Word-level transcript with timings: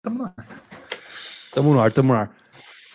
Tamo 0.00 0.18
no 0.18 0.24
ar. 0.24 0.34
Tamo 1.52 1.72
no 1.72 1.80
ar, 1.80 1.92
tamo 1.92 2.12
no 2.12 2.18
ar. 2.18 2.30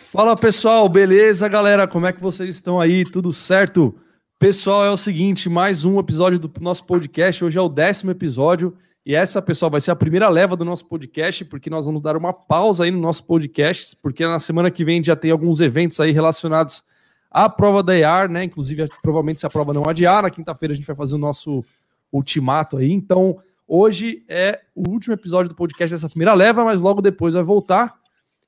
Fala 0.06 0.38
pessoal, 0.38 0.88
beleza 0.88 1.50
galera? 1.50 1.86
Como 1.86 2.06
é 2.06 2.14
que 2.14 2.22
vocês 2.22 2.50
estão 2.50 2.80
aí? 2.80 3.04
Tudo 3.04 3.34
certo? 3.34 3.94
Pessoal, 4.40 4.86
é 4.86 4.90
o 4.90 4.96
seguinte, 4.96 5.50
mais 5.50 5.84
um 5.84 6.00
episódio 6.00 6.40
do 6.40 6.52
nosso 6.62 6.86
podcast. 6.86 7.44
Hoje 7.44 7.58
é 7.58 7.62
o 7.62 7.68
décimo 7.68 8.12
episódio. 8.12 8.78
E 9.06 9.14
essa, 9.14 9.42
pessoal, 9.42 9.70
vai 9.70 9.82
ser 9.82 9.92
a 9.92 9.98
primeira 9.98 10.30
leva 10.30 10.56
do 10.56 10.64
nosso 10.64 10.86
podcast, 10.86 11.44
porque 11.44 11.70
nós 11.70 11.86
vamos 11.86 12.02
dar 12.02 12.16
uma 12.16 12.32
pausa 12.32 12.86
aí 12.86 12.92
no 12.92 13.02
nosso 13.02 13.26
podcast, 13.26 13.98
porque 14.02 14.26
na 14.26 14.40
semana 14.40 14.72
que 14.72 14.86
vem 14.86 15.04
já 15.04 15.16
tem 15.16 15.32
alguns 15.32 15.60
eventos 15.60 16.00
aí 16.00 16.12
relacionados 16.12 16.84
à 17.30 17.50
prova 17.50 17.84
da 17.84 17.98
EAR, 17.98 18.30
né? 18.30 18.46
Inclusive, 18.46 18.88
provavelmente 19.02 19.42
se 19.42 19.46
a 19.46 19.50
prova 19.50 19.74
não 19.74 19.84
adiar, 19.90 20.24
na 20.24 20.30
quinta-feira 20.30 20.72
a 20.72 20.76
gente 20.76 20.88
vai 20.88 20.96
fazer 20.96 21.16
o 21.16 21.20
nosso 21.20 21.66
ultimato 22.14 22.78
aí. 22.78 22.94
Então, 22.94 23.40
Hoje 23.76 24.24
é 24.30 24.62
o 24.76 24.88
último 24.88 25.16
episódio 25.16 25.50
do 25.50 25.56
podcast 25.56 25.96
dessa 25.96 26.08
primeira 26.08 26.36
leva, 26.36 26.64
mas 26.64 26.80
logo 26.80 27.02
depois 27.02 27.34
vai 27.34 27.42
voltar. 27.42 27.96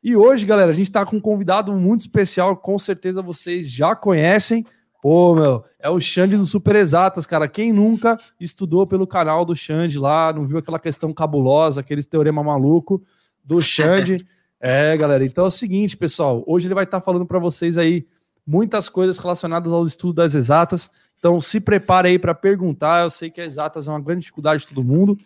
E 0.03 0.15
hoje, 0.15 0.45
galera, 0.45 0.71
a 0.71 0.75
gente 0.75 0.85
está 0.85 1.03
com 1.03 1.15
um 1.15 1.19
convidado 1.19 1.75
muito 1.75 2.01
especial, 2.01 2.55
com 2.55 2.77
certeza 2.77 3.23
vocês 3.23 3.71
já 3.71 3.95
conhecem. 3.95 4.63
Pô, 5.01 5.33
meu, 5.33 5.65
é 5.79 5.89
o 5.89 5.99
Xande 5.99 6.37
do 6.37 6.45
Super 6.45 6.75
Exatas, 6.75 7.25
cara. 7.25 7.47
Quem 7.47 7.73
nunca 7.73 8.19
estudou 8.39 8.85
pelo 8.85 9.07
canal 9.07 9.43
do 9.43 9.55
Xande 9.55 9.97
lá, 9.97 10.31
não 10.31 10.45
viu 10.45 10.59
aquela 10.59 10.77
questão 10.77 11.11
cabulosa, 11.11 11.81
aquele 11.81 12.03
teorema 12.03 12.43
maluco 12.43 13.01
do 13.43 13.59
Xande? 13.59 14.17
é, 14.61 14.95
galera. 14.95 15.25
Então 15.25 15.45
é 15.45 15.47
o 15.47 15.49
seguinte, 15.49 15.97
pessoal. 15.97 16.43
Hoje 16.45 16.67
ele 16.67 16.75
vai 16.75 16.83
estar 16.83 16.99
tá 16.99 17.03
falando 17.03 17.25
para 17.25 17.39
vocês 17.39 17.79
aí 17.79 18.05
muitas 18.45 18.87
coisas 18.87 19.17
relacionadas 19.17 19.73
ao 19.73 19.87
estudo 19.87 20.13
das 20.13 20.35
exatas. 20.35 20.87
Então 21.17 21.39
se 21.41 21.59
prepare 21.59 22.09
aí 22.09 22.19
para 22.19 22.33
perguntar. 22.33 23.03
Eu 23.03 23.09
sei 23.09 23.29
que 23.29 23.41
as 23.41 23.47
exatas 23.47 23.87
é 23.87 23.91
uma 23.91 24.01
grande 24.01 24.21
dificuldade 24.21 24.61
de 24.63 24.69
todo 24.69 24.83
mundo, 24.83 25.17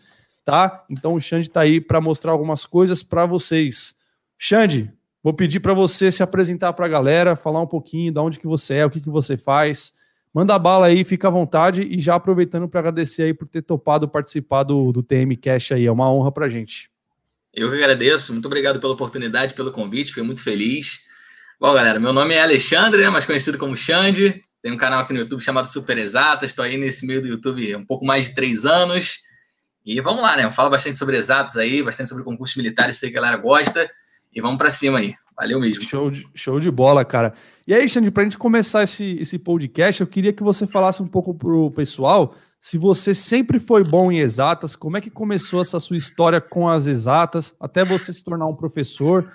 tá? 0.45 0.85
Então 0.89 1.13
o 1.13 1.21
Xande 1.21 1.47
está 1.47 1.61
aí 1.61 1.81
para 1.81 1.99
mostrar 1.99 2.31
algumas 2.31 2.65
coisas 2.65 3.03
para 3.03 3.25
vocês. 3.25 3.95
Xande, 4.37 4.91
vou 5.23 5.33
pedir 5.33 5.59
para 5.59 5.73
você 5.73 6.11
se 6.11 6.23
apresentar 6.23 6.73
para 6.73 6.85
a 6.85 6.89
galera, 6.89 7.35
falar 7.35 7.61
um 7.61 7.67
pouquinho 7.67 8.11
de 8.11 8.19
onde 8.19 8.39
que 8.39 8.47
você 8.47 8.75
é, 8.75 8.85
o 8.85 8.89
que 8.89 9.01
que 9.01 9.09
você 9.09 9.37
faz. 9.37 9.93
Manda 10.33 10.57
bala 10.59 10.85
aí, 10.85 11.03
fica 11.03 11.27
à 11.27 11.31
vontade 11.31 11.81
e 11.81 11.99
já 11.99 12.15
aproveitando 12.15 12.67
para 12.67 12.79
agradecer 12.79 13.23
aí 13.23 13.33
por 13.33 13.47
ter 13.47 13.63
topado 13.63 14.07
participar 14.07 14.63
do, 14.63 14.91
do 14.91 15.01
TM 15.01 15.35
Cash 15.35 15.71
aí, 15.71 15.87
é 15.87 15.91
uma 15.91 16.11
honra 16.11 16.31
para 16.31 16.47
gente. 16.47 16.89
Eu 17.51 17.69
que 17.69 17.77
agradeço, 17.77 18.31
muito 18.31 18.45
obrigado 18.45 18.79
pela 18.79 18.93
oportunidade, 18.93 19.55
pelo 19.55 19.71
convite, 19.71 20.09
fiquei 20.09 20.23
muito 20.23 20.43
feliz. 20.43 21.03
Bom, 21.59 21.73
galera, 21.73 21.99
meu 21.99 22.13
nome 22.13 22.35
é 22.35 22.41
Alexandre, 22.41 23.01
né, 23.01 23.09
mais 23.09 23.25
conhecido 23.25 23.57
como 23.57 23.75
Xande, 23.75 24.43
tem 24.61 24.71
um 24.71 24.77
canal 24.77 24.99
aqui 24.99 25.13
no 25.13 25.19
YouTube 25.19 25.41
chamado 25.41 25.67
Super 25.67 25.97
Exatas. 25.97 26.51
Estou 26.51 26.65
aí 26.65 26.77
nesse 26.77 27.05
meio 27.05 27.21
do 27.21 27.27
YouTube 27.27 27.73
há 27.73 27.77
um 27.77 27.85
pouco 27.85 28.05
mais 28.05 28.29
de 28.29 28.35
três 28.35 28.65
anos. 28.65 29.19
E 29.85 29.99
vamos 30.01 30.21
lá, 30.21 30.35
né? 30.35 30.43
Eu 30.43 30.51
falo 30.51 30.69
bastante 30.69 30.97
sobre 30.97 31.17
exatos 31.17 31.57
aí, 31.57 31.81
bastante 31.81 32.09
sobre 32.09 32.23
concursos 32.23 32.55
militares, 32.57 32.97
sei 32.97 33.09
que 33.09 33.17
a 33.17 33.21
galera 33.21 33.41
gosta. 33.41 33.89
E 34.33 34.41
vamos 34.41 34.57
para 34.57 34.69
cima 34.69 34.99
aí. 34.99 35.15
Valeu 35.35 35.59
mesmo. 35.59 35.83
Show 35.83 36.11
de, 36.11 36.27
show 36.35 36.59
de 36.59 36.69
bola, 36.69 37.05
cara. 37.05 37.33
E 37.65 37.73
aí, 37.73 37.87
Xande, 37.87 38.11
para 38.11 38.23
a 38.23 38.25
gente 38.25 38.37
começar 38.37 38.83
esse, 38.83 39.17
esse 39.21 39.39
podcast, 39.39 40.01
eu 40.01 40.07
queria 40.07 40.33
que 40.33 40.43
você 40.43 40.67
falasse 40.67 41.01
um 41.01 41.07
pouco 41.07 41.33
pro 41.33 41.71
pessoal 41.71 42.35
se 42.59 42.77
você 42.77 43.15
sempre 43.15 43.57
foi 43.57 43.83
bom 43.83 44.11
em 44.11 44.19
exatas, 44.19 44.75
como 44.75 44.97
é 44.97 45.01
que 45.01 45.09
começou 45.09 45.61
essa 45.61 45.79
sua 45.79 45.95
história 45.95 46.41
com 46.41 46.67
as 46.67 46.87
exatas, 46.87 47.55
até 47.59 47.85
você 47.85 48.11
se 48.11 48.21
tornar 48.21 48.47
um 48.47 48.55
professor. 48.55 49.31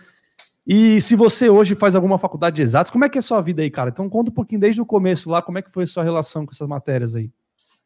E 0.66 1.00
se 1.00 1.14
você 1.14 1.50
hoje 1.50 1.74
faz 1.74 1.94
alguma 1.94 2.18
faculdade 2.18 2.56
de 2.56 2.62
exatos, 2.62 2.90
como 2.90 3.04
é 3.04 3.08
que 3.08 3.18
é 3.18 3.20
a 3.20 3.22
sua 3.22 3.40
vida 3.40 3.60
aí, 3.60 3.70
cara? 3.70 3.90
Então 3.90 4.08
conta 4.08 4.30
um 4.30 4.34
pouquinho 4.34 4.60
desde 4.60 4.80
o 4.80 4.86
começo 4.86 5.28
lá, 5.28 5.42
como 5.42 5.58
é 5.58 5.62
que 5.62 5.70
foi 5.70 5.84
a 5.84 5.86
sua 5.86 6.02
relação 6.02 6.46
com 6.46 6.52
essas 6.52 6.66
matérias 6.66 7.14
aí? 7.14 7.30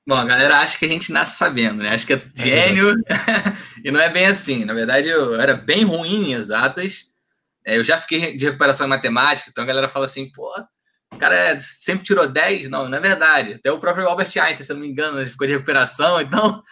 Bom, 0.06 0.14
a 0.14 0.24
galera 0.24 0.58
acha 0.58 0.78
que 0.78 0.84
a 0.84 0.88
gente 0.88 1.12
nasce 1.12 1.36
sabendo, 1.36 1.82
né? 1.82 1.90
Acho 1.90 2.06
que 2.06 2.14
é, 2.14 2.16
é 2.16 2.42
gênio, 2.42 2.92
é 2.92 2.94
e 3.84 3.90
não 3.90 4.00
é 4.00 4.08
bem 4.08 4.26
assim. 4.26 4.64
Na 4.64 4.72
verdade, 4.72 5.08
eu 5.08 5.38
era 5.38 5.54
bem 5.54 5.84
ruim 5.84 6.30
em 6.30 6.32
exatas. 6.34 7.12
É, 7.66 7.76
eu 7.76 7.84
já 7.84 7.98
fiquei 7.98 8.36
de 8.36 8.44
recuperação 8.46 8.86
em 8.86 8.90
matemática, 8.90 9.50
então 9.50 9.64
a 9.64 9.66
galera 9.66 9.88
fala 9.88 10.06
assim, 10.06 10.30
pô, 10.30 10.50
o 11.12 11.16
cara 11.18 11.58
sempre 11.58 12.04
tirou 12.04 12.28
10. 12.28 12.70
Não, 12.70 12.88
não 12.88 12.96
é 12.96 13.00
verdade. 13.00 13.54
Até 13.54 13.72
o 13.72 13.80
próprio 13.80 14.08
Albert 14.08 14.28
Einstein, 14.28 14.64
se 14.64 14.72
eu 14.72 14.76
não 14.76 14.82
me 14.82 14.88
engano, 14.88 15.18
ele 15.18 15.28
ficou 15.28 15.46
de 15.46 15.54
recuperação. 15.54 16.20
Então, 16.22 16.62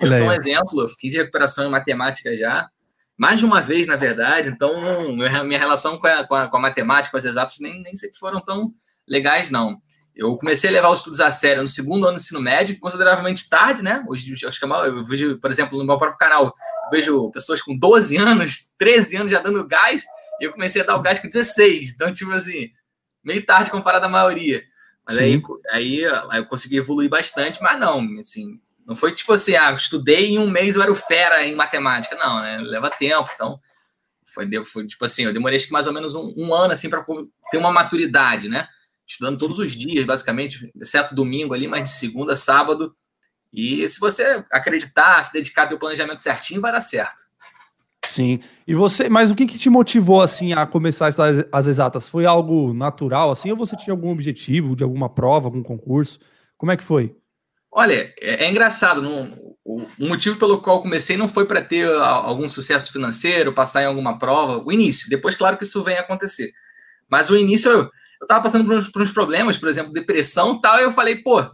eu 0.00 0.12
sou 0.12 0.26
um 0.26 0.32
exemplo. 0.32 0.82
Eu 0.82 0.88
fiz 0.88 1.10
de 1.10 1.18
recuperação 1.18 1.66
em 1.66 1.70
matemática 1.70 2.36
já 2.36 2.68
mais 3.16 3.38
de 3.38 3.44
uma 3.46 3.60
vez, 3.60 3.86
na 3.86 3.96
verdade. 3.96 4.50
Então, 4.50 4.72
minha 5.14 5.58
relação 5.58 5.98
com 5.98 6.06
a, 6.06 6.24
com 6.24 6.34
a, 6.34 6.48
com 6.48 6.56
a 6.56 6.60
matemática, 6.60 7.10
com 7.10 7.16
as 7.16 7.24
exatas, 7.24 7.56
nem, 7.60 7.82
nem 7.82 7.96
sempre 7.96 8.18
foram 8.18 8.40
tão 8.40 8.72
legais, 9.08 9.50
não. 9.50 9.80
Eu 10.14 10.34
comecei 10.36 10.70
a 10.70 10.72
levar 10.72 10.90
os 10.90 10.98
estudos 10.98 11.20
a 11.20 11.30
sério 11.30 11.62
no 11.62 11.68
segundo 11.68 12.06
ano 12.06 12.16
do 12.16 12.20
ensino 12.20 12.40
médio, 12.40 12.78
consideravelmente 12.80 13.48
tarde, 13.48 13.82
né? 13.82 14.02
Hoje, 14.08 14.32
acho 14.46 14.58
que 14.58 14.64
é 14.64 14.68
mal, 14.68 14.84
eu 14.86 15.04
vejo, 15.04 15.38
por 15.38 15.50
exemplo, 15.50 15.78
no 15.78 15.84
meu 15.84 15.98
próprio 15.98 16.18
canal, 16.18 16.46
eu 16.46 16.90
vejo 16.90 17.30
pessoas 17.30 17.60
com 17.60 17.76
12 17.76 18.16
anos, 18.16 18.72
13 18.78 19.16
anos 19.16 19.32
já 19.32 19.40
dando 19.40 19.66
gás, 19.66 20.04
e 20.40 20.44
eu 20.44 20.52
comecei 20.52 20.80
a 20.80 20.84
dar 20.84 20.96
o 20.96 21.02
gás 21.02 21.18
com 21.18 21.28
16. 21.28 21.94
Então, 21.94 22.12
tipo 22.12 22.32
assim, 22.32 22.70
meio 23.22 23.44
tarde 23.44 23.70
comparado 23.70 24.06
à 24.06 24.08
maioria. 24.08 24.62
Mas 25.06 25.18
aí, 25.18 25.40
aí, 25.70 26.04
aí 26.04 26.38
eu 26.40 26.46
consegui 26.46 26.78
evoluir 26.78 27.10
bastante, 27.10 27.62
mas 27.62 27.78
não, 27.78 28.00
assim, 28.18 28.58
não 28.86 28.94
foi 28.94 29.12
tipo 29.12 29.32
assim, 29.32 29.56
ah, 29.56 29.72
estudei 29.72 30.28
em 30.28 30.38
um 30.38 30.48
mês 30.48 30.76
eu 30.76 30.82
era 30.82 30.92
o 30.92 30.94
fera 30.94 31.44
em 31.44 31.56
matemática. 31.56 32.14
Não, 32.14 32.40
né? 32.40 32.58
Leva 32.58 32.88
tempo. 32.88 33.28
Então, 33.34 33.58
foi, 34.24 34.48
foi 34.64 34.86
tipo 34.86 35.04
assim, 35.04 35.24
eu 35.24 35.32
demorei 35.32 35.56
acho 35.56 35.66
que 35.66 35.72
mais 35.72 35.88
ou 35.88 35.92
menos 35.92 36.14
um, 36.14 36.32
um 36.36 36.54
ano 36.54 36.72
assim 36.72 36.88
para 36.88 37.04
ter 37.50 37.58
uma 37.58 37.72
maturidade, 37.72 38.48
né? 38.48 38.68
Estudando 39.04 39.38
todos 39.38 39.58
os 39.58 39.74
dias, 39.74 40.04
basicamente, 40.04 40.70
exceto 40.80 41.14
domingo 41.14 41.52
ali, 41.52 41.66
mas 41.66 41.82
de 41.82 41.96
segunda 41.96 42.36
sábado. 42.36 42.94
E 43.52 43.86
se 43.88 43.98
você 43.98 44.44
acreditar, 44.52 45.22
se 45.24 45.32
dedicar 45.32 45.70
ao 45.70 45.78
planejamento 45.78 46.22
certinho, 46.22 46.60
vai 46.60 46.70
dar 46.70 46.80
certo. 46.80 47.24
Sim. 48.04 48.40
E 48.66 48.74
você, 48.74 49.08
mas 49.08 49.30
o 49.30 49.34
que, 49.34 49.46
que 49.46 49.58
te 49.58 49.68
motivou 49.68 50.22
assim 50.22 50.52
a 50.52 50.64
começar 50.64 51.06
a 51.06 51.08
estudar 51.08 51.44
as 51.50 51.66
exatas? 51.66 52.08
Foi 52.08 52.24
algo 52.24 52.72
natural 52.72 53.32
assim 53.32 53.50
ou 53.50 53.56
você 53.56 53.76
tinha 53.76 53.92
algum 53.92 54.10
objetivo 54.10 54.76
de 54.76 54.84
alguma 54.84 55.08
prova, 55.08 55.48
algum 55.48 55.62
concurso? 55.62 56.20
Como 56.56 56.70
é 56.70 56.76
que 56.76 56.84
foi? 56.84 57.16
Olha, 57.76 58.10
é, 58.18 58.46
é 58.46 58.50
engraçado. 58.50 59.02
Não, 59.02 59.30
o, 59.62 59.86
motivo 59.98 60.38
pelo 60.38 60.62
qual 60.62 60.76
eu 60.76 60.82
comecei 60.82 61.14
não 61.14 61.28
foi 61.28 61.44
para 61.44 61.60
ter 61.60 61.86
algum 61.92 62.48
sucesso 62.48 62.90
financeiro, 62.90 63.52
passar 63.52 63.82
em 63.82 63.86
alguma 63.86 64.18
prova. 64.18 64.62
O 64.64 64.72
início. 64.72 65.10
Depois, 65.10 65.34
claro 65.34 65.58
que 65.58 65.64
isso 65.64 65.84
vem 65.84 65.98
acontecer. 65.98 66.52
Mas 67.06 67.28
o 67.28 67.36
início, 67.36 67.70
eu, 67.70 67.90
eu 68.20 68.26
tava 68.26 68.42
passando 68.42 68.64
por 68.64 68.74
uns, 68.74 68.88
por 68.88 69.02
uns 69.02 69.12
problemas, 69.12 69.58
por 69.58 69.68
exemplo, 69.68 69.92
depressão 69.92 70.54
e 70.54 70.60
tal. 70.62 70.80
E 70.80 70.84
eu 70.84 70.90
falei, 70.90 71.16
pô, 71.16 71.44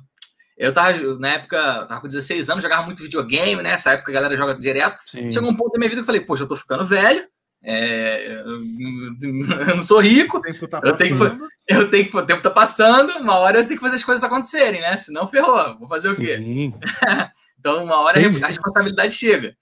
eu 0.57 0.73
tava, 0.73 0.97
na 1.19 1.31
época, 1.31 1.87
tava 1.87 2.01
com 2.01 2.07
16 2.07 2.49
anos, 2.51 2.63
jogava 2.63 2.87
muito 2.87 3.03
videogame, 3.03 3.61
né? 3.61 3.73
Essa 3.73 3.95
época 3.95 4.13
a 4.13 4.15
galera 4.15 4.37
joga 4.37 4.55
direto. 4.55 5.01
Sim. 5.05 5.29
Chegou 5.29 5.51
um 5.51 5.57
ponto 5.57 5.73
da 5.73 5.79
minha 5.81 5.89
vida 5.89 6.01
que 6.01 6.05
eu 6.05 6.07
falei, 6.07 6.21
poxa, 6.21 6.45
eu 6.45 6.49
tô 6.49 6.55
ficando 6.55 6.85
velho. 6.85 7.27
É, 7.65 8.43
eu 8.45 9.75
não 9.77 9.83
sou 9.83 10.01
rico. 10.01 10.39
O 10.39 10.43
tempo 10.43 10.67
tá 10.67 10.81
eu, 10.85 10.97
tenho 10.97 11.17
que, 11.17 11.49
eu 11.69 11.91
tenho 11.91 12.11
que. 12.11 12.17
O 12.17 12.27
tempo 12.27 12.43
tá 12.43 12.51
passando, 12.51 13.11
uma 13.19 13.37
hora 13.37 13.59
eu 13.59 13.67
tenho 13.67 13.79
que 13.79 13.85
fazer 13.85 13.97
as 13.97 14.05
coisas 14.05 14.25
acontecerem, 14.25 14.81
né? 14.81 14.97
Senão 14.99 15.29
ferrou. 15.29 15.79
Vou 15.79 15.89
fazer 15.89 16.09
Sim. 16.11 16.15
o 16.15 16.27
quê? 16.27 16.73
então, 17.59 17.85
uma 17.85 18.01
hora 18.01 18.21
Entendi. 18.21 18.45
a 18.45 18.49
responsabilidade 18.49 19.15
chega. 19.15 19.57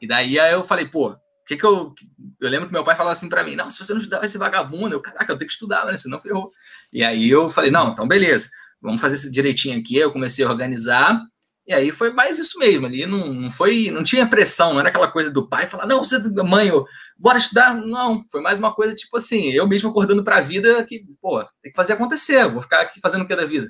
E 0.00 0.08
daí 0.08 0.38
aí 0.38 0.52
eu 0.52 0.64
falei, 0.64 0.86
pô, 0.86 1.10
o 1.10 1.46
que 1.46 1.56
que 1.56 1.64
eu. 1.64 1.94
Eu 2.40 2.50
lembro 2.50 2.66
que 2.66 2.72
meu 2.72 2.82
pai 2.82 2.96
falava 2.96 3.12
assim 3.12 3.28
para 3.28 3.44
mim: 3.44 3.54
não, 3.54 3.70
se 3.70 3.78
você 3.78 3.92
não 3.92 4.00
estudar, 4.00 4.18
vai 4.18 4.28
ser 4.28 4.38
vagabundo. 4.38 4.94
Eu, 4.94 5.00
caraca, 5.00 5.32
eu 5.32 5.36
tenho 5.36 5.46
que 5.46 5.52
estudar, 5.52 5.84
né? 5.84 5.96
Senão 5.96 6.18
ferrou. 6.18 6.50
E 6.92 7.04
aí 7.04 7.28
eu 7.28 7.50
falei: 7.50 7.70
não, 7.70 7.92
então 7.92 8.08
beleza, 8.08 8.48
vamos 8.80 9.00
fazer 9.00 9.16
isso 9.16 9.30
direitinho 9.30 9.78
aqui. 9.78 9.96
Eu 9.96 10.10
comecei 10.10 10.44
a 10.44 10.48
organizar. 10.48 11.20
E 11.66 11.72
aí 11.72 11.90
foi 11.92 12.12
mais 12.12 12.38
isso 12.38 12.58
mesmo 12.58 12.86
ali, 12.86 13.06
não, 13.06 13.32
não 13.32 13.50
foi, 13.50 13.90
não 13.90 14.04
tinha 14.04 14.28
pressão, 14.28 14.74
não 14.74 14.80
era 14.80 14.90
aquela 14.90 15.10
coisa 15.10 15.30
do 15.30 15.48
pai 15.48 15.66
falar, 15.66 15.86
não, 15.86 16.04
você 16.04 16.18
mãe, 16.42 16.68
eu, 16.68 16.84
bora 17.18 17.38
estudar. 17.38 17.74
Não, 17.74 18.22
foi 18.30 18.40
mais 18.42 18.58
uma 18.58 18.74
coisa 18.74 18.94
tipo 18.94 19.16
assim, 19.16 19.50
eu 19.50 19.66
mesmo 19.66 19.90
acordando 19.90 20.22
para 20.22 20.36
a 20.36 20.40
vida 20.40 20.84
que, 20.84 21.04
pô, 21.20 21.42
tem 21.62 21.72
que 21.72 21.76
fazer 21.76 21.94
acontecer, 21.94 22.46
vou 22.50 22.60
ficar 22.60 22.82
aqui 22.82 23.00
fazendo 23.00 23.22
o 23.22 23.26
que 23.26 23.34
da 23.34 23.46
vida. 23.46 23.68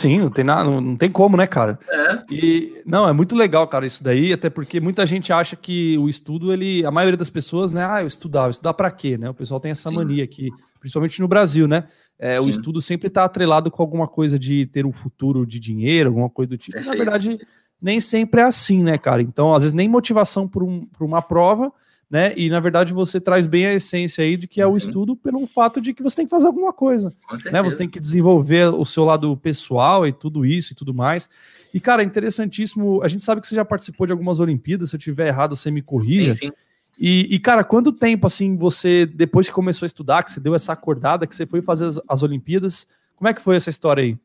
Sim, 0.00 0.18
não 0.18 0.30
tem 0.30 0.42
nada, 0.42 0.64
não, 0.64 0.80
não 0.80 0.96
tem 0.96 1.10
como, 1.10 1.36
né, 1.36 1.46
cara? 1.46 1.78
É. 1.86 2.22
E 2.30 2.82
não, 2.86 3.06
é 3.06 3.12
muito 3.12 3.36
legal, 3.36 3.68
cara, 3.68 3.84
isso 3.84 4.02
daí, 4.02 4.32
até 4.32 4.48
porque 4.48 4.80
muita 4.80 5.04
gente 5.04 5.30
acha 5.30 5.54
que 5.54 5.98
o 5.98 6.08
estudo, 6.08 6.50
ele, 6.54 6.82
a 6.86 6.90
maioria 6.90 7.18
das 7.18 7.28
pessoas, 7.28 7.70
né, 7.70 7.84
ah, 7.84 8.00
eu 8.00 8.06
estudar, 8.06 8.44
eu 8.44 8.50
estudar 8.50 8.72
para 8.72 8.90
quê, 8.90 9.18
né? 9.18 9.28
O 9.28 9.34
pessoal 9.34 9.60
tem 9.60 9.72
essa 9.72 9.90
Sim. 9.90 9.96
mania 9.96 10.24
aqui, 10.24 10.48
principalmente 10.78 11.20
no 11.20 11.28
Brasil, 11.28 11.68
né? 11.68 11.84
É, 12.18 12.40
o 12.40 12.48
estudo 12.48 12.80
sempre 12.80 13.08
está 13.08 13.24
atrelado 13.24 13.70
com 13.70 13.82
alguma 13.82 14.08
coisa 14.08 14.38
de 14.38 14.64
ter 14.64 14.86
um 14.86 14.92
futuro 14.92 15.46
de 15.46 15.60
dinheiro, 15.60 16.08
alguma 16.08 16.30
coisa 16.30 16.48
do 16.48 16.56
tipo. 16.56 16.72
Perfeito. 16.72 16.98
Na 16.98 17.04
verdade, 17.04 17.38
nem 17.80 18.00
sempre 18.00 18.40
é 18.40 18.44
assim, 18.44 18.82
né, 18.82 18.96
cara? 18.96 19.20
Então, 19.20 19.54
às 19.54 19.64
vezes 19.64 19.74
nem 19.74 19.88
motivação 19.88 20.48
por, 20.48 20.62
um, 20.62 20.86
por 20.86 21.04
uma 21.04 21.20
prova, 21.20 21.70
né? 22.10 22.34
E 22.36 22.50
na 22.50 22.58
verdade 22.58 22.92
você 22.92 23.20
traz 23.20 23.46
bem 23.46 23.66
a 23.66 23.74
essência 23.74 24.24
aí 24.24 24.36
de 24.36 24.48
que 24.48 24.60
é 24.60 24.66
o 24.66 24.76
estudo 24.76 25.14
pelo 25.14 25.46
fato 25.46 25.80
de 25.80 25.94
que 25.94 26.02
você 26.02 26.16
tem 26.16 26.24
que 26.26 26.30
fazer 26.30 26.46
alguma 26.46 26.72
coisa, 26.72 27.14
né? 27.52 27.62
Você 27.62 27.76
tem 27.76 27.88
que 27.88 28.00
desenvolver 28.00 28.74
o 28.74 28.84
seu 28.84 29.04
lado 29.04 29.36
pessoal 29.36 30.06
e 30.06 30.12
tudo 30.12 30.44
isso 30.44 30.72
e 30.72 30.74
tudo 30.74 30.92
mais. 30.92 31.30
E 31.72 31.78
cara, 31.78 32.02
interessantíssimo. 32.02 33.00
A 33.02 33.08
gente 33.08 33.22
sabe 33.22 33.40
que 33.40 33.46
você 33.46 33.54
já 33.54 33.64
participou 33.64 34.06
de 34.06 34.12
algumas 34.12 34.40
Olimpíadas. 34.40 34.90
Se 34.90 34.96
eu 34.96 35.00
tiver 35.00 35.28
errado, 35.28 35.54
você 35.54 35.70
me 35.70 35.82
corrija. 35.82 36.32
Sim, 36.32 36.48
sim. 36.48 36.52
E, 36.98 37.34
e, 37.34 37.38
cara, 37.38 37.64
quanto 37.64 37.92
tempo 37.92 38.26
assim 38.26 38.56
você 38.56 39.06
depois 39.06 39.48
que 39.48 39.54
começou 39.54 39.86
a 39.86 39.88
estudar, 39.88 40.22
que 40.22 40.32
você 40.32 40.40
deu 40.40 40.54
essa 40.54 40.72
acordada, 40.72 41.26
que 41.26 41.34
você 41.34 41.46
foi 41.46 41.62
fazer 41.62 41.86
as, 41.86 42.00
as 42.08 42.22
Olimpíadas, 42.22 42.86
como 43.16 43.28
é 43.28 43.32
que 43.32 43.40
foi 43.40 43.56
essa 43.56 43.70
história 43.70 44.02
aí? 44.02 44.18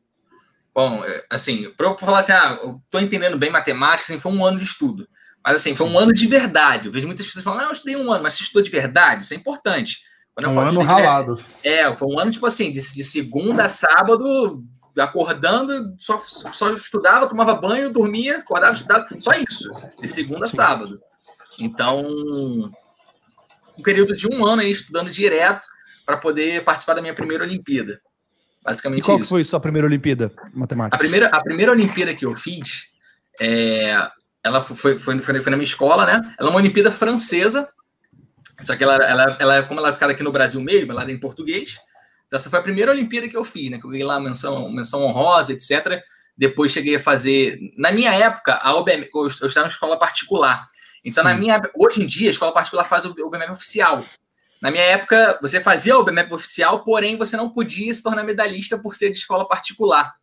Bom, 0.74 1.02
é, 1.02 1.24
assim, 1.30 1.70
para 1.74 1.86
eu 1.86 1.96
falar 1.96 2.18
assim, 2.18 2.32
ah, 2.32 2.58
eu 2.62 2.82
tô 2.90 2.98
entendendo 2.98 3.38
bem 3.38 3.50
matemática, 3.50 4.12
assim, 4.12 4.20
foi 4.20 4.30
um 4.30 4.44
ano 4.44 4.58
de 4.58 4.64
estudo. 4.64 5.08
Mas 5.46 5.56
assim, 5.60 5.76
foi 5.76 5.86
um 5.86 5.96
ano 5.96 6.12
de 6.12 6.26
verdade. 6.26 6.88
Eu 6.88 6.92
vejo 6.92 7.06
muitas 7.06 7.24
pessoas 7.24 7.44
falando, 7.44 7.60
ah, 7.60 7.64
eu 7.66 7.72
estudei 7.72 7.94
um 7.94 8.10
ano, 8.10 8.24
mas 8.24 8.34
você 8.34 8.42
estudou 8.42 8.62
de 8.62 8.70
verdade? 8.70 9.22
Isso 9.22 9.32
é 9.32 9.36
importante. 9.36 10.00
Quando 10.34 10.50
um 10.50 10.58
ano 10.58 10.82
ralado. 10.82 11.40
É, 11.62 11.94
foi 11.94 12.08
um 12.08 12.18
ano, 12.18 12.32
tipo 12.32 12.44
assim, 12.46 12.72
de, 12.72 12.80
de 12.80 13.04
segunda 13.04 13.66
a 13.66 13.68
sábado, 13.68 14.64
acordando, 14.98 15.94
só, 16.00 16.18
só 16.18 16.72
estudava, 16.72 17.28
tomava 17.28 17.54
banho, 17.54 17.92
dormia, 17.92 18.38
acordava, 18.38 18.74
estudava, 18.74 19.06
só 19.20 19.30
isso, 19.34 19.70
de 20.00 20.08
segunda 20.08 20.46
a 20.46 20.48
sábado. 20.48 20.98
Então, 21.60 22.00
um 23.78 23.82
período 23.84 24.16
de 24.16 24.26
um 24.26 24.44
ano 24.44 24.62
aí 24.62 24.70
estudando 24.72 25.10
direto 25.10 25.64
para 26.04 26.16
poder 26.16 26.64
participar 26.64 26.94
da 26.94 27.00
minha 27.00 27.14
primeira 27.14 27.44
Olimpíada. 27.44 28.00
Basicamente 28.64 28.98
e 28.98 29.04
qual 29.04 29.20
isso. 29.20 29.28
foi 29.28 29.44
sua 29.44 29.60
primeira 29.60 29.86
Olimpíada 29.86 30.32
matemática? 30.52 30.96
A 30.96 30.98
primeira, 30.98 31.28
a 31.28 31.40
primeira 31.40 31.70
Olimpíada 31.70 32.14
que 32.16 32.26
eu 32.26 32.34
fiz, 32.34 32.96
é, 33.40 34.10
ela 34.46 34.60
foi, 34.60 34.76
foi, 34.76 35.20
foi, 35.20 35.40
foi, 35.40 35.50
na 35.50 35.56
minha 35.56 35.64
escola, 35.64 36.06
né? 36.06 36.34
Ela 36.38 36.48
é 36.48 36.50
uma 36.50 36.58
Olimpíada 36.58 36.90
francesa, 36.90 37.68
só 38.62 38.76
que 38.76 38.84
ela, 38.84 38.96
ela, 38.96 39.36
ela, 39.38 39.62
como 39.64 39.80
ela 39.80 39.90
é 39.90 39.92
ficada 39.92 40.12
aqui 40.12 40.22
no 40.22 40.32
Brasil 40.32 40.60
mesmo, 40.60 40.92
ela 40.92 41.02
era 41.02 41.12
em 41.12 41.18
português. 41.18 41.78
Então, 42.26 42.36
essa 42.36 42.50
foi 42.50 42.58
a 42.58 42.62
primeira 42.62 42.90
Olimpíada 42.90 43.28
que 43.28 43.36
eu 43.36 43.44
fiz, 43.44 43.70
né? 43.70 43.78
Que 43.78 43.84
eu 43.84 43.90
ganhei 43.90 44.04
lá 44.04 44.18
menção, 44.18 44.70
menção 44.70 45.04
honrosa, 45.04 45.52
etc. 45.52 46.02
Depois 46.36 46.72
cheguei 46.72 46.96
a 46.96 47.00
fazer. 47.00 47.58
Na 47.76 47.92
minha 47.92 48.12
época, 48.12 48.54
a 48.54 48.74
OBM, 48.74 49.08
eu, 49.14 49.22
eu 49.22 49.46
estava 49.46 49.66
em 49.66 49.70
escola 49.70 49.98
particular. 49.98 50.66
Então, 51.04 51.22
Sim. 51.22 51.30
na 51.30 51.36
minha 51.36 51.70
hoje 51.76 52.02
em 52.02 52.06
dia, 52.06 52.28
a 52.28 52.32
escola 52.32 52.52
particular 52.52 52.84
faz 52.84 53.04
o 53.04 53.10
OBM 53.10 53.50
oficial. 53.50 54.04
Na 54.60 54.70
minha 54.70 54.82
época, 54.82 55.38
você 55.40 55.60
fazia 55.60 55.96
o 55.98 56.04
BMEP 56.04 56.32
oficial, 56.32 56.82
porém 56.82 57.16
você 57.16 57.36
não 57.36 57.50
podia 57.50 57.92
se 57.92 58.02
tornar 58.02 58.24
medalhista 58.24 58.78
por 58.78 58.94
ser 58.94 59.10
de 59.10 59.18
escola 59.18 59.46
particular. 59.46 60.14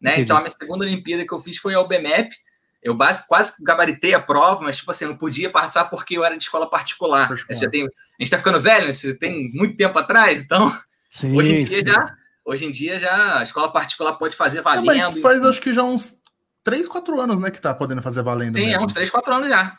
Né? 0.00 0.18
Então, 0.18 0.36
a 0.36 0.40
minha 0.40 0.50
segunda 0.50 0.84
Olimpíada 0.84 1.24
que 1.26 1.32
eu 1.32 1.38
fiz 1.38 1.58
foi 1.58 1.74
a 1.74 1.82
BMEP. 1.84 2.34
Eu 2.82 2.94
base, 2.94 3.26
quase 3.28 3.62
gabaritei 3.62 4.12
a 4.12 4.20
prova, 4.20 4.62
mas, 4.62 4.76
tipo 4.76 4.90
assim, 4.90 5.04
não 5.04 5.16
podia 5.16 5.48
participar 5.48 5.84
porque 5.84 6.16
eu 6.16 6.24
era 6.24 6.36
de 6.36 6.42
escola 6.42 6.68
particular. 6.68 7.28
Tem, 7.70 7.82
a 7.82 7.86
gente 7.86 7.92
está 8.20 8.38
ficando 8.38 8.58
velho, 8.58 8.86
né? 8.86 8.92
Você 8.92 9.16
tem 9.16 9.52
muito 9.52 9.76
tempo 9.76 9.96
atrás, 9.98 10.40
então. 10.40 10.76
Sim, 11.10 11.36
hoje 11.36 11.54
em 11.54 11.64
dia 11.64 11.84
já. 11.84 12.14
Hoje 12.44 12.66
em 12.66 12.72
dia 12.72 12.98
já 12.98 13.38
a 13.38 13.42
escola 13.44 13.70
particular 13.70 14.14
pode 14.14 14.34
fazer 14.34 14.62
valendo. 14.62 14.90
É, 14.90 14.96
mas 14.96 15.22
faz 15.22 15.44
acho 15.44 15.60
que 15.60 15.72
já 15.72 15.84
uns 15.84 16.16
3, 16.64 16.88
4 16.88 17.20
anos, 17.20 17.38
né, 17.38 17.52
que 17.52 17.60
tá 17.60 17.72
podendo 17.72 18.02
fazer 18.02 18.22
valendo. 18.22 18.54
Sim, 18.54 18.62
é 18.62 18.66
mesmo. 18.66 18.82
é 18.82 18.84
uns 18.84 18.92
3, 18.92 19.10
4 19.10 19.34
anos 19.34 19.48
já. 19.48 19.78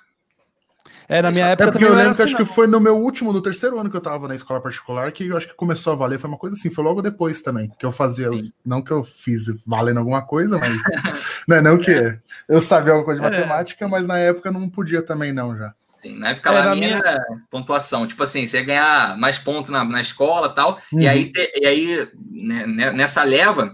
É, 1.07 1.21
na 1.21 1.31
minha 1.31 1.47
época 1.47 1.69
é 1.69 1.71
também. 1.71 1.87
Eu 1.87 1.95
lembro 1.95 2.15
que 2.15 2.21
assim, 2.21 2.33
acho 2.33 2.43
que 2.43 2.53
foi 2.53 2.67
no 2.67 2.79
meu 2.79 2.97
último, 2.97 3.33
no 3.33 3.41
terceiro 3.41 3.79
ano 3.79 3.89
que 3.89 3.97
eu 3.97 4.01
tava 4.01 4.27
na 4.27 4.35
escola 4.35 4.61
particular, 4.61 5.11
que 5.11 5.27
eu 5.27 5.37
acho 5.37 5.47
que 5.47 5.55
começou 5.55 5.93
a 5.93 5.95
valer. 5.95 6.19
Foi 6.19 6.29
uma 6.29 6.37
coisa 6.37 6.55
assim, 6.55 6.69
foi 6.69 6.83
logo 6.83 7.01
depois 7.01 7.41
também. 7.41 7.71
Que 7.77 7.85
eu 7.85 7.91
fazia. 7.91 8.29
Sim. 8.29 8.51
Não 8.65 8.81
que 8.81 8.91
eu 8.91 9.03
fiz 9.03 9.45
valendo 9.65 9.99
alguma 9.99 10.25
coisa, 10.25 10.57
mas. 10.57 10.77
não, 11.47 11.61
não 11.61 11.77
que 11.77 11.91
é. 11.91 12.19
eu 12.47 12.61
sabia 12.61 12.93
alguma 12.93 13.05
coisa 13.05 13.21
de 13.21 13.27
é. 13.27 13.29
matemática, 13.29 13.87
mas 13.87 14.07
na 14.07 14.17
época 14.17 14.51
não 14.51 14.69
podia 14.69 15.01
também, 15.01 15.31
não, 15.33 15.57
já. 15.57 15.73
Sim, 16.03 16.17
na 16.19 16.31
época 16.31 16.51
lá, 16.51 16.75
minha, 16.75 16.97
minha 16.97 17.25
pontuação, 17.49 18.05
tipo 18.05 18.21
assim, 18.23 18.45
você 18.45 18.57
ia 18.57 18.65
ganhar 18.65 19.17
mais 19.17 19.39
pontos 19.39 19.71
na, 19.71 19.85
na 19.85 20.01
escola 20.01 20.49
tal, 20.49 20.77
uhum. 20.91 20.99
e 20.99 21.07
aí, 21.07 21.31
te, 21.31 21.51
e 21.55 21.65
aí 21.65 22.09
né, 22.29 22.67
né, 22.67 22.91
nessa 22.91 23.23
leva 23.23 23.71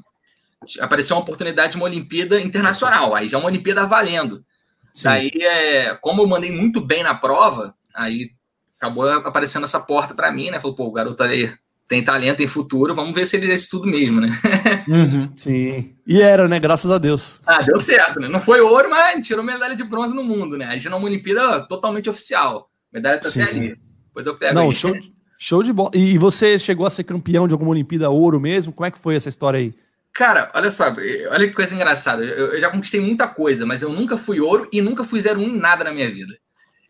apareceu 0.79 1.15
uma 1.15 1.23
oportunidade 1.23 1.71
de 1.71 1.77
uma 1.77 1.85
Olimpíada 1.85 2.39
internacional, 2.39 3.15
aí 3.15 3.27
já 3.27 3.37
é 3.37 3.39
uma 3.39 3.47
Olimpíada 3.47 3.83
valendo. 3.87 4.45
Sim. 4.93 5.03
Daí, 5.03 5.31
é, 5.41 5.95
como 5.95 6.21
eu 6.21 6.27
mandei 6.27 6.51
muito 6.51 6.81
bem 6.81 7.03
na 7.03 7.15
prova, 7.15 7.75
aí 7.93 8.31
acabou 8.77 9.09
aparecendo 9.09 9.65
essa 9.65 9.79
porta 9.79 10.13
para 10.13 10.31
mim, 10.31 10.49
né? 10.49 10.59
Falou, 10.59 10.75
pô, 10.75 10.85
o 10.85 10.91
garoto 10.91 11.21
aí 11.23 11.51
tem 11.89 12.03
talento, 12.03 12.37
tem 12.37 12.47
futuro, 12.47 12.93
vamos 12.93 13.15
ver 13.15 13.25
se 13.25 13.35
ele 13.35 13.51
é 13.51 13.55
isso 13.55 13.69
tudo 13.71 13.87
mesmo, 13.87 14.21
né? 14.21 14.29
Uhum, 14.87 15.31
sim. 15.35 15.95
E 16.07 16.21
era, 16.21 16.47
né? 16.47 16.59
Graças 16.59 16.89
a 16.89 16.97
Deus. 16.97 17.41
Ah, 17.45 17.61
deu 17.61 17.79
certo, 17.79 18.19
né? 18.19 18.27
Não 18.27 18.39
foi 18.39 18.59
ouro, 18.59 18.89
mas 18.89 19.25
tirou 19.25 19.43
medalha 19.43 19.75
de 19.75 19.83
bronze 19.83 20.15
no 20.15 20.23
mundo, 20.23 20.57
né? 20.57 20.65
A 20.65 20.71
gente 20.71 20.89
numa 20.89 21.05
Olimpíada 21.05 21.61
totalmente 21.67 22.09
oficial. 22.09 22.69
medalha 22.91 23.19
tá 23.19 23.29
sim. 23.29 23.41
até 23.41 23.51
ali. 23.51 23.75
Depois 24.07 24.25
eu 24.25 24.35
pego 24.37 24.55
Não, 24.55 24.69
aí. 24.69 24.75
show, 24.75 24.95
show 25.37 25.61
de 25.61 25.71
bola. 25.71 25.91
E 25.93 26.17
você 26.17 26.57
chegou 26.57 26.85
a 26.85 26.89
ser 26.89 27.03
campeão 27.03 27.47
de 27.47 27.53
alguma 27.53 27.71
Olimpíada 27.71 28.09
ouro 28.09 28.39
mesmo? 28.39 28.73
Como 28.73 28.87
é 28.87 28.91
que 28.91 28.97
foi 28.97 29.15
essa 29.15 29.29
história 29.29 29.59
aí? 29.59 29.73
Cara, 30.13 30.51
olha 30.53 30.69
só, 30.71 30.85
olha 31.31 31.47
que 31.47 31.53
coisa 31.53 31.73
engraçada. 31.73 32.23
Eu, 32.23 32.53
eu, 32.53 32.59
já 32.59 32.69
conquistei 32.69 32.99
muita 32.99 33.27
coisa, 33.27 33.65
mas 33.65 33.81
eu 33.81 33.89
nunca 33.89 34.17
fui 34.17 34.39
ouro 34.39 34.67
e 34.71 34.81
nunca 34.81 35.03
fui 35.03 35.21
01 35.21 35.39
em 35.39 35.57
nada 35.57 35.83
na 35.83 35.91
minha 35.91 36.09
vida. 36.09 36.33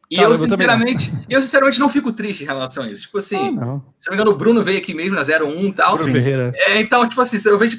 E 0.10 0.18
eu, 0.18 0.36
sinceramente, 0.36 1.14
eu, 1.30 1.40
sinceramente, 1.40 1.80
não 1.80 1.88
fico 1.88 2.12
triste 2.12 2.42
em 2.42 2.48
relação 2.48 2.84
a 2.84 2.90
isso. 2.90 3.04
Tipo 3.04 3.20
assim, 3.20 3.56
ah, 3.62 3.80
se 4.00 4.10
não 4.10 4.12
me 4.12 4.14
engano, 4.16 4.32
o 4.32 4.36
Bruno 4.36 4.64
veio 4.64 4.80
aqui 4.80 4.92
mesmo 4.92 5.14
na 5.14 5.22
01 5.22 5.68
e 5.68 5.74
tal. 5.74 5.96
Bruno 5.96 6.12
Ferreira. 6.12 6.52
É, 6.56 6.80
então, 6.80 7.08
tipo 7.08 7.22
assim, 7.22 7.38
eu 7.48 7.60
vejo 7.60 7.78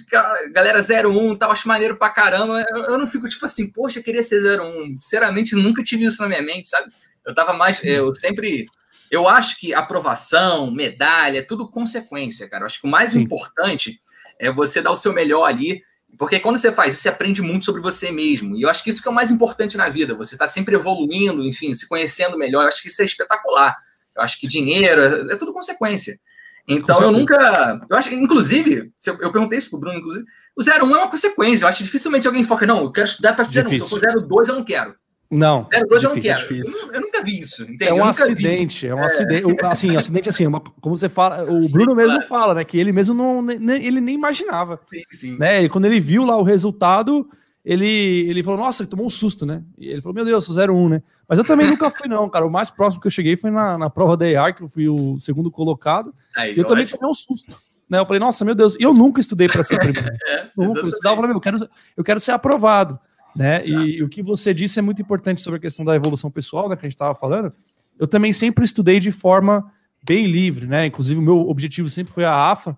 galera 0.52 0.78
01 0.80 1.32
e 1.32 1.36
tal, 1.36 1.50
acho 1.50 1.66
maneiro 1.66 1.96
pra 1.96 2.08
caramba. 2.08 2.64
Eu, 2.70 2.84
eu, 2.84 2.98
não 2.98 3.06
fico, 3.08 3.28
tipo 3.28 3.44
assim, 3.44 3.72
poxa, 3.72 4.00
queria 4.00 4.22
ser 4.22 4.40
01. 4.60 4.96
Sinceramente, 4.98 5.56
nunca 5.56 5.82
tive 5.82 6.04
isso 6.04 6.22
na 6.22 6.28
minha 6.28 6.42
mente, 6.42 6.68
sabe? 6.68 6.92
Eu 7.26 7.34
tava 7.34 7.52
mais. 7.52 7.82
Eu 7.82 8.14
sempre. 8.14 8.66
Eu 9.10 9.28
acho 9.28 9.58
que 9.58 9.74
aprovação, 9.74 10.70
medalha, 10.70 11.40
é 11.40 11.42
tudo 11.42 11.68
consequência, 11.68 12.48
cara. 12.48 12.62
Eu 12.62 12.66
acho 12.66 12.80
que 12.80 12.86
o 12.86 12.90
mais 12.90 13.10
Sim. 13.10 13.22
importante 13.22 13.98
é 14.40 14.50
você 14.50 14.80
dar 14.80 14.90
o 14.90 14.96
seu 14.96 15.12
melhor 15.12 15.44
ali, 15.44 15.82
porque 16.18 16.40
quando 16.40 16.58
você 16.58 16.72
faz 16.72 16.94
isso, 16.94 17.02
você 17.02 17.08
aprende 17.08 17.40
muito 17.40 17.64
sobre 17.64 17.80
você 17.80 18.10
mesmo. 18.10 18.56
E 18.56 18.62
eu 18.62 18.68
acho 18.68 18.82
que 18.82 18.90
isso 18.90 19.02
que 19.02 19.08
é 19.08 19.10
o 19.10 19.14
mais 19.14 19.30
importante 19.30 19.76
na 19.76 19.88
vida. 19.88 20.14
Você 20.14 20.34
está 20.34 20.46
sempre 20.46 20.74
evoluindo, 20.74 21.46
enfim, 21.46 21.72
se 21.72 21.88
conhecendo 21.88 22.36
melhor. 22.36 22.62
Eu 22.62 22.68
acho 22.68 22.82
que 22.82 22.88
isso 22.88 23.00
é 23.00 23.04
espetacular. 23.04 23.76
Eu 24.16 24.22
acho 24.22 24.40
que 24.40 24.48
dinheiro 24.48 25.00
é, 25.02 25.34
é 25.34 25.36
tudo 25.36 25.52
consequência. 25.52 26.18
Então 26.66 27.00
eu 27.00 27.12
nunca. 27.12 27.80
Eu 27.88 27.96
acho, 27.96 28.12
inclusive, 28.14 28.92
eu 29.06 29.32
perguntei 29.32 29.58
isso 29.58 29.70
pro 29.70 29.80
Bruno, 29.80 29.98
inclusive, 29.98 30.24
o 30.56 30.62
01 30.62 30.68
é 30.68 30.98
uma 30.98 31.10
consequência. 31.10 31.64
Eu 31.64 31.68
acho 31.68 31.78
que 31.78 31.84
dificilmente 31.84 32.26
alguém 32.26 32.44
foca, 32.44 32.66
não, 32.66 32.82
eu 32.82 32.92
quero 32.92 33.06
estudar 33.06 33.32
para 33.32 33.44
ser 33.44 33.66
01. 33.66 33.74
Se 33.76 33.80
eu 33.80 33.88
for 33.88 34.00
02, 34.00 34.48
eu 34.48 34.54
não 34.56 34.64
quero. 34.64 34.94
Não. 35.30 35.64
02 35.88 36.02
eu 36.02 36.14
não 36.14 36.20
quero. 36.20 36.42
Eu, 36.50 36.92
eu, 36.92 37.00
nunca 37.00 37.22
vi 37.22 37.38
isso. 37.38 37.62
Entende? 37.62 37.84
É 37.84 37.94
um 37.94 38.04
acidente, 38.04 38.86
vi. 38.86 38.92
é 38.92 38.94
um 38.94 38.98
é. 38.98 39.06
acidente. 39.06 39.64
Assim, 39.64 39.96
acidente 39.96 40.28
assim, 40.28 40.46
uma, 40.46 40.60
como 40.60 40.96
você 40.96 41.08
fala, 41.08 41.44
o 41.48 41.68
Bruno 41.68 41.94
mesmo 41.94 42.14
claro. 42.14 42.28
fala, 42.28 42.54
né? 42.54 42.64
Que 42.64 42.78
ele 42.78 42.90
mesmo 42.90 43.14
não, 43.14 43.40
nem, 43.40 43.84
ele 43.84 44.00
nem 44.00 44.16
imaginava. 44.16 44.76
Sim, 44.76 45.02
sim. 45.10 45.38
Né? 45.38 45.62
E 45.62 45.68
quando 45.68 45.84
ele 45.84 46.00
viu 46.00 46.24
lá 46.24 46.36
o 46.36 46.42
resultado, 46.42 47.28
ele, 47.64 47.86
ele 48.28 48.42
falou, 48.42 48.58
nossa, 48.58 48.82
ele 48.82 48.90
tomou 48.90 49.06
um 49.06 49.10
susto, 49.10 49.46
né? 49.46 49.62
E 49.78 49.88
ele 49.88 50.02
falou, 50.02 50.14
meu 50.14 50.24
Deus, 50.24 50.44
sou 50.44 50.56
01, 50.56 50.88
né? 50.88 51.02
Mas 51.28 51.38
eu 51.38 51.44
também 51.44 51.68
nunca 51.68 51.90
fui, 51.90 52.08
não, 52.08 52.28
cara. 52.28 52.44
O 52.44 52.50
mais 52.50 52.68
próximo 52.68 53.00
que 53.00 53.06
eu 53.06 53.12
cheguei 53.12 53.36
foi 53.36 53.52
na, 53.52 53.78
na 53.78 53.88
prova 53.88 54.16
da 54.16 54.28
EAR, 54.28 54.54
que 54.54 54.62
eu 54.62 54.68
fui 54.68 54.88
o 54.88 55.16
segundo 55.16 55.48
colocado. 55.48 56.12
Aí, 56.36 56.56
e 56.56 56.58
eu 56.58 56.64
também 56.64 56.86
tomei 56.86 57.08
um 57.08 57.14
susto. 57.14 57.56
Né? 57.88 57.98
Eu 57.98 58.06
falei, 58.06 58.18
nossa, 58.18 58.44
meu 58.44 58.54
Deus, 58.54 58.76
e 58.78 58.82
eu 58.82 58.94
nunca 58.94 59.20
estudei 59.20 59.48
para 59.48 59.62
ser 59.62 59.78
primeiro. 59.78 60.08
é, 60.26 60.48
nunca. 60.56 60.80
Eu 60.80 60.88
estudava, 60.88 61.16
eu 61.16 61.20
falei, 61.20 61.36
eu 61.36 61.40
quero, 61.40 61.68
eu 61.96 62.04
quero 62.04 62.18
ser 62.18 62.32
aprovado. 62.32 62.98
Né? 63.34 63.66
E 63.66 64.02
o 64.02 64.08
que 64.08 64.22
você 64.22 64.52
disse 64.52 64.78
é 64.78 64.82
muito 64.82 65.00
importante 65.00 65.42
sobre 65.42 65.58
a 65.58 65.60
questão 65.60 65.84
da 65.84 65.94
evolução 65.94 66.30
pessoal, 66.30 66.68
né, 66.68 66.76
que 66.76 66.84
a 66.84 66.88
gente 66.88 66.94
estava 66.94 67.14
falando. 67.14 67.52
Eu 67.98 68.06
também 68.06 68.32
sempre 68.32 68.64
estudei 68.64 68.98
de 68.98 69.12
forma 69.12 69.70
bem 70.04 70.26
livre, 70.26 70.66
né? 70.66 70.86
Inclusive, 70.86 71.20
o 71.20 71.22
meu 71.22 71.48
objetivo 71.48 71.88
sempre 71.90 72.12
foi 72.12 72.24
a 72.24 72.50
AFA, 72.50 72.76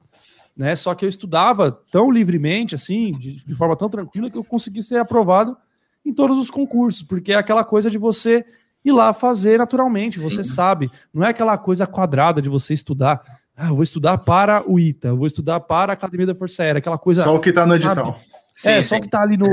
né? 0.57 0.75
Só 0.75 0.95
que 0.95 1.05
eu 1.05 1.09
estudava 1.09 1.71
tão 1.91 2.11
livremente, 2.11 2.75
assim, 2.75 3.13
de, 3.13 3.45
de 3.45 3.55
forma 3.55 3.77
tão 3.77 3.89
tranquila, 3.89 4.31
que 4.31 4.37
eu 4.37 4.45
consegui 4.45 4.83
ser 4.83 4.97
aprovado 4.97 5.57
em 6.05 6.13
todos 6.13 6.37
os 6.37 6.51
concursos, 6.51 7.03
porque 7.03 7.33
é 7.33 7.37
aquela 7.37 7.65
coisa 7.65 7.89
de 7.91 7.97
você 7.97 8.45
ir 8.85 8.93
lá 8.93 9.13
fazer 9.13 9.59
naturalmente, 9.59 10.19
Sim. 10.19 10.29
você 10.29 10.43
sabe. 10.43 10.91
Não 11.15 11.25
é 11.25 11.29
aquela 11.29 11.57
coisa 11.57 11.87
quadrada 11.87 12.43
de 12.43 12.49
você 12.49 12.75
estudar. 12.75 13.23
Ah, 13.57 13.69
eu 13.69 13.75
vou 13.75 13.83
estudar 13.83 14.19
para 14.19 14.69
o 14.69 14.81
ITA, 14.81 15.09
eu 15.09 15.17
vou 15.17 15.27
estudar 15.27 15.61
para 15.61 15.93
a 15.93 15.95
Academia 15.95 16.27
da 16.27 16.35
Força 16.35 16.63
Aérea, 16.63 16.79
aquela 16.79 16.99
coisa. 16.99 17.23
Só 17.23 17.37
o 17.37 17.41
que 17.41 17.51
está 17.51 17.65
no 17.65 17.75
edital. 17.75 18.21
Sabe? 18.55 18.75
Sim, 18.75 18.81
é, 18.81 18.83
só 18.83 18.95
sim. 18.97 19.01
que 19.01 19.09
tá 19.09 19.23
ali 19.23 19.37
no, 19.39 19.49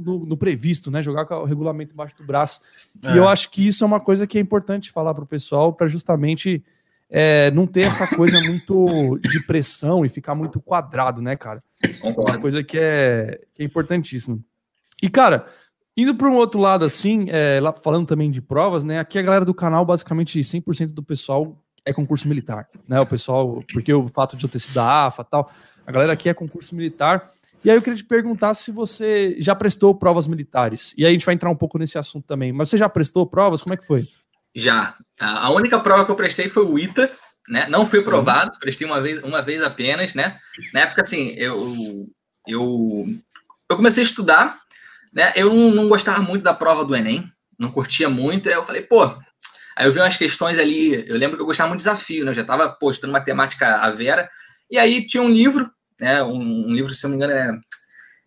no, 0.00 0.26
no, 0.26 0.36
previsto, 0.36 0.90
né? 0.90 1.02
Jogar 1.02 1.24
com 1.24 1.34
o 1.34 1.44
regulamento 1.44 1.94
embaixo 1.94 2.16
do 2.16 2.24
braço. 2.24 2.60
É. 3.02 3.12
E 3.12 3.16
eu 3.16 3.28
acho 3.28 3.50
que 3.50 3.66
isso 3.66 3.84
é 3.84 3.86
uma 3.86 4.00
coisa 4.00 4.26
que 4.26 4.38
é 4.38 4.40
importante 4.40 4.90
falar 4.90 5.14
para 5.14 5.24
o 5.24 5.26
pessoal, 5.26 5.72
para 5.72 5.88
justamente 5.88 6.64
é, 7.08 7.50
não 7.52 7.66
ter 7.66 7.82
essa 7.82 8.06
coisa 8.06 8.40
muito 8.40 9.18
de 9.22 9.40
pressão 9.40 10.04
e 10.04 10.08
ficar 10.08 10.34
muito 10.34 10.60
quadrado, 10.60 11.22
né, 11.22 11.36
cara? 11.36 11.60
Concordo. 12.00 12.32
Uma 12.32 12.40
coisa 12.40 12.62
que 12.62 12.78
é, 12.78 13.40
que 13.54 13.62
é 13.62 13.66
importantíssima. 13.66 14.38
E, 15.02 15.08
cara, 15.08 15.46
indo 15.96 16.14
para 16.14 16.28
um 16.28 16.34
outro 16.34 16.60
lado, 16.60 16.84
assim, 16.84 17.26
é, 17.28 17.60
lá 17.60 17.72
falando 17.72 18.06
também 18.06 18.30
de 18.30 18.42
provas, 18.42 18.84
né? 18.84 18.98
Aqui 18.98 19.18
a 19.18 19.22
galera 19.22 19.44
do 19.44 19.54
canal, 19.54 19.84
basicamente 19.84 20.40
100% 20.40 20.92
do 20.92 21.02
pessoal 21.02 21.62
é 21.84 21.92
concurso 21.92 22.26
militar, 22.28 22.68
né? 22.88 23.00
O 23.00 23.06
pessoal, 23.06 23.62
porque 23.72 23.92
o 23.94 24.08
fato 24.08 24.36
de 24.36 24.44
eu 24.44 24.50
ter 24.50 24.58
sido 24.58 24.74
da 24.74 25.06
AFA 25.06 25.22
e 25.22 25.30
tal, 25.30 25.50
a 25.86 25.92
galera 25.92 26.12
aqui 26.12 26.28
é 26.28 26.34
concurso 26.34 26.74
militar. 26.74 27.30
E 27.64 27.70
aí 27.70 27.76
eu 27.76 27.82
queria 27.82 27.96
te 27.96 28.04
perguntar 28.04 28.54
se 28.54 28.70
você 28.70 29.36
já 29.40 29.54
prestou 29.54 29.94
provas 29.94 30.26
militares. 30.26 30.94
E 30.96 31.04
aí 31.04 31.10
a 31.10 31.12
gente 31.12 31.26
vai 31.26 31.34
entrar 31.34 31.50
um 31.50 31.56
pouco 31.56 31.78
nesse 31.78 31.98
assunto 31.98 32.26
também. 32.26 32.52
Mas 32.52 32.68
você 32.68 32.78
já 32.78 32.88
prestou 32.88 33.26
provas? 33.26 33.62
Como 33.62 33.74
é 33.74 33.76
que 33.76 33.86
foi? 33.86 34.06
Já. 34.54 34.94
A 35.20 35.50
única 35.50 35.80
prova 35.80 36.04
que 36.04 36.10
eu 36.10 36.16
prestei 36.16 36.48
foi 36.48 36.64
o 36.64 36.78
ITA, 36.78 37.10
né? 37.48 37.66
Não 37.68 37.84
fui 37.84 38.00
aprovado, 38.00 38.58
prestei 38.58 38.86
uma 38.86 39.00
vez, 39.00 39.22
uma 39.22 39.42
vez 39.42 39.62
apenas, 39.62 40.14
né? 40.14 40.38
Na 40.72 40.80
época, 40.80 41.02
assim, 41.02 41.34
eu, 41.36 42.06
eu, 42.46 43.06
eu 43.68 43.76
comecei 43.76 44.02
a 44.02 44.06
estudar, 44.06 44.58
né? 45.12 45.32
Eu 45.34 45.52
não, 45.52 45.70
não 45.70 45.88
gostava 45.88 46.22
muito 46.22 46.42
da 46.42 46.54
prova 46.54 46.84
do 46.84 46.94
Enem, 46.94 47.30
não 47.58 47.70
curtia 47.70 48.08
muito. 48.08 48.48
Aí 48.48 48.54
eu 48.54 48.64
falei, 48.64 48.82
pô, 48.82 49.12
Aí 49.76 49.86
eu 49.86 49.92
vi 49.92 50.00
umas 50.00 50.16
questões 50.16 50.58
ali, 50.58 51.06
eu 51.06 51.18
lembro 51.18 51.36
que 51.36 51.42
eu 51.42 51.46
gostava 51.46 51.68
muito 51.68 51.80
de 51.80 51.84
desafio, 51.84 52.24
né? 52.24 52.30
Eu 52.30 52.34
já 52.34 52.40
estava 52.40 52.70
postando 52.70 53.12
matemática 53.12 53.76
a 53.76 53.90
Vera. 53.90 54.26
E 54.70 54.78
aí 54.78 55.06
tinha 55.06 55.22
um 55.22 55.28
livro 55.28 55.70
né? 56.00 56.22
Um, 56.22 56.68
um, 56.68 56.74
livro, 56.74 56.94
se 56.94 57.02
não 57.04 57.10
me 57.10 57.16
engano, 57.16 57.32
é, 57.32 57.58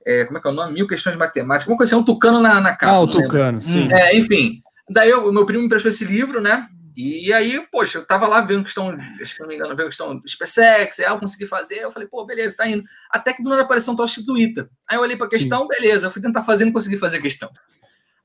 é, 0.06 0.26
Como 0.26 0.38
é 0.38 0.42
que 0.42 0.48
é 0.48 0.52
o 0.52 0.54
nome? 0.54 0.74
Mil 0.74 0.88
Questões 0.88 1.14
de 1.14 1.20
Matemática. 1.20 1.70
Uma 1.70 1.78
coisa 1.78 1.96
assim, 1.96 2.02
um 2.02 2.06
tucano 2.06 2.42
na, 2.42 2.60
na 2.60 2.76
capa. 2.76 2.94
Ah, 2.94 3.02
o 3.02 3.08
tucano, 3.08 3.62
sim. 3.62 3.88
É, 3.92 4.16
enfim. 4.16 4.62
Daí 4.90 5.14
o 5.14 5.32
meu 5.32 5.46
primo 5.46 5.62
me 5.62 5.68
emprestou 5.68 5.90
esse 5.90 6.04
livro, 6.04 6.42
né? 6.42 6.68
E 7.02 7.32
aí, 7.32 7.66
poxa, 7.72 8.00
eu 8.00 8.06
tava 8.06 8.28
lá 8.28 8.42
vendo 8.42 8.66
questão, 8.66 8.94
acho 9.22 9.34
que 9.34 9.42
não 9.42 9.48
me 9.48 9.56
engano, 9.56 9.74
vendo 9.74 9.86
questão 9.86 10.22
SpaceX, 10.28 11.00
eu 11.00 11.18
consegui 11.18 11.46
fazer, 11.46 11.76
eu 11.76 11.92
falei, 11.92 12.10
pô, 12.10 12.26
beleza, 12.26 12.58
tá 12.58 12.68
indo. 12.68 12.84
Até 13.10 13.32
que 13.32 13.42
do 13.42 13.50
nada 13.50 13.62
apareceu 13.62 13.94
um 13.94 13.96
troço 13.96 14.26
do 14.26 14.38
ITA. 14.38 14.70
Aí 14.90 14.98
eu 14.98 15.02
olhei 15.02 15.16
pra 15.16 15.30
questão, 15.30 15.62
Sim. 15.62 15.68
beleza, 15.70 16.08
eu 16.08 16.12
fui 16.12 16.22
tentar 16.22 16.44
fazer, 16.44 16.66
não 16.66 16.74
consegui 16.74 16.98
fazer 16.98 17.18
a 17.18 17.22
questão. 17.22 17.50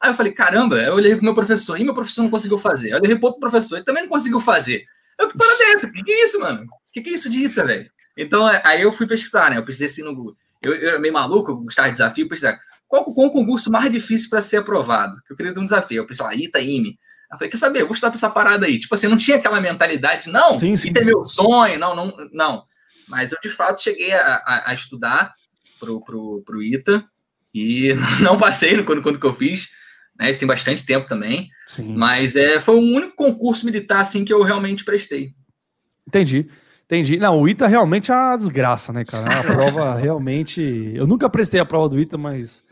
Aí 0.01 0.11
eu 0.11 0.15
falei, 0.15 0.33
caramba, 0.33 0.83
eu 0.83 0.95
olhei 0.95 1.15
pro 1.15 1.25
meu 1.25 1.35
professor, 1.35 1.81
e 1.81 1.85
meu 1.85 1.95
professor 1.95 2.23
não 2.23 2.31
conseguiu 2.31 2.59
fazer. 2.59 2.91
Eu 2.91 3.01
olhei 3.01 3.15
pro 3.17 3.27
outro 3.27 3.41
professor, 3.41 3.77
ele 3.77 3.85
também 3.85 4.03
não 4.03 4.11
conseguiu 4.11 4.41
fazer. 4.41 4.85
Eu, 5.21 5.29
que 5.29 5.39
parada 5.39 5.63
é 5.63 5.73
essa? 5.75 5.87
O 5.87 5.93
que, 5.93 6.03
que 6.03 6.11
é 6.11 6.25
isso, 6.25 6.41
mano? 6.41 6.65
O 6.65 6.93
que, 6.93 7.01
que 7.01 7.11
é 7.11 7.13
isso 7.13 7.31
de 7.31 7.45
ITA, 7.45 7.65
velho? 7.65 7.91
Então, 8.17 8.47
aí 8.65 8.83
eu 8.83 8.93
fui 8.93 9.07
pesquisar, 9.07 9.51
né? 9.51 9.59
Eu 9.59 9.65
pesquisei 9.65 9.89
assim 9.89 10.03
no 10.03 10.15
Google. 10.15 10.37
Eu, 10.63 10.75
eu 10.75 11.01
meio 11.01 11.13
maluco, 11.13 11.51
eu 11.51 11.57
gostava 11.57 11.89
de 11.89 11.93
desafio, 11.93 12.29
pesquisar. 12.29 12.59
Qual, 12.87 13.05
qual 13.13 13.27
o 13.27 13.33
concurso 13.33 13.71
mais 13.71 13.91
difícil 13.91 14.31
para 14.31 14.41
ser 14.41 14.59
aprovado? 14.59 15.17
Que 15.27 15.33
eu 15.33 15.37
queria 15.37 15.53
ter 15.53 15.61
um 15.61 15.65
desafio. 15.65 15.99
Eu 15.99 16.07
pensei 16.07 16.25
lá, 16.25 16.35
ITA, 16.35 16.61
IME. 16.61 16.99
Eu 17.31 17.39
falei, 17.39 17.51
quer 17.51 17.57
saber? 17.57 17.81
Eu 17.81 17.87
vou 17.87 17.95
estudar 17.95 18.11
pra 18.11 18.19
essa 18.19 18.31
parada 18.31 18.67
aí. 18.67 18.79
Tipo 18.79 18.95
assim, 18.95 19.09
não 19.09 19.17
tinha 19.17 19.37
aquela 19.37 19.61
mentalidade, 19.61 20.29
não, 20.29 20.53
sim, 20.53 20.77
sim. 20.77 20.91
ITA 20.91 21.01
é 21.01 21.05
meu 21.05 21.25
sonho, 21.25 21.79
não, 21.79 21.95
não, 21.95 22.15
não. 22.33 22.65
Mas 23.09 23.33
eu, 23.33 23.39
de 23.43 23.51
fato, 23.51 23.83
cheguei 23.83 24.13
a, 24.13 24.37
a, 24.37 24.71
a 24.71 24.75
estudar 24.75 25.35
pro, 25.81 26.03
pro, 26.05 26.43
pro 26.45 26.63
ITA 26.63 27.05
e 27.53 27.95
não 28.23 28.39
passei 28.39 28.81
quando, 28.83 29.03
quando 29.03 29.19
que 29.19 29.27
eu 29.27 29.33
fiz. 29.33 29.71
Né? 30.19 30.31
Isso 30.31 30.39
tem 30.39 30.49
bastante 30.49 30.87
tempo 30.87 31.09
também. 31.09 31.51
Sim. 31.67 31.95
Mas 31.97 32.37
é, 32.37 32.61
foi 32.61 32.77
o 32.77 32.81
único 32.81 33.17
concurso 33.17 33.67
militar 33.67 34.01
assim 34.01 34.25
que 34.25 34.33
eu 34.33 34.43
realmente 34.43 34.85
prestei. 34.85 35.35
Entendi. 36.07 36.49
Entendi. 36.85 37.17
Não, 37.19 37.41
o 37.41 37.49
ITA 37.49 37.67
realmente 37.67 38.13
é 38.13 38.15
uma 38.15 38.37
desgraça, 38.37 38.93
né, 38.93 39.05
cara? 39.05 39.41
A 39.41 39.43
prova 39.55 39.95
realmente. 39.95 40.93
Eu 40.95 41.07
nunca 41.07 41.29
prestei 41.29 41.61
a 41.61 41.65
prova 41.65 41.89
do 41.89 42.01
ITA, 42.01 42.19
mas 42.19 42.63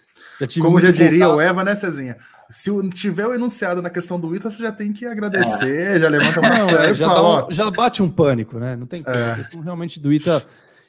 já 0.41 0.47
tive 0.47 0.67
Como 0.67 0.81
já 0.81 0.91
diria 0.91 1.29
o 1.29 1.41
Eva, 1.41 1.65
né, 1.65 1.75
Cezinha? 1.75 2.17
Se 2.51 2.71
tiver 2.91 3.27
o 3.27 3.35
enunciado 3.35 3.81
na 3.81 3.89
questão 3.89 4.21
do 4.21 4.35
ITA, 4.35 4.51
você 4.51 4.63
já 4.63 4.73
tem 4.73 4.93
que 4.93 5.07
agradecer, 5.07 5.97
é. 5.97 6.01
já 6.01 6.09
levanta 6.09 6.41
uma 6.41 6.49
Não, 6.51 6.71
é, 6.71 6.93
já, 6.93 7.09
fala, 7.09 7.47
um, 7.47 7.53
já 7.53 7.71
bate 7.71 8.03
um 8.03 8.09
pânico, 8.11 8.59
né? 8.59 8.77
Não 8.77 8.87
tem 8.87 9.03
como. 9.03 9.17
É. 9.17 9.33
A 9.33 9.37
questão 9.37 9.61
realmente 9.61 9.99
do 9.99 10.13
ITA. 10.13 10.45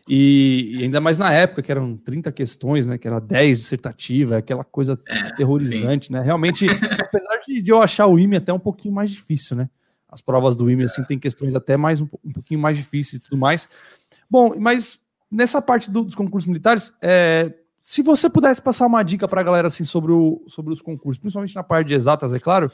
E, 0.09 0.79
e, 0.79 0.83
ainda 0.83 0.99
mais 0.99 1.17
na 1.17 1.31
época, 1.31 1.61
que 1.61 1.71
eram 1.71 1.95
30 1.95 2.29
questões, 2.33 2.85
né? 2.85 2.97
Que 2.97 3.07
era 3.07 3.21
10 3.21 3.59
dissertativa, 3.59 4.37
aquela 4.37 4.65
coisa 4.65 4.99
é, 5.07 5.33
terrorizante, 5.35 6.07
sim. 6.07 6.13
né? 6.13 6.21
Realmente, 6.21 6.67
apesar 6.99 7.37
de, 7.45 7.61
de, 7.61 7.71
eu 7.71 7.81
achar 7.81 8.07
o 8.07 8.19
IME 8.19 8.37
até 8.37 8.51
um 8.51 8.59
pouquinho 8.59 8.93
mais 8.93 9.11
difícil, 9.11 9.55
né? 9.55 9.69
As 10.13 10.21
provas 10.21 10.55
do 10.55 10.69
IME, 10.69 10.83
assim, 10.83 11.03
tem 11.03 11.17
questões 11.17 11.55
até 11.55 11.75
mais 11.75 11.99
um, 11.99 12.07
um 12.23 12.31
pouquinho 12.31 12.59
mais 12.59 12.77
difíceis 12.77 13.19
e 13.19 13.23
tudo 13.23 13.35
mais. 13.35 13.67
Bom, 14.29 14.53
mas 14.59 15.01
nessa 15.29 15.59
parte 15.59 15.89
do, 15.89 16.03
dos 16.03 16.13
concursos 16.13 16.47
militares, 16.47 16.93
é, 17.01 17.51
se 17.81 18.03
você 18.03 18.29
pudesse 18.29 18.61
passar 18.61 18.85
uma 18.85 19.01
dica 19.01 19.27
para 19.27 19.41
a 19.41 19.43
galera 19.43 19.67
assim, 19.67 19.83
sobre, 19.83 20.11
o, 20.11 20.43
sobre 20.47 20.71
os 20.71 20.81
concursos, 20.81 21.19
principalmente 21.19 21.55
na 21.55 21.63
parte 21.63 21.87
de 21.87 21.95
exatas, 21.95 22.31
é 22.31 22.39
claro, 22.39 22.71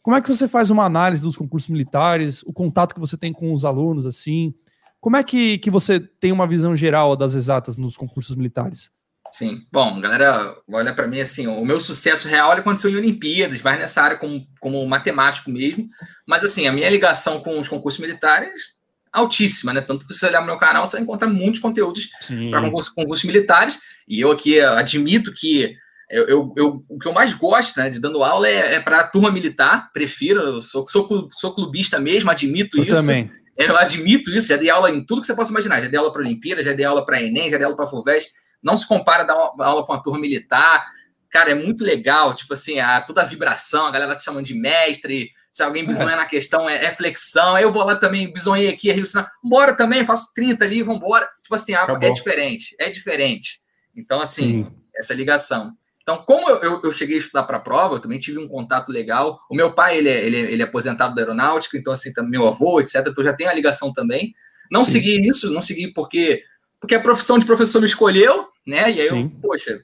como 0.00 0.16
é 0.16 0.22
que 0.22 0.32
você 0.32 0.46
faz 0.46 0.70
uma 0.70 0.84
análise 0.84 1.22
dos 1.22 1.36
concursos 1.36 1.68
militares, 1.68 2.42
o 2.44 2.52
contato 2.52 2.94
que 2.94 3.00
você 3.00 3.16
tem 3.16 3.32
com 3.32 3.52
os 3.52 3.64
alunos, 3.64 4.06
assim, 4.06 4.54
como 5.00 5.16
é 5.16 5.24
que, 5.24 5.58
que 5.58 5.70
você 5.70 5.98
tem 5.98 6.30
uma 6.30 6.46
visão 6.46 6.74
geral 6.76 7.16
das 7.16 7.34
exatas 7.34 7.76
nos 7.76 7.96
concursos 7.96 8.36
militares? 8.36 8.90
Sim, 9.32 9.62
bom, 9.70 10.00
galera, 10.00 10.56
olha 10.70 10.94
para 10.94 11.06
mim 11.06 11.20
assim, 11.20 11.46
o 11.46 11.64
meu 11.64 11.78
sucesso 11.78 12.26
real 12.26 12.52
aconteceu 12.52 12.90
em 12.90 12.96
Olimpíadas, 12.96 13.62
mais 13.62 13.78
nessa 13.78 14.02
área 14.02 14.16
como, 14.16 14.46
como 14.60 14.86
matemático 14.86 15.50
mesmo, 15.50 15.86
mas 16.26 16.42
assim, 16.42 16.66
a 16.66 16.72
minha 16.72 16.88
ligação 16.88 17.40
com 17.40 17.58
os 17.58 17.68
concursos 17.68 18.00
militares 18.00 18.78
altíssima, 19.12 19.72
né? 19.72 19.80
Tanto 19.80 20.06
que 20.06 20.12
se 20.12 20.20
você 20.20 20.26
olhar 20.26 20.40
no 20.40 20.46
meu 20.46 20.58
canal, 20.58 20.86
você 20.86 20.96
vai 20.96 21.02
encontrar 21.02 21.28
muitos 21.28 21.60
conteúdos 21.60 22.08
para 22.50 22.60
concursos, 22.60 22.92
concursos, 22.92 23.24
militares. 23.24 23.80
E 24.06 24.20
eu 24.20 24.30
aqui 24.30 24.60
admito 24.60 25.32
que 25.32 25.74
eu, 26.10 26.26
eu, 26.26 26.54
eu, 26.56 26.84
o 26.88 26.98
que 26.98 27.06
eu 27.06 27.12
mais 27.12 27.34
gosto 27.34 27.78
né, 27.78 27.90
de 27.90 28.00
dando 28.00 28.22
aula 28.22 28.48
é, 28.48 28.74
é 28.74 28.80
para 28.80 29.00
a 29.00 29.06
turma 29.06 29.30
militar, 29.30 29.90
prefiro, 29.92 30.40
eu 30.40 30.62
sou, 30.62 30.86
sou, 30.88 31.28
sou 31.32 31.54
clubista 31.54 31.98
mesmo, 31.98 32.30
admito 32.30 32.78
eu 32.78 32.84
isso. 32.84 32.94
Também. 32.94 33.30
Eu 33.56 33.76
admito 33.76 34.30
isso, 34.30 34.48
já 34.48 34.56
dei 34.56 34.70
aula 34.70 34.90
em 34.90 35.04
tudo 35.04 35.20
que 35.20 35.26
você 35.26 35.34
possa 35.34 35.50
imaginar. 35.50 35.80
Já 35.80 35.88
dei 35.88 35.98
aula 35.98 36.12
para 36.12 36.22
Olimpíada, 36.22 36.62
já 36.62 36.72
dei 36.72 36.84
aula 36.84 37.04
para 37.04 37.20
Enem, 37.20 37.50
já 37.50 37.56
dei 37.56 37.64
aula 37.64 37.76
para 37.76 37.88
FUVEST. 37.88 38.30
Não 38.62 38.76
se 38.76 38.86
compara 38.86 39.24
dar 39.24 39.34
aula 39.34 39.84
para 39.84 39.94
uma 39.94 40.02
turma 40.02 40.18
militar. 40.18 40.86
Cara, 41.30 41.50
é 41.50 41.54
muito 41.54 41.84
legal, 41.84 42.34
tipo 42.34 42.54
assim, 42.54 42.80
a, 42.80 43.00
toda 43.00 43.22
a 43.22 43.24
vibração, 43.24 43.86
a 43.86 43.90
galera 43.90 44.16
te 44.16 44.24
chamando 44.24 44.46
de 44.46 44.54
mestre, 44.54 45.30
se 45.52 45.62
alguém 45.62 45.84
bisonha 45.84 46.12
é. 46.12 46.16
na 46.16 46.26
questão, 46.26 46.68
é, 46.70 46.84
é, 46.84 46.90
flexão. 46.94 47.56
Aí 47.56 47.64
eu 47.64 47.72
vou 47.72 47.84
lá 47.84 47.96
também, 47.96 48.32
bisonhei 48.32 48.68
aqui, 48.68 48.92
Rio 48.92 49.06
Sinal. 49.06 49.26
Bora 49.42 49.76
também, 49.76 50.06
faço 50.06 50.32
30 50.34 50.64
ali, 50.64 50.82
vambora. 50.82 51.28
Tipo 51.42 51.54
assim, 51.54 51.74
é 51.74 52.10
diferente, 52.10 52.76
é 52.78 52.88
diferente. 52.88 53.60
Então, 53.94 54.20
assim, 54.20 54.64
Sim. 54.64 54.72
essa 54.96 55.12
ligação. 55.14 55.72
Então, 56.00 56.18
como 56.18 56.48
eu, 56.48 56.56
eu, 56.62 56.80
eu 56.84 56.92
cheguei 56.92 57.16
a 57.16 57.18
estudar 57.18 57.42
para 57.42 57.58
a 57.58 57.60
prova, 57.60 57.96
eu 57.96 57.98
também 57.98 58.18
tive 58.18 58.38
um 58.38 58.48
contato 58.48 58.90
legal. 58.90 59.40
O 59.50 59.54
meu 59.54 59.74
pai, 59.74 59.98
ele 59.98 60.08
é, 60.08 60.24
ele, 60.24 60.36
é, 60.36 60.40
ele 60.52 60.62
é 60.62 60.64
aposentado 60.64 61.14
da 61.14 61.20
aeronáutica, 61.20 61.76
então, 61.76 61.92
assim, 61.92 62.12
também 62.12 62.30
meu 62.30 62.46
avô, 62.46 62.80
etc. 62.80 63.04
Então, 63.06 63.24
já 63.24 63.32
tem 63.32 63.46
a 63.46 63.52
ligação 63.52 63.92
também. 63.92 64.32
Não 64.70 64.84
Sim. 64.84 64.92
segui 64.92 65.28
isso, 65.28 65.52
não 65.52 65.60
segui 65.60 65.92
porque, 65.92 66.42
porque 66.80 66.94
a 66.94 67.00
profissão 67.00 67.38
de 67.38 67.46
professor 67.46 67.80
me 67.80 67.86
escolheu, 67.86 68.48
né? 68.66 68.90
E 68.90 69.00
aí 69.00 69.08
Sim. 69.08 69.22
eu, 69.22 69.40
poxa, 69.40 69.80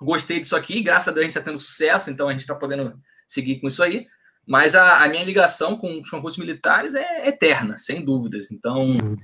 gostei 0.00 0.40
disso 0.40 0.56
aqui, 0.56 0.82
graças 0.82 1.08
a 1.08 1.10
Deus 1.12 1.22
a 1.22 1.24
gente 1.24 1.36
está 1.36 1.42
tendo 1.42 1.58
sucesso, 1.58 2.10
então 2.10 2.28
a 2.28 2.32
gente 2.32 2.40
está 2.40 2.54
podendo 2.54 2.94
seguir 3.28 3.60
com 3.60 3.66
isso 3.66 3.82
aí. 3.82 4.06
Mas 4.46 4.74
a, 4.74 5.04
a, 5.04 5.08
minha 5.08 5.22
ligação 5.22 5.76
com 5.76 6.00
os 6.00 6.10
concursos 6.10 6.38
militares 6.38 6.94
é 6.94 7.28
eterna, 7.28 7.76
sem 7.78 8.04
dúvidas. 8.04 8.50
Então, 8.50 8.82
Sim. 8.82 9.16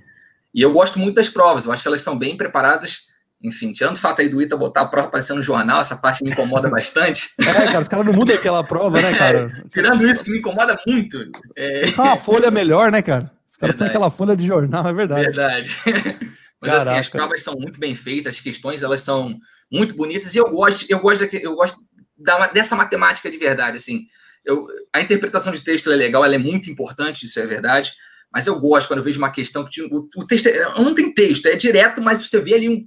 e 0.55 0.63
eu 0.63 0.73
gosto 0.73 0.99
muito 0.99 1.17
das 1.17 1.29
provas, 1.29 1.65
eu 1.65 1.73
acho 1.73 1.83
que 1.83 1.89
elas 1.89 2.03
são 2.03 2.17
bem 2.19 2.37
preparadas. 2.37 3.07
Enfim, 3.43 3.73
tirando 3.73 3.97
o 3.97 3.99
fato 3.99 4.23
aí 4.23 4.29
do 4.29 4.41
Ita 4.41 4.57
botar 4.57 4.83
a 4.83 4.87
prova 4.87 5.09
aparecendo 5.09 5.37
no 5.37 5.43
jornal, 5.43 5.81
essa 5.81 5.97
parte 5.97 6.25
me 6.25 6.31
incomoda 6.31 6.69
bastante. 6.71 7.31
É, 7.41 7.45
cara, 7.45 7.81
os 7.81 7.89
caras 7.89 8.07
não 8.07 8.13
mudam 8.13 8.35
aquela 8.35 8.65
prova, 8.65 9.01
né, 9.01 9.15
cara? 9.15 9.53
É, 9.65 9.69
tirando 9.69 10.07
isso, 10.07 10.25
que 10.25 10.31
me 10.31 10.39
incomoda 10.39 10.79
muito. 10.87 11.31
É... 11.55 11.87
Uma 11.97 12.17
folha 12.17 12.51
melhor, 12.51 12.91
né, 12.91 13.03
cara? 13.03 13.31
Os 13.47 13.57
caras 13.57 13.77
têm 13.77 13.87
aquela 13.87 14.11
folha 14.11 14.37
de 14.37 14.47
jornal, 14.47 14.87
é 14.87 14.93
verdade. 14.93 15.25
Verdade. 15.25 15.71
Mas 16.67 16.79
Caraca. 16.79 16.91
assim, 16.91 17.01
as 17.01 17.09
provas 17.09 17.43
são 17.43 17.55
muito 17.55 17.79
bem 17.79 17.95
feitas, 17.95 18.35
as 18.35 18.41
questões 18.41 18.83
elas 18.83 19.03
são 19.03 19.39
muito 19.71 19.95
bonitas 19.95 20.35
e 20.35 20.39
eu 20.39 20.51
gosto, 20.51 20.87
eu 20.89 21.01
gosto, 21.01 21.25
eu 21.25 21.55
gosto 21.55 21.79
da, 22.17 22.49
dessa 22.49 22.77
matemática 22.77 23.31
de 23.31 23.37
verdade, 23.37 23.77
assim 23.77 24.07
eu, 24.47 24.69
a 24.93 25.01
interpretação 25.01 25.53
de 25.53 25.61
texto 25.61 25.91
é 25.91 25.97
legal, 25.97 26.25
ela 26.25 26.37
é 26.37 26.39
muito 26.39 26.71
importante, 26.71 27.27
isso 27.27 27.39
é 27.41 27.47
verdade, 27.47 27.93
mas 28.33 28.47
eu 28.47 28.59
gosto 28.61 28.87
quando 28.87 28.99
eu 28.99 29.05
vejo 29.05 29.19
uma 29.19 29.33
questão 29.33 29.65
que 29.69 29.83
o, 29.83 30.09
o 30.17 30.27
texto 30.27 30.47
é, 30.47 30.63
não 30.79 30.95
tem 30.95 31.13
texto, 31.13 31.47
é 31.47 31.57
direto, 31.57 32.01
mas 32.01 32.23
você 32.23 32.41
vê 32.41 32.55
ali 32.55 32.69
um, 32.69 32.87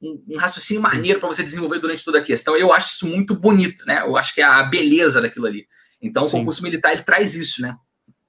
um, 0.00 0.24
um 0.30 0.38
raciocínio 0.38 0.82
maneiro 0.82 1.20
para 1.20 1.28
você 1.28 1.42
desenvolver 1.42 1.78
durante 1.78 2.02
toda 2.02 2.18
a 2.18 2.22
questão. 2.22 2.56
Eu 2.56 2.72
acho 2.72 2.94
isso 2.94 3.06
muito 3.06 3.34
bonito, 3.34 3.84
né? 3.84 4.00
Eu 4.00 4.16
acho 4.16 4.34
que 4.34 4.40
é 4.40 4.44
a 4.44 4.62
beleza 4.62 5.20
daquilo 5.20 5.46
ali. 5.46 5.66
Então, 6.00 6.24
o 6.24 6.30
concurso 6.30 6.62
militar 6.62 6.92
ele 6.92 7.02
traz 7.02 7.34
isso, 7.34 7.60
né? 7.60 7.76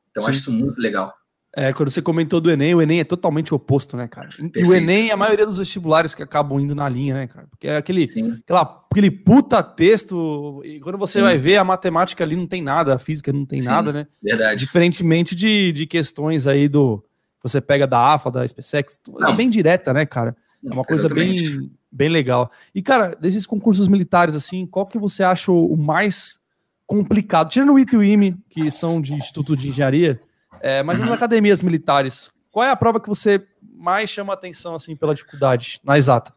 Então, 0.09 0.23
eu 0.23 0.29
acho 0.29 0.39
isso 0.39 0.51
muito 0.51 0.81
legal. 0.81 1.13
É, 1.53 1.73
quando 1.73 1.89
você 1.89 2.01
comentou 2.01 2.39
do 2.39 2.49
Enem, 2.49 2.73
o 2.73 2.81
Enem 2.81 3.01
é 3.01 3.03
totalmente 3.03 3.53
oposto, 3.53 3.97
né, 3.97 4.07
cara? 4.07 4.27
Perfeito. 4.27 4.59
E 4.59 4.63
o 4.63 4.73
Enem, 4.73 5.11
a 5.11 5.17
maioria 5.17 5.45
dos 5.45 5.57
vestibulares 5.57 6.15
que 6.15 6.23
acabam 6.23 6.61
indo 6.61 6.73
na 6.73 6.87
linha, 6.87 7.13
né, 7.13 7.27
cara? 7.27 7.45
Porque 7.49 7.67
é 7.67 7.75
aquele, 7.75 8.05
aquela, 8.41 8.85
aquele 8.89 9.11
puta 9.11 9.61
texto, 9.61 10.61
e 10.63 10.79
quando 10.79 10.97
você 10.97 11.19
Sim. 11.19 11.25
vai 11.25 11.37
ver, 11.37 11.57
a 11.57 11.63
matemática 11.63 12.23
ali 12.23 12.37
não 12.37 12.47
tem 12.47 12.61
nada, 12.61 12.95
a 12.95 12.97
física 12.97 13.33
não 13.33 13.45
tem 13.45 13.61
Sim, 13.61 13.67
nada, 13.67 13.91
né? 13.91 14.07
Verdade. 14.23 14.61
Diferentemente 14.61 15.35
de, 15.35 15.73
de 15.73 15.85
questões 15.85 16.47
aí 16.47 16.69
do. 16.69 17.03
Você 17.43 17.59
pega 17.59 17.85
da 17.85 18.13
AFA, 18.13 18.31
da 18.31 18.47
SpaceX, 18.47 18.99
é 19.27 19.33
bem 19.33 19.49
direta, 19.49 19.91
né, 19.91 20.05
cara? 20.05 20.37
É 20.63 20.71
uma 20.71 20.83
coisa 20.83 21.09
bem, 21.09 21.71
bem 21.91 22.07
legal. 22.07 22.49
E, 22.73 22.81
cara, 22.81 23.15
desses 23.19 23.45
concursos 23.45 23.87
militares, 23.87 24.35
assim, 24.35 24.65
qual 24.65 24.85
que 24.85 24.97
você 24.97 25.23
acha 25.23 25.51
o 25.51 25.75
mais 25.75 26.39
complicado? 26.85 27.49
Tirando 27.49 27.73
o 27.73 27.79
IT 27.79 27.93
e 27.93 27.97
o 27.97 28.03
IME, 28.03 28.37
que 28.47 28.69
são 28.69 29.01
de 29.01 29.15
Instituto 29.15 29.57
de 29.57 29.69
Engenharia 29.69 30.21
é, 30.61 30.83
mas 30.83 31.01
as 31.01 31.11
academias 31.11 31.61
militares, 31.61 32.31
qual 32.51 32.65
é 32.65 32.69
a 32.69 32.75
prova 32.75 32.99
que 32.99 33.09
você 33.09 33.45
mais 33.75 34.09
chama 34.09 34.33
atenção 34.33 34.75
assim 34.75 34.95
pela 34.95 35.15
dificuldade 35.15 35.79
na 35.83 35.97
exata? 35.97 36.33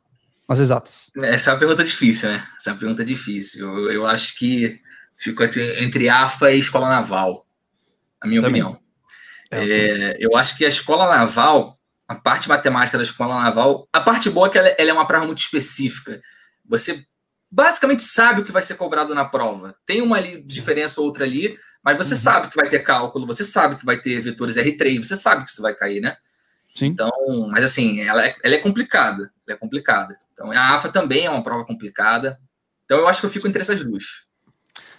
Nas 0.48 0.58
exatas. 0.58 1.10
Essa 1.16 1.50
é 1.50 1.52
uma 1.54 1.58
pergunta 1.58 1.84
difícil, 1.84 2.28
né? 2.28 2.46
Essa 2.56 2.70
é 2.70 2.72
uma 2.72 2.78
pergunta 2.78 3.04
difícil. 3.04 3.66
Eu, 3.66 3.92
eu 3.92 4.06
acho 4.06 4.36
que 4.38 4.80
fico 5.16 5.42
entre 5.42 6.08
AFA 6.08 6.52
e 6.52 6.58
Escola 6.58 6.88
Naval, 6.88 7.46
a 8.20 8.26
minha 8.26 8.40
Também. 8.40 8.62
opinião. 8.62 8.84
É, 9.50 9.64
é, 9.64 10.16
eu 10.18 10.36
acho 10.36 10.56
que 10.56 10.64
a 10.64 10.68
Escola 10.68 11.06
Naval, 11.06 11.78
a 12.08 12.14
parte 12.14 12.48
matemática 12.48 12.98
da 12.98 13.04
Escola 13.04 13.42
Naval, 13.42 13.88
a 13.92 14.00
parte 14.00 14.28
boa 14.28 14.48
é 14.48 14.50
que 14.50 14.58
ela, 14.58 14.68
ela 14.68 14.90
é 14.90 14.92
uma 14.92 15.06
prova 15.06 15.26
muito 15.26 15.38
específica. 15.38 16.20
Você 16.68 17.04
basicamente 17.50 18.02
sabe 18.02 18.40
o 18.40 18.44
que 18.44 18.52
vai 18.52 18.62
ser 18.62 18.74
cobrado 18.74 19.14
na 19.14 19.24
prova. 19.24 19.76
Tem 19.86 20.02
uma 20.02 20.16
ali, 20.16 20.42
diferença 20.42 21.00
ou 21.00 21.06
outra 21.06 21.24
ali, 21.24 21.56
mas 21.84 21.98
você 21.98 22.14
uhum. 22.14 22.20
sabe 22.20 22.48
que 22.48 22.56
vai 22.56 22.68
ter 22.68 22.78
cálculo, 22.80 23.26
você 23.26 23.44
sabe 23.44 23.76
que 23.76 23.84
vai 23.84 23.98
ter 23.98 24.20
vetores 24.20 24.56
R3, 24.56 25.04
você 25.04 25.16
sabe 25.16 25.44
que 25.44 25.50
isso 25.50 25.60
vai 25.60 25.74
cair, 25.74 26.00
né? 26.00 26.16
Sim. 26.74 26.86
Então, 26.86 27.10
mas 27.50 27.62
assim, 27.62 28.00
ela 28.00 28.26
é, 28.26 28.34
ela 28.42 28.54
é 28.54 28.58
complicada. 28.58 29.30
Ela 29.46 29.56
é 29.56 29.58
complicada. 29.58 30.14
Então, 30.32 30.50
a 30.50 30.74
AFA 30.74 30.88
também 30.88 31.26
é 31.26 31.30
uma 31.30 31.42
prova 31.42 31.64
complicada. 31.64 32.38
Então, 32.84 32.98
eu 32.98 33.06
acho 33.06 33.20
que 33.20 33.26
eu 33.26 33.30
fico 33.30 33.46
entre 33.46 33.62
essas 33.62 33.84
duas. 33.84 34.24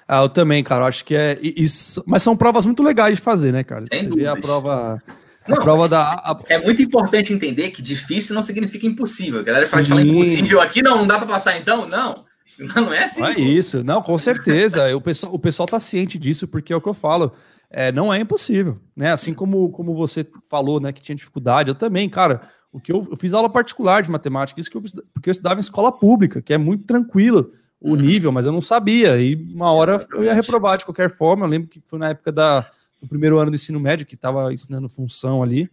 Ah, 0.08 0.22
eu 0.22 0.30
também, 0.30 0.64
cara. 0.64 0.84
Eu 0.84 0.88
acho 0.88 1.04
que 1.04 1.16
é. 1.16 1.38
Isso, 1.42 2.04
mas 2.06 2.24
são 2.24 2.38
provas 2.38 2.66
muito 2.66 2.84
legais 2.84 3.18
de 3.18 3.24
fazer, 3.24 3.52
né, 3.52 3.64
cara? 3.64 3.84
Sem 3.92 4.08
dúvida. 4.08 4.32
A 4.32 4.40
prova. 4.40 5.04
Não, 5.48 5.58
a 5.58 5.62
prova 5.62 5.90
da. 5.90 6.02
A... 6.04 6.40
É 6.48 6.60
muito 6.60 6.82
importante 6.82 7.34
entender 7.34 7.72
que 7.72 7.82
difícil 7.82 8.36
não 8.36 8.42
significa 8.42 8.86
impossível. 8.86 9.40
A 9.40 9.44
galera 9.44 9.66
Sim. 9.66 9.84
fala 9.86 10.02
impossível 10.02 10.62
aqui, 10.62 10.82
não, 10.82 11.00
não 11.00 11.08
dá 11.08 11.18
para 11.18 11.28
passar 11.28 11.58
então? 11.58 11.88
Não. 11.88 12.25
Não 12.76 12.94
é 12.94 13.04
assim. 13.04 13.22
Não 13.22 13.28
é 13.28 13.40
isso. 13.40 13.84
Não, 13.84 14.02
com 14.02 14.18
certeza. 14.18 14.96
o, 14.96 15.02
pessoal, 15.02 15.34
o 15.34 15.40
pessoal 15.40 15.66
tá 15.68 15.80
ciente 15.80 16.18
disso, 16.18 16.48
porque 16.48 16.72
é 16.72 16.76
o 16.76 16.82
que 16.82 16.90
eu 16.90 16.94
falo. 16.94 17.34
É, 17.70 17.92
não 17.92 18.14
é 18.14 18.20
impossível, 18.20 18.80
né? 18.96 19.12
Assim 19.12 19.34
como, 19.34 19.70
como 19.70 19.94
você 19.96 20.26
falou, 20.50 20.80
né, 20.80 20.94
que 20.94 21.02
tinha 21.02 21.16
dificuldade, 21.16 21.70
eu 21.70 21.76
também, 21.76 22.08
cara. 22.08 22.42
O 22.72 22.80
que 22.80 22.92
eu, 22.92 23.08
eu 23.10 23.18
fiz 23.18 23.34
aula 23.34 23.50
particular 23.50 24.04
de 24.04 24.12
matemática, 24.12 24.60
isso 24.60 24.70
que 24.70 24.76
eu, 24.76 24.84
porque 25.14 25.30
eu 25.30 25.32
estudava 25.32 25.60
em 25.60 25.62
escola 25.62 25.92
pública, 25.92 26.42
que 26.42 26.54
é 26.54 26.58
muito 26.58 26.84
tranquilo 26.84 27.52
o 27.80 27.92
uhum. 27.92 27.96
nível, 27.96 28.32
mas 28.32 28.46
eu 28.46 28.52
não 28.52 28.62
sabia. 28.62 29.20
E 29.20 29.36
uma 29.54 29.72
hora 29.72 30.06
eu 30.12 30.24
ia 30.24 30.34
reprovar 30.34 30.78
de 30.78 30.86
qualquer 30.86 31.10
forma. 31.10 31.46
Eu 31.46 31.50
lembro 31.50 31.70
que 31.70 31.82
foi 31.86 32.00
na 32.00 32.10
época 32.10 32.32
da, 32.32 32.62
do 33.02 33.08
primeiro 33.08 33.40
ano 33.40 33.52
do 33.52 33.56
ensino 33.56 33.80
médio, 33.80 34.06
que 34.06 34.16
estava 34.16 34.54
ensinando 34.54 34.90
função 34.90 35.42
ali. 35.42 35.70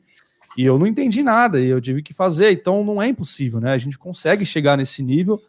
E 0.57 0.65
eu 0.65 0.79
não 0.79 0.87
entendi 0.87 1.23
nada, 1.23 1.61
e 1.61 1.67
eu 1.67 1.81
tive 1.81 2.03
que 2.03 2.13
fazer. 2.13 2.53
Então 2.53 2.85
não 2.85 3.01
é 3.01 3.09
impossível, 3.09 3.61
né? 3.61 3.73
A 3.73 3.79
gente 3.79 3.99
consegue 3.99 4.45
chegar 4.45 4.77
nesse 4.77 5.03
nível. 5.03 5.41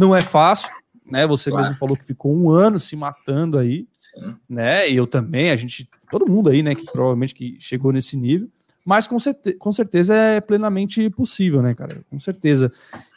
Não 0.00 0.16
é 0.16 0.22
fácil, 0.22 0.70
né? 1.04 1.26
Você 1.26 1.50
claro. 1.50 1.66
mesmo 1.66 1.78
falou 1.78 1.94
que 1.94 2.06
ficou 2.06 2.34
um 2.34 2.48
ano 2.50 2.80
se 2.80 2.96
matando 2.96 3.58
aí, 3.58 3.86
Sim. 3.98 4.34
né? 4.48 4.88
E 4.88 4.96
eu 4.96 5.06
também, 5.06 5.50
a 5.50 5.56
gente, 5.56 5.86
todo 6.10 6.26
mundo 6.26 6.48
aí, 6.48 6.62
né? 6.62 6.74
Que 6.74 6.86
provavelmente 6.86 7.34
que 7.34 7.58
chegou 7.60 7.92
nesse 7.92 8.16
nível. 8.16 8.48
Mas 8.82 9.06
com, 9.06 9.18
certe 9.18 9.52
com 9.52 9.70
certeza 9.70 10.16
é 10.16 10.40
plenamente 10.40 11.10
possível, 11.10 11.60
né, 11.60 11.74
cara? 11.74 12.00
Com 12.08 12.18
certeza. 12.18 12.72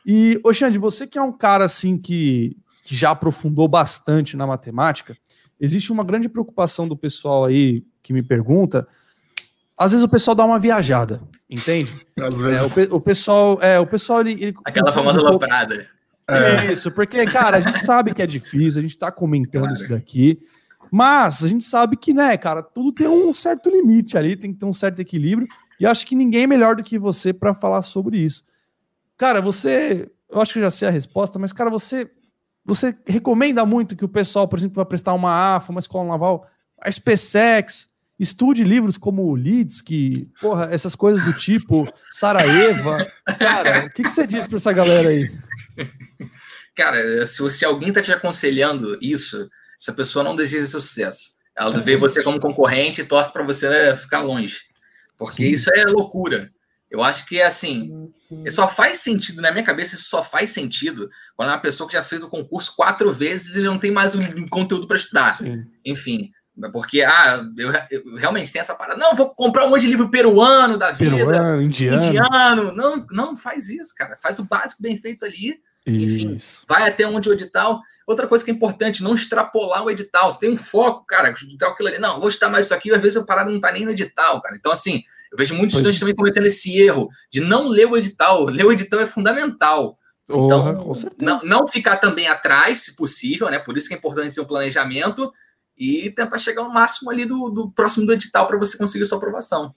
E, 0.06 0.38
Oxande, 0.44 0.78
você 0.78 1.08
que 1.08 1.18
é 1.18 1.22
um 1.22 1.32
cara 1.32 1.64
assim 1.64 1.98
que, 1.98 2.58
que 2.84 2.94
já 2.94 3.12
aprofundou 3.12 3.70
bastante 3.70 4.36
na 4.36 4.46
matemática, 4.46 5.16
existe 5.58 5.90
uma 5.90 6.04
grande 6.04 6.28
preocupação 6.28 6.86
do 6.86 6.98
pessoal 6.98 7.46
aí 7.46 7.82
que 8.02 8.12
me 8.12 8.22
pergunta 8.22 8.86
às 9.78 9.92
vezes 9.92 10.04
o 10.04 10.10
pessoal 10.10 10.36
dá 10.36 10.46
uma 10.46 10.60
viajada, 10.60 11.22
entende? 11.50 11.96
Às 12.20 12.40
vezes. 12.40 12.78
É, 12.78 12.84
o, 12.84 12.96
o, 12.98 13.02
pessoal, 13.02 13.60
é, 13.62 13.80
o 13.80 13.88
pessoal 13.88 14.22
ele, 14.22 14.32
ele 14.34 14.56
aquela 14.64 14.92
famosa 14.92 15.22
um 15.22 15.28
aloprada. 15.28 15.88
É. 16.28 16.72
Isso, 16.72 16.92
porque 16.92 17.26
cara, 17.26 17.58
a 17.58 17.62
gente 17.62 17.80
sabe 17.80 18.14
que 18.14 18.22
é 18.22 18.28
difícil, 18.28 18.80
a 18.80 18.82
gente 18.82 18.98
tá 18.98 19.12
comentando 19.12 19.64
claro. 19.64 19.74
isso 19.74 19.90
daqui, 19.90 20.40
mas 20.92 21.44
a 21.44 21.48
gente 21.48 21.66
sabe 21.66 21.98
que, 21.98 22.14
né, 22.14 22.38
cara, 22.38 22.62
tudo 22.62 22.92
tem 22.92 23.08
um 23.08 23.34
certo 23.34 23.70
limite 23.70 24.18
ali, 24.18 24.36
tem 24.36 24.54
que 24.54 24.60
ter 24.60 24.66
um 24.66 24.74
certo 24.74 25.00
equilíbrio, 25.00 25.48
e 25.80 25.86
acho 25.86 26.06
que 26.06 26.16
ninguém 26.16 26.44
é 26.44 26.48
melhor 26.48 26.76
do 26.76 26.84
que 26.84 26.98
você 26.98 27.34
para 27.34 27.54
falar 27.54 27.82
sobre 27.82 28.18
isso. 28.18 28.44
Cara, 29.18 29.42
você, 29.42 30.10
eu 30.30 30.40
acho 30.42 30.54
que 30.54 30.60
eu 30.60 30.64
já 30.64 30.72
sei 30.72 30.88
a 30.88 30.92
resposta, 30.92 31.38
mas 31.38 31.52
cara, 31.52 31.70
você 31.70 32.10
você 32.66 32.96
recomenda 33.06 33.66
muito 33.66 33.94
que 33.94 34.06
o 34.06 34.10
pessoal, 34.10 34.48
por 34.48 34.58
exemplo, 34.58 34.78
vai 34.78 34.86
prestar 34.86 35.14
uma 35.14 35.58
AFA, 35.58 35.74
uma 35.74 35.82
escola 35.82 36.08
naval, 36.08 36.48
a 36.82 36.90
SpaceX, 36.90 37.90
Estude 38.20 38.64
livros 38.64 38.98
como 38.98 39.34
Leeds, 39.34 39.82
que, 39.82 40.30
porra, 40.40 40.70
essas 40.72 40.96
coisas 40.96 41.24
do 41.26 41.34
tipo, 41.34 41.86
Sarajevo. 42.12 42.92
Cara, 43.40 43.88
o 43.88 43.90
que, 43.90 44.04
que 44.04 44.10
você 44.10 44.28
diz 44.28 44.46
para 44.46 44.58
essa 44.58 44.72
galera 44.72 45.10
aí? 45.10 45.32
Cara, 46.76 47.24
se, 47.26 47.50
se 47.52 47.66
alguém 47.66 47.94
tá 47.94 48.02
te 48.02 48.12
aconselhando 48.12 48.98
isso, 49.02 49.50
essa 49.80 49.94
pessoa 49.94 50.24
não 50.24 50.36
deseja 50.36 50.66
seu 50.66 50.82
sucesso. 50.82 51.34
Ela 51.56 51.80
vê 51.80 51.96
você 51.96 52.24
como 52.24 52.40
concorrente 52.40 53.02
e 53.02 53.06
torce 53.06 53.32
para 53.32 53.44
você 53.44 53.96
ficar 53.96 54.22
longe. 54.22 54.62
Porque 55.18 55.44
Sim. 55.44 55.50
isso 55.50 55.70
é 55.74 55.86
loucura. 55.86 56.52
Eu 56.90 57.02
acho 57.04 57.26
que 57.28 57.40
é 57.40 57.46
assim, 57.46 58.12
só 58.52 58.68
faz 58.68 59.00
sentido, 59.00 59.42
na 59.42 59.52
minha 59.52 59.64
cabeça, 59.64 59.96
isso 59.96 60.06
só 60.06 60.24
faz 60.24 60.52
sentido 60.52 61.10
quando 61.36 61.50
é 61.50 61.54
uma 61.54 61.62
pessoa 61.62 61.88
que 61.88 61.96
já 61.96 62.04
fez 62.04 62.22
o 62.22 62.30
concurso 62.30 62.76
quatro 62.76 63.12
vezes 63.12 63.56
e 63.56 63.62
não 63.62 63.80
tem 63.80 63.90
mais 63.90 64.14
um 64.14 64.48
conteúdo 64.48 64.88
para 64.88 64.98
estudar. 64.98 65.34
Sim. 65.34 65.66
Enfim, 65.84 66.32
porque, 66.72 67.02
ah, 67.02 67.44
eu, 67.58 67.72
eu, 67.90 68.16
realmente 68.16 68.52
tenho 68.52 68.62
essa 68.62 68.76
parada. 68.76 69.00
Não, 69.00 69.16
vou 69.16 69.34
comprar 69.34 69.66
um 69.66 69.70
monte 69.70 69.82
de 69.82 69.88
livro 69.88 70.12
peruano 70.12 70.78
da 70.78 70.92
vida. 70.92 71.16
Peruano, 71.16 71.62
indiano. 71.62 71.98
indiano. 71.98 72.72
Não, 72.72 73.06
não 73.10 73.36
faz 73.36 73.70
isso, 73.70 73.94
cara. 73.96 74.18
Faz 74.22 74.38
o 74.38 74.46
básico 74.46 74.82
bem 74.82 74.96
feito 74.96 75.26
ali. 75.26 75.60
Isso. 75.86 76.04
Enfim, 76.04 76.38
vai 76.68 76.88
até 76.88 77.08
onde 77.08 77.28
o 77.28 77.34
edital. 77.34 77.82
Outra 78.06 78.28
coisa 78.28 78.44
que 78.44 78.52
é 78.52 78.54
importante, 78.54 79.02
não 79.02 79.16
extrapolar 79.16 79.84
o 79.84 79.90
edital. 79.90 80.30
Você 80.30 80.42
tem 80.42 80.52
um 80.52 80.58
foco, 80.58 81.06
cara, 81.08 81.30
edital 81.30 81.72
aquilo 81.72 81.90
ali. 81.90 81.98
Não, 81.98 82.20
vou 82.20 82.30
estudar 82.30 82.52
mais 82.52 82.66
isso 82.66 82.76
aqui, 82.76 82.94
às 82.94 83.02
vezes 83.02 83.18
a 83.18 83.26
parada 83.26 83.50
não 83.50 83.60
tá 83.60 83.72
nem 83.72 83.86
no 83.86 83.92
edital, 83.92 84.42
cara. 84.42 84.56
Então, 84.56 84.72
assim, 84.72 85.02
eu 85.32 85.38
vejo 85.38 85.56
muitos 85.56 85.74
pois 85.74 85.80
estudantes 85.80 86.00
também 86.00 86.16
cometendo 86.16 86.46
esse 86.46 86.80
erro 86.80 87.10
de 87.32 87.40
não 87.40 87.68
ler 87.68 87.88
o 87.88 87.98
edital. 87.98 88.46
Ler 88.46 88.66
o 88.66 88.72
edital 88.72 89.00
é 89.00 89.08
fundamental. 89.08 89.98
Então, 90.24 90.86
oh, 90.88 90.94
não, 91.22 91.44
não 91.44 91.68
ficar 91.68 91.98
também 91.98 92.28
atrás, 92.28 92.80
se 92.80 92.96
possível, 92.96 93.50
né? 93.50 93.60
Por 93.60 93.78
isso 93.78 93.88
que 93.88 93.94
é 93.94 93.98
importante 93.98 94.36
ter 94.36 94.42
um 94.42 94.46
planejamento 94.46 95.32
e 95.78 96.10
tentar 96.12 96.38
chegar 96.38 96.62
ao 96.62 96.72
máximo 96.72 97.10
ali 97.10 97.26
do, 97.26 97.50
do 97.50 97.72
próximo 97.72 98.06
do 98.06 98.14
edital 98.14 98.48
para 98.48 98.58
você 98.58 98.78
conseguir 98.78 99.06
sua 99.06 99.18
aprovação. 99.18 99.74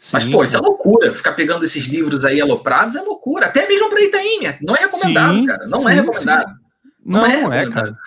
Sim, 0.00 0.10
Mas, 0.14 0.24
pô, 0.26 0.44
isso 0.44 0.56
é 0.56 0.60
loucura. 0.60 1.12
Ficar 1.12 1.32
pegando 1.32 1.64
esses 1.64 1.86
livros 1.86 2.24
aí 2.24 2.40
aloprados 2.40 2.94
é 2.94 3.02
loucura. 3.02 3.46
Até 3.46 3.66
mesmo 3.66 3.88
para 3.88 4.02
Itaímia. 4.02 4.58
Não 4.62 4.74
é 4.76 4.80
recomendado, 4.80 5.34
sim, 5.34 5.46
cara. 5.46 5.66
Não 5.66 5.78
é 5.78 5.82
sim, 5.82 5.88
é 5.88 6.00
recomendado. 6.00 6.66
Não, 7.04 7.20
não, 7.20 7.26
é, 7.26 7.42
não 7.42 7.52
é, 7.52 7.70
cara. 7.70 7.98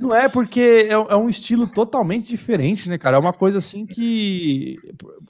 não 0.00 0.14
é, 0.14 0.28
porque 0.28 0.88
é, 0.88 0.92
é, 0.92 1.16
um 1.16 1.28
estilo 1.28 1.66
totalmente 1.66 2.28
diferente, 2.28 2.88
né, 2.88 2.96
cara? 2.96 3.18
É 3.18 3.20
uma 3.20 3.34
coisa 3.34 3.58
assim 3.58 3.84
que. 3.84 4.78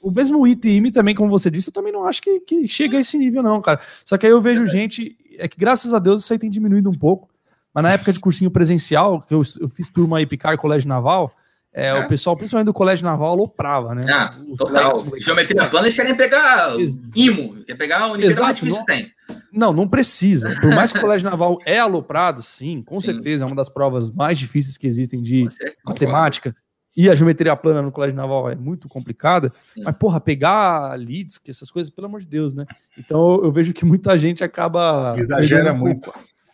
O 0.01 0.09
mesmo 0.09 0.47
ITM 0.47 0.91
também, 0.93 1.13
como 1.13 1.29
você 1.29 1.51
disse, 1.51 1.69
eu 1.69 1.73
também 1.73 1.91
não 1.91 2.05
acho 2.05 2.21
que, 2.21 2.39
que 2.39 2.67
chega 2.69 2.97
a 2.97 3.01
esse 3.01 3.17
nível, 3.17 3.43
não, 3.43 3.61
cara. 3.61 3.81
Só 4.05 4.17
que 4.17 4.25
aí 4.25 4.31
eu 4.31 4.41
vejo 4.41 4.63
é. 4.63 4.67
gente. 4.67 5.17
É 5.37 5.47
que 5.47 5.57
graças 5.57 5.93
a 5.93 5.99
Deus 5.99 6.23
isso 6.23 6.31
aí 6.31 6.39
tem 6.39 6.49
diminuído 6.49 6.89
um 6.89 6.97
pouco. 6.97 7.29
Mas 7.73 7.83
na 7.83 7.91
época 7.91 8.11
de 8.13 8.19
cursinho 8.19 8.51
presencial, 8.51 9.21
que 9.21 9.33
eu, 9.33 9.41
eu 9.59 9.69
fiz 9.69 9.89
turma 9.89 10.17
aí, 10.17 10.25
Picar 10.25 10.57
Colégio 10.57 10.89
Naval, 10.89 11.33
é, 11.73 11.87
é, 11.87 11.93
o 11.93 12.07
pessoal, 12.07 12.35
principalmente 12.35 12.65
do 12.65 12.73
colégio 12.73 13.05
naval, 13.05 13.31
aloprava, 13.31 13.95
né? 13.95 14.03
Ah, 14.11 14.35
total. 14.57 15.05
Geometria 15.17 15.69
plana, 15.69 15.85
eles 15.85 15.95
querem 15.95 16.15
pegar 16.15 16.75
IMO, 17.15 17.63
quer 17.63 17.75
pegar 17.75 18.07
o 18.07 18.15
nível 18.15 18.29
Exato, 18.29 18.43
mais 18.43 18.57
difícil 18.57 18.79
não, 18.79 18.85
tem. 18.85 19.11
Não, 19.53 19.73
não 19.73 19.87
precisa. 19.87 20.53
Por 20.59 20.75
mais 20.75 20.91
que 20.91 20.97
o 20.97 21.01
colégio 21.01 21.29
naval 21.29 21.59
é 21.65 21.79
aloprado, 21.79 22.41
sim, 22.41 22.83
com 22.83 22.99
sim. 22.99 23.13
certeza, 23.13 23.45
é 23.45 23.47
uma 23.47 23.55
das 23.55 23.69
provas 23.69 24.11
mais 24.11 24.37
difíceis 24.37 24.77
que 24.77 24.85
existem 24.85 25.21
de 25.21 25.47
matemática. 25.85 26.53
E 26.95 27.09
a 27.09 27.15
geometria 27.15 27.55
plana 27.55 27.81
no 27.81 27.89
colégio 27.89 28.17
naval 28.17 28.49
é 28.49 28.55
muito 28.55 28.89
complicada. 28.89 29.49
Sim. 29.73 29.81
Mas, 29.85 29.95
porra, 29.95 30.19
pegar 30.19 30.99
leads, 30.99 31.37
que 31.37 31.49
essas 31.49 31.71
coisas, 31.71 31.89
pelo 31.89 32.07
amor 32.07 32.19
de 32.19 32.27
Deus, 32.27 32.53
né? 32.53 32.65
Então 32.97 33.35
eu, 33.35 33.45
eu 33.45 33.51
vejo 33.53 33.71
que 33.71 33.85
muita 33.85 34.17
gente 34.17 34.43
acaba. 34.43 35.15
Exagera 35.17 35.73
muito. 35.73 36.11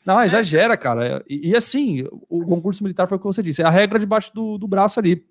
Não, 0.08 0.24
exagera, 0.24 0.78
cara. 0.78 1.22
E, 1.28 1.50
e, 1.50 1.56
assim, 1.56 2.06
o 2.30 2.46
concurso 2.46 2.82
militar 2.82 3.10
foi 3.10 3.17
o 3.17 3.20
que 3.20 3.26
você 3.26 3.43
disse, 3.43 3.62
é 3.62 3.65
a 3.65 3.70
regra 3.70 4.00
debaixo 4.00 4.34
do, 4.34 4.58
do 4.58 4.65
braço 4.65 5.02
ali. 5.02 5.28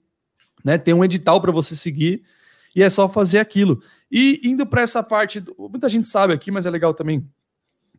Né? 0.63 0.77
Tem 0.77 0.93
um 0.93 1.03
edital 1.03 1.41
para 1.41 1.51
você 1.51 1.75
seguir 1.75 2.23
e 2.75 2.83
é 2.83 2.91
só 2.91 3.09
fazer 3.09 3.39
aquilo. 3.39 3.83
E 4.13 4.39
indo 4.45 4.67
para 4.67 4.83
essa 4.83 5.03
parte, 5.03 5.43
muita 5.59 5.89
gente 5.89 6.07
sabe 6.07 6.35
aqui, 6.35 6.51
mas 6.51 6.67
é 6.67 6.71
legal 6.71 6.93
também 6.93 7.27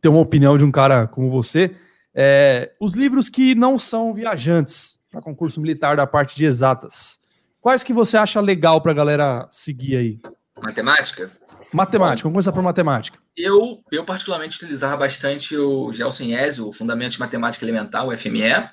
ter 0.00 0.08
uma 0.08 0.20
opinião 0.20 0.56
de 0.56 0.64
um 0.64 0.70
cara 0.70 1.08
como 1.08 1.28
você. 1.28 1.74
É, 2.14 2.72
os 2.80 2.94
livros 2.94 3.28
que 3.28 3.56
não 3.56 3.76
são 3.76 4.14
viajantes 4.14 5.00
para 5.10 5.20
concurso 5.20 5.60
militar 5.60 5.96
da 5.96 6.06
parte 6.06 6.36
de 6.36 6.44
exatas, 6.44 7.18
quais 7.60 7.82
que 7.82 7.92
você 7.92 8.16
acha 8.16 8.40
legal 8.40 8.80
para 8.80 8.92
a 8.92 8.94
galera 8.94 9.48
seguir 9.50 9.96
aí? 9.96 10.20
Matemática? 10.62 11.28
Matemática, 11.72 12.28
vamos 12.28 12.34
começar 12.34 12.52
por 12.52 12.62
matemática. 12.62 13.18
Eu, 13.36 13.82
eu 13.92 14.04
particularmente 14.04 14.56
utilizava 14.56 14.96
bastante 14.96 15.56
o 15.56 15.92
Gelson 15.92 16.24
Yes, 16.24 16.58
o 16.58 16.72
Fundamentos 16.72 17.14
de 17.14 17.20
Matemática 17.20 17.64
Elementar, 17.64 18.06
o 18.06 18.16
FME. 18.16 18.68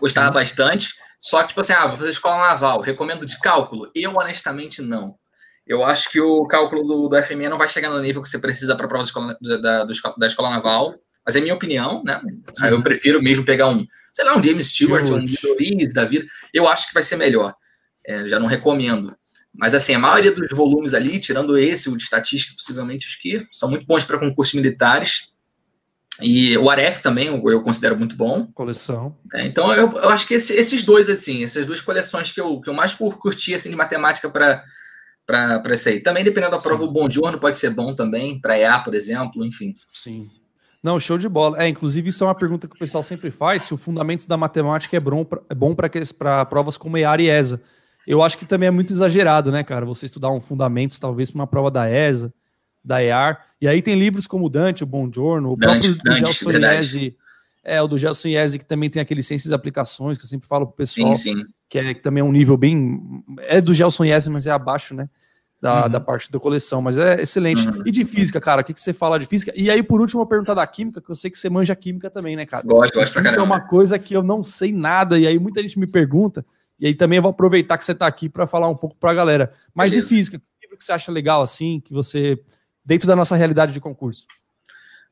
Gostava 0.00 0.30
bastante. 0.30 0.94
Só 1.20 1.42
que, 1.42 1.48
tipo 1.48 1.60
assim, 1.60 1.72
ah, 1.72 1.86
vou 1.86 1.96
fazer 1.96 2.10
escola 2.10 2.48
naval. 2.48 2.80
Recomendo 2.80 3.26
de 3.26 3.38
cálculo? 3.40 3.90
Eu, 3.94 4.14
honestamente, 4.16 4.80
não. 4.80 5.16
Eu 5.66 5.84
acho 5.84 6.10
que 6.10 6.20
o 6.20 6.46
cálculo 6.46 6.82
do, 6.82 7.08
do 7.08 7.22
FME 7.22 7.48
não 7.48 7.58
vai 7.58 7.68
chegar 7.68 7.90
no 7.90 8.00
nível 8.00 8.22
que 8.22 8.28
você 8.28 8.38
precisa 8.38 8.74
para 8.74 8.86
a 8.86 8.88
prova 8.88 9.04
escola, 9.04 9.36
da, 9.40 9.56
da, 9.58 9.84
da, 9.84 10.26
escola 10.26 10.50
naval. 10.50 10.94
Mas 11.26 11.36
é 11.36 11.40
minha 11.40 11.54
opinião, 11.54 12.02
né? 12.02 12.18
Eu 12.70 12.82
prefiro 12.82 13.22
mesmo 13.22 13.44
pegar 13.44 13.68
um, 13.68 13.84
sei 14.10 14.24
lá, 14.24 14.36
um 14.36 14.42
James 14.42 14.68
Stewart, 14.68 15.04
Stewart. 15.04 15.22
um 15.22 15.26
Midoriz 15.26 15.92
da 15.92 16.06
vida. 16.06 16.24
Eu 16.54 16.66
acho 16.66 16.88
que 16.88 16.94
vai 16.94 17.02
ser 17.02 17.16
melhor. 17.16 17.54
É, 18.06 18.26
já 18.26 18.40
não 18.40 18.46
recomendo. 18.46 19.14
Mas, 19.58 19.74
assim, 19.74 19.92
a 19.94 19.98
maioria 19.98 20.32
dos 20.32 20.50
volumes 20.50 20.94
ali, 20.94 21.18
tirando 21.18 21.58
esse, 21.58 21.90
o 21.90 21.96
de 21.96 22.04
estatística, 22.04 22.54
possivelmente, 22.54 23.08
os 23.08 23.16
que 23.16 23.44
são 23.50 23.68
muito 23.68 23.84
bons 23.84 24.04
para 24.04 24.18
concursos 24.18 24.54
militares. 24.54 25.32
E 26.22 26.56
o 26.58 26.70
Aref 26.70 27.02
também, 27.02 27.26
eu 27.26 27.62
considero 27.62 27.96
muito 27.96 28.16
bom. 28.16 28.46
Coleção. 28.54 29.16
É, 29.34 29.46
então, 29.46 29.72
eu, 29.72 29.90
eu 29.98 30.08
acho 30.10 30.28
que 30.28 30.34
esse, 30.34 30.52
esses 30.52 30.84
dois, 30.84 31.08
assim, 31.08 31.42
essas 31.42 31.66
duas 31.66 31.80
coleções 31.80 32.30
que 32.30 32.40
eu, 32.40 32.60
que 32.60 32.70
eu 32.70 32.74
mais 32.74 32.94
curti, 32.94 33.52
assim, 33.52 33.70
de 33.70 33.76
matemática 33.76 34.30
para 34.30 34.62
para 35.26 35.74
esse 35.74 35.90
aí. 35.90 36.00
Também, 36.00 36.24
dependendo 36.24 36.52
da 36.52 36.58
prova, 36.58 36.82
Sim. 36.82 36.88
o 36.88 36.90
Bom 36.90 37.10
Giorno 37.10 37.38
pode 37.38 37.58
ser 37.58 37.68
bom 37.68 37.94
também, 37.94 38.40
para 38.40 38.58
EA, 38.58 38.78
por 38.78 38.94
exemplo, 38.94 39.44
enfim. 39.44 39.76
Sim. 39.92 40.30
Não, 40.82 40.98
show 40.98 41.18
de 41.18 41.28
bola. 41.28 41.62
É, 41.62 41.68
inclusive, 41.68 42.08
isso 42.08 42.24
é 42.24 42.26
uma 42.26 42.34
pergunta 42.34 42.66
que 42.66 42.74
o 42.74 42.78
pessoal 42.78 43.02
sempre 43.02 43.30
faz: 43.30 43.64
se 43.64 43.74
o 43.74 43.76
Fundamentos 43.76 44.24
da 44.24 44.38
Matemática 44.38 44.96
é 44.96 45.00
bom 45.00 45.24
para 45.24 45.42
é 45.50 45.54
bom 45.54 45.74
provas 46.48 46.78
como 46.78 46.96
EAR 46.96 47.20
e 47.20 47.28
ESA. 47.28 47.60
Eu 48.08 48.22
acho 48.22 48.38
que 48.38 48.46
também 48.46 48.66
é 48.66 48.70
muito 48.70 48.90
exagerado, 48.90 49.52
né, 49.52 49.62
cara? 49.62 49.84
Você 49.84 50.06
estudar 50.06 50.30
um 50.30 50.40
fundamentos, 50.40 50.98
talvez, 50.98 51.30
para 51.30 51.40
uma 51.40 51.46
prova 51.46 51.70
da 51.70 51.90
ESA, 51.90 52.32
da 52.82 53.02
EAR. 53.02 53.44
E 53.60 53.68
aí 53.68 53.82
tem 53.82 53.98
livros 53.98 54.26
como 54.26 54.48
Dante, 54.48 54.82
o 54.82 54.86
Bom 54.86 55.12
Giorno, 55.12 55.52
o 55.52 55.56
Dante, 55.56 55.92
próprio 55.92 56.02
Dante, 56.02 56.18
Gelson 56.20 56.52
Iese, 56.52 57.16
é, 57.62 57.82
o 57.82 57.86
do 57.86 57.98
Gelson 57.98 58.28
Iese, 58.28 58.58
que 58.58 58.64
também 58.64 58.88
tem 58.88 59.02
aquele 59.02 59.22
Ciências 59.22 59.52
e 59.52 59.54
Aplicações, 59.54 60.16
que 60.16 60.24
eu 60.24 60.28
sempre 60.28 60.48
falo 60.48 60.66
pro 60.66 60.76
pessoal, 60.76 61.14
sim, 61.14 61.36
sim. 61.36 61.44
que 61.68 61.78
é 61.78 61.92
que 61.92 62.00
também 62.00 62.22
é 62.22 62.24
um 62.24 62.32
nível 62.32 62.56
bem... 62.56 62.98
É 63.40 63.60
do 63.60 63.74
Gelson 63.74 64.06
Iese, 64.06 64.30
mas 64.30 64.46
é 64.46 64.50
abaixo, 64.50 64.94
né? 64.94 65.10
da, 65.60 65.84
uhum. 65.84 65.90
da 65.90 66.00
parte 66.00 66.30
da 66.30 66.38
coleção, 66.38 66.80
mas 66.80 66.96
é 66.96 67.20
excelente. 67.20 67.68
Uhum. 67.68 67.82
E 67.84 67.90
de 67.90 68.04
física, 68.04 68.40
cara, 68.40 68.62
o 68.62 68.64
que, 68.64 68.72
que 68.72 68.80
você 68.80 68.92
fala 68.92 69.18
de 69.18 69.26
física? 69.26 69.52
E 69.56 69.70
aí, 69.70 69.82
por 69.82 70.00
último, 70.00 70.20
uma 70.20 70.26
pergunta 70.26 70.54
da 70.54 70.66
química, 70.66 71.00
que 71.00 71.10
eu 71.10 71.14
sei 71.14 71.30
que 71.30 71.38
você 71.38 71.50
manja 71.50 71.74
química 71.74 72.08
também, 72.08 72.36
né, 72.36 72.46
cara? 72.46 72.62
Gosto, 72.64 72.94
gosto 72.94 73.12
pra 73.12 73.22
caramba. 73.22 73.42
É 73.42 73.44
uma 73.44 73.60
coisa 73.60 73.98
que 73.98 74.14
eu 74.14 74.22
não 74.22 74.44
sei 74.44 74.72
nada, 74.72 75.18
e 75.18 75.26
aí 75.26 75.38
muita 75.38 75.60
gente 75.60 75.78
me 75.78 75.86
pergunta, 75.86 76.46
e 76.78 76.86
aí 76.86 76.94
também 76.94 77.16
eu 77.16 77.22
vou 77.22 77.30
aproveitar 77.30 77.76
que 77.76 77.84
você 77.84 77.94
tá 77.94 78.06
aqui 78.06 78.28
para 78.28 78.46
falar 78.46 78.68
um 78.68 78.76
pouco 78.76 78.96
pra 78.96 79.14
galera. 79.14 79.52
Mas 79.74 79.92
Beleza. 79.92 80.08
de 80.08 80.14
física, 80.14 80.38
que 80.38 80.46
livro 80.62 80.78
que 80.78 80.84
você 80.84 80.92
acha 80.92 81.10
legal, 81.10 81.42
assim, 81.42 81.80
que 81.80 81.92
você, 81.92 82.38
dentro 82.84 83.08
da 83.08 83.16
nossa 83.16 83.36
realidade 83.36 83.72
de 83.72 83.80
concurso? 83.80 84.26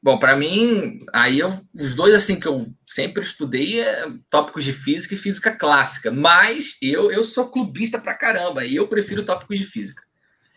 Bom, 0.02 0.18
para 0.18 0.36
mim, 0.36 1.00
aí 1.12 1.40
eu, 1.40 1.52
os 1.74 1.94
dois 1.96 2.14
assim 2.14 2.38
que 2.38 2.46
eu 2.46 2.72
sempre 2.86 3.24
estudei 3.24 3.80
é 3.80 4.08
tópicos 4.30 4.62
de 4.62 4.72
física 4.72 5.14
e 5.14 5.16
física 5.16 5.50
clássica, 5.50 6.12
mas 6.12 6.76
eu, 6.80 7.10
eu 7.10 7.24
sou 7.24 7.48
clubista 7.48 7.98
pra 7.98 8.14
caramba 8.14 8.64
e 8.64 8.76
eu 8.76 8.86
prefiro 8.86 9.24
tópicos 9.24 9.58
de 9.58 9.64
física. 9.64 10.02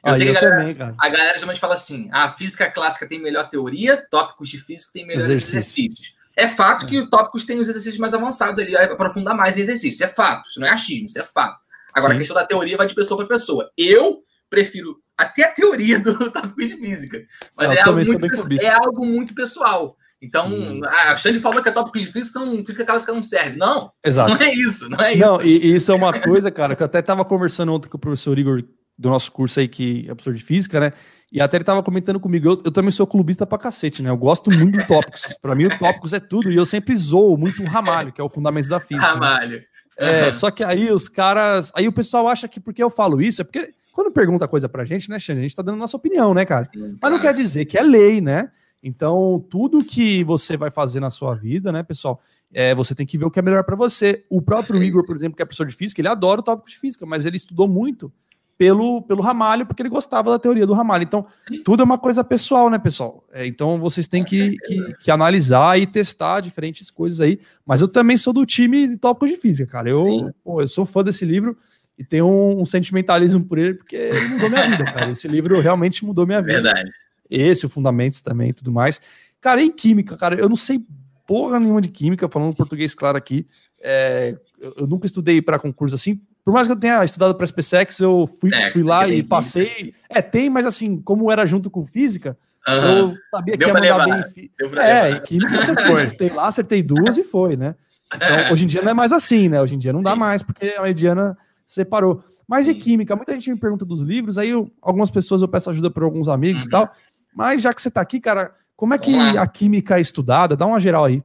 Eu 0.03 0.11
ah, 0.11 0.13
sei 0.13 0.29
eu 0.29 0.33
que 0.33 0.37
a 0.37 0.41
galera, 0.41 0.73
também, 0.75 0.95
a 0.97 1.09
galera 1.09 1.33
geralmente 1.33 1.59
fala 1.59 1.73
assim: 1.73 2.09
a 2.11 2.29
física 2.29 2.69
clássica 2.69 3.07
tem 3.07 3.19
melhor 3.19 3.49
teoria, 3.49 3.97
tópicos 4.09 4.49
de 4.49 4.57
física 4.57 4.91
tem 4.93 5.05
melhores 5.05 5.29
Exercício. 5.29 5.57
exercícios. 5.57 6.18
É 6.39 6.47
fato 6.47 6.85
que 6.85 6.97
é. 6.97 7.01
os 7.01 7.09
tópicos 7.09 7.43
têm 7.43 7.59
os 7.59 7.67
exercícios 7.67 7.99
mais 7.99 8.13
avançados 8.13 8.59
ali, 8.59 8.75
aprofundar 8.75 9.35
mais 9.35 9.57
em 9.57 9.61
exercícios. 9.61 10.01
É 10.01 10.07
fato, 10.07 10.47
isso 10.49 10.59
não 10.59 10.67
é 10.67 10.71
achismo, 10.71 11.07
isso 11.07 11.19
é 11.19 11.23
fato. 11.23 11.59
Agora, 11.93 12.13
Sim. 12.13 12.17
a 12.17 12.19
questão 12.19 12.35
da 12.35 12.45
teoria 12.45 12.77
vai 12.77 12.87
de 12.87 12.95
pessoa 12.95 13.17
para 13.17 13.27
pessoa. 13.27 13.69
Eu 13.77 14.19
prefiro 14.49 14.97
até 15.17 15.43
a 15.43 15.51
teoria 15.51 15.99
do 15.99 16.13
tópico 16.31 16.61
de 16.61 16.77
física, 16.77 17.21
mas 17.55 17.71
é 17.71 17.81
algo, 17.81 17.95
muito, 17.95 18.61
é 18.61 18.69
algo, 18.69 19.05
muito, 19.05 19.35
pessoal. 19.35 19.95
Então, 20.21 20.51
hum. 20.51 20.81
a 20.85 21.15
Xande 21.15 21.39
falou 21.39 21.63
que 21.63 21.69
é 21.69 21.71
tópico 21.71 21.97
de 21.97 22.05
física, 22.05 22.39
então 22.39 22.65
física 22.65 22.85
clássica 22.85 23.13
não 23.13 23.23
serve. 23.23 23.57
Não, 23.57 23.91
Exato. 24.03 24.31
não 24.33 24.41
é 24.41 24.53
isso, 24.53 24.89
não 24.89 24.99
é 24.99 25.13
isso. 25.13 25.25
Não, 25.25 25.41
e, 25.41 25.67
e 25.67 25.75
isso 25.75 25.91
é 25.91 25.95
uma 25.95 26.19
coisa, 26.19 26.51
cara, 26.51 26.75
que 26.75 26.81
eu 26.81 26.85
até 26.85 26.99
estava 26.99 27.23
conversando 27.23 27.73
ontem 27.73 27.89
com 27.89 27.97
o 27.97 28.01
professor 28.01 28.37
Igor 28.37 28.63
do 28.99 29.09
nosso 29.09 29.31
curso 29.31 29.61
aí, 29.61 29.67
que 29.67 30.01
é 30.01 30.07
professor 30.07 30.33
de 30.33 30.43
física, 30.43 30.77
né? 30.77 30.93
E 31.31 31.39
até 31.39 31.55
ele 31.55 31.63
tava 31.63 31.81
comentando 31.81 32.19
comigo, 32.19 32.49
eu, 32.49 32.57
eu 32.65 32.71
também 32.71 32.91
sou 32.91 33.07
clubista 33.07 33.45
pra 33.45 33.57
cacete, 33.57 34.03
né? 34.03 34.09
Eu 34.09 34.17
gosto 34.17 34.51
muito 34.51 34.77
do 34.77 34.85
tópicos. 34.85 35.33
Para 35.41 35.55
mim, 35.55 35.65
o 35.65 35.79
tópicos 35.79 36.11
é 36.11 36.19
tudo, 36.19 36.51
e 36.51 36.55
eu 36.55 36.65
sempre 36.65 36.95
zoo 36.97 37.37
muito 37.37 37.63
o 37.63 37.65
ramalho, 37.65 38.11
que 38.11 38.19
é 38.19 38.23
o 38.23 38.29
fundamento 38.29 38.67
da 38.67 38.79
física. 38.79 39.07
Né? 39.07 39.13
Ramalho. 39.13 39.57
Né? 39.57 39.63
É, 39.97 40.25
uhum. 40.25 40.33
só 40.33 40.51
que 40.51 40.63
aí 40.63 40.91
os 40.91 41.07
caras. 41.07 41.71
Aí 41.73 41.87
o 41.87 41.93
pessoal 41.93 42.27
acha 42.27 42.47
que 42.47 42.59
porque 42.59 42.83
eu 42.83 42.89
falo 42.89 43.21
isso, 43.21 43.41
é 43.41 43.45
porque 43.45 43.73
quando 43.93 44.11
pergunta 44.11 44.47
coisa 44.47 44.67
pra 44.67 44.83
gente, 44.83 45.09
né, 45.09 45.17
Xande, 45.17 45.39
a 45.39 45.43
gente 45.43 45.55
tá 45.55 45.61
dando 45.61 45.77
nossa 45.77 45.95
opinião, 45.95 46.33
né, 46.33 46.45
cara? 46.45 46.65
Sim, 46.65 46.97
Mas 47.01 47.11
não 47.11 47.19
quer 47.19 47.33
dizer 47.33 47.65
que 47.65 47.77
é 47.77 47.83
lei, 47.83 48.19
né? 48.19 48.51
Então, 48.83 49.45
tudo 49.49 49.83
que 49.83 50.23
você 50.23 50.57
vai 50.57 50.71
fazer 50.71 50.99
na 50.99 51.09
sua 51.09 51.35
vida, 51.35 51.71
né, 51.71 51.83
pessoal, 51.83 52.21
é, 52.53 52.73
você 52.73 52.95
tem 52.95 53.05
que 53.05 53.17
ver 53.17 53.25
o 53.25 53.31
que 53.31 53.39
é 53.39 53.41
melhor 53.41 53.63
para 53.63 53.75
você. 53.75 54.25
O 54.29 54.41
próprio 54.41 54.81
Igor, 54.81 55.05
por 55.05 55.15
exemplo, 55.15 55.35
que 55.35 55.41
é 55.41 55.45
professor 55.45 55.67
de 55.67 55.75
física, 55.75 56.01
ele 56.01 56.07
adora 56.07 56.39
o 56.39 56.43
tópico 56.43 56.69
de 56.69 56.77
física, 56.77 57.05
mas 57.05 57.25
ele 57.25 57.35
estudou 57.35 57.67
muito 57.67 58.11
pelo, 58.59 59.01
pelo 59.03 59.21
Ramalho, 59.21 59.65
porque 59.65 59.81
ele 59.81 59.87
gostava 59.87 60.31
da 60.31 60.37
teoria 60.37 60.67
do 60.67 60.73
Ramalho. 60.73 61.03
Então, 61.03 61.25
Sim. 61.47 61.63
tudo 61.63 61.81
é 61.81 61.85
uma 61.85 61.97
coisa 61.97 62.25
pessoal, 62.25 62.69
né, 62.69 62.77
pessoal? 62.77 63.23
É, 63.31 63.47
então, 63.47 63.79
vocês 63.79 64.05
têm 64.05 64.21
que, 64.21 64.57
que, 64.57 64.93
que, 64.95 65.09
analisar 65.09 65.79
e 65.79 65.87
testar 65.87 66.41
diferentes 66.41 66.91
coisas 66.91 67.21
aí. 67.21 67.39
Mas 67.65 67.79
eu 67.79 67.87
também 67.87 68.17
sou 68.17 68.33
do 68.33 68.45
time 68.45 68.85
de 68.85 68.97
tópicos 68.97 69.29
de 69.29 69.37
física, 69.37 69.71
cara. 69.71 69.89
Eu, 69.89 70.29
pô, 70.43 70.59
eu 70.59 70.67
sou 70.67 70.85
fã 70.85 71.01
desse 71.01 71.23
livro 71.23 71.57
e 71.97 72.03
tenho 72.03 72.27
um, 72.27 72.59
um, 72.59 72.65
sentimentalismo 72.65 73.45
por 73.45 73.57
ele, 73.57 73.75
porque 73.75 73.95
ele 73.95 74.27
mudou 74.27 74.49
minha 74.49 74.67
vida, 74.67 74.83
cara. 74.83 75.09
Esse 75.09 75.29
livro 75.29 75.57
realmente 75.61 76.03
mudou 76.03 76.27
minha 76.27 76.41
vida. 76.41 76.61
Verdade. 76.61 76.91
Esse, 77.29 77.65
o 77.65 77.69
Fundamentos 77.69 78.21
também 78.21 78.49
e 78.49 78.53
tudo 78.53 78.73
mais. 78.73 78.99
Cara, 79.39 79.61
em 79.61 79.71
química, 79.71 80.17
cara, 80.17 80.35
eu 80.35 80.49
não 80.49 80.57
sei 80.57 80.83
porra 81.25 81.61
nenhuma 81.61 81.79
de 81.79 81.87
química, 81.87 82.27
falando 82.27 82.53
português 82.53 82.93
claro 82.93 83.17
aqui. 83.17 83.47
É, 83.81 84.37
eu, 84.59 84.85
nunca 84.85 85.05
estudei 85.05 85.41
para 85.41 85.57
concurso 85.57 85.95
assim, 85.95 86.19
por 86.43 86.53
mais 86.53 86.67
que 86.67 86.73
eu 86.73 86.79
tenha 86.79 87.03
estudado 87.03 87.35
para 87.35 87.47
SpaceX, 87.47 87.99
eu 87.99 88.27
fui, 88.27 88.53
é, 88.53 88.71
fui 88.71 88.83
lá 88.83 89.07
e 89.07 89.23
passei. 89.23 89.93
É, 90.09 90.21
tem, 90.21 90.49
mas 90.49 90.65
assim, 90.65 91.01
como 91.01 91.31
era 91.31 91.45
junto 91.45 91.69
com 91.69 91.85
física, 91.85 92.37
uhum. 92.67 92.75
eu 92.75 93.15
sabia 93.31 93.57
que 93.57 93.63
ia 93.63 93.73
mandar 93.73 94.05
levar. 94.05 94.29
bem. 94.35 94.49
É, 94.79 95.11
e 95.11 95.19
química 95.21 95.55
você 95.57 95.73
foi. 95.75 96.03
Acertei 96.03 96.29
lá, 96.29 96.47
acertei 96.47 96.83
duas 96.83 97.17
e 97.17 97.23
foi, 97.23 97.55
né? 97.55 97.75
Então, 98.13 98.51
hoje 98.51 98.63
em 98.63 98.67
dia 98.67 98.81
não 98.81 98.91
é 98.91 98.93
mais 98.93 99.11
assim, 99.11 99.47
né? 99.47 99.61
Hoje 99.61 99.75
em 99.75 99.77
dia 99.77 99.93
não 99.93 100.01
dá 100.01 100.13
Sim. 100.13 100.19
mais, 100.19 100.43
porque 100.43 100.73
a 100.77 100.81
mediana 100.81 101.37
separou. 101.67 102.23
Mas 102.47 102.65
Sim. 102.65 102.71
e 102.71 102.75
química? 102.75 103.15
Muita 103.15 103.33
gente 103.33 103.51
me 103.51 103.59
pergunta 103.59 103.85
dos 103.85 104.01
livros, 104.01 104.37
aí 104.37 104.49
eu, 104.49 104.71
algumas 104.81 105.11
pessoas 105.11 105.41
eu 105.41 105.47
peço 105.47 105.69
ajuda 105.69 105.91
para 105.91 106.03
alguns 106.03 106.27
amigos 106.27 106.63
uhum. 106.63 106.67
e 106.67 106.71
tal. 106.71 106.91
Mas 107.35 107.61
já 107.61 107.71
que 107.71 107.81
você 107.81 107.89
está 107.89 108.01
aqui, 108.01 108.19
cara, 108.19 108.51
como 108.75 108.93
é 108.93 108.97
que 108.97 109.15
a 109.15 109.45
química 109.45 109.97
é 109.97 110.01
estudada? 110.01 110.55
Dá 110.55 110.65
uma 110.65 110.79
geral 110.79 111.05
aí. 111.05 111.21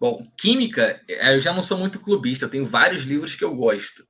Bom, 0.00 0.26
química, 0.36 0.98
eu 1.06 1.40
já 1.40 1.52
não 1.52 1.62
sou 1.62 1.76
muito 1.76 2.00
clubista, 2.00 2.46
eu 2.46 2.48
tenho 2.48 2.64
vários 2.64 3.02
livros 3.02 3.34
que 3.36 3.44
eu 3.44 3.54
gosto. 3.54 4.02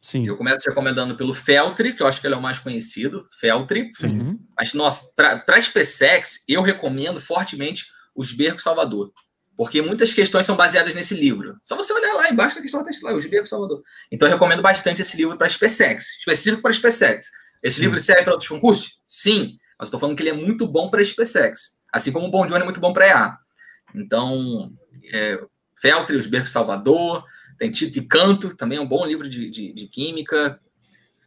Sim. 0.00 0.26
Eu 0.26 0.36
começo 0.36 0.68
recomendando 0.68 1.16
pelo 1.16 1.32
Feltri, 1.32 1.94
que 1.94 2.02
eu 2.02 2.06
acho 2.06 2.20
que 2.20 2.26
ele 2.26 2.34
é 2.34 2.38
o 2.38 2.42
mais 2.42 2.58
conhecido, 2.58 3.26
Feltri. 3.40 3.88
Sim. 3.92 4.20
Uhum. 4.20 4.38
Mas, 4.56 4.74
nossa, 4.74 5.10
para 5.16 5.60
SpaceX, 5.60 6.44
eu 6.46 6.62
recomendo 6.62 7.20
fortemente 7.20 7.86
os 8.14 8.32
Berco 8.32 8.60
Salvador. 8.60 9.12
Porque 9.56 9.82
muitas 9.82 10.14
questões 10.14 10.46
são 10.46 10.54
baseadas 10.54 10.94
nesse 10.94 11.14
livro. 11.14 11.58
Só 11.64 11.74
você 11.74 11.92
olhar 11.92 12.12
lá 12.12 12.30
embaixo 12.30 12.56
da 12.56 12.62
questão 12.62 12.86
está 12.86 13.08
lá, 13.08 13.16
os 13.16 13.26
Berco 13.26 13.48
Salvador. 13.48 13.82
Então 14.12 14.28
eu 14.28 14.34
recomendo 14.34 14.62
bastante 14.62 15.02
esse 15.02 15.16
livro 15.16 15.36
para 15.36 15.48
SpaceX, 15.48 16.16
específico 16.18 16.62
para 16.62 16.72
SpaceX. 16.72 17.30
Esse 17.60 17.76
Sim. 17.76 17.82
livro 17.82 17.98
serve 17.98 18.22
para 18.22 18.34
outros 18.34 18.48
concursos? 18.48 19.00
Sim. 19.06 19.58
Mas 19.78 19.88
estou 19.88 19.98
falando 19.98 20.16
que 20.16 20.22
ele 20.22 20.30
é 20.30 20.34
muito 20.34 20.66
bom 20.66 20.90
para 20.90 21.02
SpaceX. 21.02 21.78
Assim 21.92 22.12
como 22.12 22.26
o 22.26 22.30
Bom 22.30 22.44
é 22.44 22.62
muito 22.62 22.78
bom 22.80 22.92
para 22.92 23.06
EA. 23.06 23.36
Então, 23.94 24.70
é, 25.12 25.40
Feltri, 25.80 26.16
os 26.16 26.26
Berco 26.26 26.48
Salvador, 26.48 27.24
tem 27.58 27.70
Tito 27.70 27.98
e 27.98 28.02
Canto, 28.02 28.54
também 28.56 28.78
é 28.78 28.80
um 28.80 28.88
bom 28.88 29.04
livro 29.04 29.28
de, 29.28 29.50
de, 29.50 29.72
de 29.72 29.86
química. 29.88 30.60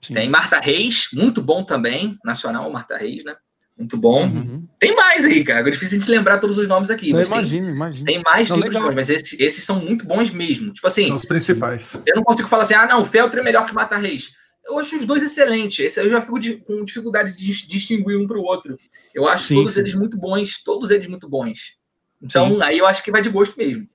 Sim. 0.01 0.13
Tem 0.13 0.29
Marta 0.29 0.59
Reis, 0.59 1.09
muito 1.13 1.41
bom 1.41 1.63
também, 1.63 2.17
nacional, 2.23 2.71
Marta 2.71 2.97
Reis, 2.97 3.23
né? 3.23 3.35
Muito 3.77 3.97
bom. 3.97 4.25
Uhum. 4.25 4.67
Tem 4.79 4.95
mais 4.95 5.25
aí, 5.25 5.43
cara. 5.43 5.67
É 5.67 5.71
difícil 5.71 5.97
a 5.97 6.01
gente 6.01 6.11
lembrar 6.11 6.37
todos 6.37 6.57
os 6.57 6.67
nomes 6.67 6.89
aqui. 6.89 7.13
Mas 7.13 7.27
imagino, 7.27 7.65
tem, 7.65 7.75
imagino. 7.75 8.05
Tem 8.05 8.21
mais 8.21 8.49
não, 8.49 8.57
livros 8.57 8.77
bons, 8.77 8.95
mas 8.95 9.09
esses, 9.09 9.39
esses, 9.39 9.63
são 9.63 9.79
muito 9.79 10.05
bons 10.05 10.29
mesmo. 10.29 10.71
Tipo 10.71 10.87
assim. 10.87 11.07
São 11.07 11.15
os 11.15 11.25
principais. 11.25 11.99
Eu 12.05 12.15
não 12.15 12.23
consigo 12.23 12.47
falar 12.47 12.63
assim, 12.63 12.75
ah, 12.75 12.85
não, 12.85 13.01
o 13.01 13.05
Feltro 13.05 13.39
é 13.39 13.43
melhor 13.43 13.65
que 13.65 13.73
Marta 13.73 13.97
Reis. 13.97 14.35
Eu 14.65 14.77
acho 14.77 14.95
os 14.95 15.05
dois 15.05 15.23
excelentes. 15.23 15.79
Esse 15.79 15.99
eu 15.99 16.09
já 16.09 16.21
fico 16.21 16.39
de, 16.39 16.57
com 16.57 16.85
dificuldade 16.85 17.35
de 17.35 17.67
distinguir 17.67 18.17
um 18.17 18.27
para 18.27 18.37
o 18.37 18.43
outro. 18.43 18.77
Eu 19.13 19.27
acho 19.27 19.45
sim, 19.45 19.55
todos 19.55 19.73
sim. 19.73 19.79
eles 19.79 19.95
muito 19.95 20.17
bons, 20.17 20.61
todos 20.63 20.91
eles 20.91 21.07
muito 21.07 21.27
bons. 21.27 21.80
Então, 22.21 22.49
sim. 22.49 22.61
aí 22.61 22.77
eu 22.77 22.85
acho 22.85 23.03
que 23.03 23.11
vai 23.11 23.21
de 23.21 23.29
gosto 23.29 23.57
mesmo. 23.57 23.87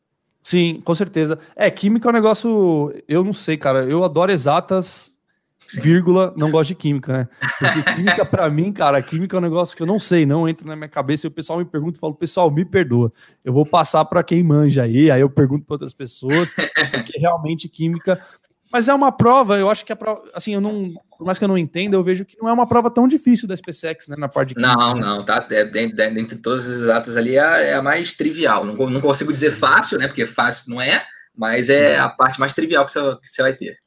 Sim, 0.42 0.80
com 0.84 0.94
certeza. 0.94 1.38
É, 1.56 1.70
química 1.70 2.08
é 2.08 2.10
um 2.10 2.14
negócio. 2.14 2.94
Eu 3.08 3.24
não 3.24 3.32
sei, 3.32 3.56
cara. 3.56 3.84
Eu 3.84 4.04
adoro 4.04 4.30
exatas, 4.30 5.16
vírgula, 5.74 6.32
não 6.38 6.50
gosto 6.50 6.68
de 6.68 6.74
química, 6.76 7.12
né? 7.12 7.28
Porque 7.58 7.94
química, 7.94 8.24
para 8.24 8.48
mim, 8.50 8.72
cara, 8.72 9.02
química 9.02 9.36
é 9.36 9.38
um 9.38 9.42
negócio 9.42 9.76
que 9.76 9.82
eu 9.82 9.86
não 9.86 9.98
sei, 9.98 10.24
não 10.24 10.48
entra 10.48 10.66
na 10.66 10.76
minha 10.76 10.88
cabeça. 10.88 11.26
E 11.26 11.28
o 11.28 11.32
pessoal 11.32 11.58
me 11.58 11.64
pergunta 11.64 11.98
e 11.98 12.00
falo, 12.00 12.14
pessoal, 12.14 12.50
me 12.50 12.64
perdoa. 12.64 13.12
Eu 13.44 13.52
vou 13.52 13.66
passar 13.66 14.04
para 14.04 14.22
quem 14.22 14.42
manja 14.42 14.84
aí, 14.84 15.10
aí 15.10 15.20
eu 15.20 15.28
pergunto 15.28 15.64
para 15.64 15.74
outras 15.74 15.92
pessoas, 15.92 16.50
porque 16.92 17.18
realmente 17.18 17.68
química 17.68 18.20
mas 18.76 18.88
é 18.88 18.94
uma 18.94 19.10
prova, 19.10 19.56
eu 19.56 19.70
acho 19.70 19.86
que 19.86 19.92
a 19.92 19.96
prova, 19.96 20.22
assim, 20.34 20.52
eu 20.52 20.60
não, 20.60 20.92
por 21.16 21.24
mais 21.24 21.38
que 21.38 21.44
eu 21.44 21.48
não 21.48 21.56
entenda, 21.56 21.96
eu 21.96 22.04
vejo 22.04 22.26
que 22.26 22.36
não 22.38 22.46
é 22.46 22.52
uma 22.52 22.66
prova 22.66 22.90
tão 22.90 23.08
difícil 23.08 23.48
da 23.48 23.56
SpaceX, 23.56 24.06
né, 24.06 24.16
na 24.18 24.28
parte 24.28 24.54
de 24.54 24.60
Não, 24.60 24.94
não, 24.94 25.24
tá, 25.24 25.46
é, 25.50 25.64
dentro, 25.64 25.96
dentre 25.96 26.36
todas 26.36 26.68
as 26.68 26.74
exatas 26.74 27.16
ali 27.16 27.38
é, 27.38 27.70
é, 27.70 27.74
a 27.74 27.80
mais 27.80 28.14
trivial, 28.14 28.66
não, 28.66 28.74
não 28.74 29.00
consigo 29.00 29.32
dizer 29.32 29.50
fácil, 29.50 29.98
né, 29.98 30.06
porque 30.08 30.26
fácil 30.26 30.74
não 30.74 30.80
é, 30.80 31.02
mas 31.34 31.70
é 31.70 31.94
Sim. 31.94 32.00
a 32.00 32.08
parte 32.10 32.38
mais 32.38 32.52
trivial 32.52 32.84
que 32.84 32.92
você, 32.92 33.00
que 33.22 33.28
você 33.30 33.40
vai 33.40 33.54
ter. 33.54 33.78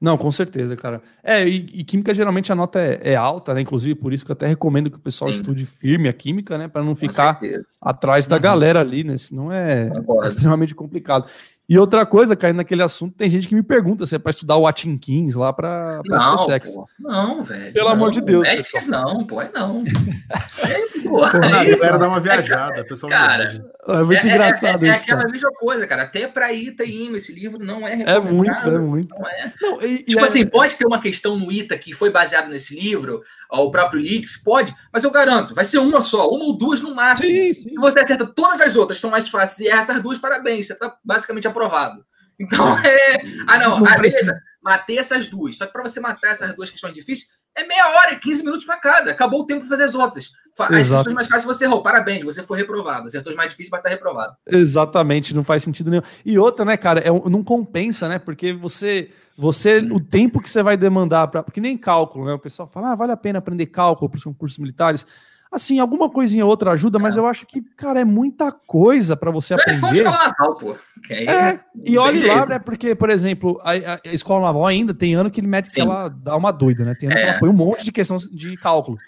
Não, 0.00 0.16
com 0.16 0.30
certeza, 0.30 0.76
cara. 0.76 1.02
É, 1.24 1.44
e, 1.48 1.56
e 1.72 1.82
química 1.82 2.14
geralmente 2.14 2.52
a 2.52 2.54
nota 2.54 2.78
é, 2.78 3.00
é, 3.02 3.16
alta, 3.16 3.52
né? 3.52 3.62
Inclusive, 3.62 3.96
por 3.96 4.12
isso 4.12 4.24
que 4.24 4.30
eu 4.30 4.34
até 4.34 4.46
recomendo 4.46 4.88
que 4.88 4.96
o 4.96 5.00
pessoal 5.00 5.28
Sim. 5.32 5.38
estude 5.38 5.66
firme 5.66 6.08
a 6.08 6.12
química, 6.12 6.56
né? 6.56 6.68
Para 6.68 6.84
não 6.84 6.94
ficar 6.94 7.36
atrás 7.80 8.28
da 8.28 8.36
uhum. 8.36 8.42
galera 8.42 8.80
ali, 8.80 9.02
né? 9.02 9.18
Senão 9.18 9.52
é, 9.52 9.90
é 10.22 10.28
extremamente 10.28 10.72
complicado. 10.72 11.28
E 11.68 11.78
outra 11.78 12.06
coisa, 12.06 12.34
caindo 12.34 12.56
naquele 12.56 12.82
assunto, 12.82 13.14
tem 13.14 13.28
gente 13.28 13.46
que 13.46 13.54
me 13.54 13.62
pergunta 13.62 14.06
se 14.06 14.14
é 14.14 14.18
para 14.18 14.30
estudar 14.30 14.56
o 14.56 14.66
Atin 14.66 14.96
Kings 14.96 15.36
lá 15.36 15.52
para 15.52 16.00
não, 16.06 16.38
SpaceX. 16.38 16.70
Pô, 16.70 16.88
não, 16.98 17.42
velho. 17.42 17.74
Pelo 17.74 17.86
não, 17.88 17.92
amor 17.92 18.10
de 18.10 18.22
Deus. 18.22 18.48
Médicos 18.48 18.86
não, 18.86 19.26
pô, 19.26 19.42
é 19.42 19.50
não. 19.52 19.84
é, 20.66 21.02
pô, 21.06 21.22
a 21.22 21.30
galera 21.30 21.98
dá 21.98 22.08
uma 22.08 22.20
viajada, 22.20 22.84
pessoal. 22.84 23.12
Cara, 23.12 23.62
é 23.86 24.02
muito 24.02 24.26
é, 24.26 24.30
é 24.30 24.34
engraçado 24.34 24.82
é, 24.82 24.88
é, 24.88 24.92
isso. 24.92 25.00
É 25.00 25.02
aquela 25.02 25.20
cara. 25.20 25.30
mesma 25.30 25.50
coisa, 25.52 25.86
cara. 25.86 26.02
Até 26.04 26.26
para 26.26 26.50
ITA 26.54 26.84
e 26.84 27.04
IMA, 27.04 27.18
esse 27.18 27.34
livro 27.34 27.62
não 27.62 27.86
é 27.86 27.96
recomendado. 27.96 28.28
É 28.28 28.32
muito, 28.32 28.68
é 28.70 28.78
muito. 28.78 29.14
Não 29.14 29.28
é. 29.28 29.52
Não, 29.60 29.82
e, 29.82 29.98
tipo 30.04 30.20
e 30.20 30.24
assim, 30.24 30.46
pode 30.46 30.74
ter 30.74 30.86
uma 30.86 31.02
questão 31.02 31.38
no 31.38 31.52
ITA 31.52 31.76
que 31.76 31.92
foi 31.92 32.10
baseado 32.10 32.48
nesse 32.48 32.80
livro, 32.80 33.22
o 33.50 33.70
próprio 33.70 34.00
Lytics, 34.00 34.36
pode, 34.36 34.74
mas 34.92 35.04
eu 35.04 35.10
garanto, 35.10 35.54
vai 35.54 35.64
ser 35.64 35.78
uma 35.78 36.00
só, 36.00 36.28
uma 36.28 36.44
ou 36.44 36.58
duas 36.58 36.80
no 36.80 36.94
máximo. 36.94 37.30
Sim, 37.30 37.52
sim. 37.52 37.68
Se 37.70 37.74
você 37.76 38.00
acerta 38.00 38.26
todas 38.26 38.60
as 38.60 38.76
outras, 38.76 38.98
são 39.00 39.10
mais 39.10 39.28
fáceis, 39.28 39.68
e 39.68 39.68
essas 39.70 40.02
duas, 40.02 40.18
parabéns, 40.18 40.66
você 40.66 40.74
está 40.74 40.94
basicamente 41.02 41.46
aprovado. 41.58 42.04
Então 42.38 42.78
é. 42.84 43.22
Ah, 43.46 43.58
não, 43.58 43.84
ah, 43.84 43.96
beleza. 43.96 44.40
Matei 44.62 44.98
essas 44.98 45.28
duas. 45.28 45.56
Só 45.56 45.66
que 45.66 45.72
para 45.72 45.82
você 45.82 46.00
matar 46.00 46.30
essas 46.30 46.54
duas 46.54 46.70
questões 46.70 46.94
difíceis, 46.94 47.28
é 47.56 47.66
meia 47.66 47.88
hora, 47.88 48.16
15 48.16 48.44
minutos 48.44 48.64
para 48.64 48.76
cada. 48.76 49.10
Acabou 49.10 49.42
o 49.42 49.46
tempo 49.46 49.60
para 49.60 49.70
fazer 49.70 49.84
as 49.84 49.94
outras. 49.94 50.30
As 50.58 50.70
Exato. 50.70 51.04
questões 51.04 51.14
mais 51.14 51.28
fáceis 51.28 51.44
você 51.44 51.64
errou. 51.64 51.82
Parabéns, 51.82 52.24
você 52.24 52.42
foi 52.42 52.58
reprovado. 52.58 53.06
Acertou 53.06 53.30
as 53.30 53.36
mais 53.36 53.50
difíceis, 53.50 53.70
vai 53.70 53.80
estar 53.80 53.90
reprovado. 53.90 54.34
Exatamente, 54.46 55.34
não 55.34 55.44
faz 55.44 55.62
sentido 55.62 55.90
nenhum. 55.90 56.02
E 56.24 56.38
outra, 56.38 56.64
né, 56.64 56.76
cara, 56.76 57.00
é, 57.00 57.10
não 57.10 57.42
compensa, 57.42 58.08
né? 58.08 58.18
Porque 58.18 58.52
você 58.52 59.10
você, 59.40 59.78
o 59.78 60.00
tempo 60.00 60.40
que 60.40 60.50
você 60.50 60.64
vai 60.64 60.76
demandar 60.76 61.28
para. 61.28 61.44
Porque 61.44 61.60
nem 61.60 61.78
cálculo, 61.78 62.24
né? 62.24 62.32
O 62.32 62.40
pessoal 62.40 62.66
fala, 62.66 62.90
ah, 62.90 62.94
vale 62.96 63.12
a 63.12 63.16
pena 63.16 63.38
aprender 63.38 63.66
cálculo 63.66 64.10
para 64.10 64.18
os 64.18 64.24
concursos 64.24 64.58
militares. 64.58 65.06
Assim, 65.50 65.78
alguma 65.78 66.10
coisinha 66.10 66.44
ou 66.44 66.50
outra 66.50 66.72
ajuda, 66.72 66.98
mas 66.98 67.16
é. 67.16 67.20
eu 67.20 67.26
acho 67.26 67.46
que, 67.46 67.62
cara, 67.74 68.00
é 68.00 68.04
muita 68.04 68.52
coisa 68.52 69.16
para 69.16 69.30
você 69.30 69.54
não 69.54 69.62
aprender. 69.62 69.86
É 69.86 69.92
escola 69.92 70.18
naval, 70.18 70.54
pô. 70.56 70.76
é, 71.10 71.60
e 71.84 71.96
olhe 71.96 72.26
lá, 72.26 72.44
né? 72.44 72.58
Porque, 72.58 72.94
por 72.94 73.08
exemplo, 73.08 73.58
a, 73.62 73.70
a, 73.70 74.00
escola 74.12 74.46
naval 74.46 74.66
ainda 74.66 74.92
tem 74.92 75.14
ano 75.14 75.30
que 75.30 75.40
ele 75.40 75.46
mete 75.46 75.70
que 75.70 75.80
ela 75.80 76.08
dá 76.08 76.36
uma 76.36 76.52
doida, 76.52 76.84
né? 76.84 76.94
Tem 76.94 77.08
ano 77.08 77.18
é. 77.18 77.22
que 77.22 77.28
ela 77.30 77.38
põe 77.38 77.48
um 77.48 77.54
monte 77.54 77.84
de 77.84 77.90
questão 77.90 78.18
de 78.18 78.56
cálculo. 78.56 78.98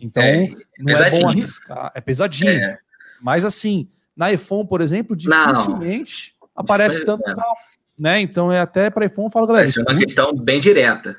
Então, 0.00 0.22
é, 0.22 0.48
não 0.78 0.84
pesadinho. 0.84 1.18
é 1.18 1.22
bom 1.22 1.28
arriscar. 1.28 1.92
É 1.94 2.00
pesadinho. 2.00 2.50
É. 2.50 2.78
Mas 3.22 3.44
assim, 3.44 3.88
na 4.14 4.30
iPhone, 4.30 4.68
por 4.68 4.82
exemplo, 4.82 5.16
dificilmente 5.16 6.34
não. 6.40 6.48
aparece 6.56 7.04
tanto 7.04 7.26
é. 7.28 7.34
cálculo. 7.34 7.66
Né? 7.98 8.20
Então 8.20 8.52
é 8.52 8.60
até 8.60 8.90
para 8.90 9.06
iPhone, 9.06 9.28
eu 9.28 9.30
falo, 9.30 9.46
galera. 9.46 9.66
Essa 9.66 9.80
é 9.80 9.84
uma 9.90 9.98
questão 9.98 10.34
bem 10.34 10.60
direta. 10.60 11.16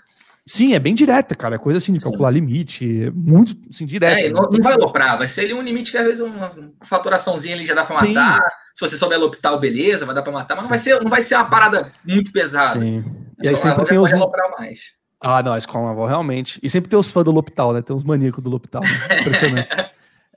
Sim, 0.48 0.74
é 0.74 0.80
bem 0.80 0.94
direta, 0.94 1.36
cara. 1.36 1.56
É 1.56 1.58
coisa 1.60 1.78
assim 1.78 1.92
de 1.92 2.00
calcular 2.00 2.30
Sim. 2.30 2.36
limite, 2.36 3.12
muito 3.14 3.54
assim, 3.70 3.86
direta. 3.86 4.20
É, 4.20 4.30
não, 4.30 4.44
não, 4.44 4.62
vai 4.62 4.74
aloprar, 4.74 5.18
vai 5.18 5.28
ser 5.28 5.42
ali 5.42 5.54
um 5.54 5.62
limite 5.62 5.92
que 5.92 5.98
às 5.98 6.06
vezes 6.06 6.22
uma 6.22 6.52
faturaçãozinha 6.82 7.54
ali 7.54 7.66
já 7.66 7.74
dá 7.74 7.84
para 7.84 7.96
matar. 7.96 8.42
Sim. 8.42 8.56
Se 8.76 8.88
você 8.88 8.98
souber 8.98 9.18
aloptar, 9.18 9.58
beleza, 9.58 10.06
vai 10.06 10.16
dar 10.16 10.22
para 10.22 10.32
matar, 10.32 10.56
mas 10.56 10.64
não 10.64 10.70
vai, 10.70 10.80
ser, 10.80 11.02
não 11.02 11.10
vai 11.10 11.22
ser 11.22 11.36
uma 11.36 11.46
parada 11.46 11.92
muito 12.06 12.32
pesada. 12.32 12.80
Sim. 12.80 13.04
E 13.42 13.50
aí 13.50 13.58
sempre 13.58 13.86
tem 13.86 13.98
os. 13.98 14.10
mais. 14.58 14.96
Ah, 15.20 15.44
não, 15.44 15.54
a 15.54 15.58
escola 15.58 15.88
naval 15.88 16.06
realmente. 16.06 16.60
E 16.64 16.70
sempre 16.70 16.90
tem 16.90 16.98
os 16.98 17.12
fãs 17.12 17.26
do 17.26 17.32
Loptal, 17.32 17.74
né? 17.74 17.82
Tem 17.82 17.96
uns 17.96 18.04
maníacos 18.04 18.44
do 18.44 18.50
Loptal. 18.50 18.82
Né? 18.82 19.20
Impressionante. 19.20 19.70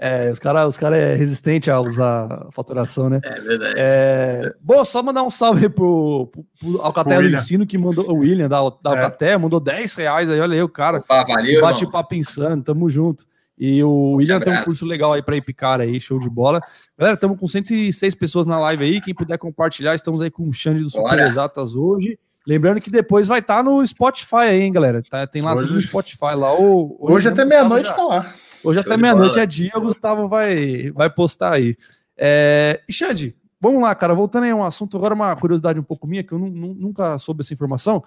É, 0.02 0.30
os 0.30 0.38
caras 0.38 0.66
os 0.66 0.78
cara 0.78 0.96
é 0.96 1.14
resistente 1.14 1.70
a 1.70 1.78
usar 1.78 2.46
faturação, 2.52 3.10
né? 3.10 3.20
É 3.22 3.40
verdade. 3.40 3.74
É, 3.76 4.54
bom, 4.58 4.82
só 4.82 5.02
mandar 5.02 5.22
um 5.22 5.28
salve 5.28 5.68
pro, 5.68 6.26
pro, 6.32 6.46
pro 6.58 6.80
Alcatel 6.80 7.20
do 7.20 7.28
Ensino, 7.28 7.66
que 7.66 7.76
mandou, 7.76 8.10
o 8.10 8.20
William 8.20 8.48
da, 8.48 8.60
da 8.82 8.96
é. 8.96 9.04
Alcatel, 9.04 9.38
mandou 9.40 9.60
10 9.60 9.94
reais 9.96 10.30
aí, 10.30 10.40
olha 10.40 10.54
aí 10.54 10.62
o 10.62 10.70
cara. 10.70 11.00
Opa, 11.00 11.22
valeu, 11.24 11.60
Bate 11.60 11.90
papo 11.90 12.14
insano, 12.14 12.62
tamo 12.62 12.88
junto. 12.88 13.26
E 13.58 13.84
o 13.84 14.12
William 14.12 14.40
tem 14.40 14.54
um 14.54 14.64
curso 14.64 14.86
legal 14.86 15.12
aí 15.12 15.22
para 15.22 15.38
picar 15.42 15.82
aí, 15.82 16.00
show 16.00 16.18
de 16.18 16.30
bola. 16.30 16.62
Galera, 16.98 17.14
estamos 17.14 17.38
com 17.38 17.46
106 17.46 18.14
pessoas 18.14 18.46
na 18.46 18.58
live 18.58 18.82
aí. 18.82 19.00
Quem 19.02 19.14
puder 19.14 19.36
compartilhar, 19.36 19.94
estamos 19.94 20.22
aí 20.22 20.30
com 20.30 20.48
o 20.48 20.52
Xande 20.52 20.82
do 20.82 20.88
Super 20.88 21.10
Bora. 21.10 21.28
Exatas 21.28 21.76
hoje. 21.76 22.18
Lembrando 22.46 22.80
que 22.80 22.90
depois 22.90 23.28
vai 23.28 23.40
estar 23.40 23.58
tá 23.58 23.62
no 23.62 23.86
Spotify 23.86 24.36
aí, 24.36 24.62
hein, 24.62 24.72
galera? 24.72 25.02
Tá, 25.02 25.26
tem 25.26 25.42
lá 25.42 25.54
hoje... 25.54 25.66
tudo 25.66 25.74
no 25.74 25.82
Spotify 25.82 26.34
lá. 26.34 26.54
O, 26.54 26.96
hoje, 27.00 27.16
hoje 27.16 27.28
até 27.28 27.44
meia-noite 27.44 27.94
tá 27.94 28.02
lá. 28.02 28.34
Hoje 28.64 28.80
Show 28.80 28.92
até 28.92 29.00
meia-noite 29.00 29.38
é 29.38 29.46
dia, 29.46 29.72
o 29.74 29.80
Gustavo 29.80 30.28
vai, 30.28 30.90
vai 30.92 31.10
postar 31.10 31.54
aí. 31.54 31.76
É, 32.16 32.80
e 32.88 32.92
Xande, 32.92 33.36
vamos 33.60 33.82
lá, 33.82 33.94
cara, 33.94 34.14
voltando 34.14 34.44
aí 34.44 34.50
a 34.50 34.56
um 34.56 34.64
assunto, 34.64 34.96
agora 34.96 35.14
uma 35.14 35.34
curiosidade 35.36 35.78
um 35.78 35.84
pouco 35.84 36.06
minha, 36.06 36.22
que 36.22 36.32
eu 36.32 36.38
nunca 36.38 37.18
soube 37.18 37.42
essa 37.42 37.54
informação. 37.54 38.02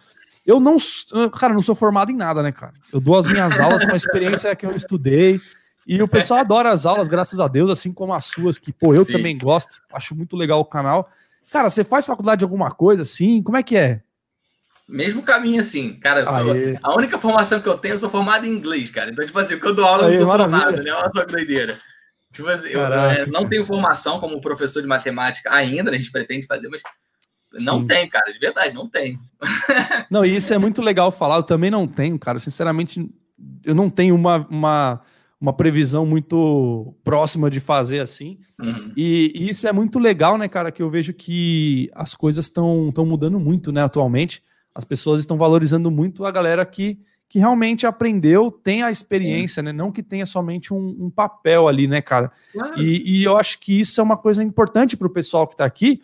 Eu 0.45 0.59
não, 0.59 0.75
cara, 1.31 1.53
não 1.53 1.61
sou 1.61 1.73
formado 1.73 2.11
em 2.11 2.15
nada, 2.15 2.43
né, 2.43 2.51
cara? 2.51 2.73
Eu 2.91 2.99
dou 2.99 3.17
as 3.17 3.25
minhas 3.25 3.59
aulas 3.59 3.85
com 3.85 3.91
a 3.93 3.95
experiência 3.95 4.55
que 4.55 4.65
eu 4.65 4.75
estudei. 4.75 5.39
E 5.85 6.01
o 6.01 6.07
pessoal 6.07 6.39
adora 6.39 6.71
as 6.71 6.85
aulas, 6.85 7.07
graças 7.07 7.39
a 7.39 7.47
Deus, 7.47 7.69
assim 7.69 7.91
como 7.91 8.13
as 8.13 8.25
suas, 8.25 8.57
que, 8.57 8.71
pô, 8.71 8.93
eu 8.93 9.03
Sim. 9.05 9.13
também 9.13 9.37
gosto, 9.37 9.81
acho 9.91 10.15
muito 10.15 10.35
legal 10.35 10.59
o 10.59 10.65
canal. 10.65 11.09
Cara, 11.51 11.69
você 11.69 11.83
faz 11.83 12.05
faculdade 12.05 12.39
de 12.39 12.45
alguma 12.45 12.71
coisa 12.71 13.01
assim? 13.01 13.41
Como 13.41 13.57
é 13.57 13.63
que 13.63 13.75
é? 13.75 14.01
Mesmo 14.87 15.23
caminho, 15.23 15.61
assim, 15.61 15.93
cara. 15.93 16.25
Sou, 16.25 16.53
a 16.81 16.95
única 16.95 17.17
formação 17.17 17.61
que 17.61 17.67
eu 17.67 17.77
tenho, 17.77 17.93
eu 17.93 17.97
sou 17.97 18.09
formado 18.09 18.45
em 18.45 18.49
inglês, 18.49 18.89
cara. 18.89 19.11
Então, 19.11 19.25
tipo 19.25 19.39
assim, 19.39 19.57
quando 19.57 19.69
eu 19.69 19.75
dou 19.75 19.85
aula, 19.85 20.03
eu 20.03 20.11
não 20.11 20.17
sou 20.17 20.27
maravilha. 20.27 20.59
formado, 20.59 20.83
né? 20.83 20.91
Olha 20.91 21.09
só 21.11 21.25
que 21.25 21.33
doideira. 21.33 21.79
Tipo 22.33 22.49
assim, 22.49 22.71
Caraca, 22.71 23.21
eu, 23.21 23.27
não 23.27 23.47
tenho 23.47 23.63
formação 23.63 24.19
como 24.19 24.41
professor 24.41 24.81
de 24.81 24.87
matemática 24.87 25.53
ainda, 25.53 25.91
a 25.91 25.97
gente 25.97 26.11
pretende 26.11 26.47
fazer, 26.47 26.67
mas 26.67 26.81
não 27.63 27.81
Sim. 27.81 27.87
tem, 27.87 28.09
cara, 28.09 28.33
de 28.33 28.39
verdade, 28.39 28.73
não 28.73 28.89
tem. 28.89 29.19
Não, 30.09 30.25
e 30.25 30.35
isso 30.35 30.51
é 30.53 30.57
muito 30.57 30.81
legal 30.81 31.11
falar, 31.11 31.35
eu 31.35 31.43
também 31.43 31.69
não 31.69 31.87
tenho, 31.87 32.17
cara. 32.17 32.39
Sinceramente, 32.39 33.07
eu 33.63 33.75
não 33.75 33.89
tenho 33.89 34.15
uma, 34.15 34.37
uma, 34.49 35.01
uma 35.39 35.53
previsão 35.53 36.03
muito 36.05 36.95
próxima 37.03 37.51
de 37.51 37.59
fazer 37.59 37.99
assim. 37.99 38.39
Uhum. 38.59 38.91
E, 38.97 39.31
e, 39.35 39.49
isso 39.49 39.67
é 39.67 39.71
muito 39.71 39.99
legal, 39.99 40.35
né, 40.35 40.47
cara? 40.47 40.71
Que 40.71 40.81
eu 40.81 40.89
vejo 40.89 41.13
que 41.13 41.91
as 41.93 42.15
coisas 42.15 42.45
estão 42.45 42.91
mudando 43.05 43.39
muito, 43.39 43.71
né, 43.71 43.83
atualmente 43.83 44.41
as 44.75 44.83
pessoas 44.83 45.19
estão 45.19 45.37
valorizando 45.37 45.91
muito 45.91 46.25
a 46.25 46.31
galera 46.31 46.65
que, 46.65 46.99
que 47.29 47.39
realmente 47.39 47.85
aprendeu, 47.85 48.51
tem 48.51 48.83
a 48.83 48.91
experiência, 48.91 49.61
né? 49.61 49.71
Não 49.71 49.91
que 49.91 50.01
tenha 50.01 50.25
somente 50.25 50.73
um, 50.73 50.95
um 50.99 51.09
papel 51.09 51.67
ali, 51.67 51.87
né, 51.87 52.01
cara? 52.01 52.31
Claro. 52.51 52.81
E, 52.81 53.19
e, 53.19 53.23
eu 53.23 53.37
acho 53.37 53.59
que 53.59 53.79
isso 53.79 53.99
é 53.99 54.03
uma 54.03 54.17
coisa 54.17 54.43
importante 54.43 54.97
para 54.97 55.07
o 55.07 55.13
pessoal 55.13 55.47
que 55.47 55.53
está 55.53 55.65
aqui, 55.65 56.01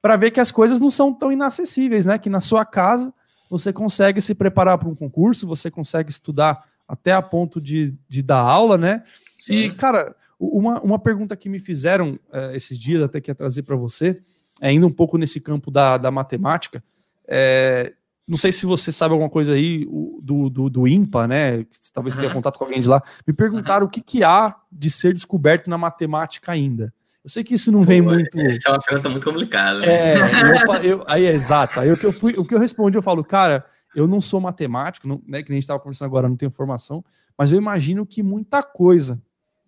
para 0.00 0.16
ver 0.16 0.30
que 0.30 0.40
as 0.40 0.50
coisas 0.50 0.80
não 0.80 0.90
são 0.90 1.12
tão 1.12 1.32
inacessíveis, 1.32 2.06
né? 2.06 2.18
Que 2.18 2.30
na 2.30 2.40
sua 2.40 2.64
casa 2.64 3.12
você 3.50 3.72
consegue 3.72 4.20
se 4.20 4.34
preparar 4.34 4.78
para 4.78 4.88
um 4.88 4.94
concurso, 4.94 5.46
você 5.46 5.70
consegue 5.70 6.10
estudar 6.10 6.64
até 6.88 7.12
a 7.12 7.22
ponto 7.22 7.60
de, 7.60 7.94
de 8.08 8.22
dar 8.22 8.40
aula, 8.40 8.78
né? 8.78 9.02
Sim. 9.36 9.56
E, 9.56 9.70
cara, 9.70 10.14
uma, 10.38 10.80
uma 10.80 10.98
pergunta 10.98 11.36
que 11.36 11.48
me 11.48 11.58
fizeram 11.58 12.18
é, 12.32 12.56
esses 12.56 12.78
dias, 12.78 13.02
até 13.02 13.20
que 13.20 13.30
ia 13.30 13.34
trazer 13.34 13.62
para 13.62 13.76
você, 13.76 14.20
é 14.60 14.68
ainda 14.68 14.86
um 14.86 14.90
pouco 14.90 15.16
nesse 15.16 15.40
campo 15.40 15.70
da, 15.70 15.96
da 15.96 16.10
matemática. 16.10 16.82
É, 17.26 17.92
não 18.26 18.36
sei 18.36 18.52
se 18.52 18.66
você 18.66 18.92
sabe 18.92 19.12
alguma 19.12 19.30
coisa 19.30 19.54
aí 19.54 19.84
do, 20.22 20.48
do, 20.48 20.70
do 20.70 20.88
IMPA, 20.88 21.26
né? 21.26 21.66
Talvez 21.92 22.14
uhum. 22.14 22.22
tenha 22.22 22.32
contato 22.32 22.58
com 22.58 22.64
alguém 22.64 22.80
de 22.80 22.88
lá. 22.88 23.02
Me 23.26 23.32
perguntaram 23.32 23.82
uhum. 23.82 23.88
o 23.88 23.90
que, 23.90 24.00
que 24.00 24.22
há 24.22 24.54
de 24.70 24.90
ser 24.90 25.12
descoberto 25.12 25.68
na 25.68 25.76
matemática 25.76 26.52
ainda. 26.52 26.92
Eu 27.24 27.30
sei 27.30 27.44
que 27.44 27.54
isso 27.54 27.70
não 27.70 27.84
vem 27.84 28.02
Pô, 28.02 28.10
muito. 28.10 28.38
Essa 28.40 28.68
é 28.68 28.72
uma 28.72 28.80
pergunta 28.80 29.08
muito 29.08 29.24
complicada. 29.24 29.78
Né? 29.80 29.86
É, 29.86 30.16
eu, 30.18 30.74
eu, 30.98 31.04
aí 31.06 31.24
é 31.24 31.32
exato. 31.32 31.78
Aí 31.78 31.90
o 31.90 31.96
que 31.96 32.06
eu 32.06 32.12
fui, 32.12 32.32
o 32.36 32.44
que 32.44 32.54
eu 32.54 32.58
respondi, 32.58 32.96
eu 32.96 33.02
falo, 33.02 33.24
cara, 33.24 33.64
eu 33.94 34.08
não 34.08 34.20
sou 34.20 34.40
matemático, 34.40 35.06
não, 35.06 35.22
né? 35.26 35.42
Que 35.42 35.52
a 35.52 35.54
gente 35.54 35.62
estava 35.62 35.78
conversando 35.78 36.06
agora, 36.06 36.28
não 36.28 36.36
tenho 36.36 36.50
formação, 36.50 37.04
mas 37.38 37.52
eu 37.52 37.58
imagino 37.58 38.06
que 38.06 38.22
muita 38.22 38.62
coisa. 38.62 39.20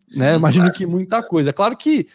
Sim, 0.09 0.21
né? 0.21 0.35
Imagino 0.35 0.65
claro. 0.65 0.79
que 0.79 0.87
muita 0.87 1.23
coisa. 1.23 1.51
É 1.51 1.53
claro 1.53 1.77
que 1.77 2.09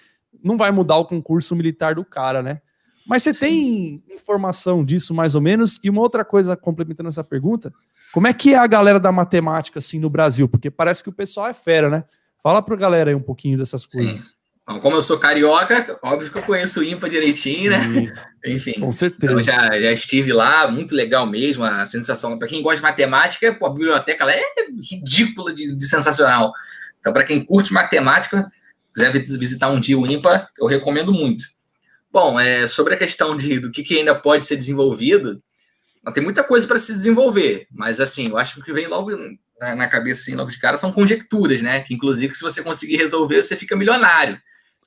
não 0.44 0.58
vai 0.58 0.72
mudar 0.72 0.98
o 0.98 1.06
concurso 1.06 1.56
militar 1.56 1.96
do 1.96 2.04
cara, 2.04 2.42
né? 2.42 2.62
Mas 3.10 3.24
você 3.24 3.34
Sim. 3.34 3.40
tem 3.40 4.04
informação 4.14 4.86
disso 4.86 5.16
mais 5.16 5.34
ou 5.34 5.42
menos? 5.42 5.80
E 5.84 5.90
uma 5.90 6.00
outra 6.00 6.24
coisa 6.24 6.56
complementando 6.56 7.10
essa 7.10 7.24
pergunta, 7.24 7.74
como 8.14 8.28
é 8.28 8.34
que 8.34 8.54
é 8.54 8.58
a 8.58 8.68
galera 8.68 9.00
da 9.00 9.12
matemática 9.12 9.80
assim 9.80 9.98
no 9.98 10.12
Brasil? 10.12 10.48
Porque 10.48 10.70
parece 10.70 11.02
que 11.02 11.10
o 11.10 11.14
pessoal 11.14 11.48
é 11.48 11.54
fera, 11.54 11.90
né? 11.90 12.04
Fala 12.42 12.62
pra 12.62 12.76
galera 12.76 13.10
aí 13.10 13.16
um 13.16 13.22
pouquinho 13.22 13.58
dessas 13.58 13.84
coisas. 13.84 14.36
Bom, 14.68 14.80
como 14.80 14.96
eu 14.96 15.02
sou 15.02 15.18
carioca, 15.18 16.00
óbvio 16.04 16.32
que 16.32 16.38
eu 16.38 16.44
conheço 16.44 16.82
o 16.82 16.84
IMPA 16.84 17.10
direitinho, 17.10 17.72
né? 17.72 17.82
Sim, 17.82 18.02
né? 18.02 18.14
Enfim. 18.46 18.74
Com 18.74 18.92
certeza. 18.92 19.34
Então 19.34 19.44
já, 19.44 19.58
já 19.82 19.92
estive 19.92 20.32
lá, 20.32 20.70
muito 20.70 20.94
legal 20.94 21.26
mesmo, 21.26 21.64
a 21.64 21.88
sensação. 21.88 22.38
Para 22.38 22.48
quem 22.48 22.62
gosta 22.62 22.78
de 22.78 22.84
matemática, 22.84 23.52
pô, 23.56 23.66
a 23.66 23.74
biblioteca 23.74 24.24
lá 24.24 24.34
é 24.34 24.44
ridícula 24.88 25.52
de, 25.52 25.76
de 25.76 25.86
sensacional. 25.88 26.54
Então, 27.00 27.12
para 27.12 27.24
quem 27.24 27.44
curte 27.44 27.74
matemática, 27.74 28.46
quiser 28.94 29.12
visitar 29.12 29.70
um 29.70 29.80
dia 29.80 29.98
o 29.98 30.06
IMPA, 30.06 30.48
eu 30.60 30.68
recomendo 30.68 31.12
muito. 31.12 31.46
Bom, 32.12 32.40
é, 32.40 32.66
sobre 32.66 32.96
a 32.96 32.98
questão 32.98 33.38
de, 33.38 33.60
do 33.60 33.72
que, 33.72 33.84
que 33.84 33.98
ainda 33.98 34.16
pode 34.16 34.46
ser 34.46 34.56
desenvolvido, 34.56 35.42
tem 36.14 36.24
muita 36.24 36.44
coisa 36.44 36.68
para 36.68 36.80
se 36.80 36.94
desenvolver, 36.94 37.68
mas 37.72 38.00
assim, 38.00 38.30
eu 38.30 38.38
acho 38.38 38.56
que 38.56 38.62
o 38.62 38.64
que 38.64 38.74
vem 38.74 38.88
logo 38.88 39.12
na, 39.60 39.76
na, 39.76 39.88
cabeça, 39.88 40.22
assim, 40.22 40.36
logo 40.36 40.50
de 40.50 40.60
cara, 40.60 40.78
são 40.78 40.92
conjecturas, 40.92 41.62
né? 41.62 41.82
Que 41.82 41.94
inclusive, 41.94 42.34
se 42.34 42.42
você 42.42 42.64
conseguir 42.64 42.98
resolver, 42.98 43.42
você 43.42 43.56
fica 43.56 43.76
milionário. 43.76 44.36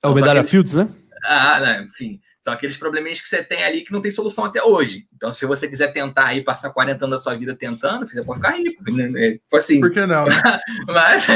É 0.03 0.09
o 0.09 0.11
então, 0.11 0.15
medalha 0.15 0.43
Fields, 0.43 0.75
né? 0.75 0.89
Ah, 1.25 1.61
né, 1.61 1.83
enfim, 1.83 2.21
são 2.43 2.53
aqueles 2.53 2.77
probleminhas 2.77 3.21
que 3.21 3.29
você 3.29 3.43
tem 3.43 3.63
ali 3.63 3.83
que 3.83 3.93
não 3.93 4.03
tem 4.03 4.11
solução 4.11 4.45
até 4.45 4.61
hoje. 4.61 5.07
Então, 5.15 5.31
se 5.31 5.47
você 5.47 5.69
quiser 5.69 5.93
tentar 5.93 6.27
aí 6.27 6.43
passar 6.43 6.71
40 6.71 7.05
anos 7.05 7.19
da 7.19 7.23
sua 7.23 7.39
vida 7.39 7.57
tentando, 7.57 8.05
você 8.05 8.23
pode 8.25 8.41
ficar 8.41 8.57
rico. 8.57 8.83
Né? 8.91 9.13
É, 9.17 9.39
foi 9.49 9.61
assim. 9.61 9.79
Por 9.79 9.93
que 9.93 10.05
não? 10.05 10.25
Né? 10.25 10.35
Mas 10.89 11.29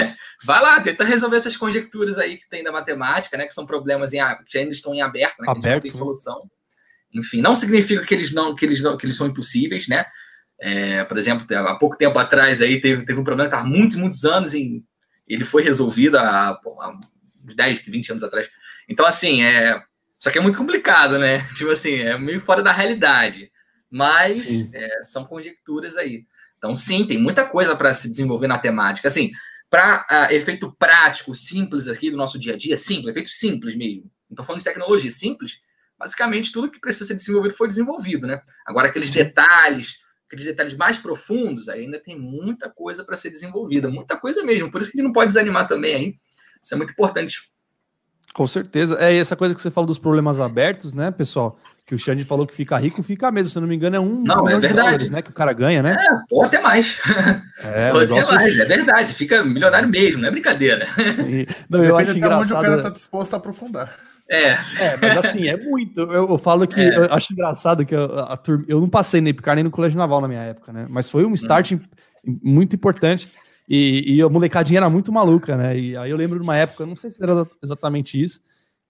vai 0.45 0.61
lá, 0.61 0.81
tenta 0.81 1.05
resolver 1.05 1.37
essas 1.37 1.57
conjecturas 1.57 2.19
aí 2.19 2.37
que 2.37 2.49
tem 2.49 2.65
da 2.65 2.73
matemática, 2.73 3.39
né? 3.39 3.47
Que 3.47 3.55
são 3.55 3.65
problemas 3.65 4.13
em, 4.13 4.19
que 4.49 4.59
ainda 4.59 4.73
estão 4.73 4.93
em 4.93 5.01
aberto, 5.01 5.39
né? 5.39 5.45
Que 5.45 5.51
aberto. 5.51 5.75
não 5.75 5.81
tem 5.81 5.91
solução. 5.93 6.51
Enfim, 7.15 7.41
não 7.41 7.55
significa 7.55 8.05
que 8.05 8.13
eles 8.13 8.33
não, 8.33 8.53
que 8.57 8.67
eles 8.67 8.81
não, 8.81 8.97
que 8.97 9.07
eles 9.07 9.17
são 9.17 9.29
impossíveis, 9.29 9.87
né? 9.87 10.05
É, 10.61 11.05
por 11.05 11.17
exemplo, 11.17 11.47
há 11.57 11.77
pouco 11.77 11.97
tempo 11.97 12.19
atrás 12.19 12.61
aí 12.61 12.81
teve, 12.81 13.05
teve 13.05 13.21
um 13.21 13.25
problema 13.25 13.49
que 13.49 13.55
estava 13.55 13.69
muitos, 13.69 13.97
muitos 13.97 14.25
anos 14.25 14.55
e 14.55 14.83
ele 15.29 15.45
foi 15.45 15.63
resolvido 15.63 16.19
há, 16.19 16.49
há 16.49 16.99
10, 17.55 17.79
20 17.79 18.11
anos 18.11 18.25
atrás. 18.25 18.51
Então, 18.89 19.07
assim, 19.07 19.45
é, 19.45 19.81
só 20.19 20.31
que 20.31 20.39
é 20.39 20.41
muito 20.41 20.59
complicado, 20.59 21.19
né? 21.19 21.47
Tipo 21.57 21.71
assim, 21.71 21.95
é 21.95 22.19
meio 22.19 22.41
fora 22.41 22.63
da 22.63 22.73
realidade. 22.73 23.51
Mas 23.91 24.73
é, 24.75 25.03
são 25.03 25.25
conjecturas 25.25 25.97
aí. 25.97 26.25
Então, 26.59 26.77
sim, 26.77 27.07
tem 27.07 27.19
muita 27.19 27.45
coisa 27.45 27.77
para 27.77 27.95
se 27.95 28.09
desenvolver 28.09 28.49
na 28.49 28.59
temática. 28.59 29.09
Assim, 29.09 29.31
para 29.71 30.01
uh, 30.01 30.05
ah, 30.09 30.35
efeito 30.35 30.75
prático, 30.79 31.35
simples 31.35 31.89
aqui 31.89 32.11
do 32.11 32.17
nosso 32.17 32.39
dia 32.39 32.55
a 32.55 32.57
dia, 32.57 32.77
simples, 32.77 33.09
efeito 33.09 33.29
simples 33.29 33.77
mesmo. 33.77 34.11
Não 34.29 34.35
estou 34.35 34.45
falando 34.45 34.61
de 34.61 34.65
tecnologia, 34.65 35.11
simples. 35.11 35.61
Basicamente, 35.99 36.53
tudo 36.53 36.71
que 36.71 36.81
precisa 36.81 37.07
ser 37.07 37.15
desenvolvido 37.15 37.55
foi 37.55 37.69
desenvolvido, 37.69 38.27
né? 38.27 38.41
Agora, 38.67 38.89
aqueles 38.89 39.11
detalhes, 39.11 40.01
aqueles 40.27 40.45
detalhes 40.45 40.75
mais 40.75 40.99
profundos, 40.99 41.69
ainda 41.69 42.01
tem 42.01 42.19
muita 42.19 42.69
coisa 42.69 43.05
para 43.05 43.17
ser 43.17 43.31
desenvolvida, 43.31 43.89
muita 43.89 44.17
coisa 44.17 44.43
mesmo. 44.43 44.71
Por 44.71 44.81
isso 44.81 44.91
que 44.91 44.97
a 44.97 44.99
gente 44.99 45.07
não 45.07 45.13
pode 45.13 45.29
desanimar 45.29 45.69
também 45.69 45.95
aí. 45.95 46.15
Isso 46.63 46.75
é 46.75 46.77
muito 46.77 46.93
importante 46.93 47.51
com 48.37 48.47
certeza. 48.47 48.99
É 49.01 49.17
essa 49.17 49.35
coisa 49.35 49.55
que 49.55 49.63
você 49.63 49.71
fala 49.71 49.87
dos 49.87 49.99
problemas 49.99 50.41
abertos, 50.41 50.93
né, 50.93 51.11
pessoal? 51.11 51.59
que 51.87 51.95
o 51.95 51.99
Xande 51.99 52.25
falou 52.25 52.45
que 52.45 52.53
fica 52.53 52.77
rico, 52.77 53.01
fica 53.01 53.31
mesmo. 53.31 53.49
Se 53.49 53.61
não 53.61 53.69
me 53.69 53.77
engano, 53.77 53.95
é 53.95 54.01
um 54.01 54.21
não, 54.27 54.49
é 54.49 54.59
verdade. 54.59 54.75
Dólares, 54.75 55.11
né? 55.11 55.23
Que 55.23 55.31
o 55.31 55.33
cara 55.33 55.53
ganha, 55.53 55.83
né? 55.85 55.97
É, 55.99 56.09
ou 56.33 56.43
até 56.43 56.61
mais. 56.61 57.01
É, 57.63 57.93
ou 57.93 58.01
até 58.01 58.35
mais, 58.35 58.59
é 58.59 58.65
verdade. 58.65 59.09
Você 59.09 59.15
fica 59.15 59.45
milionário 59.45 59.89
mesmo, 59.89 60.21
não 60.21 60.29
é 60.29 60.31
brincadeira. 60.33 60.89
não, 61.71 61.85
eu 61.85 61.97
acho 61.97 62.19
engraçado. 62.19 62.59
Onde 62.59 62.69
o 62.69 62.71
cara 62.71 62.83
tá 62.83 62.91
disposto 62.91 63.35
a 63.35 63.37
aprofundar. 63.37 63.97
É. 64.29 64.49
é, 64.49 64.97
mas 65.01 65.17
assim, 65.17 65.47
é 65.47 65.57
muito. 65.57 66.01
Eu, 66.01 66.29
eu 66.29 66.39
falo 66.39 66.67
que 66.67 66.81
é. 66.81 66.97
eu 66.97 67.15
acho 67.15 67.33
engraçado 67.33 67.87
que 67.87 67.95
a, 67.95 68.05
a 68.05 68.37
turma, 68.37 68.65
eu 68.67 68.81
não 68.81 68.89
passei 68.89 69.21
nem 69.21 69.33
picar 69.33 69.55
nem 69.55 69.63
no 69.63 69.71
colégio 69.71 69.97
naval 69.97 70.21
na 70.21 70.27
minha 70.27 70.43
época, 70.43 70.73
né? 70.73 70.87
Mas 70.91 71.09
foi 71.09 71.25
um 71.25 71.35
start 71.35 71.71
uhum. 71.71 71.81
muito 72.43 72.75
importante. 72.75 73.31
E, 73.69 74.17
e, 74.17 74.23
a 74.23 74.29
molecadinha 74.29 74.79
era 74.79 74.91
muito 74.91 75.13
maluca, 75.13 75.57
né? 75.57 75.77
E 75.77 75.97
aí 75.97 76.11
eu 76.11 76.17
lembro 76.17 76.39
de 76.39 76.43
uma 76.43 76.57
época, 76.57 76.87
não 76.87 76.95
sei 76.95 77.11
se 77.11 77.23
era 77.23 77.47
exatamente 77.63 78.23
isso, 78.23 78.41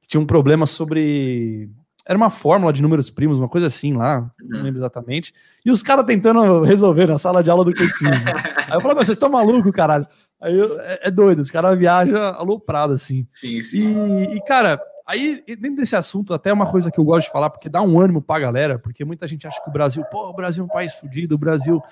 que 0.03 0.09
tinha 0.09 0.21
um 0.21 0.27
problema 0.27 0.67
sobre 0.67 1.71
era 2.07 2.17
uma 2.17 2.31
fórmula 2.31 2.73
de 2.73 2.81
números 2.81 3.11
primos, 3.11 3.37
uma 3.37 3.49
coisa 3.49 3.67
assim 3.67 3.93
lá, 3.93 4.31
não 4.41 4.59
uhum. 4.59 4.65
lembro 4.65 4.79
exatamente. 4.79 5.35
E 5.65 5.73
os 5.73 5.83
caras 5.83 6.07
tentando 6.07 6.63
resolver 6.63 7.07
na 7.07 7.19
sala 7.19 7.43
de 7.43 7.51
aula 7.51 7.65
do 7.65 7.75
cursinho. 7.75 8.13
Aí 8.69 8.75
eu 8.75 8.81
falei, 8.81 8.97
vocês 8.97 9.17
estão 9.17 9.29
malucos, 9.29 9.73
caralho. 9.73 10.07
Aí 10.41 10.57
eu, 10.57 10.81
é, 10.81 11.01
é, 11.05 11.11
doido, 11.11 11.41
os 11.41 11.51
caras 11.51 11.77
viajam 11.77 12.23
aloprado, 12.23 12.93
assim. 12.93 13.27
Sim, 13.31 13.61
sim. 13.61 14.19
E, 14.19 14.37
e, 14.37 14.45
cara, 14.45 14.81
aí, 15.05 15.43
dentro 15.47 15.77
desse 15.77 15.97
assunto, 15.97 16.33
até 16.33 16.53
uma 16.53 16.71
coisa 16.71 16.91
que 16.91 17.01
eu 17.01 17.05
gosto 17.05 17.27
de 17.27 17.33
falar, 17.33 17.51
porque 17.51 17.69
dá 17.69 17.83
um 17.83 17.99
ânimo 17.99 18.23
pra 18.23 18.39
galera, 18.39 18.79
porque 18.79 19.05
muita 19.05 19.27
gente 19.27 19.47
acha 19.47 19.61
que 19.63 19.69
o 19.69 19.73
Brasil, 19.73 20.05
pô, 20.11 20.29
o 20.29 20.35
Brasil 20.35 20.63
é 20.63 20.67
um 20.67 20.71
país 20.71 20.95
fodido, 20.95 21.35
o 21.35 21.39
Brasil 21.39 21.83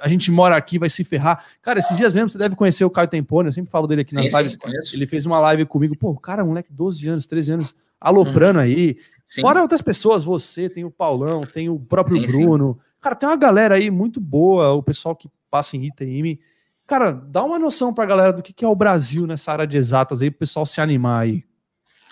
a 0.00 0.08
gente 0.08 0.30
mora 0.30 0.56
aqui, 0.56 0.78
vai 0.78 0.88
se 0.88 1.04
ferrar. 1.04 1.44
Cara, 1.62 1.78
esses 1.78 1.96
dias 1.96 2.12
mesmo 2.12 2.28
você 2.28 2.38
deve 2.38 2.56
conhecer 2.56 2.84
o 2.84 2.90
Caio 2.90 3.08
Tempone, 3.08 3.48
eu 3.48 3.52
sempre 3.52 3.70
falo 3.70 3.86
dele 3.86 4.02
aqui 4.02 4.14
nas 4.14 4.30
sim, 4.30 4.36
lives. 4.36 4.52
Sim, 4.52 4.96
ele 4.96 5.06
fez 5.06 5.26
uma 5.26 5.40
live 5.40 5.66
comigo, 5.66 5.96
pô, 5.96 6.14
cara, 6.16 6.44
moleque, 6.44 6.72
12 6.72 7.08
anos, 7.08 7.26
13 7.26 7.52
anos, 7.52 7.74
aloprando 8.00 8.58
uhum. 8.58 8.64
aí, 8.64 8.96
Sim. 9.26 9.40
Fora 9.40 9.60
outras 9.60 9.82
pessoas, 9.82 10.22
você, 10.22 10.70
tem 10.70 10.84
o 10.84 10.90
Paulão, 10.90 11.40
tem 11.40 11.68
o 11.68 11.78
próprio 11.78 12.24
Bruno. 12.24 12.78
Cara, 13.00 13.16
tem 13.16 13.28
uma 13.28 13.36
galera 13.36 13.74
aí 13.74 13.90
muito 13.90 14.20
boa, 14.20 14.72
o 14.72 14.82
pessoal 14.82 15.16
que 15.16 15.28
passa 15.50 15.76
em 15.76 15.84
ITM. 15.84 16.38
Cara, 16.86 17.10
dá 17.10 17.42
uma 17.42 17.58
noção 17.58 17.92
pra 17.92 18.06
galera 18.06 18.32
do 18.32 18.42
que 18.42 18.64
é 18.64 18.68
o 18.68 18.76
Brasil 18.76 19.26
nessa 19.26 19.50
área 19.50 19.66
de 19.66 19.76
exatas 19.76 20.22
aí, 20.22 20.30
pro 20.30 20.40
pessoal 20.40 20.64
se 20.64 20.80
animar 20.80 21.22
aí. 21.22 21.44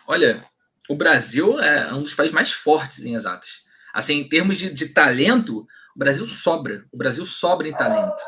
Olha, 0.09 0.45
o 0.89 0.97
Brasil 0.97 1.61
é 1.61 1.95
um 1.95 2.03
dos 2.03 2.15
países 2.15 2.35
mais 2.35 2.51
fortes 2.51 3.05
em 3.05 3.15
exatas. 3.15 3.63
Assim, 3.93 4.19
em 4.19 4.29
termos 4.29 4.59
de, 4.59 4.73
de 4.73 4.89
talento, 4.89 5.67
o 5.95 5.99
Brasil 5.99 6.27
sobra. 6.29 6.85
O 6.93 6.97
Brasil 6.97 7.25
sobra 7.25 7.69
em 7.69 7.73
talento. 7.73 8.23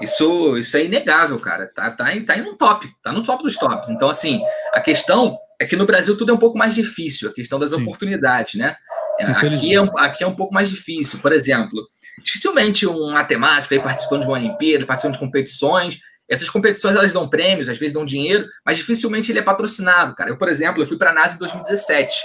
Isso, 0.00 0.56
isso 0.56 0.76
é 0.76 0.84
inegável, 0.84 1.38
cara. 1.38 1.70
Tá, 1.72 1.90
tá, 1.90 2.06
tá 2.26 2.38
em 2.38 2.42
um 2.42 2.56
top, 2.56 2.88
tá 3.02 3.12
no 3.12 3.22
top 3.22 3.42
dos 3.42 3.56
tops. 3.56 3.90
Então, 3.90 4.08
assim, 4.08 4.40
a 4.72 4.80
questão 4.80 5.36
é 5.60 5.66
que 5.66 5.76
no 5.76 5.86
Brasil 5.86 6.16
tudo 6.16 6.32
é 6.32 6.34
um 6.34 6.38
pouco 6.38 6.58
mais 6.58 6.74
difícil, 6.74 7.30
a 7.30 7.32
questão 7.32 7.58
das 7.58 7.70
Sim. 7.70 7.82
oportunidades, 7.82 8.54
né? 8.54 8.76
É, 9.20 9.26
aqui 9.26 9.74
é, 9.74 9.80
um, 9.80 9.98
aqui 9.98 10.24
é 10.24 10.26
um 10.26 10.34
pouco 10.34 10.52
mais 10.54 10.68
difícil. 10.68 11.18
Por 11.20 11.32
exemplo, 11.32 11.86
dificilmente 12.22 12.86
um 12.86 13.12
matemático 13.12 13.74
aí 13.74 13.80
participando 13.80 14.22
de 14.22 14.26
uma 14.26 14.38
Olimpíada, 14.38 14.86
participando 14.86 15.14
de 15.14 15.20
competições, 15.20 16.00
essas 16.28 16.48
competições 16.48 16.96
elas 16.96 17.12
dão 17.12 17.28
prêmios, 17.28 17.68
às 17.68 17.78
vezes 17.78 17.92
dão 17.92 18.04
dinheiro, 18.04 18.46
mas 18.64 18.78
dificilmente 18.78 19.30
ele 19.30 19.38
é 19.38 19.42
patrocinado, 19.42 20.14
cara. 20.14 20.30
Eu, 20.30 20.38
por 20.38 20.48
exemplo, 20.48 20.82
eu 20.82 20.86
fui 20.86 20.96
para 20.96 21.10
a 21.10 21.14
NASA 21.14 21.36
em 21.36 21.38
2017. 21.38 22.22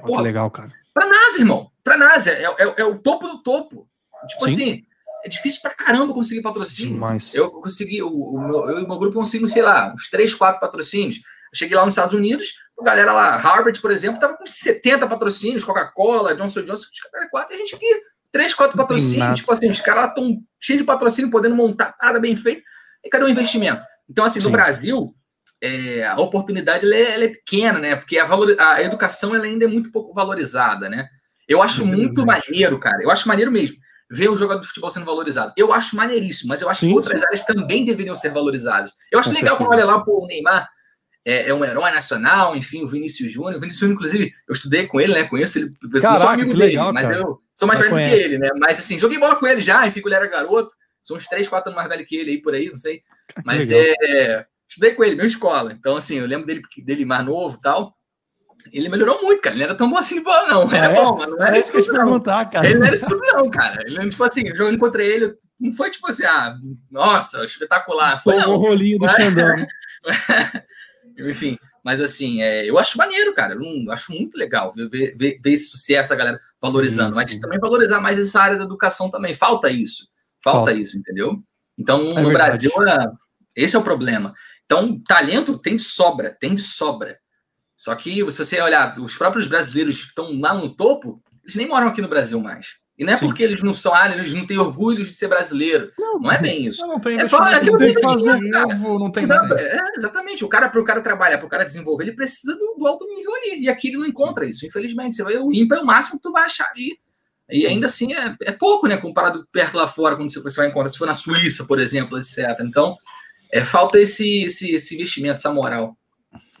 Pô, 0.00 0.16
que 0.16 0.22
legal, 0.22 0.50
cara. 0.50 0.72
Para 0.94 1.06
NASA, 1.06 1.38
irmão. 1.38 1.70
Para 1.84 1.96
NASA 1.96 2.30
é, 2.30 2.44
é, 2.44 2.74
é, 2.78 2.84
o 2.84 2.98
topo 2.98 3.28
do 3.28 3.42
topo. 3.42 3.86
Tipo 4.28 4.48
Sim. 4.48 4.54
assim, 4.54 4.86
é 5.24 5.28
difícil 5.28 5.60
pra 5.62 5.70
caramba 5.70 6.12
conseguir 6.12 6.42
patrocínio. 6.42 6.94
Demais. 6.94 7.34
Eu 7.34 7.50
consegui, 7.50 8.02
o, 8.02 8.08
o 8.08 8.40
meu, 8.40 8.70
eu 8.70 8.80
e 8.80 8.84
o 8.84 8.88
meu 8.88 8.98
grupo 8.98 9.14
conseguimos, 9.14 9.52
sei 9.52 9.62
lá, 9.62 9.92
uns 9.94 10.10
3, 10.10 10.34
4 10.34 10.60
patrocínios. 10.60 11.16
Eu 11.16 11.58
cheguei 11.58 11.76
lá 11.76 11.84
nos 11.84 11.94
Estados 11.94 12.14
Unidos, 12.14 12.54
a 12.80 12.84
galera 12.84 13.12
lá, 13.12 13.36
Harvard, 13.36 13.80
por 13.80 13.90
exemplo, 13.90 14.20
tava 14.20 14.36
com 14.36 14.46
70 14.46 15.06
patrocínios, 15.06 15.62
Coca-Cola, 15.62 16.34
Johnson 16.34 16.62
Johnson, 16.62 16.86
os 16.86 17.30
quatro, 17.30 17.54
e 17.54 17.56
a 17.56 17.58
gente 17.58 17.74
aqui, 17.74 17.86
3, 18.32 18.54
4 18.54 18.76
patrocínios. 18.76 19.38
Tipo 19.38 19.52
assim, 19.52 19.70
os 19.70 19.80
caras 19.80 20.02
lá 20.02 20.08
estão 20.08 20.38
cheios 20.58 20.80
de 20.80 20.86
patrocínio, 20.86 21.30
podendo 21.30 21.54
montar 21.54 21.94
nada 22.02 22.18
bem 22.18 22.34
feito. 22.34 22.62
E 23.04 23.08
cadê 23.08 23.24
o 23.24 23.28
investimento? 23.28 23.84
Então, 24.08 24.24
assim, 24.24 24.40
Sim. 24.40 24.46
no 24.46 24.52
Brasil, 24.52 25.14
é, 25.60 26.04
a 26.06 26.16
oportunidade 26.16 26.84
ela 26.84 26.96
é, 26.96 27.14
ela 27.14 27.24
é, 27.24 27.28
pequena, 27.28 27.78
né? 27.78 27.96
Porque 27.96 28.18
a, 28.18 28.24
valor, 28.24 28.56
a 28.58 28.82
educação 28.82 29.34
ela 29.34 29.44
ainda 29.44 29.64
é 29.64 29.68
muito 29.68 29.92
pouco 29.92 30.12
valorizada, 30.12 30.88
né? 30.88 31.06
Eu 31.46 31.62
acho 31.62 31.84
muito 31.84 32.24
maneiro, 32.26 32.78
cara. 32.78 33.02
Eu 33.02 33.10
acho 33.10 33.28
maneiro 33.28 33.52
mesmo 33.52 33.76
ver 34.12 34.28
o 34.28 34.36
jogador 34.36 34.60
de 34.60 34.66
futebol 34.66 34.90
sendo 34.90 35.06
valorizado. 35.06 35.54
Eu 35.56 35.72
acho 35.72 35.96
maneiríssimo, 35.96 36.50
mas 36.50 36.60
eu 36.60 36.68
acho 36.68 36.80
sim, 36.80 36.88
que 36.88 36.94
outras 36.94 37.18
sim. 37.18 37.26
áreas 37.26 37.42
também 37.44 37.82
deveriam 37.82 38.14
ser 38.14 38.28
valorizadas. 38.30 38.92
Eu 39.10 39.18
acho 39.18 39.30
Com 39.30 39.34
legal 39.34 39.56
certeza. 39.56 39.68
quando 39.70 39.78
olha 39.78 39.86
lá 39.86 40.04
pô, 40.04 40.24
o 40.24 40.26
Neymar. 40.26 40.68
É, 41.24 41.48
é, 41.48 41.54
um 41.54 41.64
herói 41.64 41.92
nacional, 41.92 42.56
enfim, 42.56 42.82
o 42.82 42.86
Vinícius 42.86 43.32
Júnior. 43.32 43.54
O 43.54 43.60
Vinícius 43.60 43.80
Júnior, 43.80 43.94
inclusive, 43.94 44.32
eu 44.46 44.52
estudei 44.52 44.88
com 44.88 45.00
ele, 45.00 45.14
né? 45.14 45.24
Conheço 45.24 45.58
ele, 45.58 45.72
Caraca, 46.00 46.18
sou 46.18 46.28
amigo 46.28 46.48
dele, 46.48 46.64
legal, 46.64 46.92
mas 46.92 47.08
eu 47.08 47.40
sou 47.56 47.68
mais 47.68 47.78
velho 47.78 47.92
conhece. 47.92 48.16
que 48.16 48.22
ele, 48.24 48.38
né? 48.38 48.48
Mas 48.58 48.78
assim, 48.80 48.98
joguei 48.98 49.18
bola 49.18 49.36
com 49.36 49.46
ele 49.46 49.62
já, 49.62 49.86
enfim, 49.86 50.02
ele 50.04 50.14
era 50.14 50.26
garoto. 50.26 50.74
São 51.02 51.16
uns 51.16 51.26
3, 51.28 51.48
4 51.48 51.70
anos 51.70 51.76
mais 51.76 51.88
velho 51.88 52.06
que 52.06 52.16
ele 52.16 52.32
aí 52.32 52.42
por 52.42 52.54
aí, 52.54 52.68
não 52.68 52.76
sei. 52.76 53.02
Mas 53.44 53.70
é. 53.70 54.44
Estudei 54.68 54.94
com 54.94 55.04
ele, 55.04 55.16
mesma 55.16 55.30
escola. 55.30 55.72
Então, 55.72 55.96
assim, 55.96 56.16
eu 56.16 56.26
lembro 56.26 56.46
dele, 56.46 56.62
dele 56.78 57.04
mais 57.04 57.24
novo 57.24 57.56
e 57.56 57.60
tal. 57.60 57.94
Ele 58.72 58.88
melhorou 58.88 59.22
muito, 59.22 59.40
cara. 59.40 59.54
Ele 59.54 59.64
não 59.64 59.70
era 59.70 59.78
tão 59.78 59.90
bom 59.90 59.98
assim 59.98 60.16
de 60.16 60.20
bola, 60.22 60.48
não. 60.48 60.72
Era 60.72 60.86
é, 60.86 60.94
bom, 60.94 61.16
mas 61.16 61.28
não 61.28 61.42
era 61.42 61.56
é 61.56 61.60
isso 61.60 61.70
que 61.70 61.78
eu 61.78 61.82
te 61.82 61.90
perguntar, 61.90 62.44
cara. 62.46 62.66
Ele 62.66 62.78
não 62.78 62.86
era 62.86 62.94
isso 62.94 63.06
tudo, 63.06 63.20
não, 63.20 63.50
cara. 63.50 63.82
Ele, 63.86 64.10
tipo 64.10 64.24
assim, 64.24 64.46
jogando 64.54 64.78
contra 64.78 65.02
ele, 65.02 65.34
não 65.60 65.72
foi 65.72 65.90
tipo 65.90 66.08
assim, 66.08 66.24
ah, 66.24 66.56
nossa, 66.90 67.44
espetacular. 67.44 68.22
Foi, 68.22 68.36
o 68.36 68.56
rolinho 68.56 68.98
do 68.98 69.08
Xandão. 69.10 69.54
Enfim, 71.18 71.58
mas 71.84 72.00
assim, 72.00 72.42
é, 72.42 72.68
eu 72.68 72.78
acho 72.78 72.96
maneiro, 72.96 73.34
cara. 73.34 73.54
Eu 73.54 73.92
acho 73.92 74.12
muito 74.12 74.36
legal 74.38 74.72
ver, 74.72 74.88
ver, 74.88 75.16
ver, 75.16 75.40
ver 75.42 75.52
esse 75.52 75.68
sucesso, 75.68 76.12
a 76.12 76.16
galera 76.16 76.40
valorizando. 76.60 77.14
Sim, 77.14 77.26
sim. 77.26 77.34
Mas 77.34 77.40
também 77.40 77.58
valorizar 77.58 78.00
mais 78.00 78.18
essa 78.18 78.40
área 78.40 78.56
da 78.56 78.64
educação 78.64 79.10
também. 79.10 79.34
Falta 79.34 79.70
isso. 79.70 80.08
Falta, 80.42 80.72
Falta. 80.72 80.78
isso, 80.78 80.98
entendeu? 80.98 81.42
Então, 81.78 82.08
é 82.08 82.20
no 82.20 82.28
verdade. 82.28 82.68
Brasil, 82.68 82.88
é, 82.88 83.12
esse 83.56 83.76
é 83.76 83.78
o 83.78 83.82
problema. 83.82 84.32
Então, 84.64 84.98
talento 85.06 85.58
tem 85.58 85.76
de 85.76 85.82
sobra, 85.82 86.30
tem 86.30 86.54
de 86.54 86.62
sobra. 86.62 87.18
Só 87.82 87.96
que 87.96 88.14
se 88.30 88.44
você 88.44 88.60
olhar, 88.60 88.96
os 89.00 89.16
próprios 89.16 89.48
brasileiros 89.48 90.02
que 90.02 90.08
estão 90.10 90.38
lá 90.38 90.54
no 90.54 90.68
topo, 90.68 91.20
eles 91.42 91.56
nem 91.56 91.66
moram 91.66 91.88
aqui 91.88 92.00
no 92.00 92.06
Brasil 92.06 92.38
mais. 92.38 92.76
E 92.96 93.04
não 93.04 93.12
é 93.12 93.16
Sim. 93.16 93.26
porque 93.26 93.42
eles 93.42 93.60
não 93.60 93.74
são, 93.74 93.92
ah, 93.92 94.08
eles 94.08 94.32
não 94.32 94.46
têm 94.46 94.56
orgulho 94.56 95.04
de 95.04 95.12
ser 95.12 95.26
brasileiro. 95.26 95.90
Não, 95.98 96.20
não 96.20 96.30
é 96.30 96.40
bem 96.40 96.64
isso. 96.64 96.86
Não, 96.86 97.00
tem, 97.00 97.18
é 97.18 97.26
só, 97.26 97.44
é 97.44 97.60
não 97.60 97.76
tem 97.76 97.92
que 97.92 98.00
fazer 98.00 98.38
novo, 98.38 99.00
não 99.00 99.10
tem 99.10 99.26
nada. 99.26 99.60
É, 99.60 99.80
exatamente. 99.96 100.44
O 100.44 100.48
cara, 100.48 100.68
para 100.68 100.80
o 100.80 100.84
cara 100.84 101.00
trabalhar, 101.00 101.38
para 101.38 101.46
o 101.48 101.50
cara 101.50 101.64
desenvolver, 101.64 102.04
ele 102.04 102.14
precisa 102.14 102.54
do, 102.54 102.76
do, 102.78 102.86
alto 102.86 103.04
nível 103.04 103.34
ali. 103.34 103.64
E 103.64 103.68
aqui 103.68 103.88
ele 103.88 103.96
não 103.96 104.06
encontra 104.06 104.44
Sim. 104.44 104.50
isso, 104.50 104.64
infelizmente. 104.64 105.16
Você 105.16 105.24
vai, 105.24 105.36
o 105.38 105.52
ímpar 105.52 105.78
é 105.78 105.82
o 105.82 105.84
máximo 105.84 106.18
que 106.18 106.22
tu 106.22 106.30
vai 106.30 106.44
achar 106.44 106.70
ali. 106.70 107.00
E 107.50 107.62
Sim. 107.62 107.66
ainda 107.66 107.86
assim 107.86 108.14
é, 108.14 108.36
é, 108.42 108.52
pouco, 108.52 108.86
né? 108.86 108.96
Comparado 108.96 109.44
perto 109.50 109.76
lá 109.76 109.88
fora, 109.88 110.14
quando 110.14 110.32
você, 110.32 110.40
você 110.40 110.58
vai 110.58 110.68
encontrar, 110.68 110.88
se 110.88 110.98
for 110.98 111.06
na 111.06 111.14
Suíça, 111.14 111.64
por 111.64 111.80
exemplo, 111.80 112.16
etc. 112.16 112.60
Então, 112.60 112.96
é, 113.50 113.64
falta 113.64 113.98
esse, 113.98 114.44
esse, 114.44 114.70
esse 114.70 114.94
investimento, 114.94 115.34
essa 115.34 115.52
moral. 115.52 115.96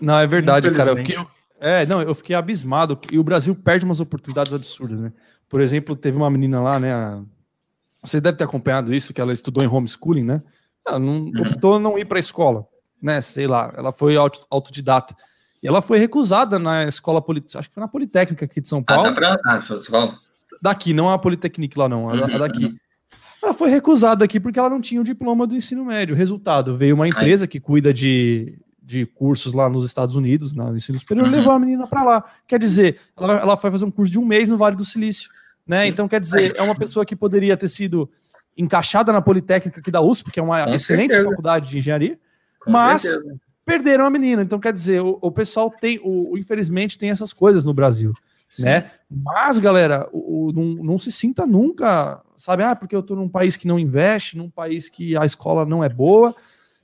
Não, 0.02 0.18
é 0.18 0.26
verdade, 0.26 0.68
cara. 0.72 0.90
Eu 0.90 0.96
fiquei, 0.96 1.16
é, 1.60 1.86
não, 1.86 2.02
eu 2.02 2.12
fiquei 2.12 2.34
abismado. 2.34 2.98
E 3.12 3.18
o 3.20 3.22
Brasil 3.24 3.54
perde 3.54 3.84
umas 3.84 4.00
oportunidades 4.00 4.52
absurdas, 4.52 4.98
né? 4.98 5.12
Por 5.48 5.60
exemplo, 5.60 5.94
teve 5.94 6.16
uma 6.16 6.28
menina 6.28 6.60
lá, 6.60 6.80
né? 6.80 6.92
A... 6.92 7.22
Você 8.02 8.20
deve 8.20 8.36
ter 8.36 8.42
acompanhado 8.42 8.92
isso, 8.92 9.14
que 9.14 9.20
ela 9.20 9.32
estudou 9.32 9.62
em 9.62 9.68
homeschooling, 9.68 10.24
né? 10.24 10.42
Ela 10.84 10.98
não, 10.98 11.26
uhum. 11.26 11.42
optou 11.42 11.78
não 11.78 11.96
ir 11.96 12.04
para 12.04 12.18
a 12.18 12.20
escola, 12.20 12.66
né? 13.00 13.22
Sei 13.22 13.46
lá, 13.46 13.72
ela 13.76 13.92
foi 13.92 14.16
autodidata. 14.50 15.14
E 15.62 15.68
ela 15.68 15.80
foi 15.80 15.98
recusada 15.98 16.58
na 16.58 16.84
escola, 16.84 17.22
polit... 17.22 17.56
acho 17.56 17.68
que 17.68 17.74
foi 17.74 17.80
na 17.80 17.86
Politécnica 17.86 18.44
aqui 18.44 18.60
de 18.60 18.68
São 18.68 18.82
Paulo. 18.82 19.06
Ah, 19.06 19.10
da 19.12 19.38
ah. 19.46 20.18
Daqui, 20.60 20.92
não 20.92 21.08
a 21.08 21.16
Politécnica 21.16 21.78
lá, 21.78 21.88
não, 21.88 22.10
a, 22.10 22.14
uhum, 22.14 22.24
a 22.24 22.38
daqui. 22.38 22.64
Uhum. 22.64 22.76
Ela 23.40 23.54
foi 23.54 23.70
recusada 23.70 24.24
aqui 24.24 24.40
porque 24.40 24.58
ela 24.58 24.70
não 24.70 24.80
tinha 24.80 25.00
o 25.00 25.04
diploma 25.04 25.46
do 25.46 25.54
ensino 25.54 25.84
médio. 25.84 26.16
Resultado, 26.16 26.76
veio 26.76 26.96
uma 26.96 27.06
empresa 27.06 27.44
Ai. 27.44 27.48
que 27.48 27.60
cuida 27.60 27.92
de 27.92 28.58
de 28.82 29.06
cursos 29.06 29.54
lá 29.54 29.68
nos 29.68 29.86
Estados 29.86 30.16
Unidos, 30.16 30.52
no 30.52 30.76
ensino 30.76 30.98
superior, 30.98 31.26
uhum. 31.26 31.32
levou 31.32 31.52
a 31.52 31.58
menina 31.58 31.86
para 31.86 32.02
lá. 32.02 32.24
Quer 32.46 32.58
dizer, 32.58 32.98
ela, 33.16 33.34
ela 33.34 33.56
foi 33.56 33.70
fazer 33.70 33.84
um 33.84 33.90
curso 33.90 34.10
de 34.10 34.18
um 34.18 34.24
mês 34.24 34.48
no 34.48 34.58
Vale 34.58 34.76
do 34.76 34.84
Silício. 34.84 35.30
Né? 35.66 35.86
Então, 35.86 36.08
quer 36.08 36.20
dizer, 36.20 36.54
é 36.56 36.62
uma 36.62 36.74
pessoa 36.74 37.06
que 37.06 37.14
poderia 37.14 37.56
ter 37.56 37.68
sido 37.68 38.10
encaixada 38.58 39.12
na 39.12 39.22
Politécnica 39.22 39.80
aqui 39.80 39.90
da 39.90 40.02
USP, 40.02 40.30
que 40.32 40.40
é 40.40 40.42
uma 40.42 40.64
Com 40.64 40.74
excelente 40.74 41.12
certeza. 41.12 41.30
faculdade 41.30 41.70
de 41.70 41.78
engenharia, 41.78 42.18
Com 42.60 42.72
mas 42.72 43.02
certeza. 43.02 43.36
perderam 43.64 44.04
a 44.04 44.10
menina. 44.10 44.42
Então, 44.42 44.58
quer 44.58 44.72
dizer, 44.72 45.00
o, 45.00 45.16
o 45.22 45.30
pessoal 45.30 45.70
tem, 45.70 46.00
o, 46.02 46.32
o, 46.32 46.38
infelizmente, 46.38 46.98
tem 46.98 47.10
essas 47.10 47.32
coisas 47.32 47.64
no 47.64 47.72
Brasil. 47.72 48.12
Né? 48.58 48.90
Mas, 49.08 49.58
galera, 49.58 50.08
o, 50.12 50.48
o, 50.48 50.52
não, 50.52 50.84
não 50.84 50.98
se 50.98 51.10
sinta 51.10 51.46
nunca, 51.46 52.20
sabe, 52.36 52.62
ah, 52.62 52.76
porque 52.76 52.94
eu 52.94 53.00
estou 53.00 53.16
num 53.16 53.28
país 53.28 53.56
que 53.56 53.66
não 53.66 53.78
investe, 53.78 54.36
num 54.36 54.50
país 54.50 54.90
que 54.90 55.16
a 55.16 55.24
escola 55.24 55.64
não 55.64 55.82
é 55.82 55.88
boa 55.88 56.34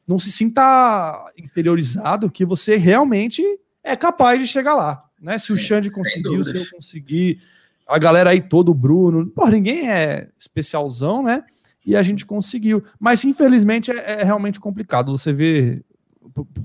não 0.09 0.19
se 0.19 0.33
sinta 0.33 1.31
inferiorizado, 1.37 2.31
que 2.31 2.45
você 2.45 2.77
realmente 2.77 3.45
é 3.85 3.95
capaz 3.95 4.41
de 4.41 4.47
chegar 4.47 4.75
lá. 4.75 5.05
Né? 5.21 5.37
Se 5.37 5.49
Sim, 5.49 5.53
o 5.53 5.59
Xande 5.59 5.91
conseguiu, 5.91 6.43
se 6.43 6.57
eu 6.57 6.65
conseguir, 6.71 7.43
a 7.87 7.99
galera 7.99 8.31
aí 8.31 8.41
todo, 8.41 8.71
o 8.71 8.75
Bruno, 8.75 9.27
porra, 9.27 9.51
ninguém 9.51 9.91
é 9.91 10.29
especialzão, 10.39 11.23
né? 11.23 11.45
E 11.85 11.95
a 11.95 12.03
gente 12.03 12.25
conseguiu. 12.25 12.83
Mas 12.99 13.25
infelizmente 13.25 13.91
é, 13.91 14.21
é 14.21 14.25
realmente 14.25 14.59
complicado. 14.59 15.17
Você 15.17 15.33
vê 15.33 15.85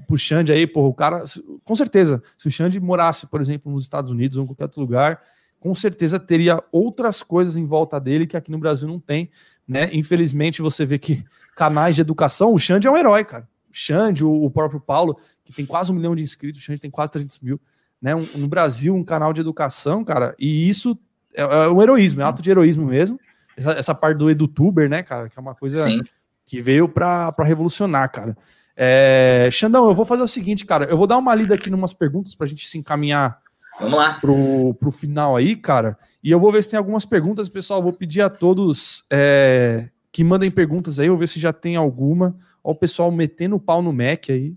pro 0.07 0.17
Xande 0.17 0.53
aí, 0.53 0.65
porra, 0.65 0.87
o 0.87 0.93
cara, 0.93 1.23
com 1.63 1.75
certeza, 1.75 2.21
se 2.37 2.47
o 2.47 2.51
Xande 2.51 2.79
morasse, 2.79 3.27
por 3.27 3.41
exemplo, 3.41 3.71
nos 3.71 3.83
Estados 3.83 4.09
Unidos 4.09 4.37
ou 4.37 4.43
em 4.43 4.47
qualquer 4.47 4.65
outro 4.65 4.81
lugar, 4.81 5.21
com 5.59 5.73
certeza 5.73 6.19
teria 6.19 6.61
outras 6.71 7.23
coisas 7.23 7.55
em 7.55 7.65
volta 7.65 7.99
dele 7.99 8.27
que 8.27 8.35
aqui 8.35 8.51
no 8.51 8.57
Brasil 8.57 8.87
não 8.87 8.99
tem, 8.99 9.29
né? 9.67 9.89
Infelizmente 9.93 10.61
você 10.61 10.85
vê 10.85 10.97
que 10.99 11.23
canais 11.55 11.95
de 11.95 12.01
educação, 12.01 12.53
o 12.53 12.59
Xande 12.59 12.87
é 12.87 12.91
um 12.91 12.97
herói, 12.97 13.23
cara. 13.23 13.47
O 13.69 13.75
Xande, 13.75 14.23
o, 14.23 14.49
próprio 14.49 14.79
Paulo, 14.79 15.17
que 15.43 15.53
tem 15.53 15.65
quase 15.65 15.91
um 15.91 15.95
milhão 15.95 16.15
de 16.15 16.21
inscritos, 16.21 16.59
o 16.59 16.63
Xande 16.63 16.81
tem 16.81 16.91
quase 16.91 17.11
300 17.11 17.39
mil, 17.39 17.59
né? 18.01 18.15
Um, 18.15 18.25
no 18.35 18.47
Brasil, 18.47 18.95
um 18.95 19.03
canal 19.03 19.33
de 19.33 19.41
educação, 19.41 20.03
cara, 20.03 20.35
e 20.37 20.67
isso 20.67 20.97
é, 21.35 21.41
é 21.41 21.69
um 21.69 21.81
heroísmo, 21.81 22.21
é 22.21 22.25
um 22.25 22.27
ato 22.27 22.41
de 22.41 22.49
heroísmo 22.49 22.85
mesmo. 22.85 23.19
Essa, 23.55 23.71
essa 23.71 23.95
parte 23.95 24.17
do 24.17 24.29
edutuber, 24.29 24.89
né, 24.89 25.03
cara, 25.03 25.29
que 25.29 25.37
é 25.37 25.41
uma 25.41 25.55
coisa 25.55 25.77
Sim. 25.77 26.01
que 26.45 26.59
veio 26.59 26.87
para 26.89 27.33
revolucionar, 27.39 28.11
cara. 28.11 28.35
É, 28.75 29.49
Xandão, 29.51 29.87
eu 29.87 29.93
vou 29.93 30.05
fazer 30.05 30.23
o 30.23 30.27
seguinte, 30.27 30.65
cara, 30.65 30.85
eu 30.85 30.97
vou 30.97 31.05
dar 31.05 31.17
uma 31.17 31.33
lida 31.35 31.53
aqui 31.53 31.69
em 31.69 31.73
umas 31.73 31.93
perguntas 31.93 32.33
para 32.33 32.45
a 32.45 32.49
gente 32.49 32.67
se 32.67 32.77
encaminhar 32.77 33.39
Vamos 33.79 33.97
lá. 33.97 34.13
Pro, 34.13 34.73
pro 34.75 34.91
final 34.91 35.35
aí, 35.35 35.55
cara. 35.55 35.97
E 36.23 36.31
eu 36.31 36.39
vou 36.39 36.51
ver 36.51 36.63
se 36.63 36.69
tem 36.69 36.77
algumas 36.77 37.05
perguntas, 37.05 37.49
pessoal. 37.49 37.81
Vou 37.81 37.93
pedir 37.93 38.21
a 38.21 38.29
todos 38.29 39.03
é, 39.11 39.89
que 40.11 40.23
mandem 40.23 40.51
perguntas 40.51 40.99
aí, 40.99 41.07
eu 41.07 41.13
vou 41.13 41.19
ver 41.19 41.27
se 41.27 41.39
já 41.39 41.51
tem 41.51 41.75
alguma. 41.75 42.35
Olha 42.63 42.73
o 42.73 42.75
pessoal 42.75 43.11
metendo 43.11 43.55
o 43.55 43.59
pau 43.59 43.81
no 43.81 43.91
Mac 43.91 44.29
aí. 44.29 44.53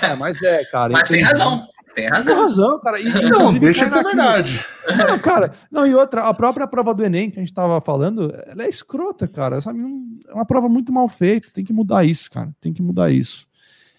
É, 0.00 0.06
é 0.12 0.14
mas 0.14 0.42
é, 0.42 0.64
cara. 0.66 0.92
Mas 0.92 1.08
tem 1.08 1.22
razão. 1.22 1.66
Tem 1.94 2.08
razão. 2.08 2.34
Tem 2.34 2.42
razão, 2.42 2.80
cara. 2.80 3.00
E, 3.00 3.28
não, 3.28 3.52
deixa 3.52 3.86
de 3.86 3.94
ser 3.94 4.02
verdade. 4.02 4.64
Não, 4.96 5.18
cara, 5.18 5.52
não, 5.70 5.86
e 5.86 5.94
outra, 5.94 6.22
a 6.22 6.34
própria 6.34 6.66
prova 6.66 6.92
do 6.92 7.04
Enem 7.04 7.30
que 7.30 7.38
a 7.38 7.42
gente 7.42 7.54
tava 7.54 7.80
falando, 7.80 8.34
ela 8.46 8.64
é 8.64 8.68
escrota, 8.68 9.28
cara. 9.28 9.60
Sabe? 9.60 9.78
É 10.26 10.32
uma 10.32 10.44
prova 10.44 10.68
muito 10.68 10.92
mal 10.92 11.06
feita. 11.06 11.48
Tem 11.54 11.64
que 11.64 11.72
mudar 11.72 12.04
isso, 12.04 12.28
cara. 12.30 12.50
Tem 12.60 12.72
que 12.72 12.82
mudar 12.82 13.10
isso. 13.10 13.46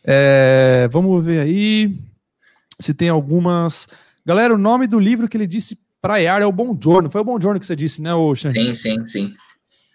É, 0.03 0.89
vamos 0.91 1.23
ver 1.23 1.39
aí 1.39 1.97
se 2.83 2.93
tem 2.93 3.09
algumas. 3.09 3.87
Galera, 4.25 4.53
o 4.53 4.57
nome 4.57 4.87
do 4.87 4.99
livro 4.99 5.27
que 5.27 5.37
ele 5.37 5.47
disse 5.47 5.77
praiar 6.01 6.41
é 6.41 6.45
o 6.45 6.51
Bom 6.51 6.77
Giorno. 6.79 7.09
Foi 7.09 7.21
o 7.21 7.23
Bom 7.23 7.39
Giorno 7.39 7.59
que 7.59 7.65
você 7.65 7.75
disse, 7.75 8.01
né, 8.01 8.13
o 8.13 8.35
Sim, 8.35 8.73
sim, 8.73 9.05
sim. 9.05 9.33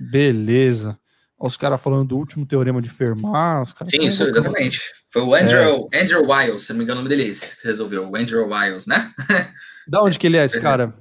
Beleza. 0.00 0.98
Olha 1.38 1.48
os 1.48 1.56
caras 1.56 1.80
falando 1.80 2.08
do 2.08 2.16
último 2.16 2.44
teorema 2.44 2.82
de 2.82 2.90
Fermat. 2.90 3.68
Sim, 3.84 4.06
isso, 4.06 4.24
exatamente. 4.24 4.80
Foi 5.08 5.22
o 5.22 5.34
Andrew, 5.34 5.88
é. 5.92 6.02
Andrew 6.02 6.28
Wiles, 6.28 6.62
se 6.62 6.72
não 6.72 6.78
me 6.78 6.84
engano 6.84 7.00
o 7.00 7.04
nome 7.04 7.14
dele 7.14 7.28
é 7.28 7.30
esse, 7.30 7.60
que 7.60 7.66
resolveu. 7.66 8.08
O 8.08 8.16
Andrew 8.16 8.48
Wiles, 8.48 8.86
né? 8.86 9.12
da 9.86 10.02
onde 10.02 10.18
que 10.18 10.26
ele 10.26 10.36
é, 10.36 10.44
esse 10.44 10.60
cara? 10.60 10.94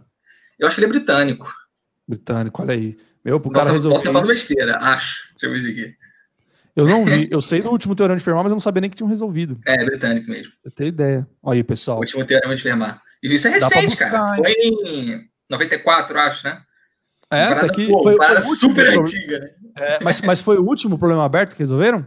Eu 0.60 0.68
acho 0.68 0.76
que 0.76 0.82
ele 0.82 0.88
é 0.88 0.94
britânico. 0.94 1.52
Britânico, 2.08 2.62
olha 2.62 2.74
aí. 2.74 2.98
Meu, 3.26 3.40
pro 3.40 3.52
cara 3.52 3.72
resolver. 3.72 3.96
Posso 3.96 4.08
estar 4.08 4.14
falando 4.14 4.34
besteira, 4.34 4.78
acho. 4.78 5.30
Deixa 5.32 5.48
eu 5.48 5.62
ver 5.62 5.72
aqui. 5.72 5.96
Eu 6.78 6.86
não 6.86 7.04
vi, 7.04 7.28
eu 7.32 7.42
sei 7.42 7.60
do 7.60 7.72
último 7.72 7.96
teorema 7.96 8.20
de 8.20 8.24
Fermat, 8.24 8.44
mas 8.44 8.52
eu 8.52 8.56
não 8.56 8.60
sabia 8.60 8.82
nem 8.82 8.90
que 8.90 8.96
tinham 8.96 9.10
resolvido. 9.10 9.60
É, 9.66 9.84
britânico 9.84 10.30
mesmo. 10.30 10.54
Você 10.64 10.70
tem 10.70 10.88
ideia. 10.90 11.28
Olha 11.42 11.58
aí, 11.58 11.64
pessoal. 11.64 11.98
O 11.98 12.02
último 12.02 12.24
teorema 12.24 12.56
de 12.56 12.62
Fermat. 12.62 13.00
E 13.24 13.34
isso 13.34 13.48
é 13.48 13.52
recente, 13.52 13.88
buscar, 13.88 14.12
cara. 14.12 14.48
Hein? 14.48 14.76
Foi 14.84 14.90
em 14.92 15.30
94, 15.50 16.20
acho, 16.20 16.48
né? 16.48 16.62
É, 17.32 17.56
tá 17.56 17.66
aqui. 17.66 17.88
Pô, 17.88 18.04
foi, 18.04 18.16
foi 18.16 18.42
super 18.42 19.00
antiga, 19.00 19.40
né? 19.40 19.50
É, 19.76 20.04
mas, 20.04 20.22
mas 20.22 20.40
foi 20.40 20.58
o 20.58 20.64
último 20.64 21.00
problema 21.00 21.26
aberto 21.26 21.56
que 21.56 21.64
resolveram? 21.64 22.06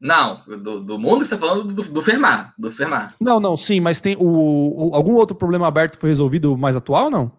Não, 0.00 0.42
do, 0.46 0.80
do 0.82 0.98
mundo 0.98 1.20
que 1.20 1.26
você 1.26 1.34
está 1.34 1.46
falando 1.46 1.72
do, 1.74 1.82
do 1.82 2.00
Fermat, 2.00 2.52
do 2.56 2.70
Fermat. 2.70 3.14
Não, 3.20 3.38
não, 3.38 3.58
sim, 3.58 3.78
mas 3.78 4.00
tem 4.00 4.16
o, 4.16 4.90
o, 4.90 4.94
algum 4.94 5.14
outro 5.14 5.36
problema 5.36 5.66
aberto 5.66 5.98
foi 5.98 6.08
resolvido 6.08 6.56
mais 6.56 6.76
atual 6.76 7.06
ou 7.06 7.10
não? 7.10 7.32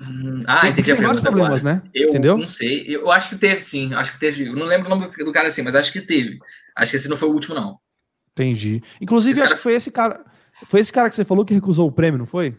Hum, 0.00 0.40
ah, 0.46 0.60
tem, 0.60 0.70
entendi. 0.70 0.92
Tem 0.92 1.02
vários 1.02 1.20
problemas, 1.20 1.60
agora. 1.62 1.76
né? 1.76 1.90
Eu 1.94 2.08
Entendeu? 2.08 2.36
não 2.36 2.46
sei. 2.46 2.84
Eu 2.86 3.10
acho 3.10 3.30
que 3.30 3.36
teve, 3.36 3.60
sim. 3.60 3.94
Acho 3.94 4.12
que 4.12 4.20
teve. 4.20 4.46
Eu 4.46 4.54
não 4.54 4.66
lembro 4.66 4.86
o 4.86 4.90
nome 4.90 5.10
do 5.10 5.32
cara 5.32 5.48
assim, 5.48 5.62
mas 5.62 5.74
acho 5.74 5.92
que 5.92 6.00
teve. 6.00 6.38
Acho 6.74 6.90
que 6.90 6.96
esse 6.96 7.08
não 7.08 7.16
foi 7.16 7.28
o 7.28 7.32
último, 7.32 7.54
não. 7.54 7.78
Entendi. 8.32 8.82
Inclusive, 9.00 9.32
esse 9.32 9.40
acho 9.40 9.50
cara... 9.50 9.56
que 9.56 9.62
foi 9.62 9.74
esse 9.74 9.90
cara. 9.90 10.24
Foi 10.66 10.80
esse 10.80 10.92
cara 10.92 11.08
que 11.08 11.14
você 11.14 11.24
falou 11.24 11.44
que 11.44 11.54
recusou 11.54 11.88
o 11.88 11.92
prêmio, 11.92 12.18
não 12.18 12.26
foi? 12.26 12.56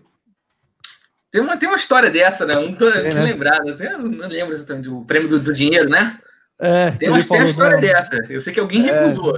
Tem 1.32 1.42
uma, 1.42 1.58
tem 1.58 1.68
uma 1.68 1.78
história 1.78 2.10
dessa, 2.10 2.46
né? 2.46 2.56
Não 2.56 2.74
tô, 2.74 2.90
é, 2.90 3.14
né? 3.14 3.24
lembrado. 3.24 3.70
Até, 3.70 3.96
não 3.98 4.28
lembro 4.28 4.54
exatamente. 4.54 4.90
O 4.90 5.06
prêmio 5.06 5.30
do, 5.30 5.40
do 5.40 5.54
dinheiro, 5.54 5.90
né? 5.90 6.18
É, 6.60 6.92
tem 6.92 7.10
uma, 7.10 7.22
tem 7.22 7.38
uma 7.38 7.46
história 7.46 7.76
não. 7.76 7.82
dessa. 7.82 8.16
Eu 8.30 8.42
sei 8.42 8.54
que 8.54 8.60
alguém 8.60 8.88
é. 8.88 8.92
recusou. 8.92 9.38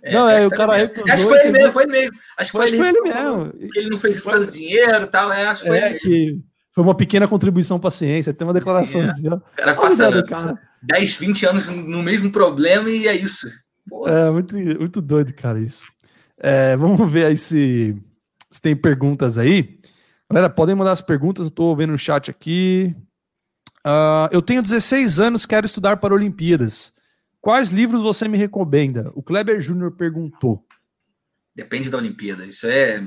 É, 0.00 0.12
não, 0.12 0.28
é, 0.28 0.46
o 0.46 0.50
cara 0.50 0.76
recusou. 0.76 1.04
Acho 1.12 1.22
que 1.22 1.28
foi 1.28 1.40
ele 1.40 1.50
mesmo, 1.50 1.72
foi 1.72 1.82
ele 1.84 1.92
mesmo. 1.92 2.18
Acho 2.36 2.50
que 2.50 2.56
foi, 2.56 2.64
acho 2.64 2.74
ele, 2.74 2.82
foi 2.82 2.88
ele 2.88 3.00
mesmo. 3.00 3.54
Ele 3.74 3.90
não 3.90 3.98
fez 3.98 4.16
isso 4.16 4.30
por 4.30 4.46
dinheiro 4.46 5.02
e 5.02 5.06
tal. 5.06 5.32
É, 5.32 5.46
acho 5.46 5.62
que 5.62 5.68
foi 5.68 5.78
é, 5.78 5.94
que 5.94 6.42
foi 6.72 6.82
uma 6.82 6.94
pequena 6.94 7.28
contribuição 7.28 7.78
para 7.78 7.88
a 7.88 7.92
ciência. 7.92 8.32
Tem 8.32 8.46
uma 8.46 8.54
declaração 8.54 9.02
é. 9.02 9.04
assim, 9.04 9.28
ó. 9.28 9.36
O 9.36 9.40
cara 9.56 9.74
passa 9.74 10.22
cara. 10.24 10.60
10, 10.82 11.16
20 11.16 11.46
anos 11.46 11.68
no 11.68 12.02
mesmo 12.02 12.32
problema 12.32 12.88
e 12.88 13.06
é 13.06 13.14
isso. 13.14 13.46
Porra. 13.88 14.10
É, 14.10 14.30
muito, 14.30 14.56
muito 14.56 15.02
doido, 15.02 15.34
cara, 15.34 15.60
isso. 15.60 15.84
É, 16.38 16.76
vamos 16.76 17.10
ver 17.10 17.26
aí 17.26 17.38
se, 17.38 17.94
se 18.50 18.60
tem 18.60 18.74
perguntas 18.74 19.36
aí. 19.36 19.78
Galera, 20.30 20.48
podem 20.48 20.74
mandar 20.74 20.92
as 20.92 21.02
perguntas, 21.02 21.44
eu 21.44 21.48
estou 21.48 21.76
vendo 21.76 21.90
no 21.90 21.98
chat 21.98 22.30
aqui. 22.30 22.96
Uh, 23.86 24.30
eu 24.30 24.40
tenho 24.40 24.62
16 24.62 25.20
anos, 25.20 25.44
quero 25.44 25.66
estudar 25.66 25.98
para 25.98 26.14
Olimpíadas. 26.14 26.92
Quais 27.40 27.70
livros 27.70 28.00
você 28.00 28.26
me 28.28 28.38
recomenda? 28.38 29.12
O 29.14 29.22
Kleber 29.22 29.60
Júnior 29.60 29.92
perguntou. 29.92 30.64
Depende 31.54 31.90
da 31.90 31.98
Olimpíada. 31.98 32.46
Isso 32.46 32.66
é 32.66 32.98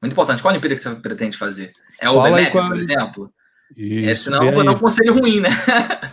muito 0.00 0.12
importante. 0.12 0.42
Qual 0.42 0.52
Olimpíada 0.52 0.74
que 0.74 0.80
você 0.80 0.94
pretende 0.96 1.36
fazer? 1.36 1.72
É 2.00 2.08
o 2.08 2.14
qual... 2.14 2.68
por 2.68 2.78
exemplo? 2.78 3.32
Isso, 3.76 4.10
é, 4.10 4.14
senão 4.14 4.44
eu 4.44 4.52
vou 4.52 4.64
dar 4.64 4.72
um 4.72 4.78
conselho 4.78 5.14
ruim, 5.14 5.40
né? 5.40 5.48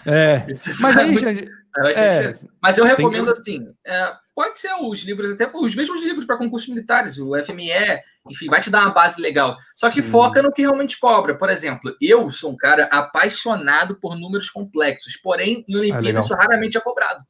É. 0.05 0.45
Mas 0.79 0.97
aí, 0.97 1.17
gente, 1.17 1.49
é, 1.95 2.35
mas 2.61 2.77
eu 2.77 2.85
recomendo 2.85 3.29
assim: 3.29 3.67
é, 3.85 4.11
pode 4.35 4.57
ser 4.57 4.73
os 4.79 5.03
livros, 5.03 5.31
até 5.31 5.49
os 5.53 5.75
mesmos 5.75 6.03
livros 6.03 6.25
para 6.25 6.37
concursos 6.37 6.69
militares, 6.69 7.17
o 7.19 7.31
FME, 7.43 7.71
enfim, 8.29 8.47
vai 8.47 8.59
te 8.59 8.69
dar 8.69 8.85
uma 8.85 8.93
base 8.93 9.21
legal. 9.21 9.55
Só 9.75 9.89
que 9.89 10.01
Sim. 10.01 10.09
foca 10.09 10.41
no 10.41 10.51
que 10.51 10.61
realmente 10.61 10.99
cobra. 10.99 11.37
Por 11.37 11.49
exemplo, 11.49 11.95
eu 12.01 12.29
sou 12.29 12.51
um 12.51 12.57
cara 12.57 12.85
apaixonado 12.85 13.99
por 13.99 14.17
números 14.17 14.49
complexos, 14.49 15.15
porém, 15.17 15.63
em 15.67 15.75
Olimpíada, 15.75 16.19
ah, 16.19 16.21
isso 16.21 16.33
raramente 16.33 16.77
é 16.77 16.81
cobrado. 16.81 17.23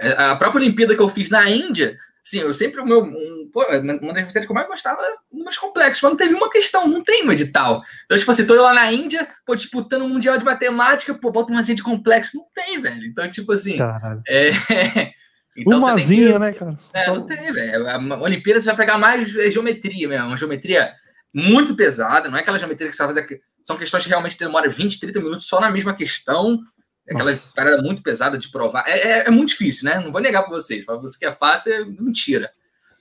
É, 0.00 0.12
a 0.12 0.36
própria 0.36 0.60
Olimpíada 0.60 0.94
que 0.94 1.02
eu 1.02 1.08
fiz 1.08 1.28
na 1.28 1.48
Índia, 1.48 1.96
Sim, 2.24 2.38
eu 2.40 2.54
sempre, 2.54 2.80
o 2.80 2.86
meu, 2.86 3.02
um, 3.02 3.50
pô, 3.52 3.64
uma 3.64 4.12
das 4.12 4.24
matérias 4.24 4.46
que 4.46 4.50
eu 4.50 4.54
mais 4.54 4.68
gostava 4.68 5.02
números 5.30 5.58
complexos, 5.58 6.00
mas 6.02 6.12
não 6.12 6.16
teve 6.16 6.34
uma 6.34 6.48
questão, 6.48 6.86
não 6.86 7.02
tem 7.02 7.26
um 7.26 7.32
edital. 7.32 7.82
Então, 8.04 8.16
tipo 8.16 8.30
assim, 8.30 8.46
tô 8.46 8.54
lá 8.54 8.72
na 8.72 8.92
Índia, 8.92 9.26
pô, 9.44 9.56
disputando 9.56 10.02
o 10.02 10.04
um 10.04 10.08
Mundial 10.08 10.38
de 10.38 10.44
Matemática, 10.44 11.14
pô, 11.14 11.32
bota 11.32 11.52
uma 11.52 11.62
de 11.62 11.82
complexo. 11.82 12.36
Não 12.36 12.46
tem, 12.54 12.80
velho. 12.80 13.06
Então, 13.06 13.28
tipo 13.28 13.52
assim. 13.52 13.76
Caralho. 13.76 14.22
É. 14.28 14.50
Então, 15.54 15.80
Umazinha, 15.80 16.32
que, 16.32 16.38
né, 16.38 16.52
cara? 16.54 16.78
É, 16.94 17.08
não 17.08 17.26
tem, 17.26 17.52
velho. 17.52 17.86
A 17.86 18.22
Olimpíada 18.22 18.58
você 18.58 18.68
vai 18.68 18.76
pegar 18.76 18.96
mais 18.96 19.36
é, 19.36 19.50
geometria 19.50 20.08
mesmo, 20.08 20.28
uma 20.28 20.36
geometria 20.38 20.90
muito 21.34 21.76
pesada, 21.76 22.30
não 22.30 22.38
é 22.38 22.40
aquela 22.40 22.58
geometria 22.58 22.88
que 22.88 22.96
você 22.96 23.04
vai 23.04 23.14
fazer. 23.14 23.40
São 23.62 23.76
questões 23.76 24.02
que 24.02 24.08
realmente 24.08 24.38
demoram 24.38 24.70
20, 24.70 24.98
30 24.98 25.20
minutos 25.20 25.46
só 25.46 25.60
na 25.60 25.70
mesma 25.70 25.94
questão. 25.94 26.58
É 27.06 27.14
aquela 27.14 27.30
Nossa. 27.30 27.52
parada 27.54 27.82
muito 27.82 28.02
pesada 28.02 28.38
de 28.38 28.48
provar. 28.50 28.84
É, 28.86 28.98
é, 28.98 29.26
é, 29.26 29.30
muito 29.30 29.50
difícil, 29.50 29.84
né? 29.88 29.98
Não 29.98 30.12
vou 30.12 30.20
negar 30.20 30.42
para 30.42 30.52
vocês. 30.52 30.84
Para 30.84 30.96
você 30.96 31.18
que 31.18 31.24
é 31.24 31.32
fácil, 31.32 31.72
é 31.72 31.84
mentira. 31.84 32.50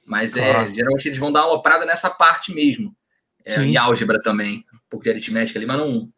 Mas 0.05 0.35
é, 0.35 0.51
claro. 0.51 0.69
é, 0.69 0.73
geralmente 0.73 1.07
eles 1.07 1.19
vão 1.19 1.31
dar 1.31 1.47
uma 1.47 1.61
parada 1.61 1.85
nessa 1.85 2.09
parte 2.09 2.53
mesmo. 2.53 2.95
É, 3.45 3.61
em 3.61 3.77
álgebra 3.77 4.21
também. 4.21 4.65
Um 4.73 4.89
pouco 4.89 5.03
de 5.03 5.09
aritmética 5.09 5.57
ali, 5.57 5.65
mas 5.65 5.77
não 5.77 6.09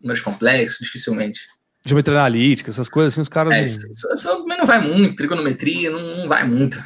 números 0.00 0.20
complexos, 0.20 0.78
dificilmente. 0.80 1.40
Geometria 1.86 2.16
analítica, 2.16 2.70
essas 2.70 2.88
coisas 2.88 3.12
assim, 3.12 3.22
os 3.22 3.28
caras. 3.28 3.52
É, 3.52 3.60
não... 3.60 4.16
Só, 4.16 4.36
também 4.38 4.58
não 4.58 4.66
vai 4.66 4.80
muito, 4.80 5.16
trigonometria, 5.16 5.90
não, 5.90 6.18
não 6.18 6.28
vai 6.28 6.46
muito. 6.46 6.82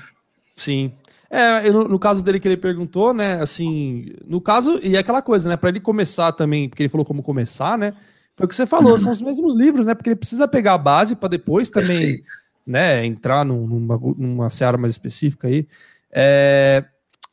Sim. 0.54 0.92
É, 1.28 1.70
no, 1.70 1.84
no, 1.84 1.98
caso 1.98 2.22
dele 2.22 2.38
que 2.38 2.46
ele 2.46 2.56
perguntou, 2.56 3.12
né, 3.12 3.42
assim, 3.42 4.14
no 4.26 4.40
caso, 4.40 4.78
e 4.82 4.96
é 4.96 4.98
aquela 4.98 5.20
coisa, 5.20 5.48
né, 5.48 5.56
para 5.56 5.70
ele 5.70 5.80
começar 5.80 6.32
também, 6.32 6.68
porque 6.68 6.84
ele 6.84 6.88
falou 6.88 7.04
como 7.04 7.22
começar, 7.22 7.76
né, 7.76 7.94
foi 8.36 8.44
o 8.44 8.48
que 8.48 8.54
você 8.54 8.66
falou, 8.66 8.92
uhum. 8.92 8.98
são 8.98 9.12
os 9.12 9.22
mesmos 9.22 9.56
livros, 9.56 9.86
né? 9.86 9.94
Porque 9.94 10.10
ele 10.10 10.16
precisa 10.16 10.46
pegar 10.46 10.74
a 10.74 10.78
base 10.78 11.16
para 11.16 11.30
depois 11.30 11.70
também, 11.70 11.88
Perfeito. 11.88 12.32
né, 12.66 13.04
entrar 13.04 13.44
numa, 13.44 13.98
numa 14.16 14.50
seara 14.50 14.76
mais 14.76 14.92
específica 14.92 15.48
aí. 15.48 15.66
É, 16.12 16.84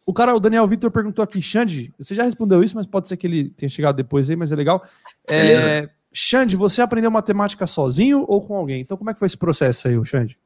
o 0.06 0.14
cara, 0.14 0.34
o 0.34 0.40
Daniel 0.40 0.66
Vitor 0.66 0.90
perguntou 0.92 1.22
aqui, 1.22 1.42
Xande, 1.42 1.94
você 2.00 2.16
já 2.16 2.24
respondeu 2.24 2.64
isso, 2.64 2.76
mas 2.76 2.88
pode 2.88 3.10
ser 3.10 3.18
que 3.18 3.28
ele 3.28 3.50
tenha 3.50 3.70
chegado 3.70 3.98
depois 3.98 4.30
aí, 4.30 4.36
mas 4.38 4.52
é 4.54 4.56
legal. 4.56 4.86
É, 5.30 5.90
Xande, 6.14 6.56
você 6.56 6.82
aprendeu 6.82 7.12
matemática 7.12 7.68
sozinho 7.68 8.24
ou 8.28 8.42
com 8.42 8.56
alguém? 8.56 8.80
Então, 8.80 8.96
como 8.96 9.10
é 9.10 9.14
que 9.14 9.20
foi 9.20 9.26
esse 9.26 9.38
processo 9.38 9.90
aí, 9.90 10.06
Xande? 10.06 10.40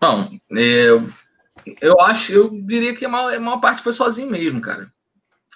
Bom, 0.00 0.28
eu, 0.50 1.08
eu 1.80 2.00
acho, 2.00 2.32
eu 2.32 2.62
diria 2.62 2.94
que 2.94 3.04
a 3.04 3.08
maior, 3.08 3.34
a 3.34 3.40
maior 3.40 3.60
parte 3.60 3.82
foi 3.82 3.92
sozinho 3.92 4.30
mesmo, 4.30 4.60
cara. 4.60 4.92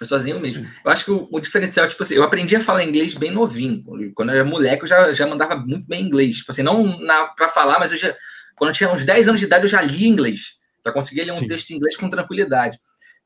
Foi 0.01 0.07
sozinho 0.07 0.39
mesmo. 0.39 0.67
Eu 0.83 0.89
acho 0.89 1.05
que 1.05 1.11
o, 1.11 1.27
o, 1.31 1.39
diferencial, 1.39 1.87
tipo 1.87 2.01
assim, 2.01 2.15
eu 2.15 2.23
aprendi 2.23 2.55
a 2.55 2.59
falar 2.59 2.83
inglês 2.83 3.13
bem 3.13 3.29
novinho. 3.29 3.83
Quando 4.15 4.29
eu 4.29 4.35
era 4.35 4.43
moleque, 4.43 4.81
eu 4.81 4.87
já, 4.87 5.13
já 5.13 5.27
mandava 5.27 5.55
muito 5.55 5.85
bem 5.87 6.03
inglês. 6.03 6.37
Tipo 6.37 6.51
assim, 6.51 6.63
não 6.63 6.99
na, 7.01 7.27
pra 7.27 7.47
falar, 7.47 7.77
mas 7.77 7.91
eu 7.91 7.99
já. 7.99 8.11
Quando 8.55 8.71
eu 8.71 8.73
tinha 8.73 8.91
uns 8.91 9.03
10 9.03 9.27
anos 9.27 9.39
de 9.39 9.45
idade, 9.45 9.65
eu 9.65 9.69
já 9.69 9.79
li 9.79 10.07
inglês. 10.07 10.55
Já 10.83 10.91
conseguia 10.91 11.23
ler 11.23 11.33
um 11.33 11.35
Sim. 11.35 11.45
texto 11.45 11.69
em 11.69 11.75
inglês 11.75 11.95
com 11.95 12.09
tranquilidade. 12.09 12.79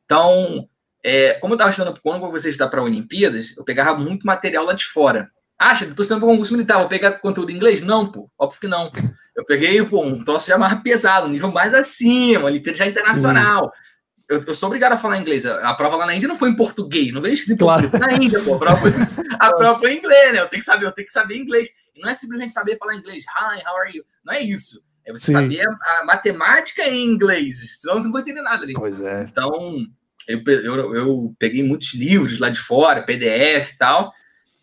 Então, 0.04 0.68
é, 1.02 1.36
como 1.36 1.54
eu 1.54 1.56
estava 1.56 1.70
estudando, 1.70 1.98
quando 2.04 2.30
você 2.30 2.50
está 2.50 2.68
para 2.68 2.84
Olimpíadas, 2.84 3.56
eu 3.56 3.64
pegava 3.64 3.98
muito 3.98 4.28
material 4.28 4.66
lá 4.66 4.74
de 4.74 4.84
fora. 4.84 5.30
Acha, 5.58 5.86
estou 5.86 6.04
estudando 6.04 6.24
para 6.24 6.30
concurso 6.30 6.52
militar, 6.52 6.80
vou 6.80 6.90
pegar 6.90 7.22
conteúdo 7.22 7.54
em 7.54 7.56
inglês? 7.56 7.82
Não, 7.82 8.12
pô, 8.12 8.30
óbvio 8.38 8.60
que 8.60 8.68
não. 8.68 8.92
Eu 9.34 9.46
peguei 9.46 9.82
pô, 9.86 10.04
um 10.04 10.22
troço 10.26 10.50
já 10.50 10.58
mais 10.58 10.78
pesado, 10.82 11.28
um 11.28 11.32
nível 11.32 11.54
mais 11.54 11.74
acima, 11.74 12.48
Olimpíada 12.48 12.78
já 12.78 12.86
internacional. 12.86 13.72
Sim 13.74 13.95
eu, 14.30 14.44
eu, 14.46 14.54
sou 14.54 14.68
obrigado 14.68 14.94
a 14.94 14.98
falar 14.98 15.18
inglês. 15.18 15.46
A, 15.46 15.70
a, 15.70 15.74
prova 15.76 15.96
lá 15.96 16.06
na 16.06 16.16
Índia 16.16 16.28
não 16.28 16.38
foi 16.38 16.50
em 16.50 16.56
português, 16.56 17.14
não 17.14 17.22
veio 17.22 17.36
em 17.36 17.56
claro. 17.56 17.90
na 18.00 18.14
Índia, 18.14 18.40
pô. 18.42 18.56
A 18.56 18.60
prova, 18.60 18.78
foi, 18.78 18.92
a 19.40 19.54
prova 19.54 19.80
foi 19.80 19.94
em 19.94 19.98
inglês, 19.98 20.34
né? 20.34 20.42
Eu 20.42 20.48
tenho 20.48 20.62
que 20.62 20.66
saber, 20.66 20.86
eu 20.86 20.92
tenho 20.92 21.08
que 21.08 21.14
saber 21.14 21.38
inglês. 21.38 21.70
E 21.96 22.02
não 22.02 22.10
é 22.10 22.14
simplesmente 22.14 22.52
saber 22.52 22.78
falar 22.78 22.96
inglês. 22.96 23.24
Hi, 23.24 23.62
how 23.68 23.78
are 23.78 23.96
you? 23.96 24.04
Não 24.24 24.34
é 24.34 24.42
isso. 24.42 24.84
É 25.06 25.12
você 25.12 25.28
Sim. 25.28 25.34
saber 25.34 25.68
a, 25.68 26.02
a, 26.02 26.06
matemática 26.06 26.84
em 26.88 27.06
inglês. 27.06 27.80
Senão 27.80 27.96
você 27.96 28.06
não 28.06 28.12
vai 28.12 28.24
entender 28.24 28.42
nada 28.42 28.64
ali. 28.64 28.74
Pois 28.74 29.00
é. 29.00 29.28
Então, 29.30 29.52
eu, 30.28 30.42
eu, 30.46 30.96
eu 30.96 31.36
peguei 31.38 31.64
muitos 31.64 31.94
livros 31.94 32.40
lá 32.40 32.50
de 32.50 32.60
fora, 32.60 33.04
PDF 33.04 33.74
e 33.74 33.78
tal. 33.78 34.12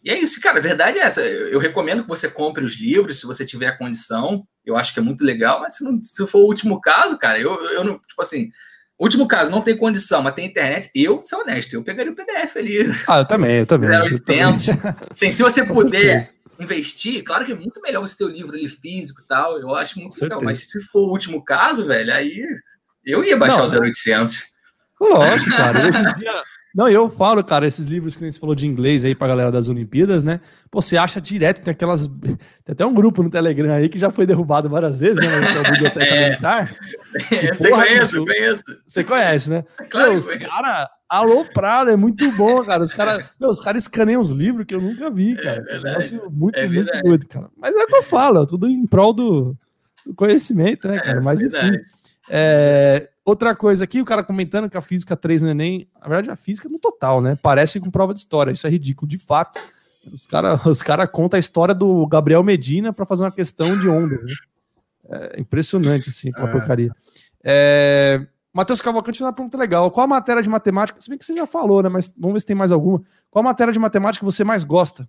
E 0.04 0.10
é 0.10 0.18
isso, 0.18 0.40
cara. 0.40 0.58
A 0.58 0.62
verdade 0.62 0.98
é 0.98 1.02
essa. 1.02 1.20
Eu, 1.20 1.48
eu 1.48 1.58
recomendo 1.60 2.02
que 2.02 2.08
você 2.08 2.28
compre 2.28 2.64
os 2.64 2.74
livros 2.74 3.20
se 3.20 3.26
você 3.26 3.46
tiver 3.46 3.68
a 3.68 3.78
condição. 3.78 4.44
Eu 4.66 4.76
acho 4.76 4.92
que 4.92 4.98
é 4.98 5.02
muito 5.02 5.24
legal, 5.24 5.60
mas 5.60 5.76
se, 5.76 5.84
não, 5.84 6.02
se 6.02 6.26
for 6.26 6.38
o 6.38 6.46
último 6.46 6.80
caso, 6.80 7.18
cara, 7.18 7.38
eu, 7.38 7.54
eu 7.70 7.84
não. 7.84 7.98
Tipo 8.00 8.22
assim, 8.22 8.50
Último 9.02 9.26
caso, 9.26 9.50
não 9.50 9.60
tem 9.60 9.76
condição, 9.76 10.22
mas 10.22 10.32
tem 10.32 10.46
internet. 10.46 10.88
Eu, 10.94 11.20
sou 11.22 11.40
honesto, 11.40 11.74
eu 11.74 11.82
pegaria 11.82 12.12
o 12.12 12.14
PDF 12.14 12.56
ali. 12.56 12.78
Ah, 13.08 13.18
eu 13.18 13.24
também, 13.24 13.58
eu 13.58 13.66
também. 13.66 13.90
0800. 13.90 14.66
Sim, 15.12 15.32
se 15.32 15.42
você 15.42 15.64
puder 15.64 16.32
investir, 16.60 17.24
claro 17.24 17.44
que 17.44 17.50
é 17.50 17.54
muito 17.56 17.82
melhor 17.82 18.00
você 18.00 18.16
ter 18.16 18.24
o 18.24 18.28
livro 18.28 18.54
ali 18.54 18.68
físico 18.68 19.22
e 19.22 19.26
tal. 19.26 19.58
Eu 19.58 19.74
acho 19.74 19.98
muito 19.98 20.22
legal. 20.22 20.40
Mas 20.40 20.70
se 20.70 20.80
for 20.80 21.00
o 21.00 21.10
último 21.10 21.44
caso, 21.44 21.84
velho, 21.84 22.14
aí 22.14 22.46
eu 23.04 23.24
ia 23.24 23.36
baixar 23.36 23.66
não, 23.66 23.80
o 23.80 23.82
0800. 23.82 24.44
Lógico, 25.00 25.50
cara. 25.50 25.80
Hoje 25.80 25.98
em 25.98 26.18
dia, 26.20 26.42
não, 26.74 26.88
eu 26.88 27.10
falo, 27.10 27.44
cara, 27.44 27.66
esses 27.66 27.86
livros 27.86 28.16
que 28.16 28.30
você 28.30 28.40
falou 28.40 28.54
de 28.54 28.66
inglês 28.66 29.04
aí 29.04 29.14
pra 29.14 29.28
galera 29.28 29.52
das 29.52 29.68
Olimpíadas, 29.68 30.24
né? 30.24 30.40
Pô, 30.70 30.80
você 30.80 30.96
acha 30.96 31.20
direto, 31.20 31.60
tem 31.60 31.72
aquelas. 31.72 32.06
Tem 32.64 32.72
até 32.72 32.86
um 32.86 32.94
grupo 32.94 33.22
no 33.22 33.30
Telegram 33.30 33.74
aí 33.74 33.88
que 33.88 33.98
já 33.98 34.08
foi 34.08 34.24
derrubado 34.24 34.68
várias 34.68 35.00
vezes, 35.00 35.20
né? 35.20 35.40
Na 35.40 35.70
biblioteca 35.70 36.04
é. 36.14 36.28
militar. 36.28 36.76
É, 37.30 37.54
você 37.54 37.70
conhece, 37.70 38.16
eu 38.16 38.24
conheço. 38.24 38.64
Você 38.86 39.04
conhece, 39.04 39.50
né? 39.50 39.64
Claro, 39.90 40.10
Meu, 40.10 40.18
os 40.18 40.32
caras 40.34 40.88
aloprado, 41.08 41.90
é 41.90 41.96
muito 41.96 42.30
bom, 42.32 42.64
cara. 42.64 42.84
Os 42.84 42.92
caras 42.92 43.34
os 43.40 43.60
cara 43.60 43.76
escaneiam 43.76 44.22
os 44.22 44.30
livros 44.30 44.64
que 44.64 44.74
eu 44.74 44.80
nunca 44.80 45.10
vi, 45.10 45.32
é 45.32 45.36
cara. 45.36 45.62
É 45.68 46.28
muito, 46.30 46.58
é 46.58 46.66
muito 46.66 47.02
doido, 47.02 47.26
cara. 47.26 47.50
Mas 47.56 47.74
é 47.74 47.82
o 47.82 47.86
que 47.86 47.96
eu 47.96 48.02
falo, 48.02 48.46
tudo 48.46 48.68
em 48.68 48.86
prol 48.86 49.12
do, 49.12 49.56
do 50.06 50.14
conhecimento, 50.14 50.88
né, 50.88 50.98
cara? 50.98 51.18
É, 51.18 51.20
Mas 51.20 51.42
enfim. 51.42 51.78
É, 52.30 53.10
outra 53.24 53.54
coisa 53.54 53.84
aqui, 53.84 54.00
o 54.00 54.04
cara 54.04 54.22
comentando 54.22 54.68
que 54.68 54.76
a 54.76 54.80
física 54.80 55.16
3 55.16 55.42
no 55.42 55.50
Enem, 55.50 55.88
na 56.00 56.08
verdade 56.08 56.30
a 56.30 56.36
física 56.36 56.68
no 56.68 56.78
total, 56.78 57.20
né? 57.20 57.38
Parece 57.42 57.80
com 57.80 57.90
prova 57.90 58.12
de 58.12 58.20
história, 58.20 58.52
isso 58.52 58.66
é 58.66 58.70
ridículo. 58.70 59.08
De 59.08 59.18
fato, 59.18 59.60
os 60.12 60.26
caras 60.26 60.64
os 60.66 60.82
cara 60.82 61.06
contam 61.06 61.36
a 61.36 61.40
história 61.40 61.74
do 61.74 62.06
Gabriel 62.06 62.42
Medina 62.42 62.92
para 62.92 63.06
fazer 63.06 63.22
uma 63.22 63.32
questão 63.32 63.78
de 63.78 63.88
onda. 63.88 64.16
Né? 64.16 64.32
É 65.08 65.40
impressionante, 65.40 66.08
assim, 66.08 66.30
aquela 66.30 66.48
é. 66.48 66.52
porcaria. 66.52 66.92
É, 67.44 68.26
Matheus 68.52 68.82
Cavalcante 68.82 69.22
uma 69.22 69.32
pergunta 69.32 69.56
legal. 69.56 69.90
Qual 69.90 70.04
a 70.04 70.08
matéria 70.08 70.42
de 70.42 70.48
matemática? 70.48 71.00
Se 71.00 71.08
bem 71.08 71.18
que 71.18 71.24
você 71.24 71.34
já 71.34 71.46
falou, 71.46 71.82
né? 71.82 71.88
Mas 71.88 72.12
vamos 72.16 72.34
ver 72.34 72.40
se 72.40 72.46
tem 72.46 72.56
mais 72.56 72.70
alguma. 72.70 73.02
Qual 73.30 73.42
a 73.42 73.48
matéria 73.48 73.72
de 73.72 73.78
matemática 73.78 74.24
você 74.24 74.44
mais 74.44 74.62
gosta? 74.62 75.08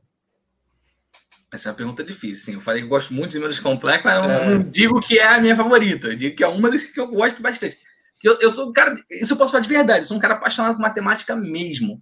Essa 1.51 1.69
é 1.69 1.71
uma 1.71 1.75
pergunta 1.75 2.03
difícil, 2.03 2.45
sim. 2.45 2.53
Eu 2.53 2.61
falei 2.61 2.81
que 2.81 2.87
gosto 2.87 3.13
muito 3.13 3.31
de 3.31 3.37
números 3.37 3.59
complexos, 3.59 4.05
mas 4.05 4.25
é. 4.25 4.49
não 4.49 4.63
digo 4.63 4.99
que 5.01 5.19
é 5.19 5.27
a 5.27 5.39
minha 5.39 5.55
favorita. 5.55 6.07
Eu 6.07 6.17
digo 6.17 6.35
que 6.35 6.43
é 6.43 6.47
uma 6.47 6.71
das 6.71 6.83
que 6.83 6.99
eu 6.99 7.07
gosto 7.07 7.43
bastante. 7.43 7.77
Eu, 8.23 8.39
eu 8.39 8.49
sou 8.49 8.69
um 8.69 8.73
cara, 8.73 8.95
isso 9.11 9.33
eu 9.33 9.37
posso 9.37 9.51
falar 9.51 9.61
de 9.61 9.69
verdade, 9.69 9.99
eu 9.99 10.07
sou 10.07 10.17
um 10.17 10.19
cara 10.19 10.35
apaixonado 10.35 10.75
por 10.75 10.81
matemática 10.81 11.35
mesmo. 11.35 12.01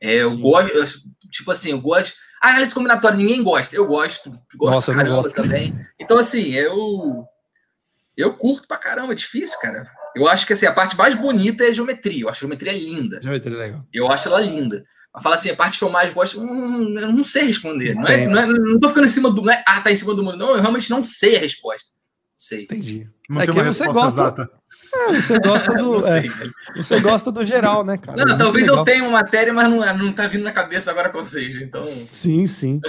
É, 0.00 0.22
eu 0.22 0.30
Sim. 0.30 0.40
gosto, 0.40 0.70
eu, 0.70 0.84
tipo 1.30 1.50
assim, 1.50 1.70
eu 1.70 1.80
gosto. 1.80 2.14
Ah, 2.40 2.62
esse 2.62 2.74
combinatório 2.74 3.18
ninguém 3.18 3.42
gosta. 3.42 3.74
Eu 3.74 3.86
gosto, 3.86 4.30
gosto 4.54 4.74
Nossa, 4.74 4.94
caramba 4.94 5.30
também. 5.30 5.78
Então, 5.98 6.18
assim, 6.18 6.52
eu. 6.52 7.24
Eu 8.16 8.34
curto 8.34 8.66
pra 8.66 8.76
caramba, 8.76 9.12
é 9.12 9.16
difícil, 9.16 9.58
cara. 9.60 9.88
Eu 10.14 10.26
acho 10.26 10.46
que 10.46 10.52
assim, 10.52 10.66
a 10.66 10.72
parte 10.72 10.96
mais 10.96 11.14
bonita 11.14 11.64
é 11.64 11.68
a 11.68 11.72
geometria. 11.72 12.22
Eu 12.22 12.28
acho 12.28 12.38
a 12.38 12.40
geometria 12.40 12.72
linda. 12.72 13.20
Geometria 13.22 13.54
é 13.54 13.58
legal. 13.58 13.86
Eu 13.92 14.10
acho 14.10 14.28
ela 14.28 14.40
linda. 14.40 14.84
Mas 15.14 15.22
fala 15.22 15.34
assim, 15.36 15.50
a 15.50 15.56
parte 15.56 15.78
que 15.78 15.84
eu 15.84 15.90
mais 15.90 16.12
gosto, 16.12 16.40
hum, 16.40 16.98
eu 16.98 17.12
não 17.12 17.22
sei 17.22 17.44
responder. 17.44 17.94
Não, 17.94 18.06
é, 18.06 18.26
não, 18.26 18.40
é, 18.40 18.46
não 18.46 18.80
tô 18.80 18.88
ficando 18.88 19.06
em 19.06 19.10
cima 19.10 19.30
do. 19.30 19.42
Não 19.42 19.52
é, 19.52 19.62
ah, 19.66 19.80
tá 19.80 19.92
em 19.92 19.96
cima 19.96 20.14
do 20.14 20.24
mundo. 20.24 20.36
Não, 20.36 20.56
eu 20.56 20.60
realmente 20.60 20.90
não 20.90 21.02
sei 21.04 21.36
a 21.36 21.40
resposta. 21.40 21.90
Não 21.92 22.38
sei. 22.38 22.64
Entendi. 22.64 23.08
Não 23.28 23.40
é 23.40 23.46
tem 23.46 23.54
uma 23.54 23.62
resposta 23.62 23.92
gosta, 23.92 24.20
exata. 24.20 24.50
É, 24.98 25.20
você 25.20 25.38
gosta 25.38 25.74
do. 25.74 25.96
é, 26.08 26.24
você 26.76 27.00
gosta 27.00 27.32
do 27.32 27.44
geral, 27.44 27.84
né, 27.84 27.96
cara? 27.96 28.24
Não, 28.24 28.34
é 28.34 28.38
talvez 28.38 28.66
legal. 28.66 28.80
eu 28.80 28.84
tenha 28.84 29.02
uma 29.02 29.12
matéria, 29.12 29.52
mas 29.52 29.70
não, 29.70 29.96
não 29.96 30.12
tá 30.12 30.26
vindo 30.26 30.44
na 30.44 30.52
cabeça 30.52 30.90
agora 30.90 31.08
com 31.10 31.18
vocês, 31.18 31.56
então. 31.56 31.86
Sim, 32.10 32.46
sim. 32.46 32.80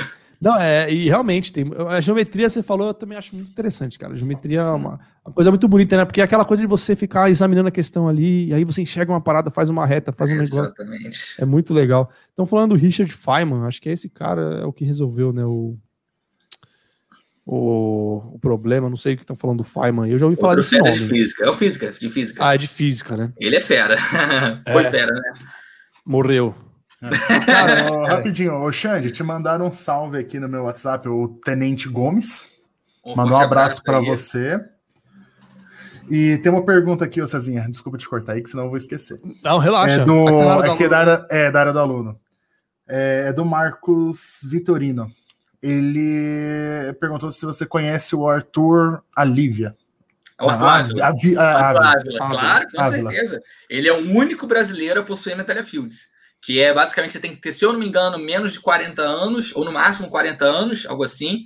Não, 0.42 0.58
é, 0.58 0.90
e 0.92 1.10
realmente 1.10 1.52
tem. 1.52 1.66
A 1.90 2.00
geometria, 2.00 2.50
você 2.50 2.64
falou, 2.64 2.88
eu 2.88 2.94
também 2.94 3.18
acho 3.18 3.36
muito 3.36 3.52
interessante, 3.52 4.00
cara. 4.00 4.14
A 4.14 4.16
geometria 4.16 4.64
sim. 4.64 4.70
é 4.70 4.72
uma, 4.72 5.00
uma, 5.26 5.34
coisa 5.34 5.52
muito 5.52 5.68
bonita, 5.68 5.98
né? 5.98 6.06
Porque 6.06 6.22
é 6.22 6.24
aquela 6.24 6.46
coisa 6.46 6.62
de 6.62 6.68
você 6.68 6.96
ficar 6.96 7.30
examinando 7.30 7.68
a 7.68 7.72
questão 7.72 8.08
ali, 8.08 8.48
e 8.48 8.54
aí 8.54 8.64
você 8.64 8.82
enxerga 8.82 9.12
uma 9.12 9.20
parada, 9.20 9.52
faz 9.52 9.70
uma 9.70 9.86
reta, 9.86 10.14
faz 10.14 10.30
um 10.30 10.36
negócio. 10.36 10.64
Exatamente. 10.64 11.36
É 11.38 11.46
muito 11.46 11.74
legal. 11.74 12.10
Então, 12.32 12.46
falando 12.46 12.70
do 12.70 12.80
Richard 12.80 13.12
Feynman, 13.12 13.66
acho 13.66 13.82
que 13.82 13.90
é 13.90 13.92
esse 13.92 14.08
cara 14.08 14.62
é 14.62 14.66
o 14.66 14.72
que 14.72 14.86
resolveu, 14.86 15.34
né? 15.34 15.44
O, 15.44 15.78
o, 17.52 18.36
o 18.36 18.40
problema, 18.40 18.92
não 18.92 18.98
sei 18.98 19.16
o 19.16 19.18
que 19.18 19.24
estão 19.24 19.36
falando 19.36 19.58
do 19.58 19.64
Feynman, 19.64 20.12
eu 20.12 20.20
já 20.20 20.26
ouvi 20.28 20.38
falar 20.38 20.54
desse 20.54 20.78
nome. 20.78 20.92
É 20.92 20.94
de 20.94 21.08
física, 21.08 21.46
é 21.46 21.50
o 21.50 21.54
física, 21.54 21.92
de 21.92 22.08
física. 22.08 22.48
Ah, 22.48 22.54
é 22.54 22.58
de 22.60 22.68
física, 22.68 23.18
né? 23.18 23.34
Ele 23.40 23.56
é 23.56 23.60
fera. 23.60 23.98
Foi 24.72 24.86
é. 24.86 24.92
fera, 24.92 25.12
né? 25.12 25.34
Morreu. 26.06 26.54
É. 27.02 27.40
Cara, 27.40 27.92
ó, 27.92 28.06
rapidinho, 28.06 28.54
ô 28.54 28.72
Xande, 28.72 29.10
te 29.10 29.24
mandaram 29.24 29.66
um 29.66 29.72
salve 29.72 30.20
aqui 30.20 30.40
no 30.40 30.48
meu 30.48 30.66
WhatsApp, 30.66 31.10
o 31.10 31.40
Tenente 31.44 31.90
Gomes. 31.90 32.48
Um 33.04 33.16
Mandou 33.16 33.36
um 33.36 33.42
abraço 33.42 33.82
para 33.84 34.00
você. 34.00 34.60
E 36.08 36.38
tem 36.40 36.52
uma 36.52 36.64
pergunta 36.64 37.04
aqui, 37.04 37.20
ô 37.20 37.26
Cezinha, 37.26 37.68
desculpa 37.68 37.98
te 37.98 38.08
cortar 38.08 38.34
aí, 38.34 38.44
que 38.44 38.50
senão 38.50 38.66
eu 38.66 38.70
vou 38.70 38.78
esquecer. 38.78 39.20
Não, 39.44 39.58
relaxa. 39.58 40.02
É, 40.02 40.06
do, 40.06 40.30
é, 40.30 40.84
é 40.84 40.88
da 40.88 41.00
área, 41.00 41.28
é 41.32 41.52
da 41.52 41.60
área 41.62 41.74
do 41.74 41.80
aluno. 41.80 42.20
É, 42.88 43.26
é 43.30 43.34
do 43.34 43.44
Marcos 43.44 44.42
Vitorino 44.44 45.10
ele 45.62 46.94
perguntou 47.00 47.32
se 47.32 47.46
você 47.46 47.66
conhece 47.66 48.16
o 48.16 48.28
Arthur 48.28 49.04
Alívia. 49.16 49.76
O 50.40 50.50
Arthur 50.50 50.66
Ávila. 50.66 51.06
Ávila. 51.06 51.42
Claro, 52.18 52.68
com 52.72 52.82
Ávila. 52.82 53.12
certeza. 53.12 53.44
Ele 53.70 53.88
é 53.88 53.94
o 53.94 54.00
único 54.00 54.48
brasileiro 54.48 55.02
a 55.02 55.04
possuir 55.04 55.36
medalha 55.36 55.64
Fields. 55.64 56.10
Que 56.42 56.62
é 56.62 56.74
basicamente 56.74 57.12
você 57.12 57.20
tem 57.20 57.36
que 57.36 57.42
ter, 57.42 57.52
se 57.52 57.66
eu 57.66 57.74
não 57.74 57.80
me 57.80 57.88
engano, 57.88 58.18
menos 58.18 58.54
de 58.54 58.62
40 58.62 59.02
anos, 59.02 59.54
ou 59.54 59.66
no 59.66 59.74
máximo 59.74 60.10
40 60.10 60.46
anos, 60.46 60.86
algo 60.86 61.04
assim. 61.04 61.44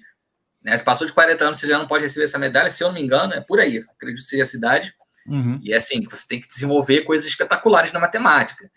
Né? 0.64 0.78
Se 0.78 0.84
passou 0.84 1.08
de 1.08 1.14
40 1.14 1.44
anos, 1.44 1.60
você 1.60 1.68
já 1.68 1.80
não 1.80 1.88
pode 1.88 2.04
receber 2.04 2.26
essa 2.26 2.38
medalha, 2.38 2.70
se 2.70 2.84
eu 2.84 2.90
não 2.90 2.96
me 2.96 3.02
engano, 3.02 3.34
é 3.34 3.42
por 3.42 3.60
aí, 3.60 3.80
acredito 3.80 4.24
que 4.24 4.30
seja 4.30 4.44
a 4.44 4.46
cidade. 4.46 4.94
Uhum. 5.26 5.60
E 5.64 5.74
é 5.74 5.78
assim, 5.78 6.04
você 6.04 6.28
tem 6.28 6.40
que 6.40 6.48
desenvolver 6.48 7.02
coisas 7.02 7.28
espetaculares 7.28 7.92
na 7.92 8.00
matemática. 8.00 8.70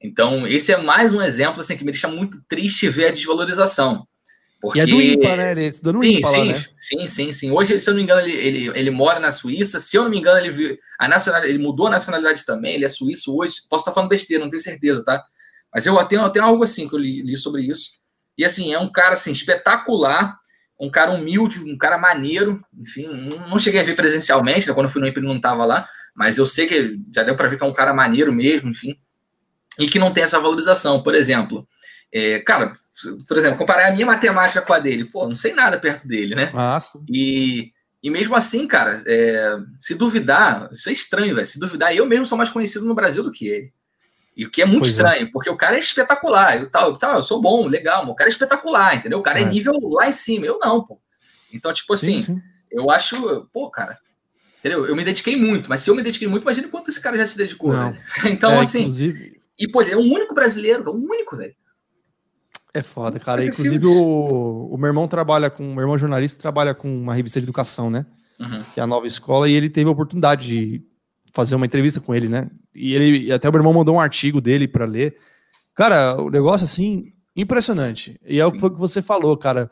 Então, 0.00 0.46
esse 0.46 0.72
é 0.72 0.76
mais 0.76 1.12
um 1.12 1.20
exemplo 1.20 1.60
assim, 1.60 1.76
que 1.76 1.84
me 1.84 1.90
deixa 1.90 2.08
muito 2.08 2.40
triste 2.46 2.88
ver 2.88 3.08
a 3.08 3.12
desvalorização. 3.12 4.06
Porque... 4.60 4.78
E 4.78 4.82
é 4.82 4.86
do 4.86 5.00
IMPA, 5.00 5.36
né? 5.36 5.52
Ele 5.52 5.66
estudou 5.66 5.92
no 5.94 6.02
sim, 6.02 6.10
IMPA 6.14 6.28
sim, 6.28 6.38
lá, 6.38 6.44
né? 6.44 6.54
Sim, 6.80 7.06
sim, 7.06 7.32
sim. 7.32 7.50
Hoje, 7.50 7.78
se 7.78 7.88
eu 7.88 7.92
não 7.92 7.98
me 7.98 8.04
engano, 8.04 8.20
ele, 8.26 8.32
ele, 8.32 8.78
ele 8.78 8.90
mora 8.90 9.20
na 9.20 9.30
Suíça. 9.30 9.78
Se 9.78 9.96
eu 9.96 10.04
não 10.04 10.10
me 10.10 10.18
engano, 10.18 10.38
ele, 10.38 10.78
a 10.98 11.06
nacionalidade, 11.06 11.54
ele 11.54 11.62
mudou 11.62 11.86
a 11.86 11.90
nacionalidade 11.90 12.44
também. 12.46 12.74
Ele 12.74 12.84
é 12.84 12.88
suíço 12.88 13.36
hoje. 13.36 13.56
Posso 13.68 13.82
estar 13.82 13.92
falando 13.92 14.08
besteira, 14.08 14.42
não 14.42 14.50
tenho 14.50 14.62
certeza, 14.62 15.04
tá? 15.04 15.22
Mas 15.72 15.86
eu 15.86 16.02
tenho, 16.04 16.22
eu 16.22 16.30
tenho 16.30 16.44
algo 16.44 16.62
assim 16.62 16.88
que 16.88 16.94
eu 16.94 16.98
li, 16.98 17.22
li 17.22 17.36
sobre 17.36 17.62
isso. 17.62 17.90
E 18.38 18.44
assim, 18.44 18.72
é 18.72 18.78
um 18.78 18.90
cara 18.90 19.12
assim, 19.12 19.32
espetacular, 19.32 20.38
um 20.80 20.90
cara 20.90 21.10
humilde, 21.10 21.60
um 21.60 21.76
cara 21.76 21.98
maneiro. 21.98 22.64
Enfim, 22.80 23.06
não 23.48 23.58
cheguei 23.58 23.80
a 23.80 23.84
ver 23.84 23.96
presencialmente, 23.96 24.68
né? 24.68 24.74
quando 24.74 24.86
eu 24.86 24.92
fui 24.92 25.00
no 25.00 25.08
IMPA 25.08 25.20
ele 25.20 25.26
não 25.26 25.36
estava 25.36 25.64
lá. 25.64 25.88
Mas 26.14 26.38
eu 26.38 26.46
sei 26.46 26.66
que 26.66 26.98
já 27.12 27.22
deu 27.24 27.36
para 27.36 27.48
ver 27.48 27.58
que 27.58 27.64
é 27.64 27.66
um 27.66 27.72
cara 27.72 27.92
maneiro 27.92 28.32
mesmo, 28.32 28.70
enfim. 28.70 28.96
E 29.78 29.88
que 29.88 29.98
não 29.98 30.12
tem 30.12 30.22
essa 30.22 30.38
valorização. 30.38 31.02
Por 31.02 31.14
exemplo, 31.14 31.66
é, 32.12 32.38
cara, 32.38 32.72
por 33.26 33.36
exemplo, 33.36 33.58
comparar 33.58 33.88
a 33.88 33.92
minha 33.92 34.06
matemática 34.06 34.62
com 34.62 34.72
a 34.72 34.78
dele, 34.78 35.04
pô, 35.04 35.28
não 35.28 35.36
sei 35.36 35.54
nada 35.54 35.78
perto 35.78 36.06
dele, 36.06 36.34
né? 36.34 36.50
Nossa. 36.52 37.00
E, 37.08 37.72
e 38.02 38.10
mesmo 38.10 38.34
assim, 38.34 38.66
cara, 38.66 39.02
é, 39.06 39.56
se 39.80 39.94
duvidar, 39.94 40.68
isso 40.72 40.88
é 40.88 40.92
estranho, 40.92 41.34
velho. 41.34 41.46
Se 41.46 41.58
duvidar, 41.58 41.94
eu 41.94 42.06
mesmo 42.06 42.26
sou 42.26 42.38
mais 42.38 42.50
conhecido 42.50 42.84
no 42.84 42.94
Brasil 42.94 43.22
do 43.22 43.32
que 43.32 43.46
ele. 43.46 43.72
E 44.36 44.44
o 44.44 44.50
que 44.50 44.62
é 44.62 44.66
muito 44.66 44.82
pois 44.82 44.92
é. 44.92 44.96
estranho, 44.96 45.26
é. 45.26 45.30
porque 45.32 45.48
o 45.48 45.56
cara 45.56 45.76
é 45.76 45.78
espetacular. 45.78 46.60
Eu, 46.60 46.68
tal, 46.68 46.96
tal, 46.96 47.16
eu 47.16 47.22
sou 47.22 47.40
bom, 47.40 47.66
legal, 47.66 48.02
mas 48.02 48.12
o 48.12 48.16
cara 48.16 48.28
é 48.28 48.32
espetacular, 48.32 48.96
entendeu? 48.96 49.18
O 49.18 49.22
cara 49.22 49.38
é, 49.38 49.42
é 49.42 49.46
nível 49.46 49.78
lá 49.90 50.08
em 50.08 50.12
cima, 50.12 50.46
eu 50.46 50.58
não, 50.58 50.84
pô. 50.84 51.00
Então, 51.52 51.72
tipo 51.72 51.92
assim, 51.92 52.20
sim, 52.20 52.34
sim. 52.34 52.42
eu 52.70 52.90
acho, 52.90 53.48
pô, 53.52 53.70
cara, 53.70 53.96
entendeu? 54.58 54.86
Eu 54.86 54.96
me 54.96 55.04
dediquei 55.04 55.36
muito, 55.36 55.68
mas 55.68 55.80
se 55.80 55.90
eu 55.90 55.94
me 55.94 56.02
dediquei 56.02 56.26
muito, 56.26 56.42
imagina 56.42 56.68
quanto 56.68 56.90
esse 56.90 57.00
cara 57.00 57.16
já 57.16 57.26
se 57.26 57.36
dedicou, 57.36 57.72
velho. 57.72 57.96
Então, 58.26 58.52
é, 58.52 58.60
assim. 58.60 58.80
Inclusive... 58.80 59.40
E, 59.56 59.68
pô, 59.68 59.82
ele 59.82 59.92
é 59.92 59.96
o 59.96 60.00
único 60.00 60.34
brasileiro, 60.34 60.90
o 60.90 60.94
único, 60.94 61.36
velho. 61.36 61.54
É 62.74 62.82
foda, 62.82 63.20
cara. 63.20 63.44
Inclusive, 63.44 63.86
o, 63.86 64.68
o 64.72 64.76
meu 64.76 64.88
irmão 64.88 65.06
trabalha 65.06 65.48
com. 65.48 65.62
O 65.62 65.74
meu 65.74 65.82
irmão 65.82 65.96
jornalista 65.96 66.42
trabalha 66.42 66.74
com 66.74 66.92
uma 66.92 67.14
revista 67.14 67.40
de 67.40 67.44
educação, 67.44 67.88
né? 67.88 68.04
Uhum. 68.38 68.60
Que 68.74 68.80
é 68.80 68.82
a 68.82 68.86
nova 68.86 69.06
escola, 69.06 69.48
e 69.48 69.52
ele 69.52 69.70
teve 69.70 69.88
a 69.88 69.92
oportunidade 69.92 70.48
de 70.48 70.82
fazer 71.32 71.54
uma 71.54 71.66
entrevista 71.66 72.00
com 72.00 72.12
ele, 72.12 72.28
né? 72.28 72.50
E 72.74 72.94
ele 72.94 73.32
até 73.32 73.48
o 73.48 73.52
meu 73.52 73.60
irmão 73.60 73.72
mandou 73.72 73.94
um 73.94 74.00
artigo 74.00 74.40
dele 74.40 74.66
para 74.66 74.84
ler. 74.84 75.16
Cara, 75.72 76.20
o 76.20 76.30
negócio 76.30 76.64
assim, 76.64 77.12
impressionante. 77.36 78.20
E 78.26 78.40
é 78.40 78.46
o 78.46 78.50
que 78.50 78.58
foi 78.58 78.70
que 78.70 78.78
você 78.78 79.00
falou, 79.00 79.36
cara. 79.36 79.70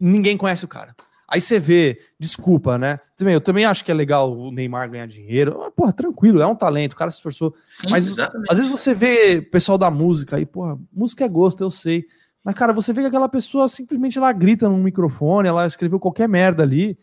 Ninguém 0.00 0.36
conhece 0.36 0.64
o 0.64 0.68
cara. 0.68 0.96
Aí 1.28 1.40
você 1.40 1.58
vê, 1.58 1.98
desculpa, 2.18 2.76
né? 2.76 2.98
Também, 3.16 3.34
eu 3.34 3.40
também 3.40 3.64
acho 3.64 3.84
que 3.84 3.90
é 3.90 3.94
legal 3.94 4.36
o 4.36 4.50
Neymar 4.50 4.90
ganhar 4.90 5.06
dinheiro. 5.06 5.72
Porra, 5.74 5.92
tranquilo, 5.92 6.42
é 6.42 6.46
um 6.46 6.54
talento, 6.54 6.92
o 6.92 6.96
cara 6.96 7.10
se 7.10 7.18
esforçou. 7.18 7.54
Sim, 7.62 7.86
mas 7.88 8.06
exatamente. 8.06 8.50
às 8.50 8.58
vezes 8.58 8.70
você 8.70 8.92
vê 8.92 9.40
pessoal 9.40 9.78
da 9.78 9.90
música 9.90 10.36
aí, 10.36 10.44
porra, 10.44 10.78
música 10.92 11.24
é 11.24 11.28
gosto, 11.28 11.62
eu 11.62 11.70
sei. 11.70 12.04
Mas, 12.44 12.54
cara, 12.54 12.72
você 12.72 12.92
vê 12.92 13.02
que 13.02 13.06
aquela 13.08 13.28
pessoa 13.28 13.68
simplesmente 13.68 14.18
ela 14.18 14.32
grita 14.32 14.68
no 14.68 14.76
microfone, 14.76 15.48
ela 15.48 15.66
escreveu 15.66 16.00
qualquer 16.00 16.28
merda 16.28 16.62
ali. 16.62 16.98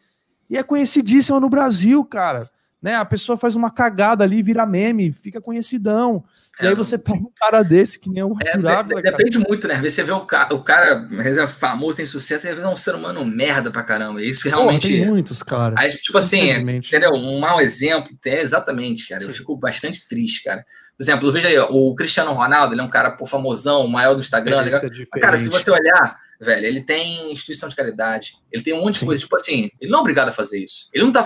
E 0.49 0.57
é 0.57 0.63
conhecidíssima 0.63 1.39
no 1.39 1.49
Brasil, 1.49 2.03
cara 2.03 2.49
né? 2.81 2.95
A 2.95 3.03
pessoa 3.03 3.37
faz 3.37 3.55
uma 3.55 3.69
cagada 3.69 4.23
ali, 4.23 4.41
vira 4.41 4.65
meme, 4.65 5.11
fica 5.11 5.41
conhecidão. 5.41 6.23
É, 6.59 6.65
e 6.65 6.67
aí 6.69 6.75
você 6.75 6.97
pega 6.97 7.19
um 7.19 7.31
cara 7.35 7.61
desse 7.61 7.99
que 7.99 8.09
nem 8.09 8.23
o 8.23 8.35
é, 8.43 8.51
é, 8.51 9.01
Depende 9.01 9.37
muito, 9.37 9.67
né? 9.67 9.81
Você 9.81 10.01
vê 10.01 10.11
o 10.11 10.21
cara, 10.21 10.55
o 10.55 10.63
cara 10.63 11.07
é 11.11 11.47
famoso, 11.47 11.97
tem 11.97 12.05
sucesso, 12.05 12.47
e 12.47 12.49
é 12.49 12.67
um 12.67 12.75
ser 12.75 12.95
humano 12.95 13.25
merda 13.25 13.69
pra 13.69 13.83
caramba. 13.83 14.23
Isso 14.23 14.47
realmente. 14.47 14.87
Pô, 14.87 14.93
tem 14.93 15.05
muitos, 15.05 15.43
cara. 15.43 15.75
Aí, 15.77 15.91
tipo 15.91 16.17
assim, 16.17 16.51
entendeu? 16.51 17.11
Um 17.11 17.39
mau 17.39 17.59
exemplo, 17.59 18.11
é 18.25 18.41
exatamente, 18.41 19.07
cara. 19.07 19.21
Sim. 19.21 19.27
Eu 19.27 19.33
fico 19.33 19.57
bastante 19.57 20.07
triste, 20.07 20.43
cara. 20.43 20.65
Por 20.99 21.03
exemplo, 21.03 21.31
veja 21.31 21.47
aí, 21.47 21.57
o 21.57 21.95
Cristiano 21.95 22.33
Ronaldo, 22.33 22.73
ele 22.73 22.81
é 22.81 22.83
um 22.83 22.89
cara 22.89 23.11
pô, 23.11 23.25
famosão, 23.25 23.87
maior 23.87 24.15
do 24.15 24.19
Instagram. 24.19 24.65
É, 24.65 25.15
é 25.15 25.19
cara, 25.21 25.37
se 25.37 25.47
você 25.47 25.71
olhar 25.71 26.19
velho, 26.37 26.65
ele 26.65 26.81
tem 26.81 27.31
instituição 27.31 27.69
de 27.69 27.75
caridade, 27.75 28.33
ele 28.51 28.61
tem 28.61 28.73
um 28.73 28.81
monte 28.81 28.99
de 28.99 29.05
coisa, 29.05 29.21
tipo 29.21 29.33
assim, 29.33 29.71
ele 29.79 29.89
não 29.89 29.99
é 29.99 30.01
obrigado 30.01 30.27
a 30.27 30.33
fazer 30.33 30.61
isso. 30.61 30.89
Ele 30.93 31.05
não 31.05 31.11
tá. 31.13 31.23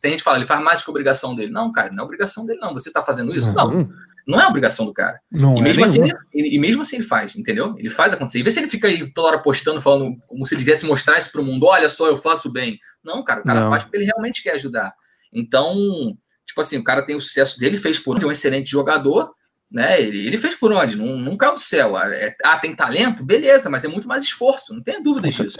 Tem 0.00 0.12
gente 0.12 0.20
que 0.20 0.24
fala, 0.24 0.38
ele 0.38 0.46
faz 0.46 0.62
mais 0.62 0.82
que 0.82 0.88
obrigação 0.88 1.34
dele. 1.34 1.52
Não, 1.52 1.70
cara, 1.70 1.92
não 1.92 2.02
é 2.02 2.06
obrigação 2.06 2.46
dele, 2.46 2.60
não. 2.60 2.72
Você 2.72 2.90
tá 2.90 3.02
fazendo 3.02 3.34
isso? 3.36 3.52
Não. 3.52 3.70
Não, 3.70 3.90
não 4.26 4.40
é 4.40 4.46
obrigação 4.46 4.86
do 4.86 4.94
cara. 4.94 5.20
Não 5.30 5.56
e, 5.58 5.60
mesmo 5.60 5.82
é 5.82 5.84
assim, 5.84 6.02
ele, 6.32 6.54
e 6.54 6.58
mesmo 6.58 6.80
assim 6.80 6.96
ele 6.96 7.04
faz, 7.04 7.36
entendeu? 7.36 7.74
Ele 7.78 7.90
faz 7.90 8.14
acontecer. 8.14 8.38
E 8.38 8.42
vê 8.42 8.50
se 8.50 8.60
ele 8.60 8.68
fica 8.68 8.88
aí 8.88 9.10
toda 9.12 9.28
hora 9.28 9.38
postando, 9.38 9.82
falando 9.82 10.16
como 10.26 10.46
se 10.46 10.54
ele 10.54 10.62
quisesse 10.62 10.86
mostrar 10.86 11.18
isso 11.18 11.30
pro 11.30 11.44
mundo: 11.44 11.66
olha 11.66 11.90
só, 11.90 12.06
eu 12.06 12.16
faço 12.16 12.50
bem. 12.50 12.78
Não, 13.04 13.22
cara, 13.22 13.40
o 13.40 13.44
cara 13.44 13.60
não. 13.60 13.70
faz 13.70 13.82
porque 13.82 13.96
ele 13.96 14.06
realmente 14.06 14.42
quer 14.42 14.52
ajudar. 14.52 14.94
Então, 15.32 16.16
tipo 16.50 16.60
assim, 16.60 16.78
o 16.78 16.84
cara 16.84 17.02
tem 17.02 17.16
o 17.16 17.20
sucesso 17.20 17.58
dele, 17.58 17.76
fez 17.76 17.98
por 17.98 18.22
um 18.24 18.30
excelente 18.30 18.70
jogador 18.70 19.32
né? 19.70 20.00
Ele, 20.02 20.26
ele 20.26 20.36
fez 20.36 20.54
por 20.54 20.72
onde? 20.72 20.96
Não, 20.96 21.16
não 21.16 21.36
caiu 21.36 21.54
do 21.54 21.60
céu. 21.60 21.96
Ah, 21.96 22.08
é, 22.12 22.34
ah, 22.42 22.58
tem 22.58 22.74
talento? 22.74 23.24
Beleza, 23.24 23.70
mas 23.70 23.84
é 23.84 23.88
muito 23.88 24.08
mais 24.08 24.24
esforço, 24.24 24.74
não 24.74 24.82
tem 24.82 25.02
dúvida 25.02 25.28
disso. 25.28 25.58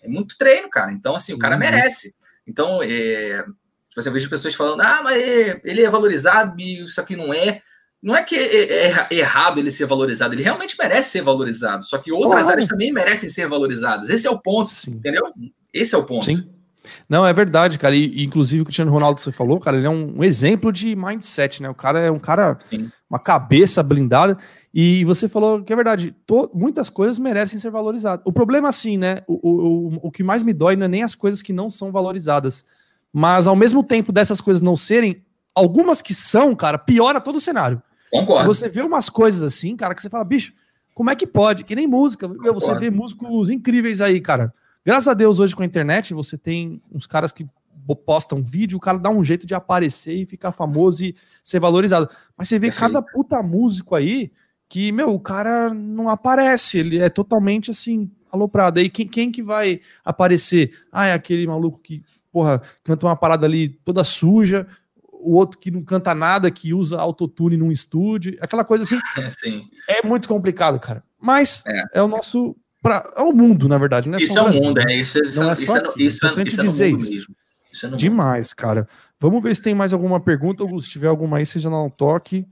É 0.00 0.08
muito 0.08 0.38
treino, 0.38 0.70
cara. 0.70 0.92
Então, 0.92 1.16
assim, 1.16 1.32
o 1.32 1.38
cara 1.38 1.56
uhum. 1.56 1.60
merece. 1.60 2.14
Então, 2.46 2.80
é, 2.82 3.44
você 3.96 4.10
vejo 4.10 4.30
pessoas 4.30 4.54
falando, 4.54 4.80
ah, 4.80 5.00
mas 5.02 5.20
ele 5.64 5.82
é 5.82 5.90
valorizado 5.90 6.58
e 6.60 6.84
isso 6.84 7.00
aqui 7.00 7.16
não 7.16 7.34
é. 7.34 7.60
Não 8.00 8.14
é 8.14 8.22
que 8.22 8.36
é, 8.36 8.86
é, 8.86 9.08
é 9.10 9.14
errado 9.16 9.58
ele 9.58 9.72
ser 9.72 9.86
valorizado, 9.86 10.32
ele 10.32 10.44
realmente 10.44 10.76
merece 10.78 11.10
ser 11.10 11.22
valorizado. 11.22 11.84
Só 11.84 11.98
que 11.98 12.12
outras 12.12 12.42
claro. 12.42 12.50
áreas 12.50 12.66
também 12.66 12.92
merecem 12.92 13.28
ser 13.28 13.48
valorizadas. 13.48 14.08
Esse 14.08 14.28
é 14.28 14.30
o 14.30 14.38
ponto, 14.38 14.70
Sim. 14.70 14.92
entendeu? 14.92 15.24
Esse 15.74 15.96
é 15.96 15.98
o 15.98 16.04
ponto. 16.04 16.26
Sim. 16.26 16.48
Não, 17.08 17.26
é 17.26 17.32
verdade, 17.32 17.78
cara. 17.78 17.94
E, 17.94 18.24
inclusive 18.24 18.62
o 18.62 18.64
Cristiano 18.64 18.90
Ronaldo, 18.90 19.20
você 19.20 19.32
falou, 19.32 19.58
cara, 19.60 19.76
ele 19.76 19.86
é 19.86 19.90
um, 19.90 20.18
um 20.18 20.24
exemplo 20.24 20.72
de 20.72 20.94
mindset, 20.94 21.62
né? 21.62 21.68
O 21.68 21.74
cara 21.74 22.00
é 22.00 22.10
um 22.10 22.18
cara, 22.18 22.58
Sim. 22.60 22.90
uma 23.08 23.18
cabeça 23.18 23.82
blindada. 23.82 24.38
E 24.72 25.04
você 25.04 25.28
falou 25.28 25.62
que 25.62 25.72
é 25.72 25.76
verdade, 25.76 26.14
to, 26.26 26.50
muitas 26.54 26.90
coisas 26.90 27.18
merecem 27.18 27.58
ser 27.58 27.70
valorizadas. 27.70 28.24
O 28.24 28.32
problema, 28.32 28.68
assim, 28.68 28.96
né? 28.96 29.18
O, 29.26 29.34
o, 29.34 29.98
o 30.02 30.10
que 30.10 30.22
mais 30.22 30.42
me 30.42 30.52
dói 30.52 30.76
não 30.76 30.84
é 30.84 30.88
nem 30.88 31.02
as 31.02 31.14
coisas 31.14 31.42
que 31.42 31.52
não 31.52 31.70
são 31.70 31.90
valorizadas. 31.90 32.64
Mas 33.12 33.46
ao 33.46 33.56
mesmo 33.56 33.82
tempo 33.82 34.12
dessas 34.12 34.40
coisas 34.40 34.62
não 34.62 34.76
serem, 34.76 35.22
algumas 35.54 36.00
que 36.02 36.14
são, 36.14 36.54
cara, 36.54 36.78
piora 36.78 37.20
todo 37.20 37.36
o 37.36 37.40
cenário. 37.40 37.82
Concordo. 38.10 38.46
Você 38.46 38.68
vê 38.68 38.82
umas 38.82 39.08
coisas 39.08 39.42
assim, 39.42 39.76
cara, 39.76 39.94
que 39.94 40.02
você 40.02 40.08
fala, 40.08 40.24
bicho, 40.24 40.52
como 40.94 41.10
é 41.10 41.16
que 41.16 41.26
pode? 41.26 41.64
Que 41.64 41.76
nem 41.76 41.86
música. 41.86 42.28
Concordo. 42.28 42.60
Você 42.60 42.74
vê 42.74 42.90
músicos 42.90 43.50
incríveis 43.50 44.00
aí, 44.00 44.20
cara. 44.20 44.52
Graças 44.88 45.08
a 45.08 45.12
Deus, 45.12 45.38
hoje 45.38 45.54
com 45.54 45.62
a 45.62 45.66
internet, 45.66 46.14
você 46.14 46.38
tem 46.38 46.80
uns 46.90 47.06
caras 47.06 47.30
que 47.30 47.46
postam 48.06 48.42
vídeo, 48.42 48.78
o 48.78 48.80
cara 48.80 48.98
dá 48.98 49.10
um 49.10 49.22
jeito 49.22 49.46
de 49.46 49.54
aparecer 49.54 50.14
e 50.14 50.24
ficar 50.24 50.50
famoso 50.50 51.04
e 51.04 51.14
ser 51.44 51.60
valorizado. 51.60 52.08
Mas 52.34 52.48
você 52.48 52.58
vê 52.58 52.70
cada 52.70 53.02
puta 53.02 53.42
músico 53.42 53.94
aí 53.94 54.32
que, 54.66 54.90
meu, 54.90 55.10
o 55.10 55.20
cara 55.20 55.74
não 55.74 56.08
aparece, 56.08 56.78
ele 56.78 56.98
é 56.98 57.10
totalmente 57.10 57.70
assim, 57.70 58.10
aloprado. 58.32 58.80
Aí 58.80 58.88
quem, 58.88 59.06
quem 59.06 59.30
que 59.30 59.42
vai 59.42 59.82
aparecer? 60.02 60.72
Ah, 60.90 61.04
é 61.04 61.12
aquele 61.12 61.46
maluco 61.46 61.82
que, 61.82 62.02
porra, 62.32 62.62
canta 62.82 63.04
uma 63.04 63.14
parada 63.14 63.44
ali 63.44 63.68
toda 63.68 64.02
suja, 64.02 64.66
o 65.02 65.34
outro 65.34 65.58
que 65.58 65.70
não 65.70 65.84
canta 65.84 66.14
nada, 66.14 66.50
que 66.50 66.72
usa 66.72 66.98
autotune 66.98 67.58
num 67.58 67.70
estúdio, 67.70 68.38
aquela 68.40 68.64
coisa 68.64 68.84
assim. 68.84 68.98
Sim. 69.38 69.68
É 69.86 70.02
muito 70.02 70.26
complicado, 70.26 70.80
cara. 70.80 71.04
Mas 71.20 71.62
é, 71.66 71.98
é 71.98 72.02
o 72.02 72.08
nosso 72.08 72.56
para 72.82 73.10
é 73.16 73.22
o 73.22 73.32
mundo, 73.32 73.68
na 73.68 73.78
verdade, 73.78 74.08
né? 74.08 74.18
Isso 74.20 74.38
é 74.38 74.42
o 74.42 74.52
mundo, 74.52 74.78
é 74.80 74.94
isso, 74.94 75.18
isso, 75.18 75.40
não 75.42 75.50
é, 75.50 75.52
isso, 75.54 75.62
é, 75.62 75.78
isso, 75.78 75.98
isso, 75.98 76.26
é, 76.26 76.42
isso 76.42 76.82
é 76.82 76.88
isso. 76.88 77.32
Isso 77.72 77.86
é 77.86 77.90
Demais, 77.90 78.48
mundo. 78.48 78.56
cara. 78.56 78.88
Vamos 79.20 79.42
ver 79.42 79.54
se 79.54 79.62
tem 79.62 79.74
mais 79.74 79.92
alguma 79.92 80.20
pergunta, 80.20 80.64
ou 80.64 80.80
se 80.80 80.88
tiver 80.88 81.08
alguma 81.08 81.38
aí, 81.38 81.46
seja 81.46 81.68
não 81.68 81.90
toque. 81.90 82.42
Sim, 82.42 82.46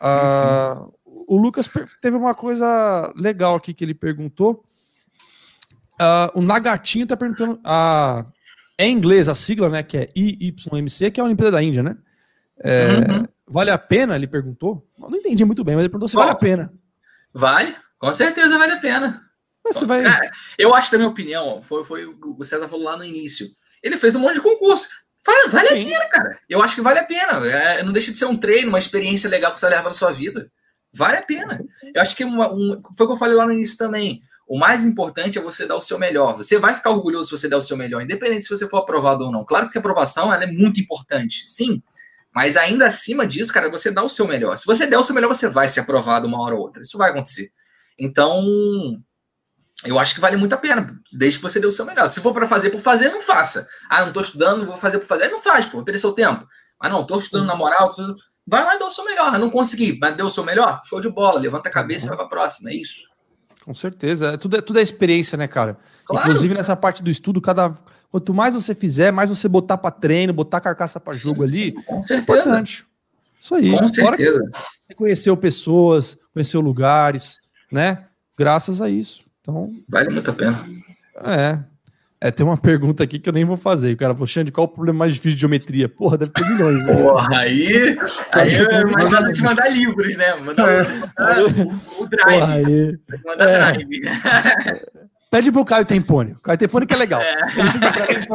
ah, 0.00 0.78
sim. 0.80 0.92
O 1.26 1.36
Lucas 1.36 1.68
teve 2.00 2.16
uma 2.16 2.34
coisa 2.34 3.12
legal 3.16 3.56
aqui 3.56 3.74
que 3.74 3.84
ele 3.84 3.94
perguntou. 3.94 4.64
Ah, 5.98 6.30
o 6.34 6.40
Nagatinho 6.40 7.06
tá 7.06 7.16
perguntando. 7.16 7.60
Ah, 7.64 8.26
é 8.78 8.86
em 8.86 8.92
inglês 8.92 9.28
a 9.28 9.34
sigla, 9.34 9.68
né? 9.68 9.82
Que 9.82 9.96
é 9.98 10.10
IYMC, 10.14 11.10
que 11.10 11.20
é 11.20 11.22
a 11.22 11.26
Olimpíada 11.26 11.52
da 11.52 11.62
Índia, 11.62 11.82
né? 11.82 11.96
É, 12.58 12.88
uhum. 12.88 13.26
Vale 13.46 13.70
a 13.70 13.78
pena? 13.78 14.16
Ele 14.16 14.26
perguntou. 14.26 14.86
Eu 15.00 15.10
não 15.10 15.18
entendi 15.18 15.44
muito 15.44 15.64
bem, 15.64 15.74
mas 15.74 15.84
ele 15.84 15.90
perguntou 15.90 16.08
se 16.08 16.14
Bom, 16.14 16.20
vale 16.20 16.32
a 16.32 16.36
pena. 16.36 16.72
Vale, 17.34 17.74
com 17.98 18.12
certeza 18.12 18.58
vale 18.58 18.72
a 18.72 18.78
pena. 18.78 19.22
Mas 19.64 19.76
você 19.76 19.86
vai... 19.86 20.02
Cara, 20.02 20.30
eu 20.58 20.74
acho, 20.74 20.90
da 20.90 20.98
minha 20.98 21.10
opinião, 21.10 21.62
foi, 21.62 21.84
foi 21.84 22.04
o 22.04 22.44
César 22.44 22.68
falou 22.68 22.84
lá 22.84 22.96
no 22.96 23.04
início. 23.04 23.46
Ele 23.82 23.96
fez 23.96 24.14
um 24.14 24.20
monte 24.20 24.34
de 24.34 24.40
concurso. 24.40 24.88
Vale, 25.24 25.48
vale 25.48 25.68
a 25.68 25.72
pena, 25.72 26.08
cara. 26.08 26.38
Eu 26.48 26.62
acho 26.62 26.74
que 26.74 26.80
vale 26.80 26.98
a 26.98 27.04
pena. 27.04 27.46
É, 27.46 27.82
não 27.82 27.92
deixa 27.92 28.10
de 28.10 28.18
ser 28.18 28.26
um 28.26 28.36
treino, 28.36 28.68
uma 28.68 28.78
experiência 28.78 29.30
legal 29.30 29.52
que 29.52 29.60
você 29.60 29.68
leva 29.68 29.82
para 29.82 29.92
sua 29.92 30.10
vida. 30.10 30.50
Vale 30.92 31.16
a 31.16 31.22
pena. 31.22 31.64
Eu 31.94 32.02
acho 32.02 32.14
que 32.16 32.24
uma, 32.24 32.52
um, 32.52 32.82
foi 32.96 33.06
o 33.06 33.08
que 33.08 33.14
eu 33.14 33.18
falei 33.18 33.36
lá 33.36 33.46
no 33.46 33.52
início 33.52 33.78
também. 33.78 34.20
O 34.46 34.58
mais 34.58 34.84
importante 34.84 35.38
é 35.38 35.40
você 35.40 35.64
dar 35.64 35.76
o 35.76 35.80
seu 35.80 35.98
melhor. 35.98 36.34
Você 36.34 36.58
vai 36.58 36.74
ficar 36.74 36.90
orgulhoso 36.90 37.28
se 37.28 37.40
você 37.40 37.48
der 37.48 37.56
o 37.56 37.60
seu 37.60 37.76
melhor, 37.76 38.02
independente 38.02 38.44
se 38.44 38.50
você 38.50 38.68
for 38.68 38.78
aprovado 38.78 39.24
ou 39.24 39.32
não. 39.32 39.44
Claro 39.44 39.70
que 39.70 39.78
a 39.78 39.80
aprovação 39.80 40.32
ela 40.32 40.44
é 40.44 40.46
muito 40.46 40.80
importante, 40.80 41.48
sim. 41.48 41.82
Mas 42.34 42.56
ainda 42.56 42.86
acima 42.86 43.26
disso, 43.26 43.52
cara, 43.52 43.70
você 43.70 43.90
dá 43.90 44.02
o 44.02 44.08
seu 44.08 44.26
melhor. 44.26 44.58
Se 44.58 44.66
você 44.66 44.86
der 44.86 44.98
o 44.98 45.02
seu 45.02 45.14
melhor, 45.14 45.28
você 45.28 45.48
vai 45.48 45.68
ser 45.68 45.80
aprovado 45.80 46.26
uma 46.26 46.42
hora 46.42 46.54
ou 46.54 46.62
outra. 46.62 46.82
Isso 46.82 46.98
vai 46.98 47.10
acontecer. 47.10 47.50
Então, 47.98 48.42
eu 49.84 49.98
acho 49.98 50.14
que 50.14 50.20
vale 50.20 50.36
muito 50.36 50.54
a 50.54 50.58
pena, 50.58 50.86
desde 51.12 51.38
que 51.38 51.42
você 51.42 51.58
dê 51.58 51.66
o 51.66 51.72
seu 51.72 51.84
melhor. 51.84 52.08
Se 52.08 52.20
for 52.20 52.32
para 52.32 52.46
fazer 52.46 52.70
por 52.70 52.80
fazer, 52.80 53.10
não 53.10 53.20
faça. 53.20 53.66
Ah, 53.88 54.00
não 54.00 54.08
estou 54.08 54.22
estudando, 54.22 54.64
vou 54.64 54.76
fazer 54.76 54.98
por 54.98 55.06
fazer. 55.06 55.28
Não 55.28 55.38
faz, 55.38 55.66
pô, 55.66 55.82
perder 55.82 55.98
seu 55.98 56.12
tempo. 56.12 56.46
Ah, 56.78 56.88
não, 56.88 57.02
estou 57.02 57.18
estudando 57.18 57.46
na 57.46 57.56
moral. 57.56 57.88
Vai 58.46 58.64
lá 58.64 58.76
e 58.76 58.78
dá 58.78 58.86
o 58.86 58.90
seu 58.90 59.04
melhor. 59.04 59.38
Não 59.38 59.50
consegui, 59.50 59.98
mas 60.00 60.16
deu 60.16 60.26
o 60.26 60.30
seu 60.30 60.44
melhor? 60.44 60.80
Show 60.84 61.00
de 61.00 61.08
bola. 61.08 61.40
Levanta 61.40 61.68
a 61.68 61.72
cabeça 61.72 62.06
e 62.06 62.08
vai 62.08 62.16
para 62.16 62.26
a 62.26 62.28
próxima. 62.28 62.70
É 62.70 62.74
isso. 62.74 63.08
Com 63.64 63.74
certeza. 63.74 64.30
É, 64.30 64.36
tudo, 64.36 64.56
é, 64.56 64.60
tudo 64.60 64.78
é 64.78 64.82
experiência, 64.82 65.38
né, 65.38 65.46
cara? 65.46 65.78
Claro. 66.04 66.26
Inclusive 66.26 66.54
nessa 66.54 66.76
parte 66.76 67.02
do 67.02 67.10
estudo, 67.10 67.40
cada 67.40 67.72
quanto 68.10 68.34
mais 68.34 68.54
você 68.54 68.74
fizer, 68.74 69.12
mais 69.12 69.30
você 69.30 69.48
botar 69.48 69.78
para 69.78 69.90
treino, 69.90 70.32
botar 70.32 70.60
carcaça 70.60 70.98
para 70.98 71.14
jogo 71.14 71.44
ali, 71.44 71.72
com 71.84 72.02
certeza. 72.02 72.14
é 72.14 72.18
importante. 72.18 72.86
Isso 73.40 73.54
aí. 73.54 73.70
Com 73.70 73.88
certeza. 73.88 74.50
Conheceu 74.96 75.36
pessoas, 75.36 76.18
conheceu 76.32 76.60
lugares, 76.60 77.38
né? 77.70 78.06
Graças 78.36 78.82
a 78.82 78.90
isso. 78.90 79.24
Então. 79.42 79.70
Vale 79.88 80.08
muito 80.08 80.30
a 80.30 80.34
pena. 80.34 80.58
É. 81.24 81.58
É, 82.24 82.30
tem 82.30 82.46
uma 82.46 82.56
pergunta 82.56 83.02
aqui 83.02 83.18
que 83.18 83.28
eu 83.28 83.32
nem 83.32 83.44
vou 83.44 83.56
fazer. 83.56 83.92
O 83.92 83.96
cara 83.96 84.14
falou, 84.14 84.28
Xande, 84.28 84.52
qual 84.52 84.66
o 84.66 84.68
problema 84.68 85.00
mais 85.00 85.14
difícil 85.14 85.34
de 85.34 85.40
geometria? 85.40 85.88
Porra, 85.88 86.18
deve 86.18 86.30
ter 86.30 86.48
milhões. 86.48 86.82
Né? 86.84 86.94
Porra, 86.94 87.36
aí. 87.36 87.98
Aí 88.30 88.54
eu 88.54 88.88
imagino 88.88 89.32
te 89.32 89.42
mandar 89.42 89.68
livros, 89.70 90.16
né? 90.16 90.36
Mandar 90.36 90.68
é. 90.72 90.82
o, 91.42 92.02
o, 92.02 92.06
drive. 92.06 92.40
Porra, 92.40 92.54
aí. 92.54 92.98
Mandar 93.26 93.48
é. 93.48 93.58
drive. 93.58 93.88
Pede 95.32 95.50
pro 95.50 95.64
Caio 95.64 95.84
Tempone. 95.84 96.32
O 96.32 96.40
Caio 96.40 96.58
Tempone 96.58 96.86
que 96.86 96.94
é 96.94 96.96
legal. 96.96 97.20
É. 97.20 97.32
Ele 98.10 98.26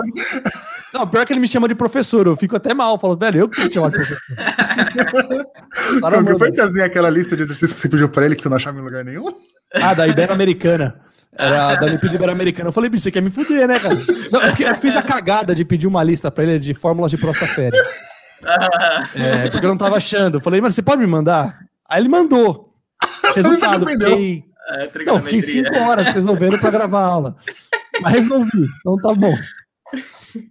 Não, 0.93 1.07
pior 1.07 1.25
que 1.25 1.31
ele 1.31 1.39
me 1.39 1.47
chama 1.47 1.69
de 1.69 1.75
professor. 1.75 2.27
Eu 2.27 2.35
fico 2.35 2.57
até 2.57 2.73
mal. 2.73 2.99
Falo, 2.99 3.15
velho, 3.15 3.39
eu 3.39 3.47
que 3.47 3.69
te 3.69 3.75
chamar 3.75 3.89
de 3.89 3.97
professor. 3.97 4.17
Como 6.01 6.25
que 6.25 6.37
foi 6.37 6.53
fazer 6.53 6.83
aquela 6.83 7.09
lista 7.09 7.35
de 7.35 7.43
exercícios 7.43 7.73
que 7.73 7.79
você 7.81 7.89
pediu 7.89 8.09
pra 8.09 8.25
ele 8.25 8.35
que 8.35 8.43
você 8.43 8.49
não 8.49 8.57
achava 8.57 8.79
em 8.79 8.83
lugar 8.83 9.03
nenhum? 9.03 9.25
Ah, 9.73 9.93
da 9.93 10.07
Ibero-Americana. 10.07 10.99
Era 11.37 11.75
da 11.79 11.85
Olimpíada 11.85 12.15
Ibero-Americana. 12.15 12.69
Eu 12.69 12.73
falei, 12.73 12.89
bicho, 12.89 13.03
você 13.03 13.11
quer 13.11 13.21
me 13.21 13.29
fuder, 13.29 13.67
né, 13.67 13.79
cara? 13.79 13.95
Não, 14.31 14.41
eu 14.41 14.75
fiz 14.75 14.95
a 14.95 15.01
cagada 15.01 15.53
de 15.53 15.63
pedir 15.65 15.87
uma 15.87 16.03
lista 16.03 16.31
pra 16.31 16.43
ele 16.43 16.59
de 16.59 16.73
fórmulas 16.73 17.11
de 17.11 17.17
prostaférias. 17.17 17.81
É, 19.15 19.49
porque 19.49 19.65
eu 19.65 19.69
não 19.69 19.77
tava 19.77 19.97
achando. 19.97 20.37
Eu 20.37 20.41
falei, 20.41 20.61
mas 20.61 20.75
você 20.75 20.83
pode 20.83 21.01
me 21.01 21.07
mandar? 21.07 21.57
Aí 21.89 21.99
ele 21.99 22.07
mandou. 22.07 22.71
Resultado, 23.35 23.87
fiquei... 23.87 24.43
É, 24.69 25.03
não, 25.05 25.19
fiquei 25.19 25.41
cinco 25.41 25.75
horas 25.79 26.09
resolvendo 26.09 26.59
pra 26.59 26.69
gravar 26.69 26.99
a 26.99 27.05
aula. 27.05 27.35
Mas 27.99 28.13
resolvi, 28.13 28.67
então 28.79 28.95
tá 28.97 29.13
bom. 29.15 29.35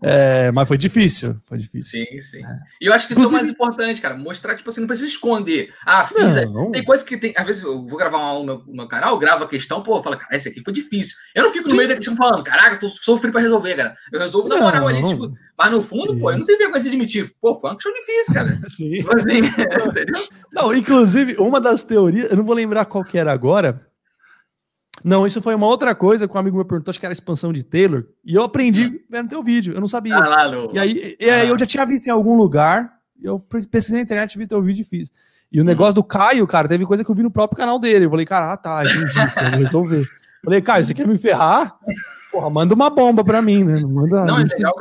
É, 0.03 0.51
mas 0.53 0.68
foi 0.68 0.78
difícil, 0.78 1.37
foi 1.45 1.59
difícil. 1.59 2.05
Sim, 2.05 2.20
sim. 2.20 2.45
É. 2.45 2.59
E 2.80 2.87
eu 2.87 2.93
acho 2.93 3.07
que 3.07 3.12
isso 3.12 3.22
Inclusive... 3.22 3.37
é 3.37 3.43
o 3.43 3.43
mais 3.43 3.55
importante, 3.55 4.01
cara. 4.01 4.16
Mostrar, 4.16 4.57
tipo 4.57 4.68
assim, 4.68 4.80
não 4.80 4.87
precisa 4.87 5.09
esconder. 5.09 5.72
Ah, 5.84 6.05
fiz. 6.07 6.51
Não. 6.51 6.70
Tem 6.70 6.84
coisa 6.84 7.05
que 7.05 7.16
tem. 7.16 7.32
Às 7.37 7.47
vezes 7.47 7.62
eu 7.62 7.87
vou 7.87 7.99
gravar 7.99 8.32
um 8.34 8.41
no 8.41 8.45
meu, 8.45 8.64
no 8.66 8.74
meu 8.74 8.89
canal, 8.89 9.18
gravo 9.18 9.45
a 9.45 9.49
questão, 9.49 9.82
pô, 9.82 10.03
fala, 10.03 10.16
cara, 10.16 10.37
esse 10.37 10.49
aqui 10.49 10.62
foi 10.62 10.72
difícil. 10.72 11.16
Eu 11.34 11.45
não 11.45 11.53
fico 11.53 11.68
no 11.68 11.76
meio 11.76 11.89
da 11.89 11.97
questão 11.97 12.16
falando, 12.16 12.43
caraca, 12.43 12.78
tô 12.78 12.89
sofri 12.89 13.30
pra 13.30 13.41
resolver, 13.41 13.74
cara. 13.74 13.95
Eu 14.12 14.20
resolvo 14.20 14.49
na 14.49 14.57
moral 14.57 14.89
ali, 14.89 15.03
tipo. 15.07 15.32
Mas 15.59 15.70
no 15.70 15.80
fundo, 15.80 16.18
pô, 16.18 16.30
eu 16.30 16.39
não 16.39 16.45
tenho 16.45 16.59
vergonha 16.59 16.82
de 16.82 16.89
admitir. 16.89 17.32
Pô, 17.41 17.55
foi 17.55 17.70
uma 17.70 17.76
questão 17.76 17.93
difícil, 17.93 18.34
cara. 18.34 18.59
Sim. 18.68 18.91
Tipo 18.93 19.14
assim, 19.14 19.39
entendeu? 19.89 20.24
Não, 20.53 20.74
inclusive, 20.74 21.37
uma 21.39 21.61
das 21.61 21.82
teorias, 21.82 22.30
eu 22.30 22.37
não 22.37 22.45
vou 22.45 22.55
lembrar 22.55 22.84
qual 22.84 23.03
que 23.03 23.18
era 23.18 23.32
agora, 23.32 23.80
não, 25.05 25.26
isso 25.26 25.40
foi 25.42 25.55
uma 25.55 25.66
outra 25.66 25.94
coisa 25.94 26.26
que 26.26 26.34
um 26.34 26.38
amigo 26.38 26.57
meu 26.57 26.64
perguntou, 26.64 26.90
acho 26.90 26.99
que 26.99 27.07
era 27.07 27.12
a 27.12 27.14
expansão 27.14 27.53
de 27.53 27.62
Taylor, 27.62 28.05
e 28.24 28.34
eu 28.34 28.42
aprendi 28.42 29.01
vendo 29.09 29.28
teu 29.28 29.42
vídeo, 29.42 29.74
eu 29.74 29.80
não 29.80 29.86
sabia. 29.86 30.16
Ah, 30.16 30.47
lá. 30.47 30.51
E 30.72 30.78
aí, 30.78 31.16
e 31.20 31.30
aí 31.30 31.47
ah. 31.47 31.47
eu 31.47 31.59
já 31.59 31.66
tinha 31.66 31.86
visto 31.86 32.07
em 32.07 32.11
algum 32.11 32.36
lugar, 32.36 32.92
eu 33.22 33.38
pesquisei 33.38 33.99
na 33.99 34.03
internet, 34.03 34.36
vi 34.36 34.47
teu 34.47 34.62
vídeo 34.62 34.82
e 34.82 34.84
fiz. 34.84 35.11
E 35.51 35.61
o 35.61 35.62
hum. 35.62 35.66
negócio 35.66 35.94
do 35.94 36.05
Caio, 36.05 36.47
cara, 36.47 36.68
teve 36.68 36.84
coisa 36.84 37.05
que 37.05 37.11
eu 37.11 37.14
vi 37.14 37.22
no 37.22 37.30
próprio 37.30 37.57
canal 37.57 37.78
dele. 37.78 38.07
Eu 38.07 38.11
falei, 38.11 38.26
cara, 38.26 38.53
ah, 38.53 38.57
tá, 38.57 38.82
entendi, 38.84 39.12
vou 39.51 39.61
resolver. 39.61 40.05
Falei, 40.44 40.61
Caio, 40.62 40.84
você 40.84 40.94
quer 40.94 41.07
me 41.07 41.18
ferrar? 41.18 41.76
Porra, 42.30 42.51
manda 42.51 42.74
uma 42.74 42.90
bomba 42.90 43.24
pra 43.24 43.40
mim, 43.40 43.64
né? 43.64 43.80
Não, 43.80 43.88
manda 43.88 44.24
não 44.24 44.38
é 44.38 44.44
legal 44.44 44.74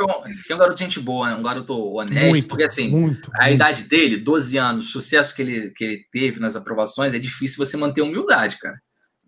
que 0.46 0.52
é 0.52 0.56
um 0.56 0.60
garoto 0.60 0.80
gente 0.80 1.00
boa, 1.00 1.30
né? 1.30 1.36
Um 1.36 1.44
garoto 1.44 1.74
honesto, 1.96 2.28
muito, 2.28 2.48
porque 2.48 2.64
assim, 2.64 2.90
muito, 2.90 3.32
a 3.34 3.44
muito. 3.44 3.56
idade 3.56 3.84
dele, 3.84 4.18
12 4.18 4.58
anos, 4.58 4.86
o 4.88 4.90
sucesso 4.90 5.34
que 5.36 5.42
ele, 5.42 5.70
que 5.72 5.84
ele 5.84 6.00
teve 6.12 6.40
nas 6.40 6.56
aprovações, 6.56 7.14
é 7.14 7.20
difícil 7.20 7.64
você 7.64 7.78
manter 7.78 8.02
humildade, 8.02 8.58
cara. 8.60 8.78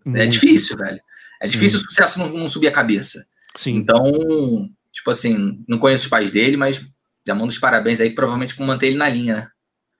É 0.07 0.09
Muito. 0.09 0.21
É 0.21 0.27
difícil, 0.27 0.77
velho. 0.77 0.99
É 1.41 1.45
Sim. 1.45 1.51
difícil 1.51 1.79
o 1.79 1.81
sucesso 1.81 2.19
não, 2.19 2.29
não, 2.29 2.49
subir 2.49 2.67
a 2.67 2.71
cabeça. 2.71 3.25
Sim. 3.55 3.75
Então, 3.75 4.03
tipo 4.91 5.09
assim, 5.11 5.63
não 5.67 5.77
conheço 5.77 6.05
os 6.05 6.09
pais 6.09 6.31
dele, 6.31 6.57
mas 6.57 6.85
já 7.25 7.35
mando 7.35 7.49
os 7.49 7.59
parabéns 7.59 7.99
aí, 7.99 8.09
que 8.09 8.15
provavelmente 8.15 8.55
com 8.55 8.65
manter 8.65 8.87
ele 8.87 8.97
na 8.97 9.09
linha, 9.09 9.35
né? 9.35 9.47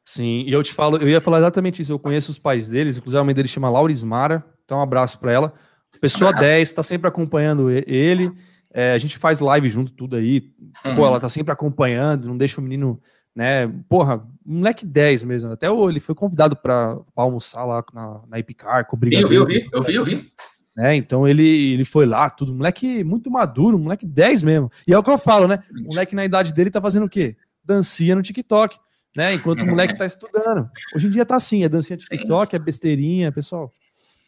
Sim, 0.05 0.45
e 0.47 0.53
eu 0.53 0.63
te 0.63 0.71
falo, 0.71 0.97
eu 0.97 1.09
ia 1.09 1.19
falar 1.19 1.39
exatamente 1.39 1.81
isso. 1.81 1.91
Eu 1.91 1.99
conheço 1.99 2.31
os 2.31 2.39
pais 2.39 2.69
deles, 2.69 2.97
inclusive 2.97 3.19
a 3.19 3.23
mãe 3.23 3.35
dele 3.35 3.47
chama 3.47 3.69
Laurismara, 3.69 4.43
então 4.63 4.77
um 4.77 4.81
abraço 4.81 5.19
para 5.19 5.33
ela. 5.33 5.53
Pessoa 5.99 6.31
um 6.31 6.39
10, 6.39 6.73
tá 6.73 6.81
sempre 6.81 7.09
acompanhando 7.09 7.69
ele. 7.69 8.31
É, 8.73 8.93
a 8.93 8.97
gente 8.97 9.17
faz 9.17 9.39
live 9.39 9.67
junto, 9.67 9.91
tudo 9.91 10.15
aí. 10.15 10.49
Uhum. 10.85 10.95
Pô, 10.95 11.05
ela 11.05 11.19
tá 11.19 11.27
sempre 11.27 11.51
acompanhando, 11.51 12.27
não 12.27 12.37
deixa 12.37 12.61
o 12.61 12.63
menino, 12.63 13.01
né? 13.37 13.71
Porra, 13.87 14.27
moleque 14.43 14.83
10 14.83 15.21
mesmo. 15.21 15.51
Até 15.51 15.67
ele 15.67 15.99
foi 15.99 16.15
convidado 16.15 16.55
para 16.55 16.97
almoçar 17.15 17.63
lá 17.65 17.83
na, 17.93 18.21
na 18.27 18.39
Epicar, 18.39 18.87
com 18.87 18.97
Sim, 18.97 19.17
eu 19.17 19.27
vi, 19.27 19.35
eu 19.35 19.45
vi, 19.45 19.69
eu 19.71 19.83
vi, 19.83 19.93
eu 19.93 20.03
vi. 20.03 20.31
Né? 20.75 20.95
Então 20.95 21.27
ele, 21.27 21.73
ele 21.73 21.85
foi 21.85 22.07
lá, 22.07 22.31
tudo, 22.31 22.51
moleque 22.51 23.03
muito 23.03 23.29
maduro, 23.29 23.77
moleque 23.77 24.07
10 24.07 24.41
mesmo. 24.41 24.71
E 24.87 24.93
é 24.93 24.97
o 24.97 25.03
que 25.03 25.11
eu 25.11 25.19
falo, 25.19 25.47
né? 25.47 25.59
O 25.71 25.83
moleque 25.89 26.15
na 26.15 26.25
idade 26.25 26.51
dele 26.51 26.71
tá 26.71 26.81
fazendo 26.81 27.05
o 27.05 27.09
quê? 27.09 27.37
Dancinha 27.63 28.15
no 28.15 28.23
TikTok, 28.23 28.75
né? 29.15 29.35
Enquanto 29.35 29.61
o 29.61 29.67
moleque 29.67 29.95
tá 29.95 30.05
estudando. 30.07 30.67
Hoje 30.95 31.05
em 31.05 31.11
dia 31.11 31.23
tá 31.23 31.35
assim, 31.35 31.63
é 31.63 31.69
dancinha 31.69 31.95
TikTok, 31.95 32.55
é 32.55 32.59
besteirinha, 32.59 33.31
pessoal. 33.31 33.71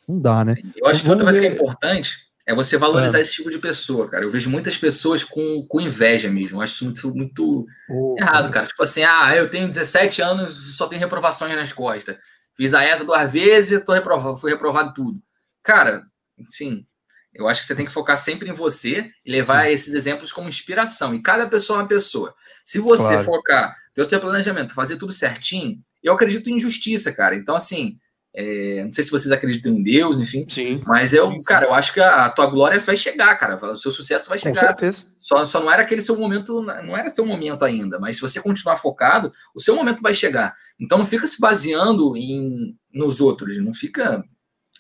Não 0.08 0.20
dá, 0.20 0.46
né? 0.46 0.54
Sim. 0.54 0.72
Eu 0.76 0.86
acho 0.86 1.02
que 1.02 1.10
outra 1.10 1.26
coisa 1.26 1.42
que 1.42 1.48
é 1.48 1.52
importante 1.52 2.29
é 2.50 2.56
você 2.56 2.78
valorizar 2.78 3.20
é. 3.20 3.22
esse 3.22 3.34
tipo 3.34 3.52
de 3.52 3.60
pessoa, 3.60 4.10
cara. 4.10 4.26
Eu 4.26 4.32
vejo 4.32 4.50
muitas 4.50 4.76
pessoas 4.76 5.24
com, 5.24 5.64
com 5.68 5.80
inveja 5.80 6.32
mesmo. 6.32 6.58
Eu 6.58 6.62
acho 6.62 6.74
isso 6.74 6.86
muito, 6.86 7.16
muito 7.16 7.68
oh, 7.88 8.16
errado, 8.18 8.50
cara. 8.50 8.66
Tipo 8.66 8.82
assim, 8.82 9.04
ah, 9.04 9.36
eu 9.36 9.48
tenho 9.48 9.70
17 9.70 10.20
anos 10.24 10.76
só 10.76 10.88
tenho 10.88 11.00
reprovações 11.00 11.56
nas 11.56 11.72
costas. 11.72 12.18
Fiz 12.58 12.74
a 12.74 12.84
ESA 12.84 13.06
duas 13.06 13.32
vezes 13.32 13.86
tô 13.86 13.94
reprovado, 13.94 14.36
fui 14.36 14.50
reprovado 14.50 14.96
tudo. 14.96 15.22
Cara, 15.62 16.02
sim, 16.50 16.88
eu 17.36 17.48
acho 17.48 17.62
que 17.62 17.68
você 17.68 17.76
tem 17.76 17.86
que 17.86 17.92
focar 17.92 18.18
sempre 18.18 18.50
em 18.50 18.54
você 18.54 19.12
e 19.24 19.32
levar 19.32 19.68
sim. 19.68 19.74
esses 19.74 19.94
exemplos 19.94 20.32
como 20.32 20.50
inspiração. 20.50 21.14
E 21.14 21.22
cada 21.22 21.48
pessoa 21.48 21.78
é 21.78 21.82
uma 21.84 21.88
pessoa. 21.88 22.34
Se 22.66 22.80
você 22.80 23.04
claro. 23.04 23.26
focar, 23.26 23.76
ter 23.94 24.02
o 24.02 24.06
seu 24.06 24.20
planejamento, 24.20 24.74
fazer 24.74 24.98
tudo 24.98 25.14
certinho, 25.14 25.78
eu 26.02 26.14
acredito 26.14 26.50
em 26.50 26.60
justiça, 26.60 27.12
cara. 27.12 27.36
Então, 27.36 27.56
assim, 27.56 28.00
é, 28.36 28.84
não 28.84 28.94
sei 28.94 29.04
se 29.04 29.12
vocês 29.12 29.32
acreditam 29.32 29.74
em 29.74 29.82
Deus, 29.82 30.20
enfim. 30.20 30.46
Sim. 30.48 30.82
Mas 30.86 31.14
eu, 31.14 31.32
sim, 31.32 31.40
sim. 31.40 31.46
cara, 31.46 31.66
eu 31.66 31.74
acho 31.74 31.94
que 31.94 32.00
a, 32.00 32.30
tua 32.30 32.46
glória 32.46 32.80
vai 32.80 32.96
chegar, 32.96 33.36
cara. 33.38 33.56
O 33.56 33.76
seu 33.76 33.92
sucesso 33.92 34.30
vai 34.30 34.38
chegar. 34.38 34.60
Com 34.62 34.68
certeza. 34.68 35.06
Só, 35.18 35.44
só 35.46 35.60
não 35.60 35.72
era 35.72 35.82
aquele 35.82 36.02
seu 36.02 36.16
momento, 36.16 36.62
não 36.62 36.96
era 36.96 37.10
seu 37.10 37.26
momento 37.26 37.66
ainda. 37.66 38.00
Mas 38.00 38.18
se 38.18 38.22
você 38.22 38.40
continuar 38.42 38.78
focado, 38.78 39.32
o 39.56 39.60
seu 39.60 39.76
momento 39.76 40.02
vai 40.02 40.14
chegar. 40.14 40.56
Então 40.80 40.98
não 40.98 41.06
fica 41.06 41.26
se 41.26 41.40
baseando 41.40 42.16
em 42.16 42.76
nos 42.94 43.20
outros, 43.20 43.58
não 43.58 43.74
fica 43.74 44.24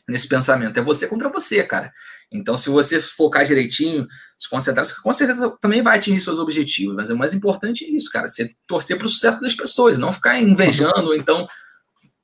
nesse 0.07 0.27
pensamento. 0.27 0.77
É 0.77 0.83
você 0.83 1.07
contra 1.07 1.29
você, 1.29 1.63
cara. 1.63 1.91
Então, 2.31 2.55
se 2.55 2.69
você 2.69 2.99
focar 2.99 3.43
direitinho, 3.43 4.07
se 4.37 4.47
concentrar, 4.47 4.85
você 4.85 4.93
com 5.01 5.11
certeza 5.11 5.49
também 5.59 5.81
vai 5.81 5.97
atingir 5.97 6.21
seus 6.21 6.37
objetivos. 6.39 6.95
Mas 6.95 7.09
o 7.09 7.17
mais 7.17 7.33
importante 7.33 7.85
é 7.85 7.89
isso, 7.89 8.09
cara. 8.11 8.27
Você 8.27 8.51
torcer 8.67 8.97
para 8.97 9.07
o 9.07 9.09
sucesso 9.09 9.41
das 9.41 9.55
pessoas, 9.55 9.97
não 9.97 10.13
ficar 10.13 10.39
invejando, 10.39 11.07
ou 11.07 11.15
então 11.15 11.47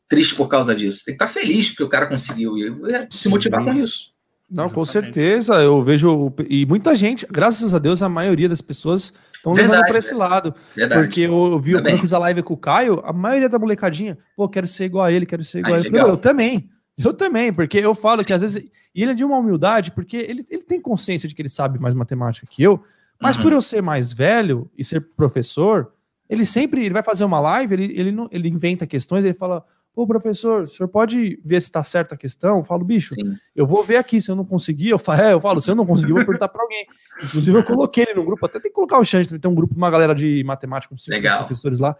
triste 0.07 0.35
por 0.35 0.47
causa 0.47 0.75
disso. 0.75 1.03
Tem 1.05 1.17
que 1.17 1.23
estar 1.23 1.33
feliz 1.33 1.69
porque 1.69 1.83
o 1.83 1.89
cara 1.89 2.07
conseguiu 2.07 2.57
e 2.57 3.07
se 3.11 3.29
motivar 3.29 3.63
com 3.63 3.73
isso. 3.73 4.15
Não, 4.49 4.69
com 4.69 4.85
certeza. 4.85 5.55
Eu 5.55 5.81
vejo. 5.81 6.31
E 6.47 6.65
muita 6.65 6.95
gente, 6.95 7.25
graças 7.29 7.73
a 7.73 7.79
Deus, 7.79 8.03
a 8.03 8.09
maioria 8.09 8.47
das 8.47 8.61
pessoas 8.61 9.11
estão 9.35 9.53
levando 9.53 9.85
para 9.85 9.97
esse 9.97 10.13
lado. 10.13 10.53
Verdade. 10.75 11.01
Porque 11.01 11.21
eu, 11.21 11.59
vi 11.59 11.73
também. 11.73 11.83
quando 11.83 11.95
eu 11.95 12.01
fiz 12.01 12.13
a 12.13 12.19
live 12.19 12.43
com 12.43 12.53
o 12.53 12.57
Caio, 12.57 13.01
a 13.03 13.11
maioria 13.11 13.49
da 13.49 13.57
molecadinha, 13.57 14.17
pô, 14.35 14.47
quero 14.47 14.67
ser 14.67 14.85
igual 14.85 15.05
a 15.05 15.11
ele, 15.11 15.25
quero 15.25 15.43
ser 15.43 15.59
igual 15.59 15.75
Ai, 15.75 15.81
a 15.81 15.85
ele. 15.85 15.97
Eu, 15.97 16.07
eu 16.09 16.17
também. 16.17 16.69
Eu 16.97 17.13
também, 17.13 17.51
porque 17.51 17.77
eu 17.77 17.93
falo 17.93 18.23
que 18.23 18.31
às 18.31 18.41
vezes. 18.41 18.69
E 18.93 19.01
ele 19.01 19.11
é 19.11 19.15
de 19.15 19.25
uma 19.25 19.37
humildade, 19.37 19.91
porque 19.91 20.15
ele, 20.15 20.45
ele 20.49 20.63
tem 20.63 20.79
consciência 20.79 21.27
de 21.27 21.35
que 21.35 21.41
ele 21.41 21.49
sabe 21.49 21.79
mais 21.79 21.93
matemática 21.93 22.47
que 22.49 22.63
eu, 22.63 22.81
mas 23.21 23.35
uhum. 23.35 23.43
por 23.43 23.51
eu 23.51 23.61
ser 23.61 23.81
mais 23.81 24.13
velho 24.13 24.69
e 24.77 24.83
ser 24.83 25.01
professor, 25.01 25.91
ele 26.29 26.45
sempre 26.45 26.85
ele 26.85 26.93
vai 26.93 27.03
fazer 27.03 27.25
uma 27.25 27.39
live, 27.39 27.73
ele, 27.73 27.99
ele, 27.99 28.11
não, 28.11 28.29
ele 28.31 28.47
inventa 28.47 28.87
questões, 28.87 29.25
ele 29.25 29.33
fala: 29.33 29.63
Pô, 29.95 30.05
professor, 30.05 30.63
o 30.63 30.67
senhor 30.67 30.89
pode 30.89 31.39
ver 31.43 31.61
se 31.61 31.69
está 31.69 31.81
certa 31.81 32.15
a 32.15 32.17
questão? 32.17 32.57
Eu 32.57 32.63
falo, 32.65 32.83
bicho, 32.83 33.13
Sim. 33.13 33.37
eu 33.55 33.65
vou 33.65 33.81
ver 33.81 33.95
aqui. 33.95 34.19
Se 34.19 34.29
eu 34.29 34.35
não 34.35 34.43
conseguir, 34.43 34.89
eu 34.89 34.99
falo, 34.99 35.21
é, 35.21 35.31
eu 35.31 35.39
falo, 35.39 35.61
se 35.61 35.71
eu 35.71 35.75
não 35.75 35.85
conseguir, 35.85 36.11
eu 36.11 36.17
vou 36.17 36.25
perguntar 36.25 36.49
para 36.49 36.61
alguém. 36.61 36.85
Inclusive, 37.23 37.57
eu 37.57 37.63
coloquei 37.63 38.03
ele 38.03 38.15
no 38.15 38.25
grupo, 38.25 38.45
até 38.45 38.59
tem 38.59 38.69
que 38.69 38.75
colocar 38.75 38.99
o 38.99 39.05
Xande, 39.05 39.39
tem 39.39 39.49
um 39.49 39.55
grupo, 39.55 39.73
uma 39.73 39.89
galera 39.89 40.13
de 40.13 40.43
matemática, 40.43 40.93
com 40.93 41.45
professores 41.45 41.79
lá. 41.79 41.95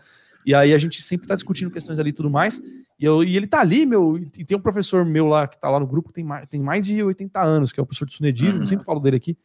E 0.45 0.53
aí 0.53 0.73
a 0.73 0.77
gente 0.77 1.01
sempre 1.01 1.23
está 1.23 1.35
discutindo 1.35 1.71
questões 1.71 1.97
ali 1.97 2.09
e 2.09 2.13
tudo 2.13 2.29
mais. 2.29 2.61
E, 2.99 3.05
eu, 3.05 3.23
e 3.23 3.37
ele 3.37 3.47
tá 3.47 3.61
ali, 3.61 3.85
meu, 3.85 4.17
e 4.17 4.43
tem 4.43 4.57
um 4.57 4.61
professor 4.61 5.05
meu 5.05 5.27
lá 5.27 5.47
que 5.47 5.57
tá 5.57 5.69
lá 5.69 5.79
no 5.79 5.87
grupo 5.87 6.09
que 6.09 6.15
tem 6.15 6.23
mais, 6.23 6.45
tem 6.47 6.59
mais 6.59 6.85
de 6.85 7.01
80 7.01 7.41
anos, 7.41 7.71
que 7.71 7.79
é 7.79 7.83
o 7.83 7.85
professor 7.85 8.05
de 8.05 8.13
Sunedir, 8.13 8.53
uhum. 8.53 8.59
eu 8.59 8.65
sempre 8.65 8.83
falo 8.83 8.99
dele 8.99 9.15
aqui. 9.15 9.37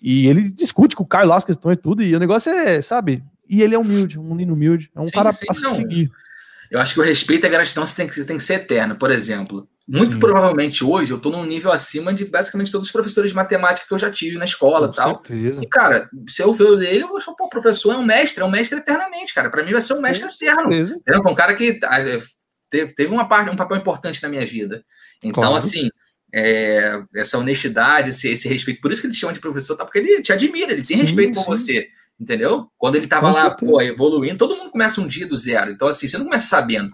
E 0.00 0.28
ele 0.28 0.48
discute 0.48 0.94
com 0.94 1.02
o 1.02 1.06
Caio 1.06 1.28
lá 1.28 1.36
as 1.36 1.44
questões 1.44 1.76
e 1.76 1.80
tudo, 1.80 2.02
e 2.02 2.14
o 2.14 2.20
negócio 2.20 2.52
é, 2.52 2.80
sabe? 2.80 3.24
E 3.48 3.62
ele 3.62 3.74
é 3.74 3.78
humilde, 3.78 4.18
um 4.18 4.30
menino 4.30 4.54
humilde, 4.54 4.90
é 4.94 5.00
um 5.00 5.06
sim, 5.06 5.12
cara 5.12 5.32
sim, 5.32 5.46
a 5.48 5.54
se 5.54 5.68
seguir. 5.74 6.10
Eu 6.70 6.80
acho 6.80 6.94
que 6.94 7.00
o 7.00 7.02
respeito 7.02 7.44
e 7.44 7.46
a 7.46 7.50
gratidão 7.50 7.84
você 7.84 7.96
tem 7.96 8.06
que, 8.06 8.14
você 8.14 8.24
tem 8.24 8.36
que 8.36 8.42
ser 8.42 8.54
eterno. 8.54 8.96
Por 8.96 9.10
exemplo, 9.10 9.68
muito 9.88 10.14
Sim. 10.14 10.18
provavelmente 10.18 10.84
hoje 10.84 11.12
eu 11.12 11.16
estou 11.16 11.30
num 11.30 11.44
nível 11.44 11.70
acima 11.70 12.12
de 12.12 12.24
basicamente 12.24 12.72
todos 12.72 12.88
os 12.88 12.92
professores 12.92 13.30
de 13.30 13.36
matemática 13.36 13.86
que 13.86 13.94
eu 13.94 13.98
já 13.98 14.10
tive 14.10 14.36
na 14.36 14.44
escola 14.44 14.88
Com 14.88 14.94
tal. 14.94 15.14
Certeza. 15.14 15.62
E, 15.62 15.68
cara, 15.68 16.10
se 16.28 16.42
eu 16.42 16.52
ver 16.52 16.82
ele, 16.82 17.04
eu 17.04 17.20
falo, 17.20 17.36
pô, 17.36 17.44
o 17.44 17.48
professor 17.48 17.94
é 17.94 17.96
um 17.96 18.04
mestre, 18.04 18.42
é 18.42 18.46
um 18.46 18.50
mestre 18.50 18.78
eternamente, 18.78 19.32
cara. 19.32 19.48
Para 19.48 19.64
mim 19.64 19.72
vai 19.72 19.80
ser 19.80 19.94
um 19.94 20.00
mestre 20.00 20.28
Com 20.28 20.34
eterno. 20.34 20.72
Certeza. 20.72 21.22
Foi 21.22 21.32
um 21.32 21.36
cara 21.36 21.54
que 21.54 21.78
ah, 21.84 22.00
é, 22.00 22.18
teve, 22.96 23.12
uma 23.12 23.28
parte, 23.28 23.48
um 23.48 23.56
papel 23.56 23.76
importante 23.76 24.20
na 24.22 24.28
minha 24.28 24.44
vida. 24.44 24.84
Então, 25.22 25.42
claro. 25.42 25.54
assim, 25.54 25.88
é, 26.34 27.00
essa 27.14 27.38
honestidade, 27.38 28.10
esse, 28.10 28.28
esse, 28.28 28.48
respeito, 28.48 28.80
por 28.80 28.90
isso 28.90 29.00
que 29.00 29.06
ele 29.06 29.14
chama 29.14 29.32
de 29.32 29.40
professor, 29.40 29.76
tá? 29.76 29.84
Porque 29.84 30.00
ele 30.00 30.20
te 30.20 30.32
admira, 30.32 30.72
ele 30.72 30.82
tem 30.82 30.96
sim, 30.96 31.02
respeito 31.04 31.38
sim. 31.38 31.44
por 31.44 31.46
você. 31.46 31.88
Entendeu? 32.18 32.68
Quando 32.78 32.96
ele 32.96 33.04
estava 33.04 33.30
lá, 33.30 33.50
pô, 33.50 33.80
evoluindo, 33.80 34.38
todo 34.38 34.56
mundo 34.56 34.70
começa 34.70 35.00
um 35.00 35.06
dia 35.06 35.26
do 35.26 35.36
zero. 35.36 35.70
Então, 35.70 35.86
assim, 35.86 36.08
você 36.08 36.16
não 36.16 36.24
começa 36.24 36.46
sabendo. 36.46 36.90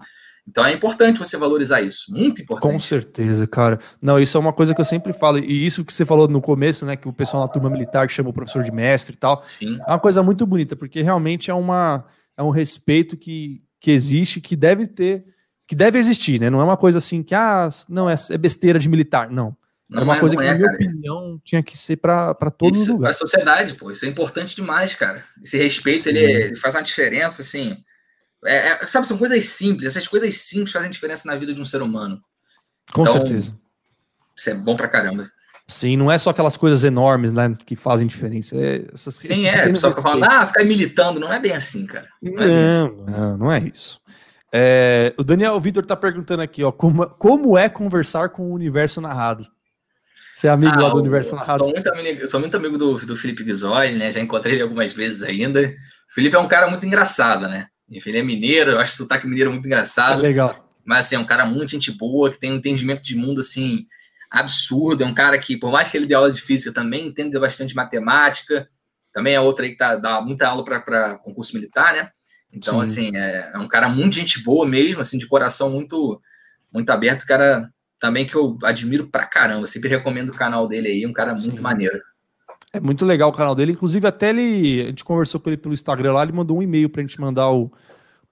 Então 0.47 0.65
é 0.65 0.73
importante 0.73 1.19
você 1.19 1.37
valorizar 1.37 1.81
isso, 1.81 2.11
muito 2.11 2.41
importante. 2.41 2.71
Com 2.71 2.79
certeza, 2.79 3.47
cara. 3.47 3.79
Não, 4.01 4.19
isso 4.19 4.35
é 4.35 4.39
uma 4.39 4.51
coisa 4.51 4.75
que 4.75 4.81
eu 4.81 4.85
sempre 4.85 5.13
falo, 5.13 5.39
e 5.39 5.65
isso 5.65 5.85
que 5.85 5.93
você 5.93 6.05
falou 6.05 6.27
no 6.27 6.41
começo, 6.41 6.85
né, 6.85 6.97
que 6.97 7.07
o 7.07 7.13
pessoal 7.13 7.43
na 7.43 7.47
turma 7.47 7.69
militar 7.69 8.05
que 8.07 8.13
chama 8.13 8.29
o 8.29 8.33
professor 8.33 8.61
de 8.61 8.71
mestre 8.71 9.15
e 9.15 9.17
tal, 9.17 9.41
Sim. 9.41 9.79
é 9.87 9.91
uma 9.91 9.99
coisa 9.99 10.21
muito 10.21 10.45
bonita, 10.45 10.75
porque 10.75 11.01
realmente 11.01 11.49
é, 11.49 11.53
uma, 11.53 12.05
é 12.37 12.43
um 12.43 12.49
respeito 12.49 13.15
que, 13.15 13.63
que 13.79 13.89
existe, 13.89 14.41
que 14.41 14.55
deve 14.55 14.85
ter, 14.85 15.25
que 15.65 15.75
deve 15.75 15.97
existir, 15.97 16.41
né? 16.41 16.49
Não 16.49 16.59
é 16.59 16.63
uma 16.65 16.77
coisa 16.77 16.97
assim 16.97 17.23
que, 17.23 17.33
ah, 17.33 17.69
não, 17.87 18.09
é, 18.09 18.15
é 18.29 18.37
besteira 18.37 18.77
de 18.77 18.89
militar, 18.89 19.29
não. 19.29 19.55
Não 19.89 20.01
é 20.01 20.03
uma 20.03 20.17
é, 20.17 20.19
coisa 20.19 20.35
que, 20.35 20.43
é, 20.43 20.45
na 20.45 20.55
minha 20.55 20.67
cara. 20.67 20.75
opinião, 20.75 21.41
tinha 21.43 21.61
que 21.61 21.77
ser 21.77 21.97
para 21.97 22.33
todos 22.57 22.81
os 22.81 22.87
lugares. 22.87 23.17
Para 23.17 23.25
a 23.25 23.27
sociedade, 23.27 23.75
pô, 23.75 23.91
isso 23.91 24.05
é 24.05 24.07
importante 24.07 24.55
demais, 24.55 24.95
cara. 24.95 25.23
Esse 25.43 25.57
respeito, 25.57 26.09
ele, 26.09 26.19
ele, 26.19 26.55
faz 26.55 26.73
uma 26.73 26.81
diferença, 26.81 27.41
assim. 27.41 27.77
É, 28.45 28.69
é, 28.69 28.87
sabe, 28.87 29.07
são 29.07 29.17
coisas 29.17 29.45
simples. 29.45 29.91
Essas 29.91 30.07
coisas 30.07 30.35
simples 30.37 30.71
fazem 30.71 30.89
diferença 30.89 31.27
na 31.27 31.35
vida 31.35 31.53
de 31.53 31.61
um 31.61 31.65
ser 31.65 31.81
humano. 31.81 32.19
Com 32.91 33.03
então, 33.03 33.13
certeza. 33.13 33.57
Isso 34.35 34.49
é 34.49 34.53
bom 34.53 34.75
pra 34.75 34.87
caramba. 34.87 35.29
Sim, 35.67 35.95
não 35.95 36.11
é 36.11 36.17
só 36.17 36.31
aquelas 36.31 36.57
coisas 36.57 36.83
enormes, 36.83 37.31
né, 37.31 37.55
que 37.65 37.75
fazem 37.75 38.05
diferença. 38.05 38.55
É 38.57 38.85
essas, 38.93 39.15
Sim, 39.15 39.47
é. 39.47 39.75
Só 39.77 39.91
que 39.93 40.01
falando, 40.01 40.25
ah, 40.25 40.45
ficar 40.45 40.65
militando, 40.65 41.19
não 41.19 41.31
é 41.31 41.39
bem 41.39 41.53
assim, 41.53 41.85
cara. 41.85 42.07
Não, 42.21 42.33
não, 42.33 42.43
é, 42.43 42.67
assim. 42.67 42.95
não, 43.07 43.37
não 43.37 43.51
é 43.51 43.59
isso. 43.59 44.01
É, 44.51 45.13
o 45.17 45.23
Daniel 45.23 45.59
Vitor 45.59 45.85
tá 45.85 45.95
perguntando 45.95 46.43
aqui, 46.43 46.63
ó, 46.63 46.71
como, 46.71 47.07
como 47.07 47.57
é 47.57 47.69
conversar 47.69 48.29
com 48.29 48.43
o 48.43 48.53
universo 48.53 48.99
narrado? 48.99 49.47
Você 50.33 50.47
é 50.47 50.49
amigo 50.49 50.73
ah, 50.75 50.81
lá 50.81 50.89
do 50.89 50.97
Universo 50.97 51.35
Narrado? 51.35 51.63
Sou 51.63 51.73
muito 51.73 51.93
amigo, 51.93 52.27
sou 52.27 52.39
muito 52.39 52.57
amigo 52.57 52.77
do, 52.77 52.95
do 53.05 53.15
Felipe 53.15 53.43
Ghisoli, 53.43 53.95
né? 53.95 54.11
Já 54.11 54.19
encontrei 54.19 54.55
ele 54.55 54.63
algumas 54.63 54.91
vezes 54.91 55.21
ainda. 55.21 55.61
O 55.61 56.13
Felipe 56.13 56.35
é 56.35 56.39
um 56.39 56.47
cara 56.47 56.67
muito 56.67 56.85
engraçado, 56.85 57.47
né? 57.47 57.67
Enfim, 57.89 58.09
ele 58.09 58.19
é 58.19 58.23
mineiro, 58.23 58.71
eu 58.71 58.79
acho 58.79 58.93
o 58.93 58.97
sotaque 58.97 59.27
mineiro 59.27 59.51
muito 59.51 59.67
engraçado. 59.67 60.19
É 60.19 60.23
legal. 60.23 60.67
Mas, 60.83 61.05
assim, 61.05 61.15
é 61.15 61.19
um 61.19 61.25
cara 61.25 61.45
muito 61.45 61.71
gente 61.71 61.91
boa, 61.91 62.31
que 62.31 62.39
tem 62.39 62.51
um 62.51 62.55
entendimento 62.55 63.03
de 63.03 63.15
mundo, 63.15 63.41
assim, 63.41 63.85
absurdo. 64.29 65.03
É 65.03 65.05
um 65.05 65.13
cara 65.13 65.37
que, 65.37 65.55
por 65.55 65.71
mais 65.71 65.89
que 65.89 65.97
ele 65.97 66.07
dê 66.07 66.15
aula 66.15 66.31
de 66.31 66.41
física, 66.41 66.73
também 66.73 67.07
entende 67.07 67.37
bastante 67.39 67.75
matemática. 67.75 68.67
Também 69.13 69.35
é 69.35 69.39
outra 69.39 69.65
aí 69.65 69.71
que 69.71 69.77
tá, 69.77 69.95
dá 69.95 70.19
muita 70.19 70.47
aula 70.47 70.65
para 70.65 71.19
concurso 71.19 71.53
militar, 71.53 71.93
né? 71.93 72.09
Então, 72.51 72.83
Sim. 72.83 73.07
assim, 73.07 73.15
é, 73.17 73.51
é, 73.53 73.57
um 73.59 73.67
cara 73.67 73.87
muito 73.87 74.15
gente 74.15 74.43
boa 74.43 74.67
mesmo, 74.67 75.01
assim, 75.01 75.19
de 75.19 75.27
coração 75.27 75.69
muito, 75.69 76.19
muito 76.71 76.89
aberto. 76.89 77.25
Cara 77.25 77.69
também 78.03 78.27
que 78.27 78.35
eu 78.35 78.57
admiro 78.63 79.07
pra 79.07 79.25
caramba. 79.25 79.65
Sempre 79.65 79.87
recomendo 79.87 80.27
o 80.27 80.35
canal 80.35 80.67
dele 80.67 80.89
aí, 80.89 81.07
um 81.07 81.13
cara 81.13 81.33
muito 81.33 81.55
Sim. 81.55 81.61
maneiro. 81.61 81.97
É 82.73 82.79
muito 82.81 83.05
legal 83.05 83.29
o 83.29 83.33
canal 83.33 83.55
dele. 83.55 83.71
Inclusive, 83.71 84.05
até 84.05 84.31
ele. 84.31 84.81
A 84.81 84.85
gente 84.87 85.05
conversou 85.05 85.39
com 85.39 85.49
ele 85.49 85.55
pelo 85.55 85.73
Instagram 85.73 86.11
lá, 86.11 86.23
ele 86.23 86.33
mandou 86.33 86.57
um 86.57 86.61
e-mail 86.61 86.89
pra 86.89 87.01
gente 87.01 87.21
mandar 87.21 87.49
o, 87.49 87.71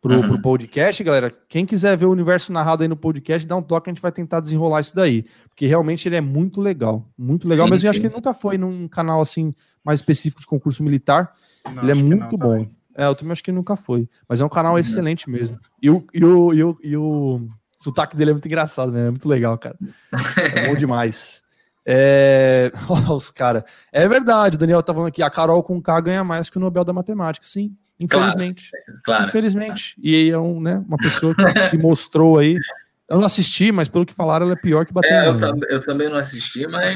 pro, 0.01 0.13
uhum. 0.13 0.28
pro 0.28 0.41
podcast, 0.41 1.01
galera. 1.05 1.32
Quem 1.47 1.65
quiser 1.65 1.95
ver 1.95 2.05
o 2.05 2.11
universo 2.11 2.51
narrado 2.51 2.84
aí 2.84 2.89
no 2.89 2.97
podcast, 2.97 3.47
dá 3.47 3.55
um 3.55 3.61
toque, 3.61 3.89
a 3.89 3.93
gente 3.93 4.01
vai 4.01 4.11
tentar 4.11 4.41
desenrolar 4.41 4.82
isso 4.82 4.93
daí. 4.93 5.24
Porque 5.47 5.65
realmente 5.65 6.05
ele 6.05 6.17
é 6.17 6.22
muito 6.22 6.59
legal. 6.59 7.07
Muito 7.17 7.47
legal, 7.47 7.67
sim, 7.67 7.69
mas 7.69 7.80
sim. 7.80 7.88
eu 7.88 7.91
acho 7.91 8.01
que 8.01 8.07
ele 8.07 8.15
nunca 8.15 8.34
foi 8.34 8.57
num 8.57 8.89
canal 8.89 9.22
assim 9.22 9.53
mais 9.86 9.99
específico 10.01 10.41
de 10.41 10.47
concurso 10.47 10.84
militar. 10.84 11.32
Não, 11.74 11.84
ele 11.84 11.91
é 11.91 11.95
muito 11.95 12.36
bom. 12.36 12.57
Também. 12.57 12.72
É, 12.93 13.05
eu 13.05 13.15
também 13.15 13.32
acho 13.32 13.43
que 13.43 13.53
nunca 13.53 13.78
foi. 13.78 14.09
Mas 14.28 14.41
é 14.41 14.45
um 14.45 14.49
canal 14.49 14.74
uhum. 14.74 14.80
excelente 14.80 15.30
mesmo. 15.30 15.57
E 15.82 15.89
o, 15.89 16.05
e 16.13 16.26
o, 16.26 16.53
e 16.53 16.61
o, 16.61 16.78
e 16.84 16.97
o 16.97 17.47
sotaque 17.84 18.15
dele 18.15 18.32
é 18.32 18.34
muito 18.34 18.47
engraçado, 18.47 18.91
né? 18.91 19.07
É 19.07 19.09
muito 19.09 19.27
legal, 19.27 19.57
cara. 19.57 19.77
É 20.38 20.67
bom 20.67 20.75
demais. 20.75 21.41
É... 21.86 22.71
Olha 22.88 23.11
os 23.11 23.32
caras. 23.32 23.63
É 23.91 24.07
verdade, 24.07 24.55
o 24.55 24.59
Daniel 24.59 24.84
tá 24.84 24.93
falando 24.93 25.09
aqui, 25.09 25.23
a 25.23 25.29
Carol 25.29 25.63
com 25.63 25.82
K 25.82 25.99
ganha 26.01 26.23
mais 26.23 26.49
que 26.49 26.57
o 26.57 26.59
Nobel 26.59 26.84
da 26.84 26.93
Matemática, 26.93 27.45
sim. 27.45 27.75
Infelizmente. 27.99 28.71
Claro, 28.71 29.01
claro. 29.03 29.25
Infelizmente. 29.25 29.95
E 30.01 30.15
aí 30.15 30.29
é 30.29 30.38
um, 30.38 30.59
né, 30.59 30.84
uma 30.88 30.97
pessoa 30.97 31.36
que 31.36 31.63
se 31.63 31.77
mostrou 31.77 32.39
aí 32.39 32.57
eu 33.12 33.18
não 33.18 33.26
assisti, 33.26 33.72
mas 33.72 33.89
pelo 33.89 34.05
que 34.05 34.14
falaram, 34.14 34.45
ela 34.45 34.53
é 34.53 34.59
pior 34.59 34.86
que 34.86 34.93
bater. 34.93 35.12
É, 35.12 35.28
eu, 35.28 35.38
tam 35.38 35.59
eu, 35.70 35.80
também 35.82 36.09
não 36.09 36.18
assisti, 36.18 36.66
mas. 36.66 36.95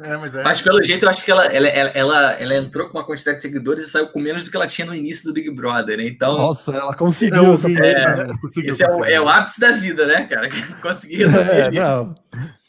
É, 0.00 0.16
mas, 0.16 0.34
é. 0.34 0.42
mas, 0.42 0.62
pelo 0.62 0.82
jeito, 0.82 1.04
eu 1.04 1.10
acho 1.10 1.22
que 1.22 1.30
ela, 1.30 1.44
ela, 1.44 1.68
ela, 1.68 2.32
ela, 2.32 2.56
entrou 2.56 2.88
com 2.88 2.96
uma 2.96 3.04
quantidade 3.04 3.36
de 3.36 3.42
seguidores 3.42 3.86
e 3.86 3.90
saiu 3.90 4.08
com 4.08 4.20
menos 4.20 4.42
do 4.42 4.50
que 4.50 4.56
ela 4.56 4.66
tinha 4.66 4.86
no 4.86 4.94
início 4.94 5.24
do 5.24 5.34
Big 5.34 5.50
Brother, 5.50 5.98
né? 5.98 6.06
Então. 6.06 6.36
Nossa, 6.38 6.72
ela 6.72 6.94
conseguiu 6.94 7.52
essa 7.52 7.70
é, 7.70 8.26
conseguiu, 8.40 8.70
Esse 8.70 8.84
conseguiu. 8.84 9.04
É, 9.04 9.10
o, 9.10 9.14
é, 9.16 9.20
o, 9.20 9.28
ápice 9.28 9.60
da 9.60 9.72
vida, 9.72 10.06
né, 10.06 10.24
cara? 10.24 10.48
Conseguir 10.80 11.24
é, 11.24 11.70
não. 11.70 12.14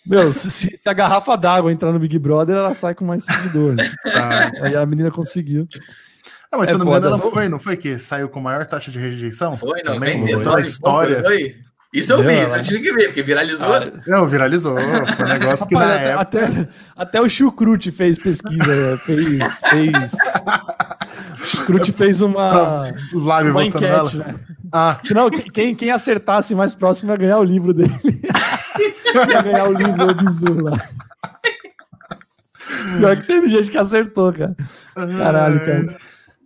Meu, 0.06 0.34
se, 0.34 0.52
se 0.52 0.78
a 0.86 0.94
garrafa 0.94 1.38
d'água 1.38 1.72
entrar 1.72 1.94
no 1.94 2.00
Big 2.00 2.20
Brother, 2.20 2.58
ela 2.58 2.76
sai 2.76 2.94
com 2.94 3.06
mais 3.06 3.24
seguidores. 3.24 3.94
Tá? 4.04 4.52
Aí 4.62 4.76
a 4.76 4.86
menina 4.86 5.12
conseguiu. 5.12 5.66
Ah, 6.52 6.58
mas 6.58 6.68
é 6.68 6.72
se 6.74 6.78
não 6.78 6.86
me 6.86 6.92
engano, 6.92 7.08
ela 7.08 7.20
foi, 7.20 7.48
não 7.48 7.60
foi 7.60 7.78
que 7.78 7.98
saiu 7.98 8.28
com 8.28 8.42
maior 8.42 8.66
taxa 8.66 8.92
de 8.92 9.00
rejeição? 9.00 9.56
Foi, 9.56 9.82
não, 9.84 9.94
Também, 9.94 10.22
vendeu. 10.22 10.54
a 10.54 10.60
história. 10.60 11.22
Foi. 11.22 11.56
Isso 11.94 12.14
eu 12.14 12.24
vi, 12.24 12.42
isso 12.42 12.56
eu 12.56 12.62
tive 12.62 12.80
que 12.80 12.94
ver, 12.94 13.06
porque 13.08 13.22
viralizou. 13.22 13.74
Ah, 13.74 13.92
não, 14.08 14.26
viralizou. 14.26 14.78
Foi 14.80 15.26
um 15.26 15.28
negócio 15.40 15.68
que 15.68 15.76
Rapaz, 15.76 15.90
na 15.90 15.96
até, 15.96 16.10
época... 16.10 16.22
até, 16.22 16.70
até 16.96 17.22
o 17.22 17.28
Chucrute 17.28 17.92
fez 17.92 18.18
pesquisa, 18.18 18.98
fez. 19.06 19.62
fez... 19.70 20.12
Chucrute 21.36 21.92
fez 21.92 22.22
uma, 22.22 22.92
Live 23.14 23.50
uma 23.50 23.66
enquete, 23.66 24.18
né? 24.18 24.36
Ah. 24.72 25.00
Não, 25.14 25.30
quem, 25.30 25.76
quem 25.76 25.92
acertasse 25.92 26.56
mais 26.56 26.74
próximo 26.74 27.12
ia 27.12 27.18
ganhar 27.18 27.40
o 27.40 27.44
livro 27.44 27.74
dele. 27.74 27.94
ia 29.30 29.42
ganhar 29.42 29.68
o 29.68 29.74
livro 29.74 30.08
do 30.08 30.16
Bizu 30.16 30.62
lá. 30.62 30.78
Pior 32.98 33.18
que 33.18 33.28
teve 33.28 33.50
gente 33.50 33.70
que 33.70 33.78
acertou, 33.78 34.32
cara. 34.32 34.56
Caralho, 34.96 35.60
cara. 35.60 35.98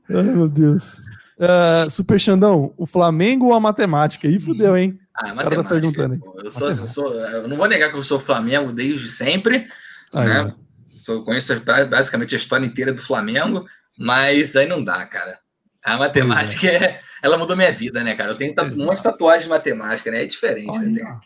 Ai, 0.09 0.23
meu 0.23 0.49
Deus. 0.49 0.99
Uh, 1.37 1.89
Super 1.89 2.19
Xandão, 2.19 2.73
o 2.77 2.85
Flamengo 2.87 3.47
ou 3.47 3.53
a 3.53 3.59
matemática? 3.59 4.27
Ih, 4.27 4.39
fudeu, 4.39 4.75
hein? 4.75 4.97
Ah, 5.15 5.27
tá 5.27 5.33
matemática. 5.33 5.63
Tá 5.63 5.69
perguntando, 5.69 6.21
eu, 6.43 6.49
sou, 6.49 6.69
eu, 6.69 6.87
sou, 6.87 7.13
eu 7.13 7.47
não 7.47 7.55
vou 7.55 7.67
negar 7.67 7.89
que 7.89 7.97
eu 7.97 8.03
sou 8.03 8.19
Flamengo 8.19 8.71
desde 8.71 9.07
sempre. 9.07 9.67
Aí, 10.13 10.27
né? 10.27 10.53
Sou, 10.97 11.23
conheço 11.23 11.59
basicamente 11.89 12.35
a 12.35 12.37
história 12.37 12.65
inteira 12.65 12.93
do 12.93 13.01
Flamengo, 13.01 13.65
mas 13.97 14.55
aí 14.55 14.67
não 14.67 14.83
dá, 14.83 15.05
cara. 15.05 15.39
A 15.83 15.97
matemática 15.97 16.67
é. 16.67 16.83
é. 16.83 17.01
ela 17.21 17.37
mudou 17.37 17.55
minha 17.55 17.71
vida, 17.71 18.03
né, 18.03 18.15
cara? 18.15 18.31
Eu 18.31 18.37
tenho 18.37 18.53
um 18.53 18.85
monte 18.85 18.97
de 18.97 19.03
tatuagem 19.03 19.43
de 19.43 19.49
matemática, 19.49 20.09
né? 20.09 20.23
É 20.23 20.25
diferente. 20.25 20.77
Né? 20.79 21.19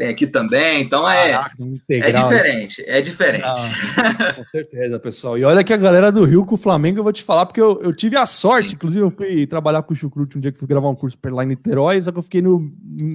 Tem 0.00 0.08
aqui 0.08 0.26
também, 0.26 0.80
então 0.80 1.06
é, 1.06 1.32
Caraca, 1.32 1.56
é 1.90 2.10
diferente, 2.10 2.84
é 2.86 3.00
diferente. 3.02 3.60
Com 4.34 4.44
certeza, 4.44 4.98
pessoal. 4.98 5.36
E 5.36 5.44
olha 5.44 5.62
que 5.62 5.74
a 5.74 5.76
galera 5.76 6.10
do 6.10 6.24
Rio 6.24 6.46
com 6.46 6.54
o 6.54 6.58
Flamengo, 6.58 7.00
eu 7.00 7.02
vou 7.02 7.12
te 7.12 7.22
falar, 7.22 7.44
porque 7.44 7.60
eu, 7.60 7.78
eu 7.82 7.94
tive 7.94 8.16
a 8.16 8.24
sorte, 8.24 8.70
Sim. 8.70 8.76
inclusive 8.76 9.04
eu 9.04 9.10
fui 9.10 9.46
trabalhar 9.46 9.82
com 9.82 9.92
o 9.92 9.96
Chucrute 9.96 10.38
um 10.38 10.40
dia 10.40 10.50
que 10.50 10.58
fui 10.58 10.66
gravar 10.66 10.88
um 10.88 10.94
curso 10.94 11.18
lá 11.22 11.44
em 11.44 11.48
Niterói, 11.48 12.00
só 12.00 12.10
que 12.10 12.16
eu 12.16 12.22
fiquei 12.22 12.40
no, 12.40 12.72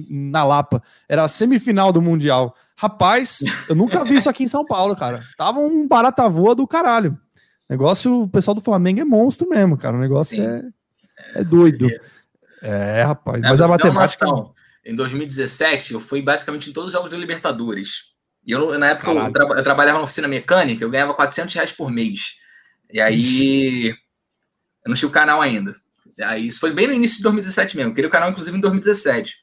na 0.08 0.44
Lapa. 0.44 0.80
Era 1.08 1.24
a 1.24 1.28
semifinal 1.28 1.92
do 1.92 2.00
Mundial. 2.00 2.54
Rapaz, 2.76 3.40
eu 3.68 3.74
nunca 3.74 4.04
vi 4.04 4.14
isso 4.14 4.30
aqui 4.30 4.44
em 4.44 4.48
São 4.48 4.64
Paulo, 4.64 4.94
cara. 4.94 5.22
Tava 5.36 5.58
um 5.58 5.88
barata 5.88 6.28
voa 6.28 6.54
do 6.54 6.68
caralho. 6.68 7.18
Negócio, 7.68 8.22
o 8.22 8.28
pessoal 8.28 8.54
do 8.54 8.60
Flamengo 8.60 9.00
é 9.00 9.04
monstro 9.04 9.48
mesmo, 9.48 9.76
cara. 9.76 9.96
O 9.96 10.00
negócio 10.00 10.40
é, 10.40 10.62
é 11.34 11.42
doido. 11.42 11.88
É, 12.62 13.02
rapaz. 13.02 13.42
É, 13.42 13.48
mas 13.48 13.60
a 13.60 13.66
matemática 13.66 14.26
em 14.86 14.94
2017, 14.94 15.94
eu 15.94 16.00
fui 16.00 16.22
basicamente 16.22 16.70
em 16.70 16.72
todos 16.72 16.88
os 16.88 16.92
jogos 16.92 17.10
da 17.10 17.16
Libertadores. 17.16 18.14
E 18.46 18.52
eu, 18.52 18.78
na 18.78 18.90
época, 18.90 19.10
eu, 19.10 19.32
tra 19.32 19.44
eu, 19.44 19.64
trabalhava 19.64 19.98
na 19.98 20.04
oficina 20.04 20.28
mecânica, 20.28 20.84
eu 20.84 20.90
ganhava 20.90 21.12
400 21.12 21.52
reais 21.52 21.72
por 21.72 21.90
mês. 21.90 22.36
E 22.92 23.00
aí, 23.00 23.88
eu 23.88 24.88
não 24.88 24.94
tinha 24.94 25.08
o 25.08 25.12
canal 25.12 25.42
ainda. 25.42 25.74
Aí, 26.22 26.46
isso 26.46 26.60
foi 26.60 26.72
bem 26.72 26.86
no 26.86 26.92
início 26.92 27.16
de 27.16 27.24
2017 27.24 27.76
mesmo. 27.76 27.90
Eu 27.90 27.94
queria 27.94 28.08
o 28.08 28.12
canal, 28.12 28.30
inclusive, 28.30 28.56
em 28.56 28.60
2017. 28.60 29.34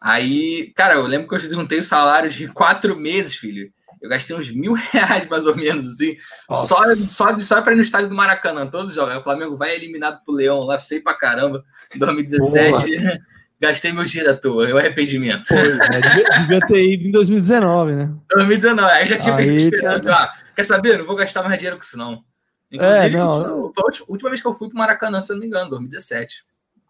Aí, 0.00 0.72
cara, 0.76 0.94
eu 0.94 1.02
lembro 1.02 1.28
que 1.28 1.34
eu 1.34 1.38
juntei 1.40 1.80
o 1.80 1.82
salário 1.82 2.30
de 2.30 2.46
quatro 2.46 2.96
meses, 2.96 3.34
filho. 3.34 3.72
Eu 4.00 4.08
gastei 4.08 4.36
uns 4.36 4.50
mil 4.50 4.74
reais, 4.92 5.28
mais 5.28 5.44
ou 5.44 5.56
menos, 5.56 5.84
assim. 5.84 6.16
Só, 6.48 6.94
só, 6.94 7.40
só 7.40 7.60
pra 7.60 7.72
ir 7.72 7.76
no 7.76 7.82
estádio 7.82 8.08
do 8.08 8.14
Maracanã, 8.14 8.68
todos 8.68 8.90
os 8.90 8.94
jogos. 8.94 9.16
O 9.16 9.22
Flamengo 9.22 9.56
vai 9.56 9.74
eliminado 9.74 10.22
pro 10.24 10.34
Leão 10.34 10.60
lá, 10.60 10.78
feio 10.78 11.02
pra 11.02 11.18
caramba, 11.18 11.64
em 11.92 11.98
2017. 11.98 13.20
Gastei 13.62 13.92
meu 13.92 14.02
dinheiro 14.02 14.32
à 14.32 14.36
toa, 14.36 14.68
é 14.68 14.74
o 14.74 14.78
arrependimento. 14.78 15.46
Pô, 15.46 15.54
é, 15.54 16.00
devia, 16.00 16.28
devia, 16.40 16.60
ter 16.66 16.94
ido 16.94 17.06
em 17.06 17.10
2019, 17.12 17.92
né? 17.94 18.12
2019, 18.34 18.90
aí 18.90 19.06
já 19.06 19.18
tinha 19.18 19.36
aí, 19.36 19.68
esperando. 19.68 20.02
Tinha... 20.02 20.14
Ah, 20.14 20.32
quer 20.56 20.64
saber? 20.64 20.98
Não 20.98 21.06
vou 21.06 21.14
gastar 21.14 21.44
mais 21.44 21.56
dinheiro 21.56 21.76
com 21.76 21.84
isso, 21.84 21.96
não. 21.96 22.24
Inclusive, 22.72 23.06
é, 23.06 23.10
não, 23.10 23.72
foi 23.72 23.84
a 23.84 24.10
última 24.10 24.30
vez 24.30 24.42
que 24.42 24.48
eu 24.48 24.52
fui 24.52 24.68
pro 24.68 24.76
Maracanã, 24.76 25.20
se 25.20 25.30
eu 25.30 25.36
não 25.36 25.42
me 25.42 25.46
engano, 25.46 25.70
2017. 25.70 26.44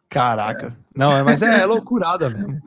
Caraca. 0.09 0.69
É. 0.69 0.73
Não, 0.99 1.23
mas 1.23 1.43
é, 1.43 1.61
é 1.61 1.67
loucurada 1.67 2.31
mesmo. 2.31 2.59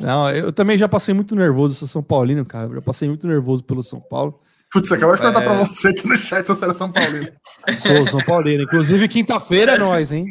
Não, 0.00 0.28
eu 0.30 0.52
também 0.52 0.76
já 0.76 0.88
passei 0.88 1.14
muito 1.14 1.36
nervoso, 1.36 1.74
sou 1.74 1.86
São 1.86 2.02
Paulino, 2.02 2.44
cara. 2.44 2.68
Eu 2.68 2.82
passei 2.82 3.06
muito 3.08 3.28
nervoso 3.28 3.62
pelo 3.62 3.84
São 3.84 4.00
Paulo. 4.00 4.40
Putz, 4.72 4.90
acabou 4.90 5.14
de 5.14 5.22
perguntar 5.22 5.42
é... 5.42 5.44
pra 5.44 5.58
você 5.58 5.88
aqui 5.88 6.08
no 6.08 6.16
chat 6.16 6.44
se 6.44 6.52
você 6.52 6.64
era 6.64 6.74
São 6.74 6.90
Paulino. 6.90 7.30
Sou 7.78 8.06
São 8.06 8.20
Paulino. 8.24 8.64
Inclusive, 8.64 9.06
quinta-feira 9.06 9.72
é 9.72 9.78
nós, 9.78 10.12
hein? 10.12 10.24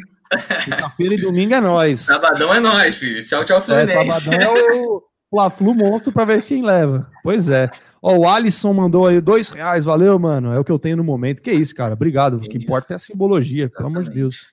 Quinta-feira 0.64 1.14
e 1.14 1.20
domingo 1.20 1.54
é 1.54 1.60
nós. 1.60 2.00
Sabadão 2.00 2.52
é 2.54 2.60
nós, 2.60 2.96
filho. 2.96 3.24
Tchau, 3.24 3.44
tchau, 3.44 3.60
Fluminense. 3.60 3.96
É, 3.96 4.10
sabadão 4.10 4.56
é 4.56 4.72
o 4.74 5.02
Fla-Flu 5.30 5.74
monstro 5.74 6.12
pra 6.12 6.24
ver 6.24 6.42
quem 6.42 6.62
leva. 6.62 7.08
Pois 7.22 7.48
é. 7.48 7.70
Ó, 8.02 8.16
o 8.16 8.28
Alisson 8.28 8.72
mandou 8.72 9.06
aí 9.06 9.20
dois 9.20 9.50
reais. 9.50 9.84
Valeu, 9.84 10.18
mano. 10.18 10.52
É 10.52 10.58
o 10.58 10.64
que 10.64 10.72
eu 10.72 10.78
tenho 10.78 10.96
no 10.96 11.04
momento. 11.04 11.42
Que 11.42 11.52
isso, 11.52 11.74
cara. 11.74 11.94
Obrigado. 11.94 12.38
Que 12.40 12.46
o 12.46 12.50
que 12.50 12.58
isso. 12.58 12.66
importa 12.66 12.92
é 12.92 12.96
a 12.96 12.98
simbologia, 12.98 13.64
Exatamente. 13.64 13.76
pelo 13.76 13.88
amor 13.88 14.04
de 14.04 14.10
Deus. 14.10 14.48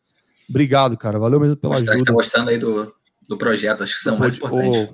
Obrigado, 0.50 0.98
cara. 0.98 1.20
Valeu 1.20 1.40
mesmo 1.40 1.58
pela 1.58 1.74
Mostrar 1.74 1.94
ajuda. 1.94 2.06
Que 2.06 2.12
tá 2.12 2.14
gostando 2.14 2.50
aí 2.50 2.58
do, 2.58 2.94
do 3.28 3.38
projeto. 3.38 3.84
Acho 3.84 3.96
que 3.96 4.02
são 4.02 4.18
mais 4.18 4.36
importantes. 4.36 4.90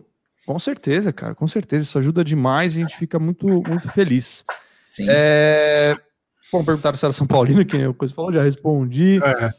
com 0.45 0.59
certeza, 0.59 1.13
cara. 1.13 1.35
Com 1.35 1.47
certeza. 1.47 1.83
Isso 1.83 1.99
ajuda 1.99 2.23
demais 2.23 2.75
e 2.75 2.79
a 2.79 2.81
gente 2.81 2.97
fica 2.97 3.19
muito, 3.19 3.47
muito 3.47 3.89
feliz. 3.89 4.43
Sim. 4.83 5.05
É... 5.09 5.95
Bom, 6.51 6.63
perguntaram 6.63 6.97
se 6.97 7.05
era 7.05 7.13
São 7.13 7.27
Paulino, 7.27 7.65
que 7.65 7.77
nem 7.77 7.87
o 7.87 7.93
Coisa 7.93 8.13
falou, 8.13 8.31
já 8.31 8.41
respondi. 8.41 9.17
É. 9.23 9.53